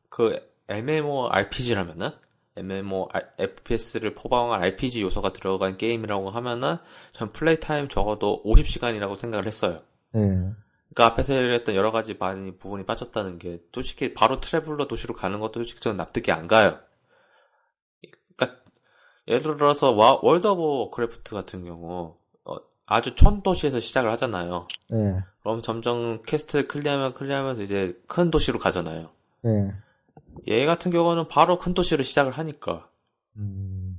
그 0.08 0.40
MMORPG라면은 0.68 2.10
MMO 2.58 3.08
FPS를 3.38 4.14
표방한 4.14 4.62
RPG 4.62 5.02
요소가 5.02 5.32
들어간 5.32 5.76
게임이라고 5.76 6.30
하면은 6.30 6.76
전 7.12 7.32
play 7.32 7.58
time 7.60 7.88
적어도 7.88 8.42
50시간이라고 8.44 9.16
생각을 9.16 9.46
했어요. 9.46 9.78
예. 10.16 10.20
그러니까 10.20 11.06
앞에서 11.12 11.34
얘기했던 11.36 11.74
여러 11.74 11.90
가지 11.92 12.14
많이 12.18 12.56
부분이 12.58 12.84
빠졌다는 12.86 13.38
게 13.38 13.60
솔직히 13.72 14.14
바로 14.14 14.40
Traveler 14.40 14.86
도시로 14.88 15.14
가는 15.14 15.38
것도 15.38 15.54
솔직히 15.60 15.80
저는 15.80 15.96
납득이 15.98 16.32
안 16.32 16.46
가요. 16.48 16.78
그러니까 18.36 18.60
예를 19.28 19.56
들어서 19.56 19.90
와- 19.92 20.18
월드 20.22 20.46
오브 20.46 20.60
워크래프트 20.62 21.34
같은 21.34 21.64
경우 21.64 22.16
어, 22.44 22.56
아주 22.86 23.14
촌 23.14 23.42
도시에서 23.42 23.80
시작을 23.80 24.10
하잖아요. 24.12 24.66
예. 24.92 25.22
그럼 25.42 25.62
점점 25.62 26.22
quest를 26.22 26.66
clear하면 26.68 27.14
clear하면서 27.14 27.62
이제 27.62 27.98
큰 28.06 28.30
도시로 28.30 28.58
가잖아요. 28.58 29.10
예. 29.46 29.72
얘 30.48 30.66
같은 30.66 30.90
경우는 30.90 31.28
바로 31.28 31.58
큰 31.58 31.74
도시로 31.74 32.02
시작을 32.02 32.32
하니까. 32.32 32.88
음. 33.38 33.98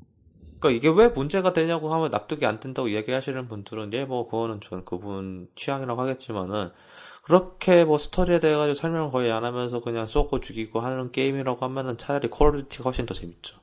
그러니까 0.59 0.77
이게 0.77 0.89
왜 0.89 1.07
문제가 1.09 1.53
되냐고 1.53 1.93
하면 1.93 2.11
납득이 2.11 2.45
안 2.45 2.59
된다고 2.59 2.87
이야기하시는 2.89 3.47
분들은 3.47 3.93
예 3.93 4.05
뭐 4.05 4.25
그거는 4.25 4.59
전 4.61 4.83
그분 4.85 5.47
취향이라고 5.55 6.01
하겠지만은 6.01 6.71
그렇게 7.23 7.83
뭐 7.85 7.97
스토리에 7.97 8.39
대해 8.39 8.55
가지고 8.55 8.73
설명을 8.73 9.11
거의 9.11 9.31
안 9.31 9.45
하면서 9.45 9.81
그냥 9.81 10.07
쏘고 10.07 10.39
죽이고 10.41 10.79
하는 10.79 11.11
게임이라고 11.11 11.63
하면은 11.65 11.97
차라리 11.97 12.29
듀티가 12.29 12.83
훨씬 12.85 13.05
더 13.05 13.13
재밌죠. 13.13 13.57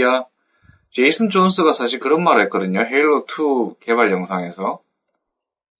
야, 0.00 0.24
제이슨 0.90 1.30
존스가 1.30 1.72
사실 1.72 2.00
그런 2.00 2.22
말을 2.22 2.42
했거든요. 2.44 2.80
헤일로 2.80 3.26
2 3.26 3.76
개발 3.80 4.10
영상에서. 4.12 4.80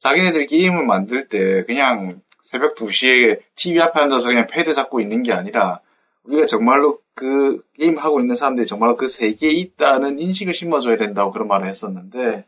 자기네들이 0.00 0.46
게임을 0.46 0.84
만들 0.84 1.28
때 1.28 1.64
그냥 1.64 2.20
새벽 2.42 2.74
2시에 2.76 3.40
TV 3.56 3.80
앞에 3.80 4.00
앉아서 4.00 4.28
그냥 4.28 4.46
패드 4.46 4.72
잡고 4.72 5.00
있는 5.00 5.22
게 5.22 5.32
아니라 5.32 5.80
우리가 6.24 6.46
정말로 6.46 7.00
그 7.14 7.62
게임 7.74 7.98
하고 7.98 8.20
있는 8.20 8.34
사람들이 8.34 8.66
정말로 8.66 8.96
그 8.96 9.08
세계에 9.08 9.50
있다는 9.50 10.18
인식을 10.18 10.52
심어줘야 10.54 10.96
된다고 10.96 11.32
그런 11.32 11.48
말을 11.48 11.66
했었는데 11.66 12.44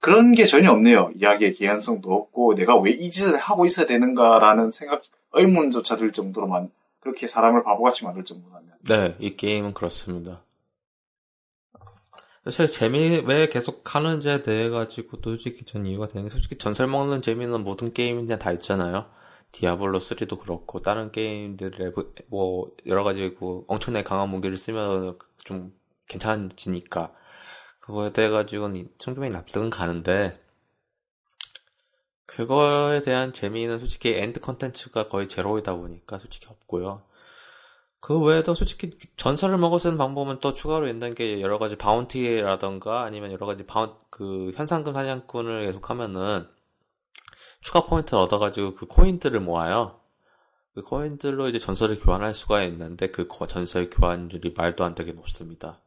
그런 0.00 0.32
게 0.32 0.44
전혀 0.44 0.70
없네요. 0.70 1.12
이야기의 1.16 1.54
개연성도 1.54 2.12
없고 2.12 2.54
내가 2.54 2.76
왜 2.78 2.92
이 2.92 3.10
짓을 3.10 3.38
하고 3.38 3.64
있어야 3.64 3.86
되는가라는 3.86 4.70
생각 4.70 5.02
의문조차 5.32 5.96
들 5.96 6.12
정도로만 6.12 6.70
그렇게 7.00 7.26
사람을 7.26 7.62
바보같이 7.62 8.04
만들 8.04 8.24
정도라면 8.24 8.68
네, 8.88 9.16
이 9.18 9.36
게임은 9.36 9.72
그렇습니다. 9.74 10.42
사실 12.44 12.66
재미 12.66 13.22
왜 13.24 13.48
계속 13.48 13.94
하는지에 13.94 14.42
대해 14.42 14.68
가지고도 14.68 15.30
솔직히 15.30 15.64
전 15.64 15.86
이유가 15.86 16.08
되는 16.08 16.24
게 16.24 16.30
솔직히 16.30 16.58
전설 16.58 16.86
먹는 16.88 17.22
재미는 17.22 17.64
모든 17.64 17.94
게임인데 17.94 18.38
다 18.38 18.52
있잖아요. 18.52 19.06
디아블로 19.52 19.98
3도 19.98 20.40
그렇고 20.40 20.82
다른 20.82 21.10
게임들의 21.10 21.92
뭐 22.28 22.70
여러 22.86 23.02
가지 23.02 23.34
그 23.38 23.64
엄청나게 23.66 24.04
강한 24.04 24.28
무기를 24.28 24.56
쓰면 24.58 25.18
좀 25.44 25.72
괜찮아지니까 26.08 27.14
그거에 27.80 28.12
대해 28.12 28.28
가지고는 28.28 28.90
충분히 28.98 29.30
납득은 29.30 29.70
가는데 29.70 30.38
그거에 32.26 33.00
대한 33.00 33.32
재미는 33.32 33.78
솔직히 33.78 34.10
end 34.10 34.40
컨텐츠가 34.40 35.08
거의 35.08 35.28
제로이다 35.28 35.76
보니까 35.76 36.18
솔직히 36.18 36.46
없고요. 36.50 37.02
그 38.04 38.20
외에도 38.20 38.52
솔직히 38.52 38.98
전설을 39.16 39.56
먹어 39.56 39.78
쓰는 39.78 39.96
방법은 39.96 40.40
또 40.40 40.52
추가로 40.52 40.88
있는 40.88 41.14
게 41.14 41.40
여러 41.40 41.56
가지 41.56 41.76
bounty라던가 41.76 43.02
아니면 43.02 43.32
여러 43.32 43.46
가지 43.46 43.64
바운 43.64 43.94
그 44.10 44.52
현상금 44.54 44.92
사냥꾼을 44.92 45.64
계속 45.64 45.88
하면은 45.88 46.46
추가 47.62 47.86
포인트를 47.86 48.22
얻어가지고 48.24 48.74
그 48.74 48.86
코인들을 48.86 49.40
모아요. 49.40 50.02
그 50.74 50.82
코인들로 50.82 51.48
이제 51.48 51.58
전설을 51.58 51.98
교환할 51.98 52.34
수가 52.34 52.62
있는데 52.64 53.10
그 53.10 53.26
거- 53.26 53.46
전설 53.46 53.88
교환율이 53.88 54.52
말도 54.54 54.84
안 54.84 54.94
되게 54.94 55.12
높습니다. 55.12 55.80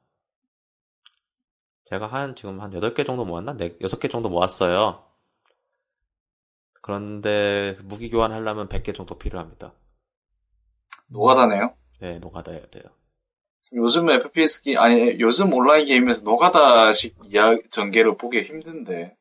제가 1.85 2.07
한 2.07 2.35
지금 2.35 2.61
한 2.61 2.71
8개 2.73 3.03
정도 3.03 3.25
모았나? 3.25 3.53
네, 3.53 3.77
6개 3.79 4.07
정도 4.09 4.27
모았어요. 4.29 5.03
그런데 6.81 7.77
무기 7.83 8.09
교환하려면 8.09 8.69
100개 8.69 8.91
정도 8.91 9.19
필요합니다. 9.19 9.73
노가다네요. 11.09 11.75
네, 11.99 12.19
노가다해야 12.19 12.67
돼요. 12.67 12.83
요즘 13.73 14.09
FPS 14.09 14.61
게 14.63 14.77
아니 14.77 15.19
요즘 15.19 15.53
온라인 15.53 15.85
게임에서 15.85 16.23
노가다식 16.23 17.15
이야 17.25 17.57
전개를 17.69 18.15
보기 18.17 18.41
힘든데 18.43 19.15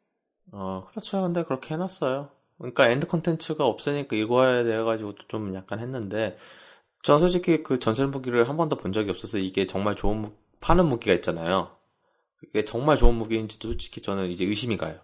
어, 0.53 0.87
그렇죠. 0.91 1.23
근데 1.23 1.43
그렇게 1.43 1.75
해놨어요. 1.75 2.31
그러니까 2.59 2.89
end 2.89 3.07
컨텐츠가 3.07 3.67
없으니까 3.67 4.17
이거에 4.17 4.65
대해 4.65 4.83
가지고 4.83 5.15
좀 5.29 5.55
약간 5.55 5.81
했는데, 5.81 6.39
저 7.03 7.19
솔직히 7.19 7.63
그 7.63 7.79
전설 7.79 8.09
무기를 8.09 8.49
한 8.49 8.57
번도 8.57 8.77
본 8.77 8.93
적이 8.93 9.11
없어서 9.11 9.39
이게 9.39 9.67
정말 9.67 9.97
좋은 9.97 10.23
무, 10.23 10.33
파는 10.61 10.87
무기가 10.87 11.15
있잖아요. 11.15 11.77
이게 12.45 12.65
정말 12.65 12.97
좋은 12.97 13.15
무기인지도 13.15 13.69
솔직히 13.69 14.03
저는 14.03 14.31
이제 14.31 14.45
의심이 14.45 14.77
가요. 14.77 15.01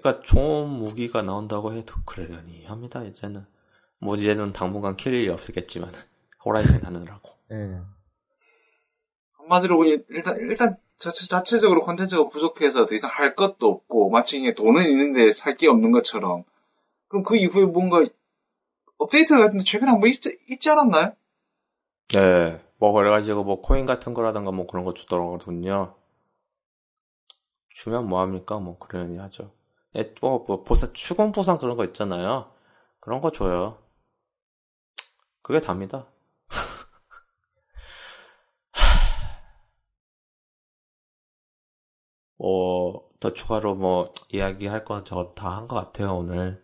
그러니까 0.00 0.22
좋은 0.22 0.68
무기가 0.68 1.22
나온다고 1.22 1.72
해도 1.74 1.96
그러려니 2.04 2.64
합니다, 2.66 3.02
이제는. 3.04 3.44
뭐 4.00 4.16
이제는 4.16 4.52
당분간 4.52 4.96
킬 4.96 5.14
일이 5.14 5.28
없겠지만, 5.30 5.92
호라이즌 6.44 6.84
하느라고. 6.84 7.30
예. 7.52 7.80
한마디로 9.38 9.84
일단 9.84 10.36
일단 10.38 10.76
자체, 10.98 11.26
자체적으로 11.26 11.82
콘텐츠가 11.82 12.28
부족해서 12.28 12.84
더 12.86 12.94
이상 12.94 13.10
할 13.12 13.34
것도 13.34 13.68
없고 13.68 14.10
마치 14.10 14.38
이게 14.38 14.54
돈은 14.54 14.90
있는데 14.90 15.30
살 15.30 15.56
게 15.56 15.68
없는 15.68 15.92
것처럼 15.92 16.44
그럼 17.08 17.22
그 17.22 17.36
이후에 17.36 17.64
뭔가 17.64 18.04
업데이트 18.98 19.36
같은데 19.38 19.62
최근에 19.64 19.90
한번 19.90 20.10
있지, 20.10 20.38
있지 20.48 20.70
않았나요? 20.70 21.12
네, 22.08 22.60
뭐 22.78 22.92
그래가지고 22.92 23.44
뭐 23.44 23.60
코인 23.60 23.86
같은 23.86 24.14
거라던가 24.14 24.50
뭐 24.52 24.66
그런 24.66 24.84
거 24.84 24.94
주더라거든요. 24.94 25.94
주면 27.70 28.08
뭐 28.08 28.20
합니까? 28.20 28.58
뭐 28.58 28.78
그러니 28.78 29.18
하죠. 29.18 29.52
예, 29.96 30.14
뭐, 30.20 30.44
뭐 30.46 30.62
보상 30.62 30.92
추공 30.92 31.32
보상 31.32 31.58
그런 31.58 31.76
거 31.76 31.84
있잖아요. 31.86 32.52
그런 33.00 33.20
거 33.20 33.32
줘요. 33.32 33.78
그게 35.42 35.60
답니다. 35.60 36.06
뭐, 42.38 43.08
더 43.20 43.32
추가로 43.32 43.74
뭐, 43.74 44.12
이야기할 44.32 44.84
건 44.84 45.04
저 45.04 45.34
다 45.34 45.56
한 45.56 45.66
것 45.68 45.76
같아요, 45.76 46.16
오늘. 46.16 46.62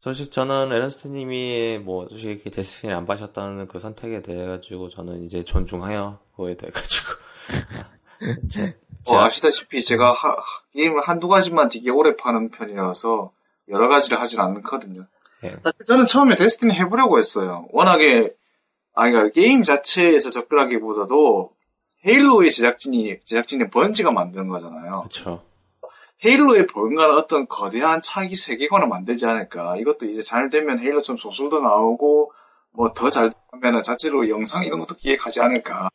솔직히 0.00 0.30
저는 0.30 0.70
에런스트 0.72 1.08
님이 1.08 1.78
뭐 1.78 2.06
솔직히 2.10 2.50
데스티니 2.50 2.92
안 2.92 3.06
봐셨다는 3.06 3.68
그 3.68 3.78
선택에 3.78 4.20
대해 4.20 4.44
가지고 4.46 4.88
저는 4.90 5.24
이제 5.24 5.42
존중해요 5.44 6.18
그거에 6.32 6.56
대해 6.58 6.70
가지고 6.70 7.06
제, 8.50 8.78
뭐 9.06 9.20
아시다시피 9.20 9.82
제가 9.82 10.12
하- 10.12 10.36
게임을 10.74 11.02
한두 11.02 11.28
가지만 11.28 11.68
되게 11.68 11.90
오래 11.90 12.16
파는 12.16 12.50
편이라서 12.50 13.32
여러 13.68 13.88
가지를 13.88 14.20
하진 14.20 14.40
않거든요. 14.40 15.06
예. 15.44 15.50
사실 15.62 15.86
저는 15.86 16.06
처음에 16.06 16.34
데스티니 16.36 16.74
해보려고 16.74 17.18
했어요. 17.18 17.66
워낙에 17.72 18.30
아니 18.94 19.12
그러니까 19.12 19.32
게임 19.32 19.62
자체에서 19.62 20.30
접근하기보다도 20.30 21.52
헤일로의 22.06 22.50
제작진이 22.50 23.20
제작진이 23.24 23.70
번지가 23.70 24.12
만드는 24.12 24.48
거잖아요. 24.48 25.00
그렇죠 25.00 25.42
헤일로에 26.24 26.66
뭔가 26.74 27.04
어떤 27.16 27.46
거대한 27.48 28.00
차기 28.02 28.36
세계관을 28.36 28.88
만들지 28.88 29.26
않을까. 29.26 29.76
이것도 29.76 30.06
이제 30.06 30.20
잘 30.20 30.48
되면 30.48 30.78
헤일로처럼 30.78 31.18
소설도 31.18 31.60
나오고, 31.60 32.32
뭐 32.70 32.92
더 32.94 33.10
잘 33.10 33.30
되면 33.60 33.82
자체로 33.82 34.28
영상 34.30 34.64
이런 34.64 34.78
것도 34.80 34.94
기획하지 34.96 35.40
않을까. 35.42 35.90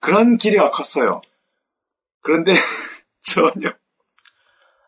그런 0.00 0.38
기대가 0.38 0.70
컸어요. 0.70 1.20
그런데 2.22 2.54
전혀. 3.32 3.72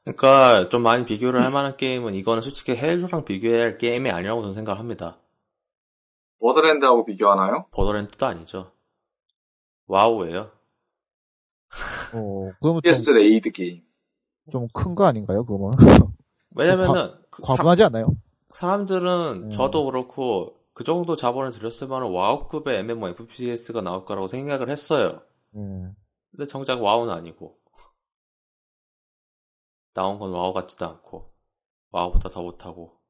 그러니까 0.04 0.68
좀 0.70 0.82
많이 0.82 1.04
비교를 1.04 1.42
할 1.42 1.50
만한 1.52 1.76
게임은 1.76 2.14
이거는 2.14 2.40
솔직히 2.40 2.72
헤일로랑 2.76 3.24
비교해야 3.24 3.62
할 3.62 3.78
게임이 3.78 4.10
아니라고 4.10 4.40
저는 4.40 4.54
생각을 4.54 4.78
합니다 4.78 5.18
보더랜드하고 6.40 7.04
비교하나요? 7.04 7.66
보더랜드도 7.72 8.24
아니죠 8.24 8.72
와우예요 9.86 10.50
어, 12.14 12.50
그러면 12.60 12.80
좀, 12.80 12.80
FPS 12.82 13.10
raid 13.10 13.50
게임. 13.50 13.82
좀 14.50 14.66
큰 14.72 14.94
거 14.94 15.04
아닌가요, 15.04 15.44
그거면? 15.44 15.72
왜냐면은 16.56 17.12
그 17.28 17.42
사, 17.44 17.54
과분하지 17.56 17.82
않나요? 17.84 18.06
사람들은 18.50 19.48
네. 19.48 19.56
저도 19.56 19.84
그렇고 19.84 20.54
그 20.72 20.84
정도 20.84 21.16
자본을 21.16 21.50
들였으면 21.50 22.10
와우급의 22.10 22.78
MMO 22.78 23.08
FPS가 23.10 23.82
나올 23.82 24.06
거라고 24.06 24.26
생각을 24.26 24.70
했어요. 24.70 25.20
예. 25.54 25.60
근데 26.30 26.46
정작 26.48 26.80
와우는 26.82 27.12
아니고 27.12 27.58
나온 29.98 30.20
건 30.20 30.30
와우 30.30 30.52
같지도 30.52 30.86
않고 30.86 31.32
와우보다 31.90 32.28
더 32.28 32.40
못하고 32.42 33.00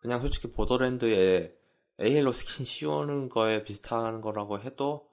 그냥 0.00 0.20
솔직히 0.20 0.50
보더랜드에 0.52 1.54
에일로 1.98 2.32
스킨 2.32 2.66
씌우는 2.66 3.30
거에 3.30 3.62
비슷한 3.64 4.20
거라고 4.20 4.60
해도 4.60 5.08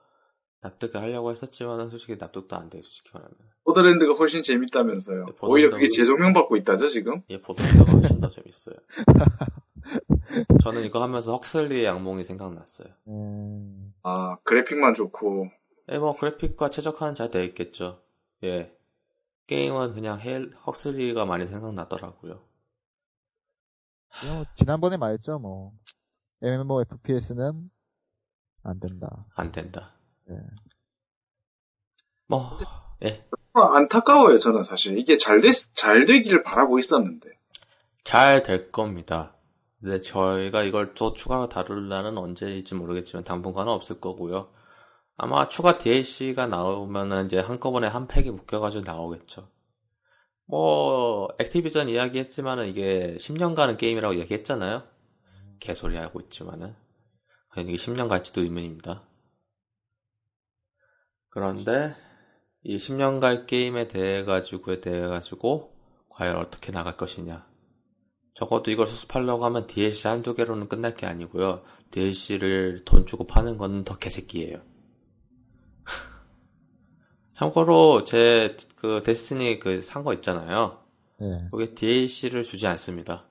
납득을 0.62 1.02
하려고 1.02 1.32
했었지만은 1.32 1.90
솔직히 1.90 2.18
납득도 2.20 2.56
안 2.58 2.70
돼, 2.70 2.82
솔직히 2.82 3.10
말하면. 3.14 3.34
보더랜드가 3.64 4.16
훨씬 4.16 4.42
재밌다면서요. 4.42 5.26
네, 5.28 5.32
오히려 5.44 5.70
그게 5.70 5.88
보더랜드가- 5.88 5.96
재조명 5.96 6.34
받고 6.34 6.58
있다죠, 6.58 6.90
지금? 6.90 7.22
예, 7.30 7.40
보더랜드가 7.40 7.90
훨씬 7.92 8.20
더 8.20 8.28
재밌어요. 8.28 8.76
저는 10.64 10.84
이거 10.84 11.02
하면서 11.02 11.32
헉슬리의 11.34 11.86
악몽이 11.86 12.24
생각났어요. 12.26 12.90
음, 13.08 13.94
아, 14.04 14.38
그래픽만 14.44 14.94
좋고. 14.96 15.50
예, 15.90 15.98
뭐 16.00 16.18
그래픽과 16.18 16.70
최적화는 16.70 17.16
잘 17.16 17.32
되어 17.32 17.44
있겠죠. 17.44 18.02
예. 18.44 18.74
게임은 19.48 19.94
그냥 19.94 20.20
헬, 20.20 20.52
헉슬리가 20.66 21.26
많이 21.26 21.48
생각나더라고요. 21.48 22.42
뭐 24.26 24.46
지난번에 24.56 24.98
말했죠, 24.98 25.40
뭐. 25.40 25.74
MMO 26.42 26.82
FPS는 26.82 27.70
안 28.64 28.80
된다. 28.80 29.26
안 29.36 29.52
된다. 29.52 29.96
예. 30.30 30.36
뭐, 32.28 32.58
예. 33.04 33.26
아, 33.54 33.78
안타까워요, 33.78 34.38
저는 34.38 34.64
사실. 34.64 34.98
이게 34.98 35.18
잘 35.18 35.42
됐, 35.42 35.54
잘 35.74 36.06
되기를 36.06 36.44
바라고 36.44 36.78
있었는데. 36.80 37.30
잘 38.04 38.44
될 38.44 38.72
겁니다. 38.72 39.36
근데 39.80 40.00
저희가 40.00 40.64
이걸 40.64 40.94
또 40.94 41.14
추가로 41.14 41.50
다룰 41.50 41.88
날은 41.88 42.18
언제일지 42.18 42.76
모르겠지만 42.76 43.24
당분간은 43.24 43.72
없을 43.72 44.00
거고요. 44.00 44.50
아마 45.18 45.48
추가 45.48 45.78
DLC가 45.80 46.46
나오면은 46.46 47.26
이제 47.26 47.40
한꺼번에 47.40 47.88
한 47.88 48.08
팩이 48.08 48.30
묶여가지고 48.30 48.84
나오겠죠. 48.84 49.50
뭐, 50.46 51.28
액티비전 51.40 51.90
이야기 51.90 52.20
했지만은 52.20 52.68
이게 52.68 53.18
10년간은 53.20 53.78
게임이라고 53.78 54.18
얘기했잖아요. 54.20 54.84
개소리 55.60 55.98
하고 55.98 56.22
있지만은. 56.22 56.76
이게 57.58 57.74
10년 57.74 58.08
갈지도 58.08 58.42
의문입니다. 58.42 59.02
그런데 61.30 61.96
이 62.64 62.78
10년 62.78 63.20
갈 63.20 63.48
게임에 63.48 63.88
대해 63.88 64.24
가지고에 64.24 64.82
대해 64.82 65.08
가지고 65.08 65.74
과연 66.10 66.38
어떻게 66.38 66.72
나갈 66.72 66.96
것이냐. 66.96 67.48
적어도 68.36 68.70
이걸 68.70 68.86
수습하려고 68.86 69.46
하면 69.46 69.66
DLC 69.66 70.08
한두 70.08 70.36
개로는 70.36 70.70
끝날 70.70 70.94
게 70.94 71.08
아니고요. 71.08 71.64
DLC를 71.90 72.86
돈 72.86 73.08
주고 73.08 73.26
파는 73.26 73.58
건 73.58 73.84
더 73.84 73.98
개새끼예요. 73.98 74.77
참고로 77.38 78.04
제 78.04 78.56
그 78.78 79.02
데스티니 79.04 79.60
그 79.60 79.80
산 79.82 80.04
거 80.04 80.14
있잖아요. 80.16 80.84
예. 81.22 81.48
그게 81.52 81.74
DLC를 81.74 82.44
주지 82.44 82.68
않습니다. 82.68 83.26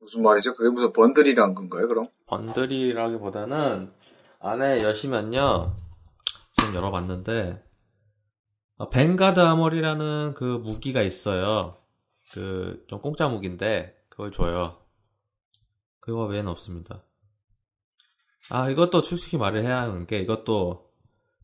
무슨 0.00 0.22
말이죠? 0.22 0.54
그게 0.54 0.68
무슨 0.70 0.92
번들이란 0.92 1.54
건가요, 1.54 1.88
그럼? 1.88 2.06
번들이라기보다는 2.26 3.92
안에 4.40 4.82
여시면요. 4.82 5.74
지금 6.56 6.74
열어봤는데 6.74 7.64
어, 8.78 8.90
뱅가드 8.90 9.40
아머리라는 9.40 10.34
그 10.34 10.44
무기가 10.44 11.02
있어요. 11.02 11.76
그 12.32 12.84
좀 12.88 13.00
공짜 13.00 13.28
무기인데 13.28 13.96
그걸 14.08 14.30
줘요. 14.32 14.76
그거 16.00 16.24
외에는 16.26 16.50
없습니다. 16.50 17.02
아 18.50 18.68
이것도 18.70 19.00
솔직히 19.00 19.36
말을 19.38 19.62
해야 19.64 19.80
하는 19.82 20.06
게 20.06 20.18
이것도 20.20 20.85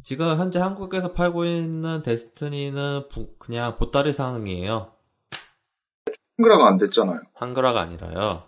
지금 0.02 0.36
현재 0.36 0.58
한국에서 0.58 1.12
팔고 1.12 1.44
있는 1.44 2.02
데스티니는 2.02 3.08
부- 3.08 3.34
그냥 3.38 3.76
보따리 3.76 4.12
상황이에요. 4.12 4.92
한글화가 6.38 6.66
안 6.66 6.76
됐잖아요. 6.78 7.20
한글화가 7.34 7.80
아니라요. 7.80 8.42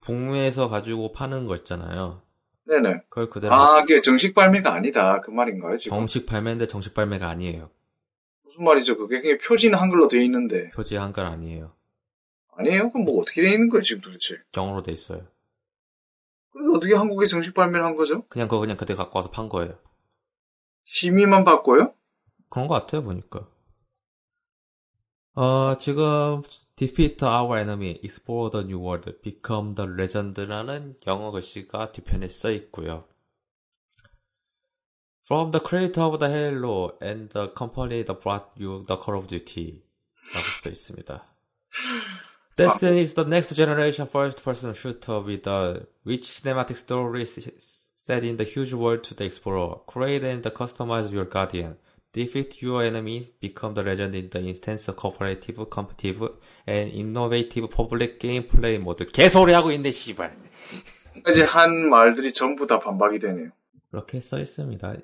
북미에서 0.00 0.68
가지고 0.68 1.12
파는 1.12 1.46
거 1.46 1.56
있잖아요. 1.56 2.22
네네. 2.66 3.00
그걸 3.08 3.30
그대로 3.30 3.52
아, 3.52 3.80
그게 3.80 4.00
정식 4.00 4.34
발매가 4.34 4.72
아니다. 4.72 5.20
그 5.22 5.30
말인가요, 5.30 5.78
지금? 5.78 5.96
정식 5.96 6.26
발매인데 6.26 6.68
정식 6.68 6.94
발매가 6.94 7.28
아니에요. 7.28 7.70
무슨 8.44 8.64
말이죠? 8.64 8.96
그게 8.96 9.20
그냥 9.20 9.38
표지는 9.44 9.78
한글로 9.78 10.08
돼 10.08 10.22
있는데. 10.24 10.70
표지 10.70 10.96
한글 10.96 11.24
아니에요. 11.24 11.72
아니에요? 12.54 12.92
그럼 12.92 13.04
뭐 13.06 13.20
어떻게 13.20 13.42
돼 13.42 13.50
있는 13.52 13.68
거예요, 13.70 13.82
지금 13.82 14.02
도대체? 14.02 14.36
영어로 14.56 14.82
돼 14.82 14.92
있어요. 14.92 15.26
그래서 16.52 16.72
어떻게 16.72 16.94
한국에 16.94 17.26
정식 17.26 17.54
발매를 17.54 17.84
한 17.84 17.96
거죠? 17.96 18.26
그냥 18.28 18.48
그거 18.48 18.60
그냥 18.60 18.76
그대 18.76 18.94
갖고 18.94 19.18
와서 19.18 19.30
판 19.30 19.48
거예요. 19.48 19.74
심의만 20.88 21.44
받고요? 21.44 21.92
그런 22.48 22.66
거 22.66 22.74
같아요, 22.74 23.02
보니까. 23.02 23.46
어, 25.34 25.76
지금 25.78 26.42
Defeat 26.76 27.22
our 27.24 27.58
enemy, 27.58 28.00
explore 28.02 28.50
the 28.50 28.64
new 28.64 28.78
world, 28.78 29.12
become 29.22 29.74
the 29.74 29.86
legend라는 29.86 30.96
영어 31.06 31.30
글씨가 31.30 31.92
뒤편에 31.92 32.28
써 32.28 32.50
있고요. 32.52 33.04
From 35.26 35.50
the 35.50 35.60
creator 35.60 36.02
of 36.02 36.18
the 36.20 36.32
Halo 36.32 36.96
and 37.02 37.28
the 37.34 37.52
company 37.54 38.02
that 38.04 38.22
brought 38.22 38.46
you 38.56 38.86
the 38.86 38.96
Call 38.96 39.18
of 39.18 39.26
Duty 39.26 39.82
라고 40.32 40.46
써 40.62 40.70
있습니다. 40.70 41.22
Destiny 42.56 43.00
is 43.02 43.14
the 43.14 43.28
next 43.28 43.54
generation 43.54 44.08
first-person 44.08 44.74
shooter 44.74 45.20
with 45.20 45.46
a 45.46 45.86
rich 46.04 46.26
cinematic 46.26 46.78
story 46.78 47.26
set 48.08 48.24
in 48.24 48.38
the 48.38 48.44
huge 48.44 48.72
world 48.72 49.04
to 49.04 49.14
the 49.14 49.24
explorer. 49.24 49.76
Create 49.86 50.24
and 50.24 50.42
customize 50.54 51.12
your 51.12 51.26
guardian. 51.26 51.76
Defeat 52.14 52.62
your 52.62 52.82
enemy, 52.82 53.32
become 53.38 53.74
the 53.74 53.82
legend 53.82 54.14
in 54.14 54.30
the 54.30 54.38
intense 54.38 54.86
cooperative, 54.96 55.68
competitive, 55.70 56.30
and 56.66 56.90
innovative 56.90 57.68
public 57.68 58.18
gameplay 58.18 58.76
mode. 58.76 59.12
개소리 59.12 59.52
하고 59.52 59.70
있네, 59.72 59.90
씨발. 59.90 60.34
이제 61.28 61.42
한 61.42 61.90
말들이 61.90 62.32
전부 62.32 62.66
다 62.66 62.80
반박이 62.80 63.18
되네요. 63.18 63.50
그렇게 63.90 64.22
써 64.22 64.38
있습니다. 64.38 64.94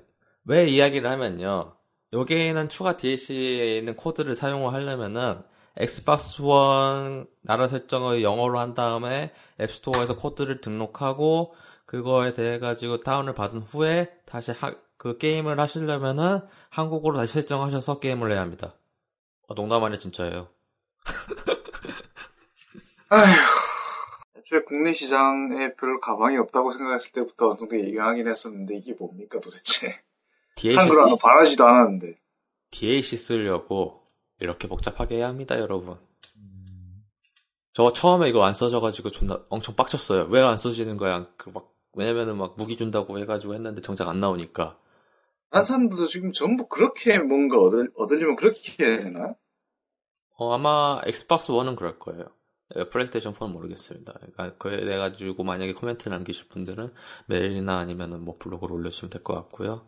왜 0.45 0.67
이야기를 0.67 1.07
하면요. 1.07 1.73
여기에는 2.11 2.69
추가 2.69 2.97
DLC에 2.97 3.77
있는 3.77 3.95
코드를 3.95 4.35
사용을 4.35 4.73
하려면은 4.73 5.41
엑스박스 5.77 6.41
원 6.41 7.27
나라 7.41 7.67
설정을 7.67 8.23
영어로 8.23 8.57
한 8.57 8.73
다음에 8.73 9.31
앱스토어에서 9.59 10.15
코드를 10.15 10.61
등록하고 10.61 11.53
그거에 11.85 12.33
대해 12.33 12.59
가지고 12.59 13.01
다운을 13.01 13.33
받은 13.35 13.59
후에 13.61 14.11
다시 14.25 14.51
하- 14.51 14.75
그 14.97 15.17
게임을 15.17 15.59
하시려면은 15.59 16.39
한국어로 16.69 17.17
다시 17.17 17.33
설정하셔서 17.33 17.99
게임을 17.99 18.31
해야 18.31 18.41
합니다. 18.41 18.73
어, 19.47 19.55
농담 19.55 19.83
아니라 19.83 19.99
진짜예요. 19.99 20.47
아휴. 23.09 23.33
애초에 24.37 24.61
국내 24.63 24.93
시장에 24.93 25.73
별 25.75 25.99
가방이 25.99 26.37
없다고 26.37 26.71
생각했을 26.71 27.11
때부터 27.13 27.49
어느 27.49 27.57
정도 27.57 27.79
얘기하긴 27.79 28.27
했었는데 28.27 28.75
이게 28.75 28.93
뭡니까 28.93 29.39
도대체. 29.39 29.99
DLC, 30.55 30.77
한글화는 30.77 31.17
바라지도 31.21 31.65
않았는데. 31.65 32.15
DLC 32.71 33.17
쓰려고 33.17 34.01
이렇게 34.39 34.67
복잡하게 34.67 35.17
해야 35.17 35.27
합니다, 35.27 35.59
여러분. 35.59 35.97
저 37.73 37.91
처음에 37.91 38.29
이거 38.29 38.43
안 38.45 38.53
써져가지고 38.53 39.09
존나 39.09 39.39
엄청 39.49 39.75
빡쳤어요. 39.75 40.27
왜 40.29 40.41
안 40.41 40.57
써지는 40.57 40.95
거야? 40.97 41.27
그 41.37 41.49
막, 41.49 41.73
왜냐면은 41.95 42.37
막 42.37 42.55
무기 42.57 42.77
준다고 42.77 43.17
해가지고 43.19 43.53
했는데 43.53 43.81
정작 43.81 44.07
안 44.09 44.19
나오니까. 44.19 44.77
딴 45.51 45.63
사람들도 45.63 46.07
지금 46.07 46.31
전부 46.31 46.67
그렇게 46.67 47.17
뭔가 47.19 47.57
얻을, 47.57 47.91
얻으려면 47.95 48.35
그렇게 48.35 48.83
해야 48.83 48.99
되나? 48.99 49.35
어, 50.37 50.53
아마 50.53 51.01
엑스박스 51.05 51.51
1은 51.53 51.75
그럴 51.77 51.97
거예요. 51.99 52.25
예, 52.75 52.89
플레이스테이션 52.89 53.33
4는 53.33 53.51
모르겠습니다. 53.51 54.13
그러니까 54.13 54.57
그에 54.57 54.83
대해 54.83 54.97
가지고 54.97 55.43
만약에 55.43 55.73
코멘트 55.73 56.09
남기실 56.09 56.49
분들은 56.49 56.93
메일이나 57.27 57.77
아니면은 57.77 58.25
뭐 58.25 58.37
블로그로 58.39 58.73
올려주시면 58.75 59.11
될 59.11 59.23
것 59.23 59.33
같고요. 59.35 59.85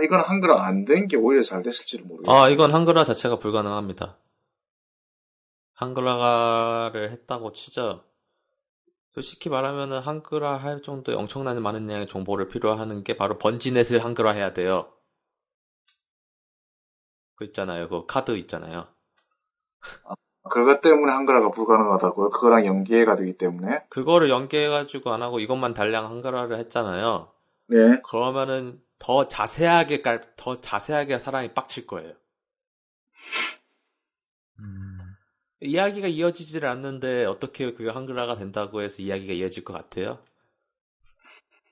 이건 0.00 0.20
한글화 0.20 0.64
안 0.64 0.84
된 0.84 1.08
게 1.08 1.16
오히려 1.16 1.42
잘 1.42 1.62
됐을지도 1.62 2.04
모르겠어요. 2.04 2.36
아, 2.36 2.48
이건 2.50 2.72
한글화 2.72 3.04
자체가 3.04 3.38
불가능합니다. 3.40 4.16
한글화를 5.74 7.10
했다고 7.12 7.52
치죠. 7.52 8.04
솔직히 9.14 9.48
말하면은 9.48 10.00
한글화 10.00 10.56
할 10.56 10.82
정도의 10.82 11.16
엄청나게 11.18 11.60
많은 11.60 11.90
양의 11.90 12.06
정보를 12.08 12.48
필요하는 12.48 13.04
게 13.04 13.16
바로 13.16 13.38
번지넷을 13.38 14.04
한글화 14.04 14.32
해야 14.32 14.52
돼요. 14.52 14.92
그 17.34 17.44
있잖아요. 17.44 17.88
그 17.88 18.06
카드 18.06 18.36
있잖아요. 18.36 18.86
그것 20.48 20.80
때문에 20.80 21.12
한글화가 21.12 21.50
불가능하다고요? 21.50 22.30
그거랑 22.30 22.66
연계가 22.66 23.14
되기 23.14 23.36
때문에? 23.36 23.84
그거를 23.88 24.30
연계해가지고 24.30 25.12
안 25.12 25.22
하고 25.22 25.40
이것만 25.40 25.74
달랑 25.74 26.06
한글화를 26.06 26.58
했잖아요. 26.58 27.32
네. 27.68 28.00
그러면은 28.02 28.80
더 28.98 29.28
자세하게 29.28 30.02
깔, 30.02 30.34
더 30.36 30.60
자세하게 30.60 31.18
사람이 31.18 31.54
빡칠 31.54 31.86
거예요. 31.86 32.14
이야기가 35.60 36.06
이어지질 36.08 36.66
않는데 36.66 37.24
어떻게 37.24 37.72
그게 37.72 37.90
한글화가 37.90 38.36
된다고 38.36 38.82
해서 38.82 39.02
이야기가 39.02 39.32
이어질 39.32 39.64
것 39.64 39.72
같아요? 39.72 40.18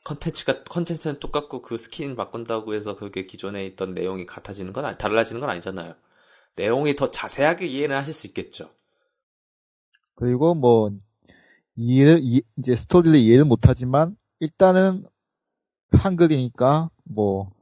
컨텐츠가 0.04 0.64
컨텐츠는 0.64 1.18
똑같고 1.18 1.62
그 1.62 1.76
스킨 1.76 2.14
바꾼다고 2.16 2.74
해서 2.74 2.96
그게 2.96 3.22
기존에 3.24 3.66
있던 3.66 3.94
내용이 3.94 4.24
같아지는 4.26 4.72
건 4.72 4.84
아니, 4.84 4.96
달라지는 4.98 5.40
건 5.40 5.50
아니잖아요. 5.50 5.94
내용이 6.56 6.96
더 6.96 7.10
자세하게 7.10 7.66
이해는 7.66 7.96
하실 7.96 8.14
수 8.14 8.26
있겠죠. 8.28 8.70
그리고 10.14 10.54
뭐 10.54 10.90
이해를 11.76 12.20
이- 12.22 12.42
이제 12.58 12.76
스토리를 12.76 13.18
이해를 13.18 13.44
못하지만 13.44 14.16
일단은 14.40 15.04
한글이니까 15.92 16.90
뭐 17.04 17.52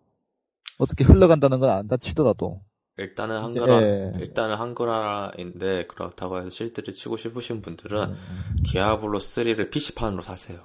어떻게 0.79 1.05
흘러간다는 1.05 1.61
건 1.61 1.71
안다 1.71 1.97
치더라도 1.97 2.64
일단은 2.97 3.41
한글화 3.43 3.83
예. 3.83 4.13
일단은 4.21 4.57
한글화인데 4.57 5.87
그렇다고 5.89 6.39
해서 6.39 6.49
실드를 6.49 6.95
치고 6.95 7.17
싶으신 7.17 7.61
분들은 7.61 8.11
음. 8.13 8.57
디아블로 8.65 9.19
3를 9.19 9.71
PC판으로 9.71 10.23
사세요. 10.23 10.63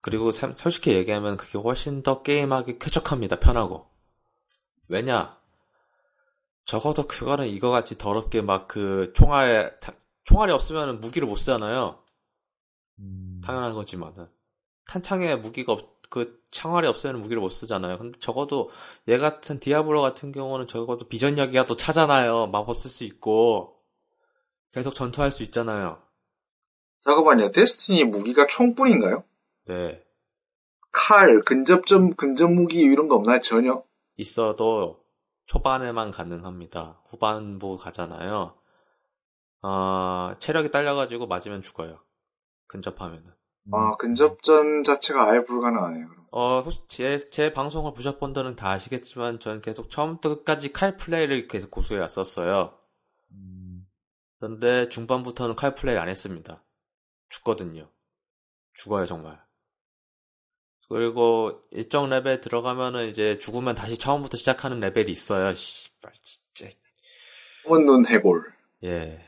그리고 0.00 0.30
참- 0.32 0.54
솔직히 0.54 0.92
얘기하면 0.92 1.36
그게 1.36 1.58
훨씬 1.58 2.02
더 2.02 2.22
게임하기 2.22 2.78
쾌적합니다. 2.78 3.40
편하고. 3.40 3.86
왜냐? 4.88 5.38
적어도 6.66 7.06
그거는 7.06 7.48
이거 7.48 7.70
같이 7.70 7.96
더럽게 7.98 8.40
막 8.42 8.66
그 8.68 9.12
총알 9.14 9.78
다- 9.80 9.94
총알이 10.24 10.52
없으면 10.52 11.00
무기를 11.00 11.26
못 11.28 11.36
쓰잖아요. 11.36 12.02
음. 13.00 13.40
당연한 13.44 13.74
거지만은 13.74 14.28
탄창에 14.86 15.36
무기가 15.36 15.72
없, 15.72 15.93
그 16.14 16.40
창활이 16.52 16.86
없으면 16.86 17.20
무기를 17.22 17.42
못 17.42 17.48
쓰잖아요. 17.48 17.98
근데 17.98 18.16
적어도 18.20 18.70
얘 19.08 19.18
같은 19.18 19.58
디아블로 19.58 20.00
같은 20.00 20.30
경우는 20.30 20.68
적어도 20.68 21.08
비전력이라도 21.08 21.74
차잖아요. 21.74 22.46
마법 22.52 22.76
쓸 22.76 22.88
수 22.88 23.02
있고 23.02 23.80
계속 24.70 24.94
전투할 24.94 25.32
수 25.32 25.42
있잖아요. 25.42 26.00
잠깐만요. 27.00 27.50
데스티니 27.50 28.04
무기가 28.04 28.46
총뿐인가요? 28.46 29.24
네. 29.64 30.04
칼, 30.92 31.40
근접점, 31.40 32.14
근접 32.14 32.52
무기 32.52 32.78
이런 32.78 33.08
거 33.08 33.16
없나요? 33.16 33.40
전혀? 33.40 33.82
있어도 34.16 35.04
초반에만 35.46 36.12
가능합니다. 36.12 37.00
후반부 37.08 37.76
가잖아요. 37.76 38.54
어, 39.62 40.34
체력이 40.38 40.70
딸려가지고 40.70 41.26
맞으면 41.26 41.62
죽어요. 41.62 41.98
근접하면은. 42.68 43.32
아, 43.72 43.96
근접전 43.96 44.82
자체가 44.82 45.30
아예 45.30 45.42
불가능하네요. 45.42 46.08
그럼. 46.08 46.26
어, 46.30 46.60
혹시 46.60 46.80
제, 46.88 47.16
제 47.30 47.52
방송을 47.52 47.94
보셨던 47.94 48.18
분들은 48.18 48.56
다 48.56 48.70
아시겠지만, 48.72 49.40
저는 49.40 49.62
계속 49.62 49.90
처음부터 49.90 50.36
끝까지 50.36 50.72
칼 50.72 50.96
플레이를 50.96 51.48
계속 51.48 51.70
고수해 51.70 52.00
왔었어요. 52.00 52.78
음. 53.32 53.86
그런데 54.38 54.88
중반부터는 54.88 55.54
칼 55.54 55.74
플레이 55.74 55.96
안 55.96 56.08
했습니다. 56.08 56.62
죽거든요. 57.30 57.88
죽어요, 58.74 59.06
정말. 59.06 59.42
그리고 60.90 61.62
일정 61.70 62.10
레벨 62.10 62.40
들어가면은 62.40 63.08
이제 63.08 63.38
죽으면 63.38 63.74
다시 63.74 63.96
처음부터 63.96 64.36
시작하는 64.36 64.80
레벨이 64.80 65.10
있어요. 65.10 65.54
씨발, 65.54 66.12
진짜. 66.22 66.74
혼눈 67.66 68.06
해골. 68.06 68.52
예. 68.84 69.24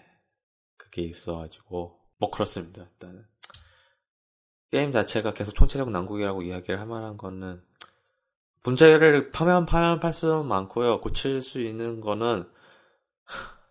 그게 0.77 1.03
있어가지고, 1.03 1.99
뭐 2.19 2.31
그렇습니다, 2.31 2.83
일단은. 2.83 3.25
게임 4.71 4.93
자체가 4.93 5.35
계속 5.35 5.55
총체적 5.55 5.91
난국이라고 5.91 6.43
이야기를 6.43 6.81
할 6.81 6.87
만한 6.87 7.17
거는, 7.17 7.63
문제를 8.65 9.31
파면 9.31 9.67
파면 9.67 10.01
팔수록 10.01 10.45
많고요. 10.47 11.01
고칠 11.01 11.41
수 11.41 11.61
있는 11.61 12.01
거는, 12.01 12.49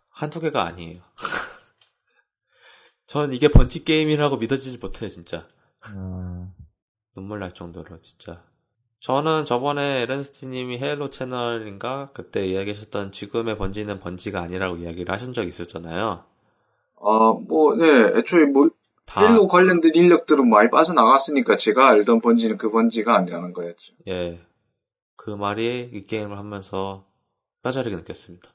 한두 0.10 0.40
개가 0.40 0.64
아니에요. 0.64 1.02
전 3.08 3.34
이게 3.34 3.50
번지 3.50 3.84
게임이라고 3.84 4.38
믿어지지 4.38 4.78
못해요, 4.78 5.10
진짜. 5.10 5.48
아, 5.82 6.50
눈물 7.14 7.40
날 7.40 7.52
정도로, 7.52 8.02
진짜. 8.02 8.44
저는 9.02 9.46
저번에 9.46 10.02
에른스티님이 10.02 10.80
헤일로 10.80 11.12
채널인가? 11.12 12.10
그때 12.14 12.48
이야기하셨던 12.48 13.12
지금의 13.12 13.58
번지는 13.58 14.00
번지가 14.00 14.42
아니라고 14.42 14.78
이야기를 14.78 15.14
하신 15.14 15.34
적 15.34 15.48
있었잖아요. 15.48 16.24
아, 17.02 17.34
뭐, 17.48 17.76
네, 17.76 17.86
애초에 18.18 18.46
뭐, 18.46 18.70
다, 19.06 19.22
헤일로 19.22 19.48
관련된 19.48 19.94
인력들은 19.94 20.50
많이 20.50 20.70
빠져나갔으니까 20.70 21.58
제가 21.58 21.88
알던 21.90 22.22
번지는 22.22 22.58
그 22.58 22.72
번지가 22.72 23.16
아니라는 23.16 23.54
거였죠. 23.54 23.94
예. 24.08 24.42
그 25.16 25.30
말이 25.30 25.90
이 25.94 26.06
게임을 26.06 26.38
하면서 26.38 27.06
뼈저리게 27.64 27.96
느꼈습니다. 27.96 28.50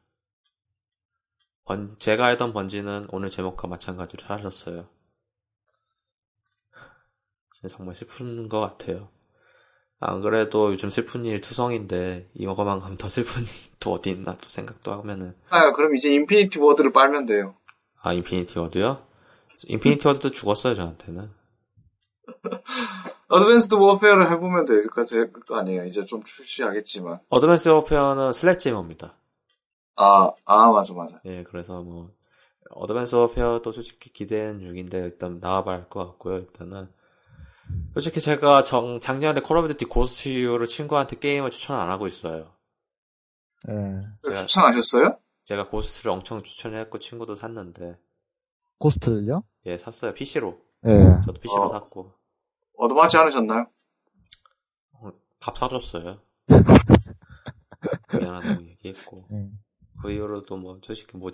번, 1.64 1.96
제가 1.98 2.26
알던 2.26 2.52
번지는 2.52 3.08
오늘 3.10 3.30
제목과 3.30 3.68
마찬가지로 3.68 4.22
사라졌어요. 4.22 4.88
정말 7.68 7.94
슬픈 7.94 8.48
것 8.48 8.60
같아요. 8.60 9.08
안 9.98 10.22
그래도 10.22 10.72
요즘 10.72 10.88
슬픈 10.88 11.26
일 11.26 11.42
투성인데 11.42 12.30
이거만큼 12.34 12.96
더 12.96 13.08
슬픈 13.08 13.42
일이 13.42 13.50
또 13.78 13.92
어디 13.92 14.10
있나 14.10 14.36
또 14.38 14.48
생각도 14.48 14.92
하면은 14.92 15.34
아, 15.50 15.72
그럼 15.72 15.94
이제 15.94 16.10
인피니티 16.14 16.58
워드를 16.58 16.92
빨면 16.92 17.26
돼요. 17.26 17.54
아 18.00 18.14
인피니티 18.14 18.58
워드요? 18.58 19.09
인피니티 19.68 20.06
워드도 20.06 20.30
죽었어요 20.30 20.74
저한테는 20.74 21.30
Advanced 23.28 23.74
Warfare를 23.74 24.30
해보면 24.32 24.64
될거 24.64 25.04
아니에요. 25.56 25.84
이제 25.84 26.04
좀 26.04 26.22
출시하겠지만. 26.24 27.20
Advanced 27.28 27.68
Warfare는 27.68 28.32
Sledgehammer입니다 28.32 29.14
아, 29.96 30.30
아, 30.44 30.70
맞아, 30.72 30.94
맞아. 30.94 31.20
예, 31.26 31.42
그래서 31.44 31.82
뭐 31.82 32.10
Advanced 32.70 33.14
Warfare도 33.16 33.70
솔직히 33.72 34.10
기대는 34.12 34.60
중인데 34.60 34.98
일단 34.98 35.38
나와봐야 35.40 35.76
할 35.76 35.88
것 35.88 36.06
같고요. 36.06 36.38
일단은 36.38 36.88
솔직히 37.94 38.20
제가 38.20 38.64
정, 38.64 38.98
작년에 39.00 39.42
Call 39.42 39.58
of 39.58 39.68
Duty 39.68 39.84
Ghost를 39.84 40.66
친구한테 40.66 41.18
게임을 41.18 41.50
추천 41.50 41.78
안 41.78 41.90
하고 41.90 42.06
있어요. 42.06 42.52
예. 43.68 44.00
제가- 44.24 44.36
추천하셨어요? 44.36 45.18
제가 45.44 45.68
Ghost를 45.68 46.10
엄청 46.12 46.42
추천했고 46.42 46.98
친구도 46.98 47.34
샀는데 47.34 47.96
고스트를요? 48.78 49.42
예 49.66 49.76
샀어요 49.78 50.14
PC로. 50.14 50.58
예. 50.86 51.22
저도 51.24 51.40
PC로 51.40 51.64
어. 51.64 51.68
샀고 51.68 52.12
얻어맞지 52.76 53.16
않으셨나요? 53.16 53.66
밥 55.38 55.56
사줬어요. 55.56 56.20
미안하다고 58.18 58.62
얘기했고 58.68 59.26
예. 59.32 59.50
그 60.02 60.10
이후로도 60.10 60.56
뭐 60.56 60.78
솔직히 60.82 61.16
뭐 61.16 61.32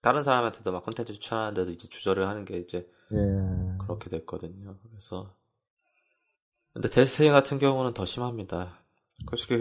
다른 0.00 0.22
사람한테도 0.22 0.72
막 0.72 0.84
콘텐츠 0.84 1.12
추천하는데도 1.12 1.70
이제 1.72 1.88
주저를 1.88 2.28
하는 2.28 2.44
게 2.44 2.58
이제 2.58 2.88
예. 3.12 3.78
그렇게 3.80 4.08
됐거든요. 4.10 4.78
그래서 4.82 5.34
근데 6.72 6.88
데스티니 6.88 7.30
같은 7.30 7.58
경우는 7.58 7.94
더 7.94 8.04
심합니다. 8.04 8.78
솔직히 9.28 9.56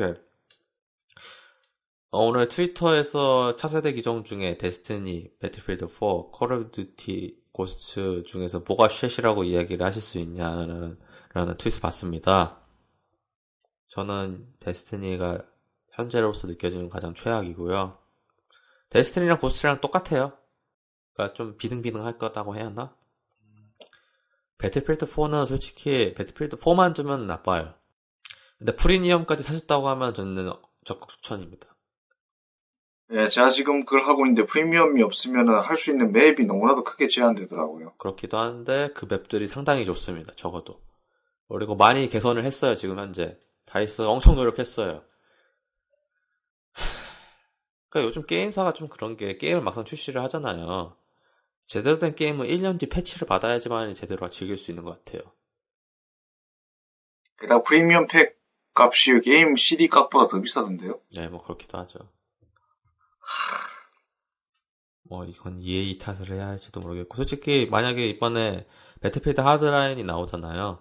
어, 2.09 2.25
오늘 2.25 2.47
트위터에서 2.47 3.57
차세대 3.57 3.91
기종 3.93 4.23
중에 4.23 4.57
Destiny, 4.57 5.37
Battlefield 5.39 5.87
4, 5.87 5.99
Call 6.31 6.53
of 6.53 6.71
Duty, 6.71 7.37
Ghost 7.57 8.23
중에서 8.27 8.59
뭐가 8.59 8.87
shit이라고 8.87 9.43
이야기를 9.43 9.83
하실 9.83 9.99
수 9.99 10.19
있냐는 10.19 10.99
라는 11.33 11.57
트윗을 11.57 11.81
봤습니다. 11.81 12.59
저는 13.87 14.53
Destiny가 14.59 15.43
현재로서 15.89 16.47
느껴지는 16.47 16.87
가장 16.87 17.15
최악이고요. 17.15 17.97
Destiny랑 18.91 19.39
Ghost랑 19.39 19.81
똑같아요. 19.81 20.37
그러니까 21.13 21.33
좀 21.33 21.57
비등비등할 21.57 22.19
거다고 22.19 22.55
해야 22.55 22.67
하나? 22.67 22.95
Battlefield 24.59 25.07
4는 25.07 25.47
솔직히 25.47 26.13
Battlefield 26.13 26.57
4만 26.57 26.93
두면 26.93 27.25
나빠요. 27.25 27.73
근데 28.59 28.75
프리미엄까지 28.75 29.41
사셨다고 29.41 29.89
하면 29.89 30.13
저는 30.13 30.53
적극 30.85 31.09
추천입니다. 31.09 31.75
예, 33.11 33.29
제가 33.29 33.49
지금 33.49 33.85
그걸 33.85 34.03
하고 34.05 34.25
있는데 34.25 34.45
프리미엄이 34.45 35.01
없으면 35.01 35.47
할 35.49 35.77
수 35.77 35.91
있는 35.91 36.11
맵이 36.11 36.45
너무나도 36.45 36.83
크게 36.83 37.07
제한되더라고요. 37.07 37.93
그렇기도 37.97 38.37
한데 38.37 38.89
그 38.93 39.05
맵들이 39.09 39.47
상당히 39.47 39.85
좋습니다. 39.85 40.33
적어도. 40.35 40.81
그리고 41.49 41.75
많이 41.75 42.09
개선을 42.09 42.43
했어요. 42.43 42.75
지금 42.75 42.99
현재. 42.99 43.37
다이스 43.65 44.01
엄청 44.01 44.35
노력했어요. 44.35 45.03
그러니까 47.89 48.07
요즘 48.07 48.25
게임사가 48.25 48.73
좀 48.73 48.89
그런 48.89 49.15
게 49.15 49.37
게임을 49.37 49.61
막상 49.61 49.85
출시를 49.85 50.21
하잖아요. 50.23 50.97
제대로 51.67 51.99
된 51.99 52.15
게임은 52.15 52.47
1년 52.47 52.77
뒤 52.79 52.87
패치를 52.89 53.27
받아야지만 53.27 53.93
제대로 53.93 54.29
즐길 54.29 54.57
수 54.57 54.71
있는 54.71 54.83
것 54.83 55.03
같아요. 55.05 55.21
게다가 57.39 57.63
프리미엄 57.63 58.07
팩 58.07 58.37
값이 58.73 59.19
게임 59.21 59.55
CD 59.55 59.87
값보다 59.87 60.27
더 60.27 60.41
비싸던데요? 60.41 60.99
네, 61.15 61.27
뭐 61.29 61.41
그렇기도 61.43 61.77
하죠. 61.79 61.99
뭐 65.09 65.25
이건 65.25 65.61
EA 65.61 65.97
탓을 65.97 66.31
해야 66.31 66.47
할지도 66.47 66.79
모르겠고 66.81 67.15
솔직히 67.15 67.65
만약에 67.71 68.07
이번에 68.07 68.67
Battlefield 69.01 69.39
Hardline이 69.41 70.03
나오잖아요. 70.03 70.79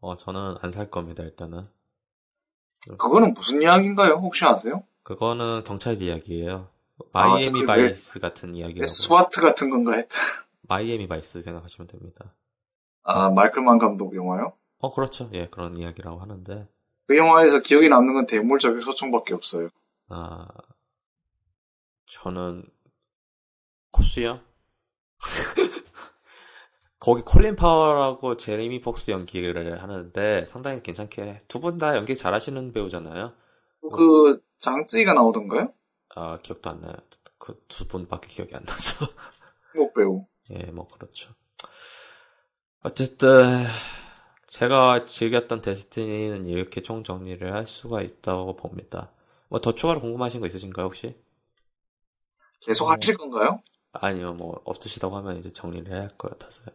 어 0.00 0.16
저는 0.16 0.56
안 0.60 0.70
살 0.70 0.90
겁니다 0.90 1.22
일단은. 1.22 1.68
그거는 2.98 3.34
무슨 3.34 3.60
이야기인가요? 3.62 4.14
혹시 4.14 4.44
아세요? 4.44 4.82
그거는 5.02 5.64
경찰 5.64 6.00
이야기예요. 6.02 6.68
아, 7.12 7.28
Miami 7.28 7.48
어차피 7.48 7.66
Vice 7.66 8.18
같은 8.20 8.54
이야기라고. 8.54 8.86
SWAT 8.86 9.40
같은 9.40 9.70
건가 9.70 9.92
했다. 9.94 10.16
Miami 10.62 11.06
Vice 11.06 11.42
생각하시면 11.42 11.88
됩니다. 11.88 12.34
아, 13.02 13.30
마이클 13.30 13.64
만 13.64 13.78
감독 13.78 14.14
영화요? 14.14 14.52
어, 14.78 14.92
그렇죠. 14.94 15.28
예, 15.34 15.48
그런 15.48 15.76
이야기라고 15.76 16.20
하는데, 16.20 16.66
그 17.06 17.16
영화에서 17.16 17.60
기억에 17.60 17.88
남는 17.88 18.14
건 18.14 18.26
대물 18.26 18.58
저격 18.58 18.82
소총밖에 18.82 19.34
없어요. 19.34 19.68
아, 20.08 20.46
저는, 22.10 22.64
코스요? 23.92 24.40
거기 26.98 27.22
콜린 27.22 27.56
파렐하고 27.56 28.36
제이미 28.36 28.80
폭스 28.80 29.10
연기를 29.10 29.82
하는데 29.82 30.46
상당히 30.46 30.82
괜찮게 30.82 31.44
두 31.48 31.60
분 31.60 31.78
다 31.78 31.96
연기 31.96 32.14
잘하시는 32.14 32.72
배우잖아요. 32.72 33.32
그 33.94 34.40
장쯔이가 34.60 35.14
나오던가요? 35.14 35.72
아 36.14 36.36
기억도 36.38 36.70
안 36.70 36.80
나요. 36.80 36.94
그 37.38 37.58
두 37.68 37.86
분밖에 37.88 38.28
기억이 38.28 38.54
안 38.54 38.64
나서. 38.64 39.06
한국 39.72 39.94
배우. 39.94 40.26
예, 40.50 40.70
뭐 40.70 40.86
그렇죠. 40.88 41.34
어쨌든 42.82 43.66
제가 44.48 45.06
즐겼던 45.06 45.60
Destiny는 45.62 46.46
이렇게 46.46 46.82
총 46.82 47.04
정리를 47.04 47.52
할 47.52 47.66
수가 47.66 48.02
있다고 48.02 48.56
봅니다. 48.56 49.10
뭐 49.48 49.60
더 49.60 49.74
추가로 49.74 50.00
궁금하신 50.00 50.40
거 50.40 50.46
있으신가요 50.46 50.86
혹시? 50.86 51.14
계속 52.60 52.88
어. 52.88 52.92
하실 52.92 53.16
건가요? 53.16 53.60
아니요, 53.92 54.34
뭐, 54.34 54.60
없으시다고 54.64 55.16
하면 55.18 55.38
이제 55.38 55.52
정리를 55.52 55.92
해야 55.92 56.02
할 56.02 56.08
것 56.16 56.30
같아서요. 56.30 56.66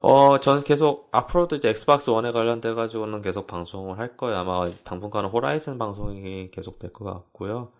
어, 0.00 0.40
저는 0.40 0.64
계속, 0.64 1.08
앞으로도 1.12 1.56
이제 1.56 1.68
Xbox 1.68 2.10
One에 2.10 2.32
관련돼 2.32 2.74
가지고는 2.74 3.22
계속 3.22 3.46
방송을 3.46 3.98
할 3.98 4.16
거예요. 4.16 4.38
아마 4.38 4.66
당분간은 4.84 5.30
Horizon 5.30 5.78
방송이 5.78 6.50
계속 6.50 6.78
될 6.80 6.92
것 6.92 7.04
같고요. 7.04 7.72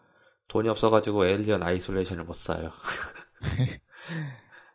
돈이 0.48 0.68
없어 0.68 0.90
가지고 0.90 1.26
Alien 1.26 1.62
Isolation을 1.62 2.24
못 2.24 2.34
사요. 2.34 2.70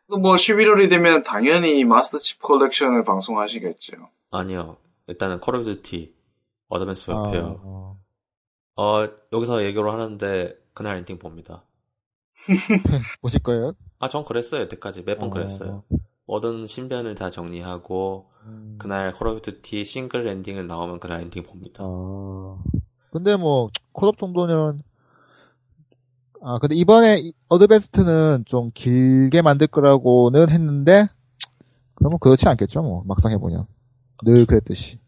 뭐 0.08 0.36
11월이 0.36 0.90
되면 0.90 1.24
당연히 1.24 1.84
Master 1.86 2.18
Chief 2.18 2.42
Collection을 2.42 3.04
방송하시겠죠. 3.04 3.94
아니요. 4.32 4.78
일단은 5.08 5.40
Call 5.40 5.56
of 5.56 5.66
Duty, 5.66 6.14
Advanced 6.68 7.12
아, 7.12 7.22
Warfare. 7.22 7.60
어. 7.64 7.98
어, 8.76 9.08
여기서 9.34 9.64
얘기를 9.64 9.90
하는데, 9.92 10.54
그날 10.78 10.98
엔딩 10.98 11.18
봅니다. 11.18 11.64
보실 13.20 13.40
거예요? 13.42 13.72
아, 13.98 14.08
전 14.10 14.24
그랬어요. 14.24 14.62
여태까지. 14.62 15.02
몇번 15.02 15.30
어. 15.30 15.32
그랬어요. 15.32 15.84
모든 16.28 16.68
신변을 16.68 17.16
다 17.16 17.32
정리하고, 17.32 18.30
음. 18.44 18.76
그날 18.78 19.12
Call 19.14 19.30
of 19.30 19.42
Duty 19.42 19.84
싱글 19.84 20.28
엔딩을 20.28 20.68
나오면 20.68 21.00
그날 21.00 21.22
엔딩 21.22 21.42
봅니다. 21.42 21.82
어. 21.84 22.62
근데 23.10 23.36
뭐, 23.38 23.70
콜옵 23.92 24.20
정도는, 24.20 24.80
아, 26.44 26.60
근데 26.60 26.76
이번에 26.76 27.18
이- 27.22 27.34
Advanced는 27.50 28.44
좀 28.46 28.70
길게 28.76 29.42
만들 29.42 29.66
거라고는 29.66 30.50
했는데, 30.52 31.08
그러면 31.96 32.20
그렇지 32.20 32.48
않겠죠, 32.48 32.84
뭐, 32.84 33.04
막상 33.08 33.32
해보면. 33.32 33.66
늘 34.24 34.46
그랬듯이. 34.46 35.00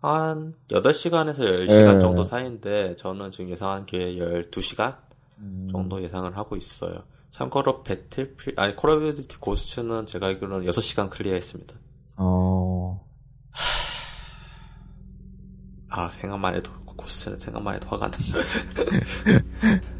한 0.00 0.54
8시간에서 0.70 1.40
10시간 1.40 1.96
예. 1.96 2.00
정도 2.00 2.24
사이인데 2.24 2.96
저는 2.96 3.30
지금 3.32 3.50
예상한 3.50 3.84
게 3.84 4.16
12시간 4.16 4.96
음, 5.38 5.68
정도 5.70 6.02
예상을 6.02 6.36
하고 6.36 6.56
있어요. 6.56 7.04
참고로 7.30 7.82
배틀필 7.82 8.54
아니 8.58 8.74
Call 8.74 8.90
of 8.90 9.14
Duty 9.14 9.38
Ghost는 9.38 10.06
제가 10.06 10.26
알기로는 10.26 10.66
6시간 10.70 11.10
클리어했습니다. 11.10 11.74
어, 12.16 13.06
아 15.90 16.10
생각만 16.10 16.54
해도 16.54 16.70
고스트는 16.96 17.38
생각만 17.38 17.76
해도 17.76 17.88
화가 17.88 18.10
나. 18.10 18.18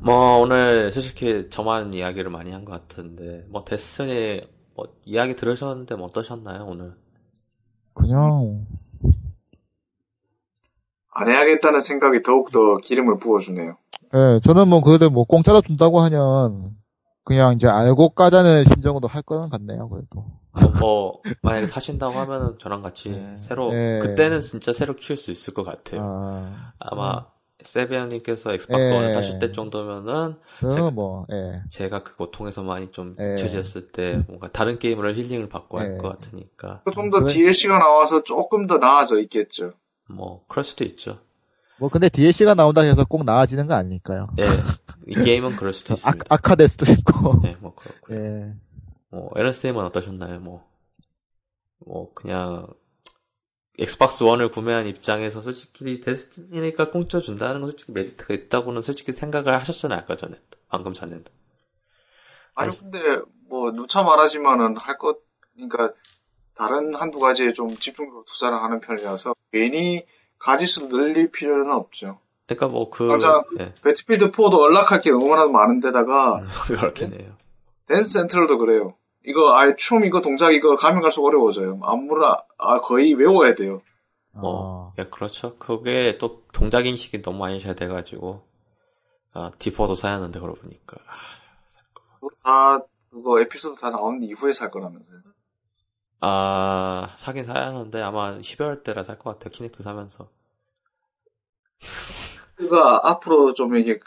뭐 0.00 0.38
오늘 0.38 0.90
솔직히 0.90 1.48
저만 1.50 1.94
이야기를 1.94 2.30
많이 2.30 2.50
한 2.50 2.64
것 2.64 2.72
같은데 2.72 3.44
뭐 3.48 3.62
데스니 3.62 4.40
뭐 4.74 4.86
이야기 5.04 5.36
들으셨는데 5.36 5.94
뭐 5.94 6.06
어떠셨나요 6.06 6.64
오늘? 6.66 6.94
그냥, 7.94 8.66
안 11.14 11.28
해야겠다는 11.28 11.80
생각이 11.80 12.22
더욱더 12.22 12.78
기름을 12.78 13.18
부어주네요. 13.18 13.76
예, 14.14 14.40
저는 14.42 14.68
뭐, 14.68 14.82
그래도 14.82 15.10
뭐, 15.10 15.24
공짜로 15.24 15.60
준다고 15.60 16.00
하면, 16.00 16.76
그냥 17.24 17.54
이제 17.54 17.68
알고 17.68 18.10
까자는 18.10 18.64
심정으로 18.64 19.08
할 19.08 19.22
거는 19.22 19.48
같네요, 19.50 19.88
그래도. 19.88 20.26
뭐, 20.52 20.72
뭐, 20.78 21.22
만약에 21.42 21.66
사신다고 21.66 22.14
하면은 22.18 22.58
저랑 22.60 22.82
같이 22.82 23.10
네. 23.10 23.36
새로 23.38 23.70
네. 23.70 24.00
그때는 24.00 24.40
진짜 24.40 24.72
새로 24.72 24.94
키울 24.94 25.16
수 25.16 25.30
있을 25.30 25.54
것 25.54 25.64
같아요. 25.64 26.00
아, 26.02 26.72
아마 26.78 27.26
세비안님께서 27.62 28.52
Xbox 28.52 28.88
네. 28.88 28.94
One을 28.94 29.10
사실 29.12 29.38
때 29.38 29.52
정도면은 29.52 30.36
그, 30.58 30.90
뭐, 30.90 31.26
예. 31.32 31.62
제가 31.70 32.02
그 32.02 32.16
고통에서 32.16 32.62
많이 32.62 32.90
좀 32.90 33.14
네. 33.16 33.34
잊혀졌을 33.34 33.92
때 33.92 34.22
뭔가 34.26 34.50
다른 34.50 34.78
게임으로 34.78 35.14
힐링을 35.14 35.48
받고 35.48 35.78
할 35.78 35.92
네. 35.92 35.98
것 35.98 36.08
같으니까 36.08 36.82
좀더 36.92 37.20
그래. 37.20 37.32
DLC가 37.32 37.78
나와서 37.78 38.22
조금 38.24 38.66
더 38.66 38.78
나아져 38.78 39.20
있겠죠. 39.20 39.72
뭐 40.08 40.44
그럴 40.48 40.64
수도 40.64 40.84
있죠. 40.84 41.20
뭐, 41.78 41.88
근데 41.88 42.08
DLC가 42.08 42.54
나온다 42.54 42.82
해서 42.82 43.04
꼭 43.04 43.24
나아지는 43.24 43.66
거 43.66 43.74
아니니까요. 43.74 44.28
예, 44.38 44.44
이 45.06 45.14
게임은 45.14 45.56
그럴 45.56 45.72
수도 45.72 45.94
아, 45.94 45.94
있습니다. 45.94 46.26
악화될 46.28 46.68
수도 46.68 46.92
있고. 46.92 47.40
네, 47.42 47.56
뭐 47.60 47.74
그렇고요. 47.74 48.18
예. 48.18 48.54
뭐 49.10 49.30
에런스테임은 49.34 49.84
어떠셨나요? 49.86 50.38
뭐, 50.40 50.64
뭐 51.84 52.12
그냥 52.14 52.66
Xbox 53.78 54.22
One을 54.22 54.50
구매한 54.50 54.86
입장에서 54.86 55.42
솔직히 55.42 56.00
Destiny니까 56.00 56.90
공짜 56.90 57.18
준다는 57.20 57.62
건 57.62 57.70
솔직히 57.70 57.92
메리트가 57.92 58.34
있다고는 58.34 58.82
솔직히 58.82 59.12
생각을 59.12 59.58
하셨잖아요 59.60 60.00
아까 60.00 60.16
전에 60.16 60.36
방금 60.68 60.92
전에. 60.92 61.14
아니 62.54 62.68
아니, 62.68 62.76
근데 62.78 62.98
뭐 63.48 63.72
누차 63.72 64.02
말하지만은 64.02 64.76
할 64.78 64.98
것 64.98 65.18
그러니까 65.54 65.92
다른 66.54 66.94
한두 66.94 67.18
가지에 67.18 67.52
좀 67.52 67.68
집중적으로 67.70 68.24
투자를 68.24 68.62
하는 68.62 68.80
편이라서 68.80 69.34
괜히 69.52 70.04
가지수 70.38 70.88
늘릴 70.88 71.30
필요는 71.30 71.72
없죠. 71.72 72.18
그러니까 72.46 72.68
뭐 72.68 72.90
그 72.90 73.04
맞아. 73.04 73.44
예, 73.60 73.72
Battlefield 73.82 74.32
4도 74.32 74.60
unlock할 74.62 75.00
게 75.00 75.10
너무나 75.10 75.46
많은데다가 75.46 76.44
그렇겠네요. 76.66 77.36
Dance 77.86 78.14
Central도 78.14 78.58
그래요. 78.58 78.94
이거 79.24 79.54
아예 79.56 79.74
춤 79.76 80.04
이거 80.04 80.20
동작 80.20 80.52
이거 80.52 80.76
가면 80.76 81.02
갈수록 81.02 81.26
어려워져요. 81.26 81.78
안무를 81.82 82.24
아, 82.58 82.80
거의 82.80 83.14
외워야 83.14 83.54
돼요. 83.54 83.82
뭐, 84.34 84.92
아, 84.96 85.02
야, 85.02 85.08
그렇죠. 85.10 85.56
그게 85.56 86.16
또 86.18 86.42
동작 86.52 86.86
인식이 86.86 87.20
너무 87.20 87.38
많이 87.38 87.60
잘 87.60 87.76
돼가지고, 87.76 88.42
아, 89.34 89.50
D4도 89.58 89.94
사야 89.94 90.14
하는데, 90.14 90.40
그러고 90.40 90.58
보니까. 90.58 90.96
그거 92.18 92.30
다 92.42 92.80
그거 93.10 93.40
에피소드 93.42 93.78
다 93.78 93.90
나온 93.90 94.22
이후에 94.22 94.54
살 94.54 94.70
거라면서요. 94.70 95.20
아, 96.22 97.08
사긴 97.16 97.44
사야 97.44 97.66
하는데, 97.66 98.00
아마 98.00 98.38
12월 98.38 98.82
때나 98.84 99.02
살 99.04 99.18
것 99.18 99.32
같아요. 99.38 99.50
Kinect 99.52 99.82
사면서. 99.82 100.28
그거 102.54 103.00
앞으로 103.02 103.54
좀 103.54 103.76
이게 103.76 103.98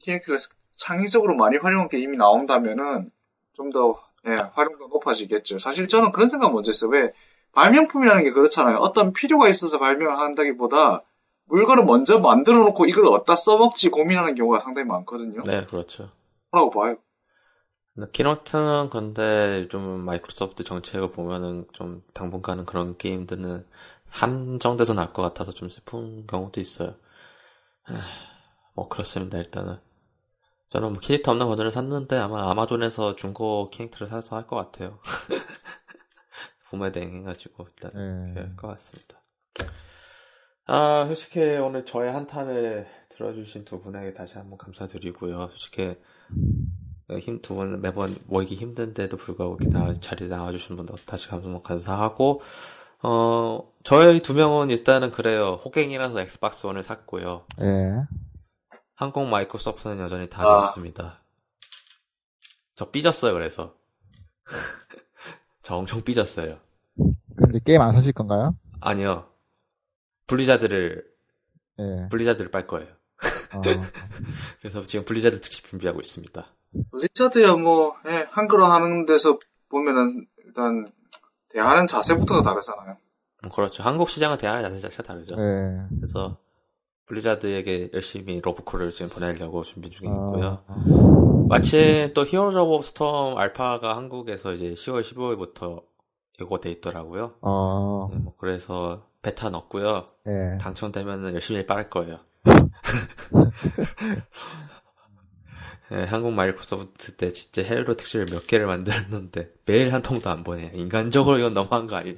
키넥트를 0.00 0.38
창의적으로 0.76 1.34
많이 1.36 1.56
활용한 1.56 1.88
게 1.88 1.98
이미 1.98 2.16
나온다면은 2.16 3.10
좀더 3.54 4.00
예, 4.26 4.36
활용도 4.52 4.88
높아지겠죠. 4.88 5.58
사실 5.58 5.88
저는 5.88 6.12
그런 6.12 6.28
생각 6.28 6.52
먼저 6.52 6.70
했어요. 6.70 6.90
왜 6.90 7.10
발명품이라는 7.52 8.24
게 8.24 8.30
그렇잖아요. 8.32 8.76
어떤 8.76 9.12
필요가 9.12 9.48
있어서 9.48 9.78
발명을 9.78 10.18
한다기보다 10.18 11.02
물건을 11.46 11.84
먼저 11.84 12.20
만들어 12.20 12.58
놓고 12.64 12.86
이걸 12.86 13.06
어디다 13.06 13.34
써먹지 13.34 13.88
고민하는 13.90 14.34
경우가 14.34 14.60
상당히 14.60 14.86
많거든요. 14.86 15.42
네, 15.44 15.64
그렇죠. 15.66 16.10
라고 16.52 16.70
봐요. 16.70 16.96
근데 17.98 18.12
키넥트는 18.12 18.90
근데 18.90 19.66
좀 19.68 19.82
마이크로소프트 20.04 20.62
정책을 20.62 21.10
보면은 21.10 21.66
좀 21.72 22.04
당분간은 22.14 22.64
그런 22.64 22.96
게임들은 22.96 23.66
한정돼서 24.08 24.94
날것 24.94 25.14
같아서 25.16 25.50
좀 25.52 25.68
슬픈 25.68 26.24
경우도 26.28 26.60
있어요. 26.60 26.94
하, 27.82 27.96
뭐 28.74 28.88
그렇습니다, 28.88 29.38
일단은. 29.38 29.78
저는 30.70 30.90
뭐 30.92 31.00
키넥트 31.00 31.28
없는 31.30 31.46
버전을 31.46 31.72
샀는데 31.72 32.16
아마 32.18 32.50
아마존에서 32.50 33.16
중고 33.16 33.70
키넥트를 33.70 34.08
사서 34.08 34.36
할 34.36 34.46
것 34.46 34.56
같아요. 34.56 35.00
구매 36.70 36.92
대행해가지고 36.92 37.66
일단 37.68 37.90
예. 37.94 38.34
그럴 38.34 38.56
것 38.56 38.68
같습니다. 38.68 39.22
아, 40.66 41.06
솔직히 41.06 41.40
오늘 41.56 41.84
저의 41.84 42.12
한탄을 42.12 42.86
들어주신 43.08 43.64
두 43.64 43.80
분에게 43.80 44.12
다시 44.14 44.34
한번 44.36 44.58
감사드리고요. 44.58 45.48
솔직히 45.48 45.96
힘두분 47.16 47.80
매번 47.80 48.14
모이기 48.26 48.56
힘든데도 48.56 49.16
불구하고 49.16 49.56
이렇게 49.60 49.76
나, 49.76 49.98
자리에 50.00 50.28
나와주신 50.28 50.76
분들 50.76 50.94
다시 51.06 51.28
한번 51.28 51.62
감사하고 51.62 52.42
어 53.02 53.72
저희 53.82 54.20
두 54.20 54.34
명은 54.34 54.70
일단은 54.70 55.10
그래요. 55.10 55.60
호갱이라서 55.64 56.20
Xbox 56.20 56.66
One을 56.66 56.82
샀고요. 56.82 57.46
예. 57.60 58.06
한국 58.94 59.26
Microsoft는 59.26 60.00
여전히 60.00 60.28
답이 60.28 60.46
아. 60.46 60.64
없습니다. 60.64 61.20
저 62.74 62.90
삐졌어요. 62.90 63.32
그래서 63.32 63.74
저 65.62 65.76
엄청 65.76 66.02
삐졌어요. 66.02 66.58
근데 67.36 67.60
게임 67.64 67.80
안 67.80 67.92
사실 67.92 68.12
건가요? 68.12 68.56
아니요. 68.80 69.28
Blizzard를 70.26 71.06
예. 71.78 72.08
Blizzard를 72.10 72.50
빨 72.50 72.66
거예요. 72.66 72.88
아, 73.50 73.60
그래서 74.60 74.82
지금 74.82 75.04
블리자드 75.04 75.40
특집 75.40 75.66
준비하고 75.68 76.00
있습니다. 76.00 76.46
리차드야 76.92 77.56
뭐 77.56 77.94
예, 78.06 78.26
한글화 78.30 78.70
하는 78.72 79.06
데서 79.06 79.38
보면은 79.68 80.26
일단 80.44 80.86
대하는 81.48 81.86
자세부터가 81.86 82.42
다르잖아요. 82.42 82.96
음, 83.44 83.48
그렇죠. 83.50 83.82
한국 83.82 84.10
시장은 84.10 84.38
대하는 84.38 84.62
자세 84.62 84.80
자체가 84.80 85.02
다르죠. 85.02 85.34
예. 85.38 85.86
그래서 85.96 86.38
Blizzard에게 87.06 87.90
열심히 87.94 88.40
러브콜을 88.44 88.90
지금 88.90 89.10
보내려고 89.10 89.62
준비 89.62 89.90
중에 89.90 90.08
있고요. 90.08 90.62
아, 90.66 90.76
마침 91.48 92.12
또 92.14 92.24
Heroes 92.24 92.58
of 92.58 92.84
Storm 92.84 93.38
알파가 93.38 93.96
한국에서 93.96 94.52
이제 94.52 94.74
10월 94.74 95.02
15일부터 95.02 95.82
예고돼 96.40 96.70
있더라고요. 96.72 97.34
아, 97.40 98.08
네, 98.10 98.18
뭐 98.18 98.34
그래서 98.36 99.06
베타 99.22 99.48
넣고요. 99.50 100.04
예. 100.26 100.58
당첨되면 100.60 101.32
열심히 101.34 101.64
빨 101.66 101.88
거예요. 101.88 102.18
네, 105.90 106.04
한국 106.04 106.32
마이크로소프트 106.32 107.16
때 107.16 107.32
진짜 107.32 107.62
Halo 107.62 107.96
특집을 107.96 108.26
몇 108.30 108.46
개를 108.46 108.66
만들었는데 108.66 109.52
메일 109.64 109.94
한 109.94 110.02
통도 110.02 110.28
안 110.28 110.44
보내. 110.44 110.70
인간적으로 110.74 111.38
이건 111.38 111.54
너무한 111.54 111.86
거 111.86 111.96
아니에요? 111.96 112.16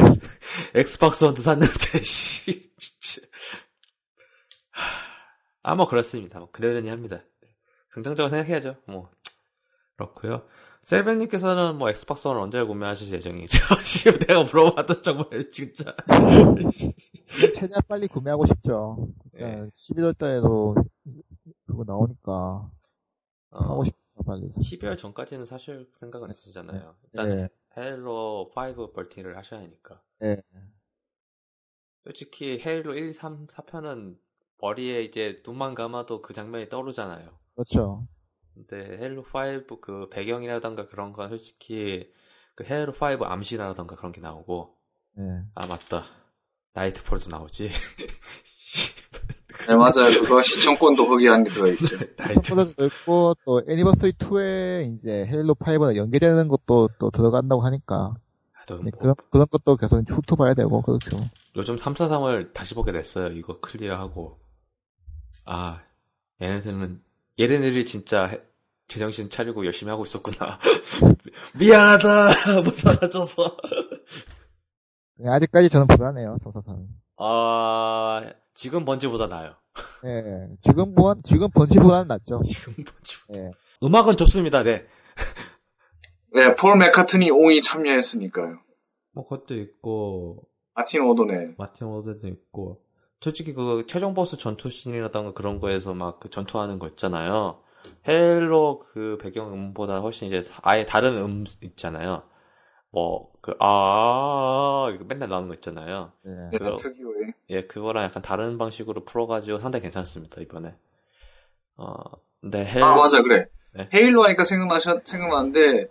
엑스- 0.00 0.20
Xbox 0.74 1.24
One도 1.24 1.40
샀는데 1.40 2.02
씨 2.02 2.72
진짜. 2.76 3.26
아 5.62 5.76
뭐 5.76 5.86
그렇습니다. 5.88 6.40
뭐 6.40 6.50
그러려니 6.50 6.88
합니다. 6.88 7.20
긍정적으로 7.90 8.28
생각해야죠. 8.30 8.76
뭐 8.88 9.08
그렇고요. 9.96 10.42
셀벤님께서는 10.82 11.76
뭐 11.76 11.90
Xbox 11.90 12.26
One을 12.26 12.42
언제 12.42 12.60
구매하실 12.64 13.12
예정이죠? 13.12 13.56
지금 13.86 14.18
내가 14.18 14.42
물어봤던 14.42 15.02
정말 15.04 15.48
진짜. 15.52 15.94
최대한 17.54 17.80
빨리 17.86 18.08
구매하고 18.08 18.46
싶죠. 18.46 19.06
예. 19.38 19.68
11월 19.72 20.18
달에도 20.18 20.74
그거 21.68 21.84
나오니까 21.86 22.68
하고 23.52 23.82
어, 23.82 23.84
싶어 23.84 24.22
빨리. 24.24 24.48
12월 24.50 24.98
전까지는 24.98 25.46
사실 25.46 25.88
생각은 25.96 26.30
했었잖아요. 26.30 26.94
일단 27.04 27.30
예. 27.30 27.48
헤일로 27.76 28.50
5 28.54 28.92
벌팅을 28.92 29.36
하셔야 29.36 29.60
하니까. 29.60 30.02
예. 30.22 30.42
솔직히 32.04 32.60
헤일로 32.64 32.94
1, 32.94 33.12
3, 33.14 33.46
4편은 33.46 34.18
머리에 34.58 35.02
이제 35.02 35.42
눈만 35.44 35.74
감아도 35.74 36.22
그 36.22 36.32
장면이 36.34 36.68
떠오르잖아요. 36.68 37.30
그렇죠. 37.54 38.06
근데 38.54 38.98
헤일로 38.98 39.22
5 39.22 39.80
그 39.80 40.08
배경이라던가 40.10 40.88
그런 40.88 41.12
건 41.12 41.28
솔직히 41.28 42.12
그 42.54 42.64
헤일로 42.64 42.92
5 42.92 43.24
암시라던가 43.24 43.96
그런 43.96 44.12
게 44.12 44.20
나오고 44.20 44.76
예. 45.18 45.44
아 45.54 45.66
맞다 45.66 46.04
나이트폴도 46.74 47.30
나오지 47.30 47.70
네 49.68 49.74
맞아요. 49.74 50.22
그거 50.22 50.42
시청권도 50.42 51.06
거기 51.06 51.28
안에 51.28 51.44
들어있죠. 51.50 51.96
나이트 52.16 52.54
도 52.54 52.86
있고 52.86 53.34
또 53.44 53.62
애니버서리 53.68 54.12
2에 54.12 54.98
이제 54.98 55.26
헤일로 55.28 55.54
5랑 55.54 55.96
연계되는 55.96 56.48
것도 56.48 56.90
또 56.98 57.10
들어간다고 57.10 57.62
하니까 57.62 58.14
네, 58.68 58.74
뭐 58.76 58.90
그런 58.98 59.14
그런 59.30 59.46
것도 59.50 59.76
계속 59.76 60.02
훑어봐야 60.08 60.54
되고 60.54 60.80
그렇죠. 60.82 61.16
요즘 61.56 61.76
343을 61.76 62.52
다시 62.54 62.74
보게 62.74 62.92
됐어요. 62.92 63.28
이거 63.28 63.58
클리어하고. 63.60 64.38
아, 65.44 65.80
얘네들은, 66.40 67.00
얘네들이 67.40 67.84
진짜 67.84 68.26
해- 68.26 68.40
제정신 68.88 69.28
차리고 69.30 69.64
열심히 69.66 69.90
하고 69.90 70.04
있었구나. 70.04 70.58
미안하다! 71.58 72.62
못 72.62 72.74
살아줘서. 72.76 73.56
네, 75.16 75.28
아직까지 75.30 75.68
저는 75.68 75.86
불안해요. 75.88 76.36
343. 76.44 76.86
아, 77.24 78.22
지금 78.54 78.84
Bungie보다 78.84 79.26
나아요. 79.28 79.54
예. 80.04 80.48
지금 80.60 80.94
보안 80.94 81.22
지금 81.22 81.48
Bungie보다는 81.54 82.08
낫죠. 82.08 82.40
지금 82.44 82.74
Bungie. 82.84 83.16
예. 83.34 83.50
음악은 83.82 84.16
좋습니다, 84.16 84.62
네. 84.62 84.84
네, 86.34 86.54
폴 86.56 86.76
맥카트니 86.78 87.30
옹이 87.30 87.60
참여했으니까요. 87.60 88.58
뭐, 89.14 89.28
그것도 89.28 89.54
있고, 89.54 90.42
마틴 90.74 91.02
오도넬. 91.02 91.54
마틴 91.58 91.86
오도넬도 91.86 92.26
있고, 92.28 92.80
솔직히 93.20 93.52
그 93.52 93.84
최종 93.86 94.14
보스 94.14 94.36
전투 94.38 94.68
씬이라던가 94.70 95.32
그런 95.34 95.60
거에서 95.60 95.94
막 95.94 96.18
그 96.18 96.30
전투하는 96.30 96.78
거 96.78 96.88
있잖아요. 96.88 97.60
Halo 98.08 98.84
그 98.92 99.18
배경 99.20 99.52
음보다 99.52 100.00
훨씬 100.00 100.28
이제 100.28 100.42
아예 100.62 100.84
다른 100.84 101.16
음 101.22 101.44
있잖아요. 101.62 102.22
뭐, 102.92 103.32
그, 103.40 103.54
아, 103.58 104.90
이거 104.94 105.04
맨날 105.04 105.28
나오는 105.30 105.48
거 105.48 105.54
있잖아요. 105.54 106.12
예. 106.26 106.30
네, 106.52 106.58
그거- 106.58 106.76
특유의. 106.76 107.32
예, 107.50 107.66
그거랑 107.66 108.04
약간 108.04 108.22
다른 108.22 108.58
방식으로 108.58 109.04
풀어가지고 109.04 109.58
상당히 109.60 109.82
괜찮습니다, 109.82 110.40
이번에. 110.42 110.74
어, 111.76 111.94
근데 112.40 112.64
헬, 112.66 112.82
아 112.82 112.94
맞아 112.94 113.22
그래. 113.22 113.46
네. 113.74 113.88
헤일로 113.94 114.22
하니까 114.24 114.44
생각나셨 114.44 115.06
생각나는데 115.06 115.88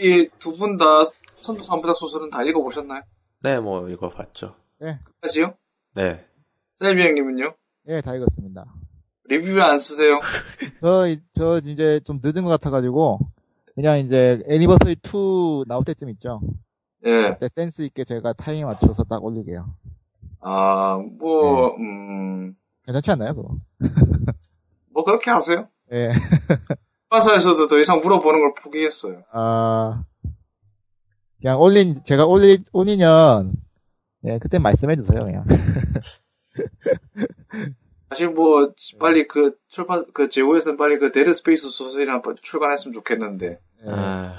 이 0.00 0.28
두 0.40 0.52
분 0.58 0.76
다 0.76 1.04
선두 1.40 1.62
삼부작 1.62 1.96
소설은 1.96 2.30
다 2.30 2.42
읽어보셨나요? 2.42 3.02
네, 3.42 3.58
뭐, 3.60 3.88
이거 3.88 4.08
봤죠. 4.08 4.56
까지요? 5.22 5.54
네. 5.94 6.26
셀비 6.76 7.00
형님은요? 7.02 7.54
예, 7.88 8.00
다 8.00 8.14
읽었습니다. 8.16 8.64
리뷰 9.24 9.60
안 9.62 9.78
쓰세요? 9.78 10.18
저, 10.82 11.06
이- 11.06 11.20
저 11.34 11.58
이제 11.64 12.00
좀 12.04 12.20
늦은 12.22 12.42
것 12.42 12.50
같아가지고, 12.50 13.20
그냥 13.74 13.98
이제 13.98 14.42
애니버서리 14.48 14.96
2 15.02 15.64
나올 15.66 15.84
때쯤 15.84 16.10
있죠. 16.10 16.40
예. 17.04 17.30
그때 17.30 17.48
센스 17.54 17.82
있게 17.82 18.04
제가 18.04 18.32
타이밍 18.34 18.66
맞춰서 18.66 19.04
딱 19.04 19.24
올리게요. 19.24 19.74
아, 20.40 20.98
뭐, 21.18 21.76
음, 21.76 22.54
괜찮지 22.84 23.10
않나요, 23.10 23.34
그거? 23.34 23.56
뭐 24.92 25.04
그렇게 25.04 25.30
하세요? 25.30 25.68
예. 25.92 26.12
화사에서도 27.10 27.66
더 27.66 27.78
이상 27.78 28.00
물어보는 28.00 28.40
걸 28.40 28.54
포기했어요. 28.54 29.22
아, 29.32 30.04
그냥 31.40 31.60
올린, 31.60 32.02
제가 32.04 32.26
올리, 32.26 32.62
올리면, 32.72 33.52
예, 34.24 34.38
그때 34.38 34.58
말씀해주세요, 34.58 35.20
그냥. 35.20 35.44
사실 38.10 38.28
뭐, 38.28 38.72
빨리 38.98 39.28
그 39.28 39.56
출판, 39.68 40.04
그 40.12 40.28
제우에서는 40.28 40.76
빨리 40.76 40.98
그 40.98 41.12
Dead 41.12 41.32
Space 41.32 41.70
소설이나 41.70 42.14
한번 42.14 42.34
출간했으면 42.42 42.92
좋겠는데. 42.92 43.60
예. 43.86 43.88
아, 43.88 44.34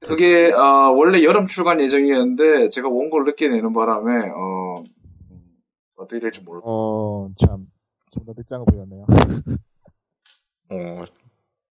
그게, 0.00 0.52
아, 0.54 0.90
원래 0.94 1.22
여름 1.22 1.46
출간 1.46 1.80
예정이었는데, 1.80 2.68
제가 2.68 2.88
원고를 2.88 3.24
늦게 3.24 3.48
내는 3.48 3.72
바람에, 3.72 4.28
어, 4.28 4.84
어떻게 5.96 6.20
될지 6.20 6.42
몰라. 6.42 6.60
어, 6.64 7.30
참, 7.38 7.66
좀더 8.10 8.34
늦장을 8.36 8.66
보였네요. 8.70 9.06
어, 10.68 11.04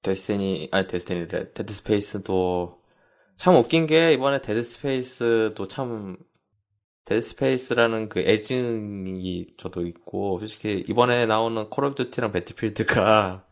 Destiny, 0.02 0.70
아니, 0.72 0.88
Destiny래. 0.88 1.54
Dead 1.54 1.72
Space도, 1.72 2.82
참 3.36 3.56
웃긴 3.58 3.86
게, 3.86 4.14
이번에 4.14 4.42
Dead 4.42 4.64
Space도 4.64 5.68
참, 5.68 6.18
Dead 7.06 7.22
Space라는 7.22 8.10
그 8.10 8.20
애증이 8.20 9.56
저도 9.58 9.86
있고, 9.88 10.40
솔직히, 10.40 10.84
이번에 10.88 11.26
나오는 11.26 11.70
Call 11.70 11.86
of 11.86 11.96
Duty랑 11.96 12.32
Battlefield가, 12.32 13.46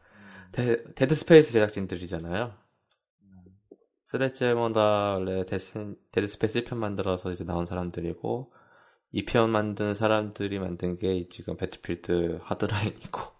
데, 0.52 0.84
Dead 0.95 1.16
Space 1.16 1.52
제작진들이잖아요. 1.54 2.54
Sledgehammer다 4.06 5.16
원래 5.16 5.46
데스, 5.46 5.96
Dead 6.11 6.28
Space 6.28 6.64
1편 6.64 6.78
만들어서 6.78 7.32
이제 7.32 7.44
나온 7.44 7.66
사람들이고, 7.66 8.52
2편 9.14 9.50
만든 9.50 9.94
사람들이 9.94 10.60
만든 10.60 10.98
게 10.98 11.28
지금 11.30 11.58
Battlefield 11.57 12.40
Hardline이고, 12.44 13.40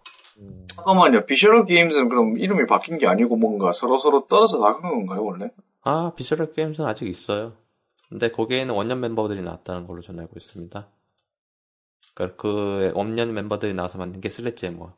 잠깐만요. 0.74 1.26
Visceral 1.26 1.64
Games는 1.64 2.08
그럼 2.08 2.38
이름이 2.38 2.66
바뀐 2.66 2.98
게 2.98 3.06
아니고 3.06 3.36
뭔가 3.36 3.72
서로서로 3.72 4.26
떨어져 4.26 4.58
나가는 4.58 4.88
건가요, 4.90 5.24
원래? 5.24 5.50
아, 5.82 6.12
Visceral 6.14 6.52
Games는 6.52 6.88
아직 6.88 7.08
있어요. 7.08 7.54
근데 8.10 8.30
거기에는 8.30 8.74
원년 8.74 9.00
멤버들이 9.00 9.40
나왔다는 9.40 9.86
걸로 9.86 10.02
저는 10.02 10.20
알고 10.22 10.34
있습니다. 10.36 10.88
그러니까 12.14 12.36
그 12.42 12.92
원년 12.94 13.32
멤버들이 13.32 13.72
나와서 13.72 13.98
만든 13.98 14.20
게 14.20 14.28
Sledgehammer. 14.28 14.92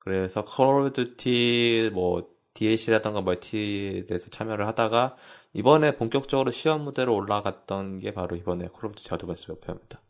그래서 0.00 0.44
Call 0.44 0.66
of 0.66 0.92
Duty 0.92 1.90
뭐 1.94 2.28
DLC라던가 2.54 3.20
멀티에 3.22 4.06
대해서 4.06 4.28
참여를 4.30 4.66
하다가 4.66 5.16
이번에 5.52 5.96
본격적으로 5.96 6.50
시험 6.50 6.82
무대로 6.82 7.14
올라갔던 7.14 8.00
게 8.00 8.12
바로 8.12 8.34
이번에 8.36 8.68
Call 8.68 8.86
of 8.86 8.96
Duty 8.96 9.14
Advanced 9.14 9.52
Warfare입니다. 9.52 10.00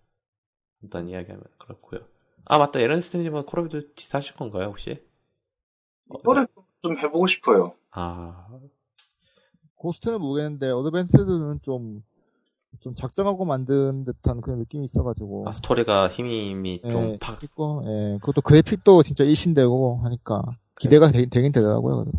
일단 0.83 1.09
이야기하면 1.09 1.45
그렇고요. 1.59 2.01
아 2.47 2.59
맞다 2.59 2.81
에런스트님은 2.81 3.45
Call 3.45 3.61
of 3.61 3.69
Duty 3.69 4.09
사실 4.09 4.35
건가요 4.35 4.69
혹시? 4.69 5.05
어, 6.09 6.19
이거를 6.21 6.47
좀 6.83 6.99
해보고 6.99 7.27
싶어요. 7.27 7.75
아 7.91 8.49
Ghosts는 9.77 10.21
모르겠는데, 10.21 10.71
Advanced는 10.71 11.61
좀, 11.63 12.03
좀 12.81 12.95
작정하고 12.95 13.45
만든 13.45 14.05
듯한 14.05 14.41
그런 14.41 14.59
느낌이 14.59 14.85
있어가지고. 14.87 15.45
아, 15.49 15.53
스토리가 15.53 16.09
힘이 16.09 16.51
이미 16.51 16.81
예, 16.85 16.91
좀 16.91 17.19
팍, 17.21 17.43
있고, 17.45 17.83
예, 17.87 18.19
그것도 18.21 18.41
그래픽도 18.43 19.03
진짜 19.03 19.25
일신되고 19.25 20.01
하니까, 20.05 20.43
기대가 20.79 21.11
되, 21.11 21.27
되긴 21.27 21.53
되더라고요. 21.53 22.05
그래서. 22.05 22.19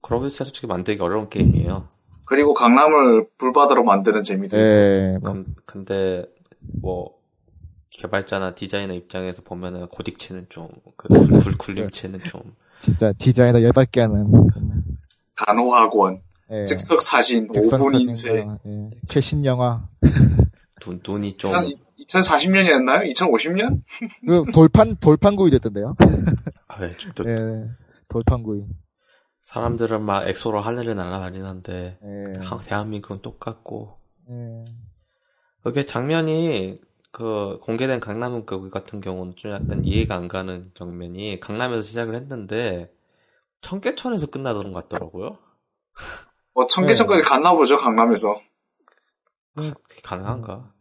Call 0.00 0.18
of 0.18 0.28
Duty가 0.28 0.44
솔직히 0.44 0.66
만들기 0.66 1.00
어려운 1.02 1.30
게임이에요. 1.30 1.88
그리고 2.26 2.52
강남을 2.52 3.28
불바다로 3.38 3.84
만드는 3.84 4.22
재미도 4.22 4.56
있고. 4.56 4.66
예, 4.66 5.18
뭐, 5.20 5.32
근, 5.32 5.54
근데 5.64 6.26
뭐 6.82 7.14
개발자나 7.90 8.54
디자이너 8.54 8.92
입장에서 8.94 9.42
보면은 9.42 9.86
고딕체는 9.88 10.50
좀 10.50 10.68
그 10.96 11.08
굴림체는 11.58 12.18
좀 12.28 12.40
진짜 12.80 13.12
디자이너 13.12 13.62
열받게 13.62 14.00
하는. 14.02 14.30
단호학원, 15.36 16.22
예. 16.50 16.64
즉석 16.66 17.02
사진, 17.02 17.48
즉석 17.52 17.80
5분 17.80 17.92
사진 17.92 18.08
인쇄. 18.08 18.46
예. 18.66 18.90
최신 19.06 19.44
영화. 19.44 19.88
눈, 20.80 21.00
눈이 21.06 21.36
좀 21.36 21.52
2040년이었나요? 21.98 23.10
2050년? 23.12 23.82
그 24.26 24.44
돌판, 24.52 24.96
돌판구이 24.96 25.50
됐던데요? 25.50 25.94
아, 26.68 26.80
왜, 26.80 26.92
좀 26.96 27.12
또, 27.14 27.24
예, 27.28 27.68
돌판구이. 28.08 28.64
사람들은 29.42 30.02
막 30.02 30.26
엑소로 30.28 30.60
하늘을 30.60 30.94
날아다니는데 30.94 31.98
예. 32.02 32.40
한- 32.40 32.60
대한민국은 32.60 33.20
똑같고 33.22 33.98
예. 34.30 34.64
그게 35.62 35.84
장면이 35.86 36.80
그 37.10 37.58
공개된 37.62 38.00
강남 38.00 38.44
그 38.44 38.68
같은 38.70 39.00
경우는 39.00 39.34
좀 39.36 39.52
약간 39.52 39.84
이해가 39.84 40.16
안 40.16 40.28
가는 40.28 40.70
장면이 40.74 41.40
강남에서 41.40 41.82
시작을 41.82 42.14
했는데 42.16 42.90
청계천에서 43.64 44.26
끝나던 44.26 44.72
것 44.72 44.88
같더라고요. 44.88 45.38
뭐 46.54 46.66
청계천까지 46.66 47.22
네. 47.22 47.28
갔나 47.28 47.54
보죠, 47.54 47.78
강남에서. 47.78 48.40
그게 49.56 50.00
가능한가? 50.02 50.72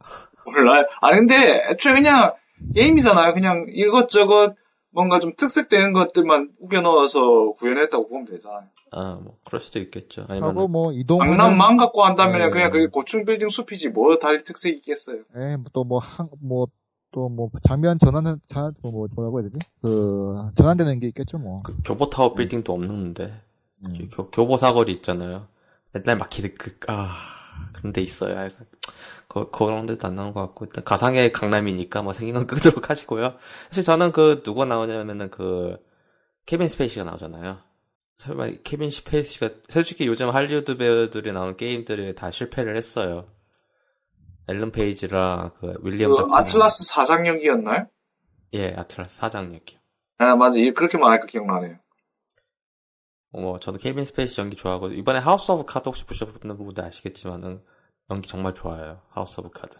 몰라요. 0.45 0.85
아 1.01 1.11
근데 1.11 1.63
애초에 1.69 1.93
그냥 1.93 2.33
게임이잖아요. 2.75 3.33
그냥 3.33 3.65
이것저것 3.69 4.55
뭔가 4.91 5.19
좀 5.19 5.33
특색되는 5.35 5.93
것들만 5.93 6.51
우겨 6.59 6.81
넣어서 6.81 7.53
구현했다고 7.53 8.09
보면 8.09 8.25
되잖아요. 8.25 8.67
아, 8.91 9.19
뭐 9.23 9.37
그럴 9.45 9.59
수도 9.59 9.79
있겠죠. 9.79 10.25
아니면 10.29 10.53
뭐 10.71 10.91
이동. 10.93 11.17
강남만 11.19 11.77
갖고 11.77 12.03
한다면 12.03 12.39
네. 12.39 12.49
그냥 12.49 12.69
그게 12.69 12.87
고층 12.87 13.25
빌딩 13.25 13.49
숲이지 13.49 13.89
뭐 13.89 14.17
다른 14.19 14.43
특색이 14.43 14.75
있겠어요. 14.77 15.23
예, 15.35 15.57
또뭐 15.73 15.99
한, 15.99 16.29
뭐, 16.41 16.67
또 17.13 17.29
뭐 17.29 17.49
장면 17.61 17.97
전환은, 17.97 18.41
자, 18.47 18.67
뭐, 18.81 18.91
뭐, 18.91 19.07
뭐라고 19.15 19.39
해야 19.41 19.49
되지? 19.49 19.65
그, 19.81 20.49
전환되는 20.55 20.99
게 20.99 21.07
있겠죠, 21.07 21.37
뭐. 21.37 21.61
그 21.63 21.77
교보 21.85 22.09
타워 22.09 22.33
빌딩도 22.33 22.73
없는데 22.73 23.39
음. 23.85 24.09
교, 24.11 24.29
교보 24.29 24.57
사거리 24.57 24.91
있잖아요. 24.93 25.47
맨날 25.93 26.17
막히는 26.17 26.55
그, 26.57 26.75
아, 26.87 27.15
그런 27.73 27.93
데 27.93 28.01
있어요. 28.01 28.37
아, 28.37 28.49
그, 29.27 29.49
그런 29.51 29.85
데도 29.85 30.07
안 30.07 30.15
나온 30.15 30.33
것 30.33 30.41
같고, 30.41 30.65
일단 30.65 30.83
가상의 30.83 31.31
강남이니까 31.31 32.01
뭐 32.01 32.13
생긴 32.13 32.35
건 32.35 32.47
끄도록 32.47 32.89
하시고요. 32.89 33.35
사실 33.69 33.83
저는 33.83 34.11
그, 34.11 34.41
누가 34.43 34.65
나오냐면은 34.65 35.29
그, 35.29 35.77
케빈 36.45 36.67
스페이시가 36.67 37.05
나오잖아요. 37.05 37.59
설마 38.17 38.49
케빈 38.63 38.89
스페이시가, 38.89 39.49
솔직히 39.69 40.05
요즘 40.07 40.29
할리우드 40.29 40.77
배우들이 40.77 41.31
나오는 41.31 41.55
게임들이 41.57 42.15
다 42.15 42.31
실패를 42.31 42.75
했어요. 42.75 43.25
엘런 44.47 44.71
페이지랑 44.71 45.51
그 45.59 45.75
윌리엄 45.83 46.11
그 46.15 46.27
아틀라스 46.33 46.83
사장역이었나요? 46.85 47.87
예, 48.53 48.73
아틀라스 48.75 49.17
사장역이요. 49.17 49.79
아 50.19 50.35
맞아, 50.35 50.59
이- 50.59 50.71
그렇게 50.73 50.97
말하니까 50.97 51.27
기억나네요. 51.27 51.77
어, 53.31 53.41
뭐 53.41 53.59
저도 53.59 53.77
케빈 53.79 54.05
스페이시 54.05 54.39
연기 54.41 54.55
좋아하고 54.55 54.89
이번에 54.89 55.19
House 55.19 55.51
of 55.51 55.65
Cards 55.65 55.89
혹시 55.89 56.05
보셨는 56.05 56.57
분들 56.57 56.83
아시겠지만은 56.85 57.63
연기 58.11 58.29
정말 58.29 58.53
좋아요. 58.53 59.01
House 59.09 59.39
of 59.39 59.49
Cards. 59.51 59.77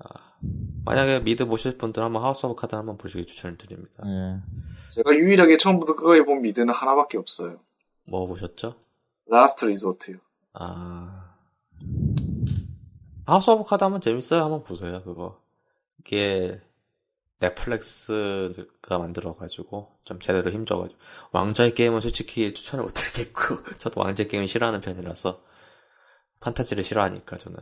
아, 0.00 0.38
만약에 0.84 1.20
미드 1.20 1.44
보실 1.44 1.76
분들 1.78 2.02
한번 2.02 2.22
House 2.22 2.46
of 2.46 2.54
Cards 2.60 2.74
한번 2.74 2.96
보시길 2.98 3.26
추천을 3.26 3.56
드립니다. 3.56 4.02
예. 4.06 4.40
제가 4.94 5.12
유일하게 5.12 5.56
처음부터 5.58 5.94
그거에 5.96 6.22
본 6.24 6.42
미드는 6.42 6.72
하나밖에 6.72 7.18
없어요. 7.18 7.60
뭐 8.08 8.26
보셨죠? 8.26 8.74
Last 9.26 9.66
Resort요. 9.66 10.16
아 10.54 11.27
House 13.28 13.50
of 13.50 13.64
Cards 13.64 13.84
한번 13.84 14.00
재밌어요. 14.00 14.42
한번 14.42 14.64
보세요. 14.64 15.02
그거 15.02 15.38
이게 15.98 16.62
Netflix가 17.40 18.98
만들어가지고 18.98 19.98
좀 20.04 20.18
제대로 20.18 20.50
힘줘가지고 20.50 20.98
왕좌의 21.32 21.74
게임은 21.74 22.00
솔직히 22.00 22.54
추천을 22.54 22.84
못 22.84 22.94
드리겠고 22.94 23.64
저도 23.80 24.00
왕좌의 24.00 24.28
게임 24.28 24.46
싫어하는 24.46 24.80
편이라서 24.80 25.44
판타지를 26.40 26.82
싫어하니까 26.82 27.36
저는 27.36 27.58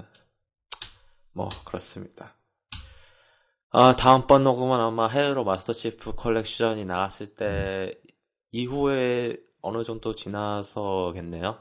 뭐 1.32 1.48
그렇습니다. 1.64 2.36
아 3.70 3.96
다음번 3.96 4.44
녹음은 4.44 4.78
아마 4.78 5.08
Halo 5.08 5.42
Master 5.42 5.72
Chief 5.72 6.14
Collection이 6.14 6.84
나왔을 6.84 7.34
때 7.34 7.92
이후에 8.52 9.36
어느 9.62 9.82
정도 9.82 10.14
지나서겠네요. 10.14 11.58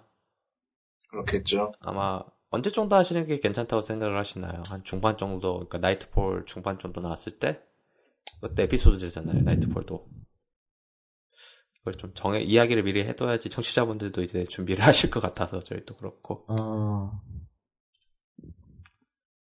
그렇겠죠. 1.09 1.71
아마 1.79 2.21
언제 2.55 2.71
정도 2.71 2.95
하시는 2.95 3.25
게 3.27 3.39
괜찮다고 3.39 3.81
생각을 3.81 4.17
하시나요? 4.17 4.63
한 4.69 4.81
중반 4.83 5.17
정도, 5.17 5.53
그러니까 5.55 5.77
나이트폴 5.79 6.45
중반 6.45 6.79
정도 6.79 7.01
나왔을 7.01 7.37
때? 7.37 7.59
그때 8.41 8.63
에피소드잖아요, 8.63 9.41
나이트폴도. 9.41 10.07
이걸 11.81 11.93
좀 11.95 12.11
정해, 12.15 12.41
이야기를 12.41 12.83
미리 12.83 13.03
해둬야지 13.03 13.49
청취자분들도 13.49 14.23
이제 14.23 14.45
준비를 14.45 14.83
하실 14.87 15.11
것 15.11 15.19
같아서 15.19 15.59
저희도 15.59 15.95
그렇고. 15.97 16.45
어. 16.47 17.21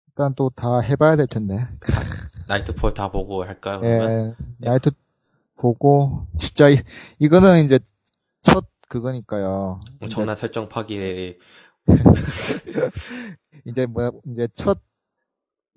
일단 0.07 0.33
또 0.35 0.49
다 0.49 0.79
해봐야 0.79 1.15
될 1.15 1.27
텐데. 1.27 1.67
나이트폴 2.47 2.93
다 2.95 3.11
보고 3.11 3.43
할까요, 3.43 3.79
그러면? 3.81 4.35
예, 4.61 4.67
나이트 4.69 4.89
보고, 5.55 6.25
진짜, 6.39 6.69
이, 6.69 6.77
이거는 7.19 7.63
이제 7.65 7.77
첫 8.41 8.65
그거니까요. 8.87 9.79
엄청난 10.01 10.35
설정 10.35 10.69
파기에, 10.69 11.37
이제 13.65 13.85
뭐야, 13.85 14.11
이제 14.27 14.47
첫, 14.55 14.79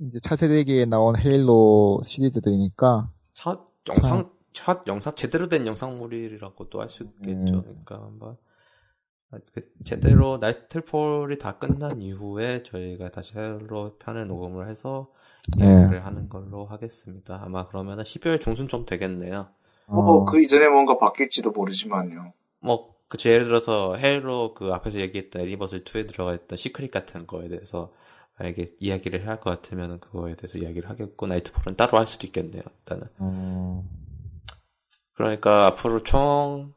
이제 0.01 0.21
차세대기에 0.21 0.87
나온 0.87 1.17
헤일로 1.19 2.03
시리즈들이니까, 2.07 3.11
첫 3.35 3.71
영상, 3.89 4.31
첫 4.53 4.87
영상, 4.87 5.15
제대로 5.15 5.49
된 5.49 5.67
영상물이라고도 5.67 6.81
할 6.81 6.89
수 6.91 7.05
있겠죠. 7.05 7.59
음. 7.59 7.63
그러니까 7.63 7.97
한번, 8.03 8.37
아, 9.31 9.39
그 9.55 9.63
제대로 9.85 10.39
나이트폴이 10.39 11.39
다 11.39 11.59
끝난 11.59 12.01
이후에 12.03 12.63
저희가 12.65 13.11
다시 13.11 13.33
새로 13.35 13.97
편을 13.99 14.27
녹음을 14.27 14.69
해서 14.69 15.13
네. 15.59 15.67
이야기를 15.67 16.05
하는 16.05 16.29
걸로 16.29 16.67
하겠습니다. 16.67 17.41
아마 17.43 17.67
그러면은 17.69 18.05
12월 18.05 18.41
중순 18.41 18.69
되겠네요. 18.87 19.49
뭐 19.87 20.05
어, 20.05 20.25
그 20.25 20.41
이전에 20.43 20.69
뭔가 20.69 20.99
바뀔지도 20.99 21.53
모르지만요. 21.53 22.33
뭐, 22.61 22.90
그, 23.11 23.19
예를 23.29 23.45
들어서, 23.45 23.97
헤일로 23.97 24.55
그 24.55 24.73
앞에서 24.73 25.01
얘기했던 25.01 25.43
애니버슬 25.43 25.85
2에 25.85 26.09
들어가 26.09 26.35
있던 26.35 26.57
시크릿 26.57 26.91
같은 26.93 27.27
거에 27.27 27.49
대해서, 27.49 27.93
만약에 28.39 28.77
이야기를 28.81 29.21
해야 29.21 29.31
할 29.33 29.41
것 29.41 29.51
같으면 29.51 30.01
그거에 30.01 30.35
대해서 30.37 30.59
이야기를 30.59 30.89
하겠고, 30.89 31.27
나이트폴은 31.27 31.77
따로 31.77 31.99
할 31.99 32.07
수도 32.07 32.27
있겠네요, 32.27 32.63
일단은. 32.81 33.09
어, 33.19 33.85
그러니까 35.15 35.67
앞으로 35.67 36.03
총, 36.05 36.73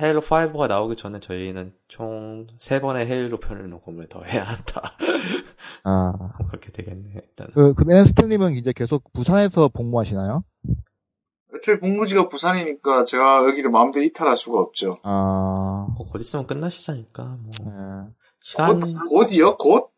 헤일로 0.00 0.20
5가 0.20 0.68
나오기 0.68 0.96
전에 0.96 1.20
저희는 1.20 1.74
총 1.88 2.46
3번의 2.58 3.06
헤일로 3.06 3.40
편을 3.40 3.68
녹음을 3.70 4.08
더 4.08 4.22
해야 4.24 4.44
한다. 4.44 4.96
아, 5.84 6.12
그렇게 6.48 6.70
되겠네요, 6.70 7.18
일단은. 7.22 7.52
그, 7.54 7.74
그, 7.74 7.92
앤스트님은 7.92 8.54
이제 8.54 8.72
계속 8.74 9.12
부산에서 9.12 9.68
복무하시나요? 9.68 10.44
애초에 11.56 11.78
복무지가 11.78 12.28
부산이니까 12.28 13.04
제가 13.04 13.44
여기를 13.48 13.70
마음대로 13.70 14.04
이탈할 14.04 14.36
수가 14.36 14.60
없죠. 14.60 14.98
아, 15.02 15.86
뭐, 15.96 16.06
곧 16.06 16.20
있으면 16.20 16.46
끝나시자니까, 16.46 17.24
뭐. 17.24 17.52
예. 17.60 18.12
시간, 18.42 18.80
곧, 18.80 18.94
곧이요? 19.08 19.56
곧? 19.56 19.90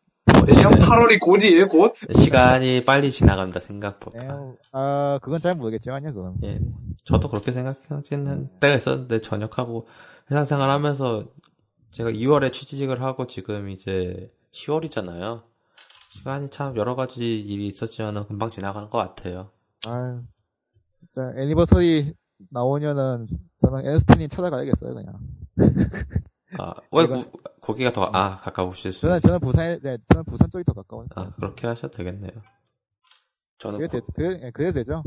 내년 0.45 0.71
8월이 0.71 1.19
곧이에요, 1.19 1.67
곧? 1.67 1.93
시간이 2.15 2.83
빨리 2.83 3.11
지나간다, 3.11 3.59
생각보다. 3.59 4.23
예, 4.23 4.29
아, 4.71 5.19
그건 5.21 5.41
잘 5.41 5.55
모르겠지만요, 5.55 6.13
그건. 6.13 6.35
예, 6.43 6.59
저도 7.03 7.29
그렇게 7.29 7.51
생각하지는 7.51 8.49
때가 8.59 8.75
있었는데 8.75 9.21
전역하고 9.21 9.87
회사 10.31 10.45
생활 10.45 10.69
하면서 10.69 11.25
제가 11.91 12.11
2월에 12.11 12.51
취직을 12.51 13.01
하고 13.01 13.27
지금 13.27 13.69
이제 13.69 14.31
10월이잖아요. 14.53 15.43
시간이 16.11 16.49
참 16.49 16.75
여러 16.75 16.95
가지 16.95 17.21
일이 17.21 17.67
있었지만 17.67 18.27
금방 18.27 18.49
지나가는 18.49 18.89
것 18.89 18.97
같아요. 18.97 19.51
아, 19.87 20.21
진짜 21.11 21.33
애니버서리 21.37 22.13
나오면은 22.51 23.27
저는 23.57 23.85
앤스트님 23.85 24.29
찾아가야겠어요, 24.29 24.93
그냥. 24.93 25.13
아, 26.57 26.73
왜 26.91 27.05
구- 27.07 27.29
거기가 27.61 27.91
더 27.91 28.09
아 28.13 28.37
가까우실 28.37 28.91
수? 28.93 29.01
저는 29.01 29.21
저는 29.21 29.39
부산에, 29.39 29.79
네, 29.81 29.97
저는 30.09 30.25
부산 30.25 30.49
쪽이 30.49 30.63
더 30.63 30.73
가까워요. 30.73 31.07
아 31.15 31.29
그렇게 31.35 31.67
하셔도 31.67 31.95
되겠네요. 31.97 32.31
저는 33.59 33.77
그래 33.79 33.87
되, 33.89 33.99
그래, 34.15 34.39
예, 34.43 34.51
그래 34.51 34.71
되죠. 34.71 35.03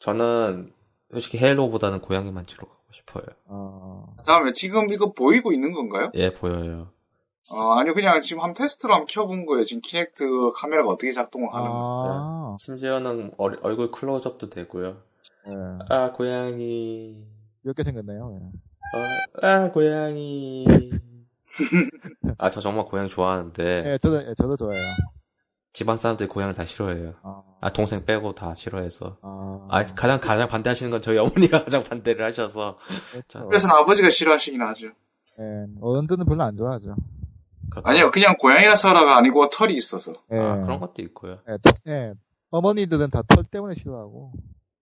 저는 0.00 0.72
솔직히 1.10 1.38
헤일로보다는 1.38 2.00
고양이 2.02 2.30
만 2.30 2.46
치러 2.46 2.66
가고 2.68 2.78
싶어요. 2.92 3.24
어, 3.46 4.14
다음에 4.26 4.52
지금 4.52 4.92
이거 4.92 5.12
보이고 5.12 5.52
있는 5.52 5.72
건가요? 5.72 6.10
예 6.14 6.32
보여요. 6.34 6.90
어, 7.50 7.72
아니요, 7.78 7.94
그냥 7.94 8.20
지금 8.20 8.42
한 8.42 8.52
테스트로 8.52 8.92
한번 8.92 9.06
켜본 9.08 9.46
거예요. 9.46 9.64
지금 9.64 9.80
키넥트 9.82 10.52
카메라가 10.54 10.90
어떻게 10.90 11.10
작동을 11.12 11.48
하는 11.52 11.70
거. 11.70 12.04
아, 12.54 12.56
심지어는 12.60 13.32
얼, 13.38 13.58
얼굴 13.62 13.90
클로즈업도 13.90 14.50
되고요. 14.50 14.98
예. 15.46 15.52
아 15.88 16.12
고양이. 16.12 17.24
이렇게 17.64 17.82
생겼네요. 17.84 18.38
예. 18.40 18.46
어, 18.96 19.46
아, 19.46 19.70
고양이. 19.70 20.64
아, 22.38 22.50
저 22.50 22.60
정말 22.60 22.84
고양 22.86 23.08
좋아하는데, 23.08 23.92
예, 23.92 23.98
저도, 23.98 24.16
예, 24.28 24.34
저도 24.36 24.56
좋아해요. 24.56 24.82
집안 25.72 25.96
사람들이 25.96 26.28
고양을 26.28 26.54
다 26.54 26.64
싫어해요. 26.64 27.14
아, 27.22 27.42
아, 27.60 27.72
동생 27.72 28.04
빼고 28.04 28.34
다 28.34 28.54
싫어해서. 28.54 29.18
아, 29.22 29.66
아, 29.70 29.84
가장, 29.94 30.20
가장 30.20 30.48
반대하시는 30.48 30.90
건 30.90 31.02
저희 31.02 31.18
어머니가 31.18 31.64
가장 31.64 31.82
반대를 31.84 32.24
하셔서. 32.24 32.78
그렇죠. 33.12 33.46
그래서 33.48 33.68
아버지가 33.68 34.10
싫어하시긴 34.10 34.60
하죠. 34.62 34.88
예, 35.40 35.66
어른들은 35.80 36.24
별로 36.26 36.42
안 36.44 36.56
좋아하죠. 36.56 36.96
그것도- 37.70 37.86
아니요, 37.86 38.10
그냥 38.10 38.36
고양이라서라가 38.38 39.16
아니고 39.18 39.50
털이 39.50 39.74
있어서. 39.74 40.14
예, 40.32 40.38
아, 40.38 40.60
그런 40.62 40.80
것도 40.80 41.02
있고요. 41.02 41.38
예, 41.48 41.58
털- 41.62 41.74
예, 41.88 42.12
어머니들은 42.50 43.10
다 43.10 43.22
털 43.28 43.44
때문에 43.44 43.74
싫어하고. 43.74 44.32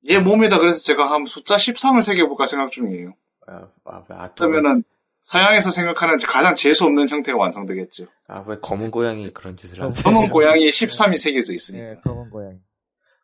얘 0.08 0.18
몸에다 0.18 0.58
그래서 0.58 0.82
제가 0.84 1.10
한 1.10 1.26
숫자 1.26 1.56
13을 1.56 2.02
새겨볼까 2.02 2.46
생각 2.46 2.70
중이에요. 2.70 3.14
아, 3.46 3.68
아, 3.84 4.02
왜, 4.08 4.16
아, 4.16 4.32
그러면은 4.34 4.84
서양에서 5.20 5.70
생각하는 5.70 6.18
가장 6.18 6.54
재수 6.54 6.84
없는 6.84 7.08
형태가 7.08 7.36
완성되겠죠. 7.36 8.06
아, 8.28 8.44
왜 8.46 8.58
검은 8.60 8.90
고양이 8.90 9.32
그런 9.32 9.56
짓을 9.56 9.82
하세요? 9.82 10.02
검은 10.02 10.30
고양이에 10.30 10.70
13이 10.70 11.16
새겨져 11.16 11.52
있으니까. 11.52 11.90
예, 11.90 11.96
검은 12.04 12.30
고양이. 12.30 12.58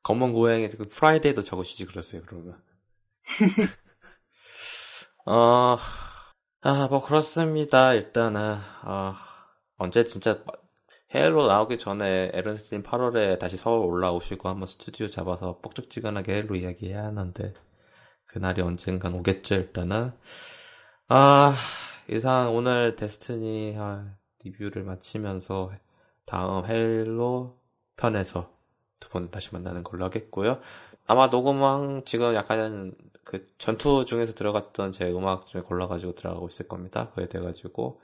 검은 0.02 0.32
고양이 0.32 0.68
그 0.68 0.82
Friday도 0.88 1.42
적으시지 1.42 1.86
그러세요 1.86 2.22
그러면 2.26 2.60
어, 5.26 5.76
아, 6.62 6.88
뭐 6.88 7.04
그렇습니다 7.04 7.94
일단은 7.94 8.58
어, 8.84 9.14
언제 9.76 10.04
진짜 10.04 10.42
Halo 11.12 11.46
나오기 11.46 11.78
전에 11.78 12.30
에런스트님 12.32 12.82
8월에 12.82 13.38
다시 13.38 13.56
서울 13.56 13.86
올라오시고 13.86 14.48
한번 14.48 14.66
스튜디오 14.66 15.08
잡아서 15.08 15.58
뻑적지근하게 15.62 16.32
Halo 16.32 16.56
이야기해야 16.56 17.04
하는데 17.04 17.54
그날이 18.26 18.62
언젠간 18.62 19.14
오겠죠 19.14 19.54
일단은 19.56 20.12
아 21.08 21.54
이상 22.08 22.54
오늘 22.54 22.96
Destiny 22.96 23.76
아, 23.78 24.14
리뷰를 24.44 24.84
마치면서 24.84 25.72
다음 26.24 26.64
Halo 26.66 27.58
편에서 27.96 28.50
두 29.00 29.10
번 29.10 29.30
다시 29.30 29.52
만나는 29.52 29.82
걸로 29.84 30.04
하겠고요. 30.04 30.58
아마 31.06 31.26
녹음왕 31.26 32.02
지금 32.04 32.34
약간 32.34 32.94
그 33.24 33.52
전투 33.58 34.04
중에서 34.04 34.34
들어갔던 34.34 34.92
제 34.92 35.10
음악 35.10 35.46
중에 35.48 35.62
골라가지고 35.62 36.14
들어가고 36.14 36.48
있을 36.48 36.68
겁니다. 36.68 37.10
그에 37.14 37.28
돼가지고 37.28 38.00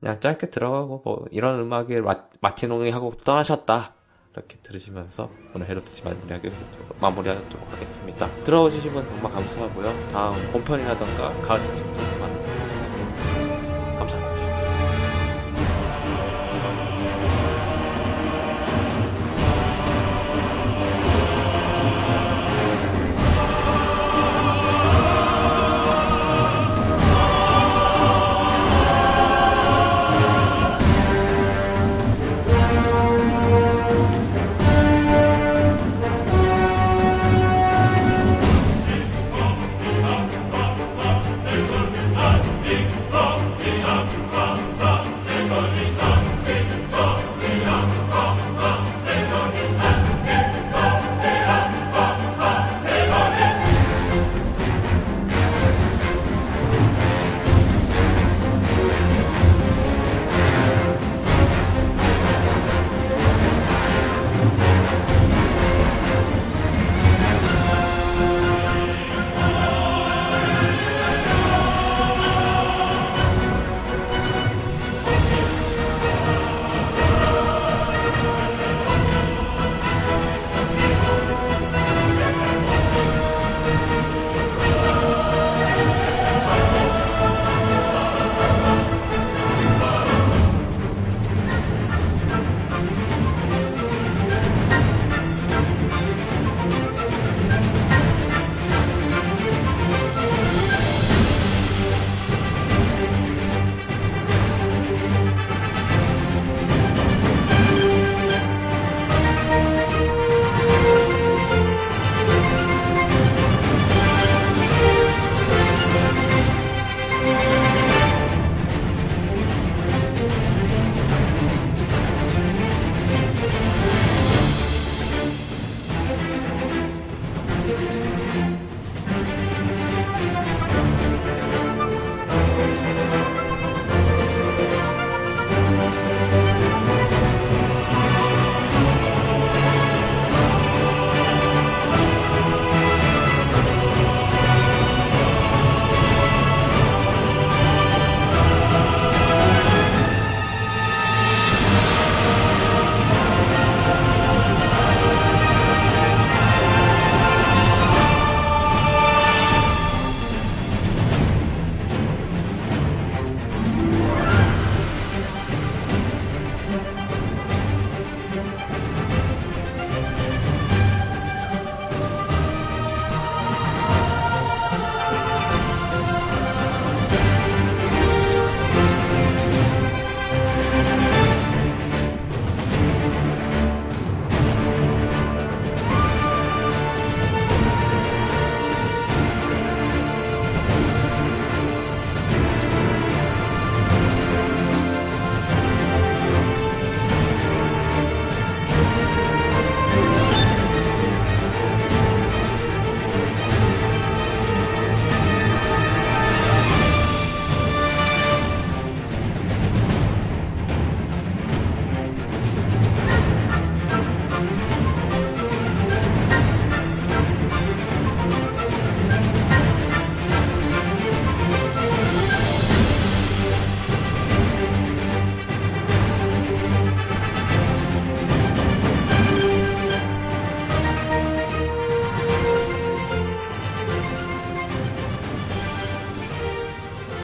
그냥 0.00 0.20
짧게 0.20 0.50
들어가고 0.50 1.02
뭐 1.04 1.26
이런 1.30 1.60
음악을 1.60 2.02
마, 2.02 2.24
마티농이 2.40 2.90
하고 2.90 3.10
떠나셨다. 3.12 3.94
이렇게 4.34 4.58
들으시면서 4.62 5.30
오늘 5.54 5.68
헤로 5.68 5.80
듣지 5.80 6.04
마무리하기, 6.04 6.50
마무리하도록 7.00 7.72
하겠습니다. 7.72 8.28
들어오시신 8.44 8.92
분 8.92 9.04
정말 9.08 9.32
감사하고요. 9.32 10.12
다음 10.12 10.52
본편이라던가 10.52 11.32
가을 11.42 11.60
특집도 11.60 11.98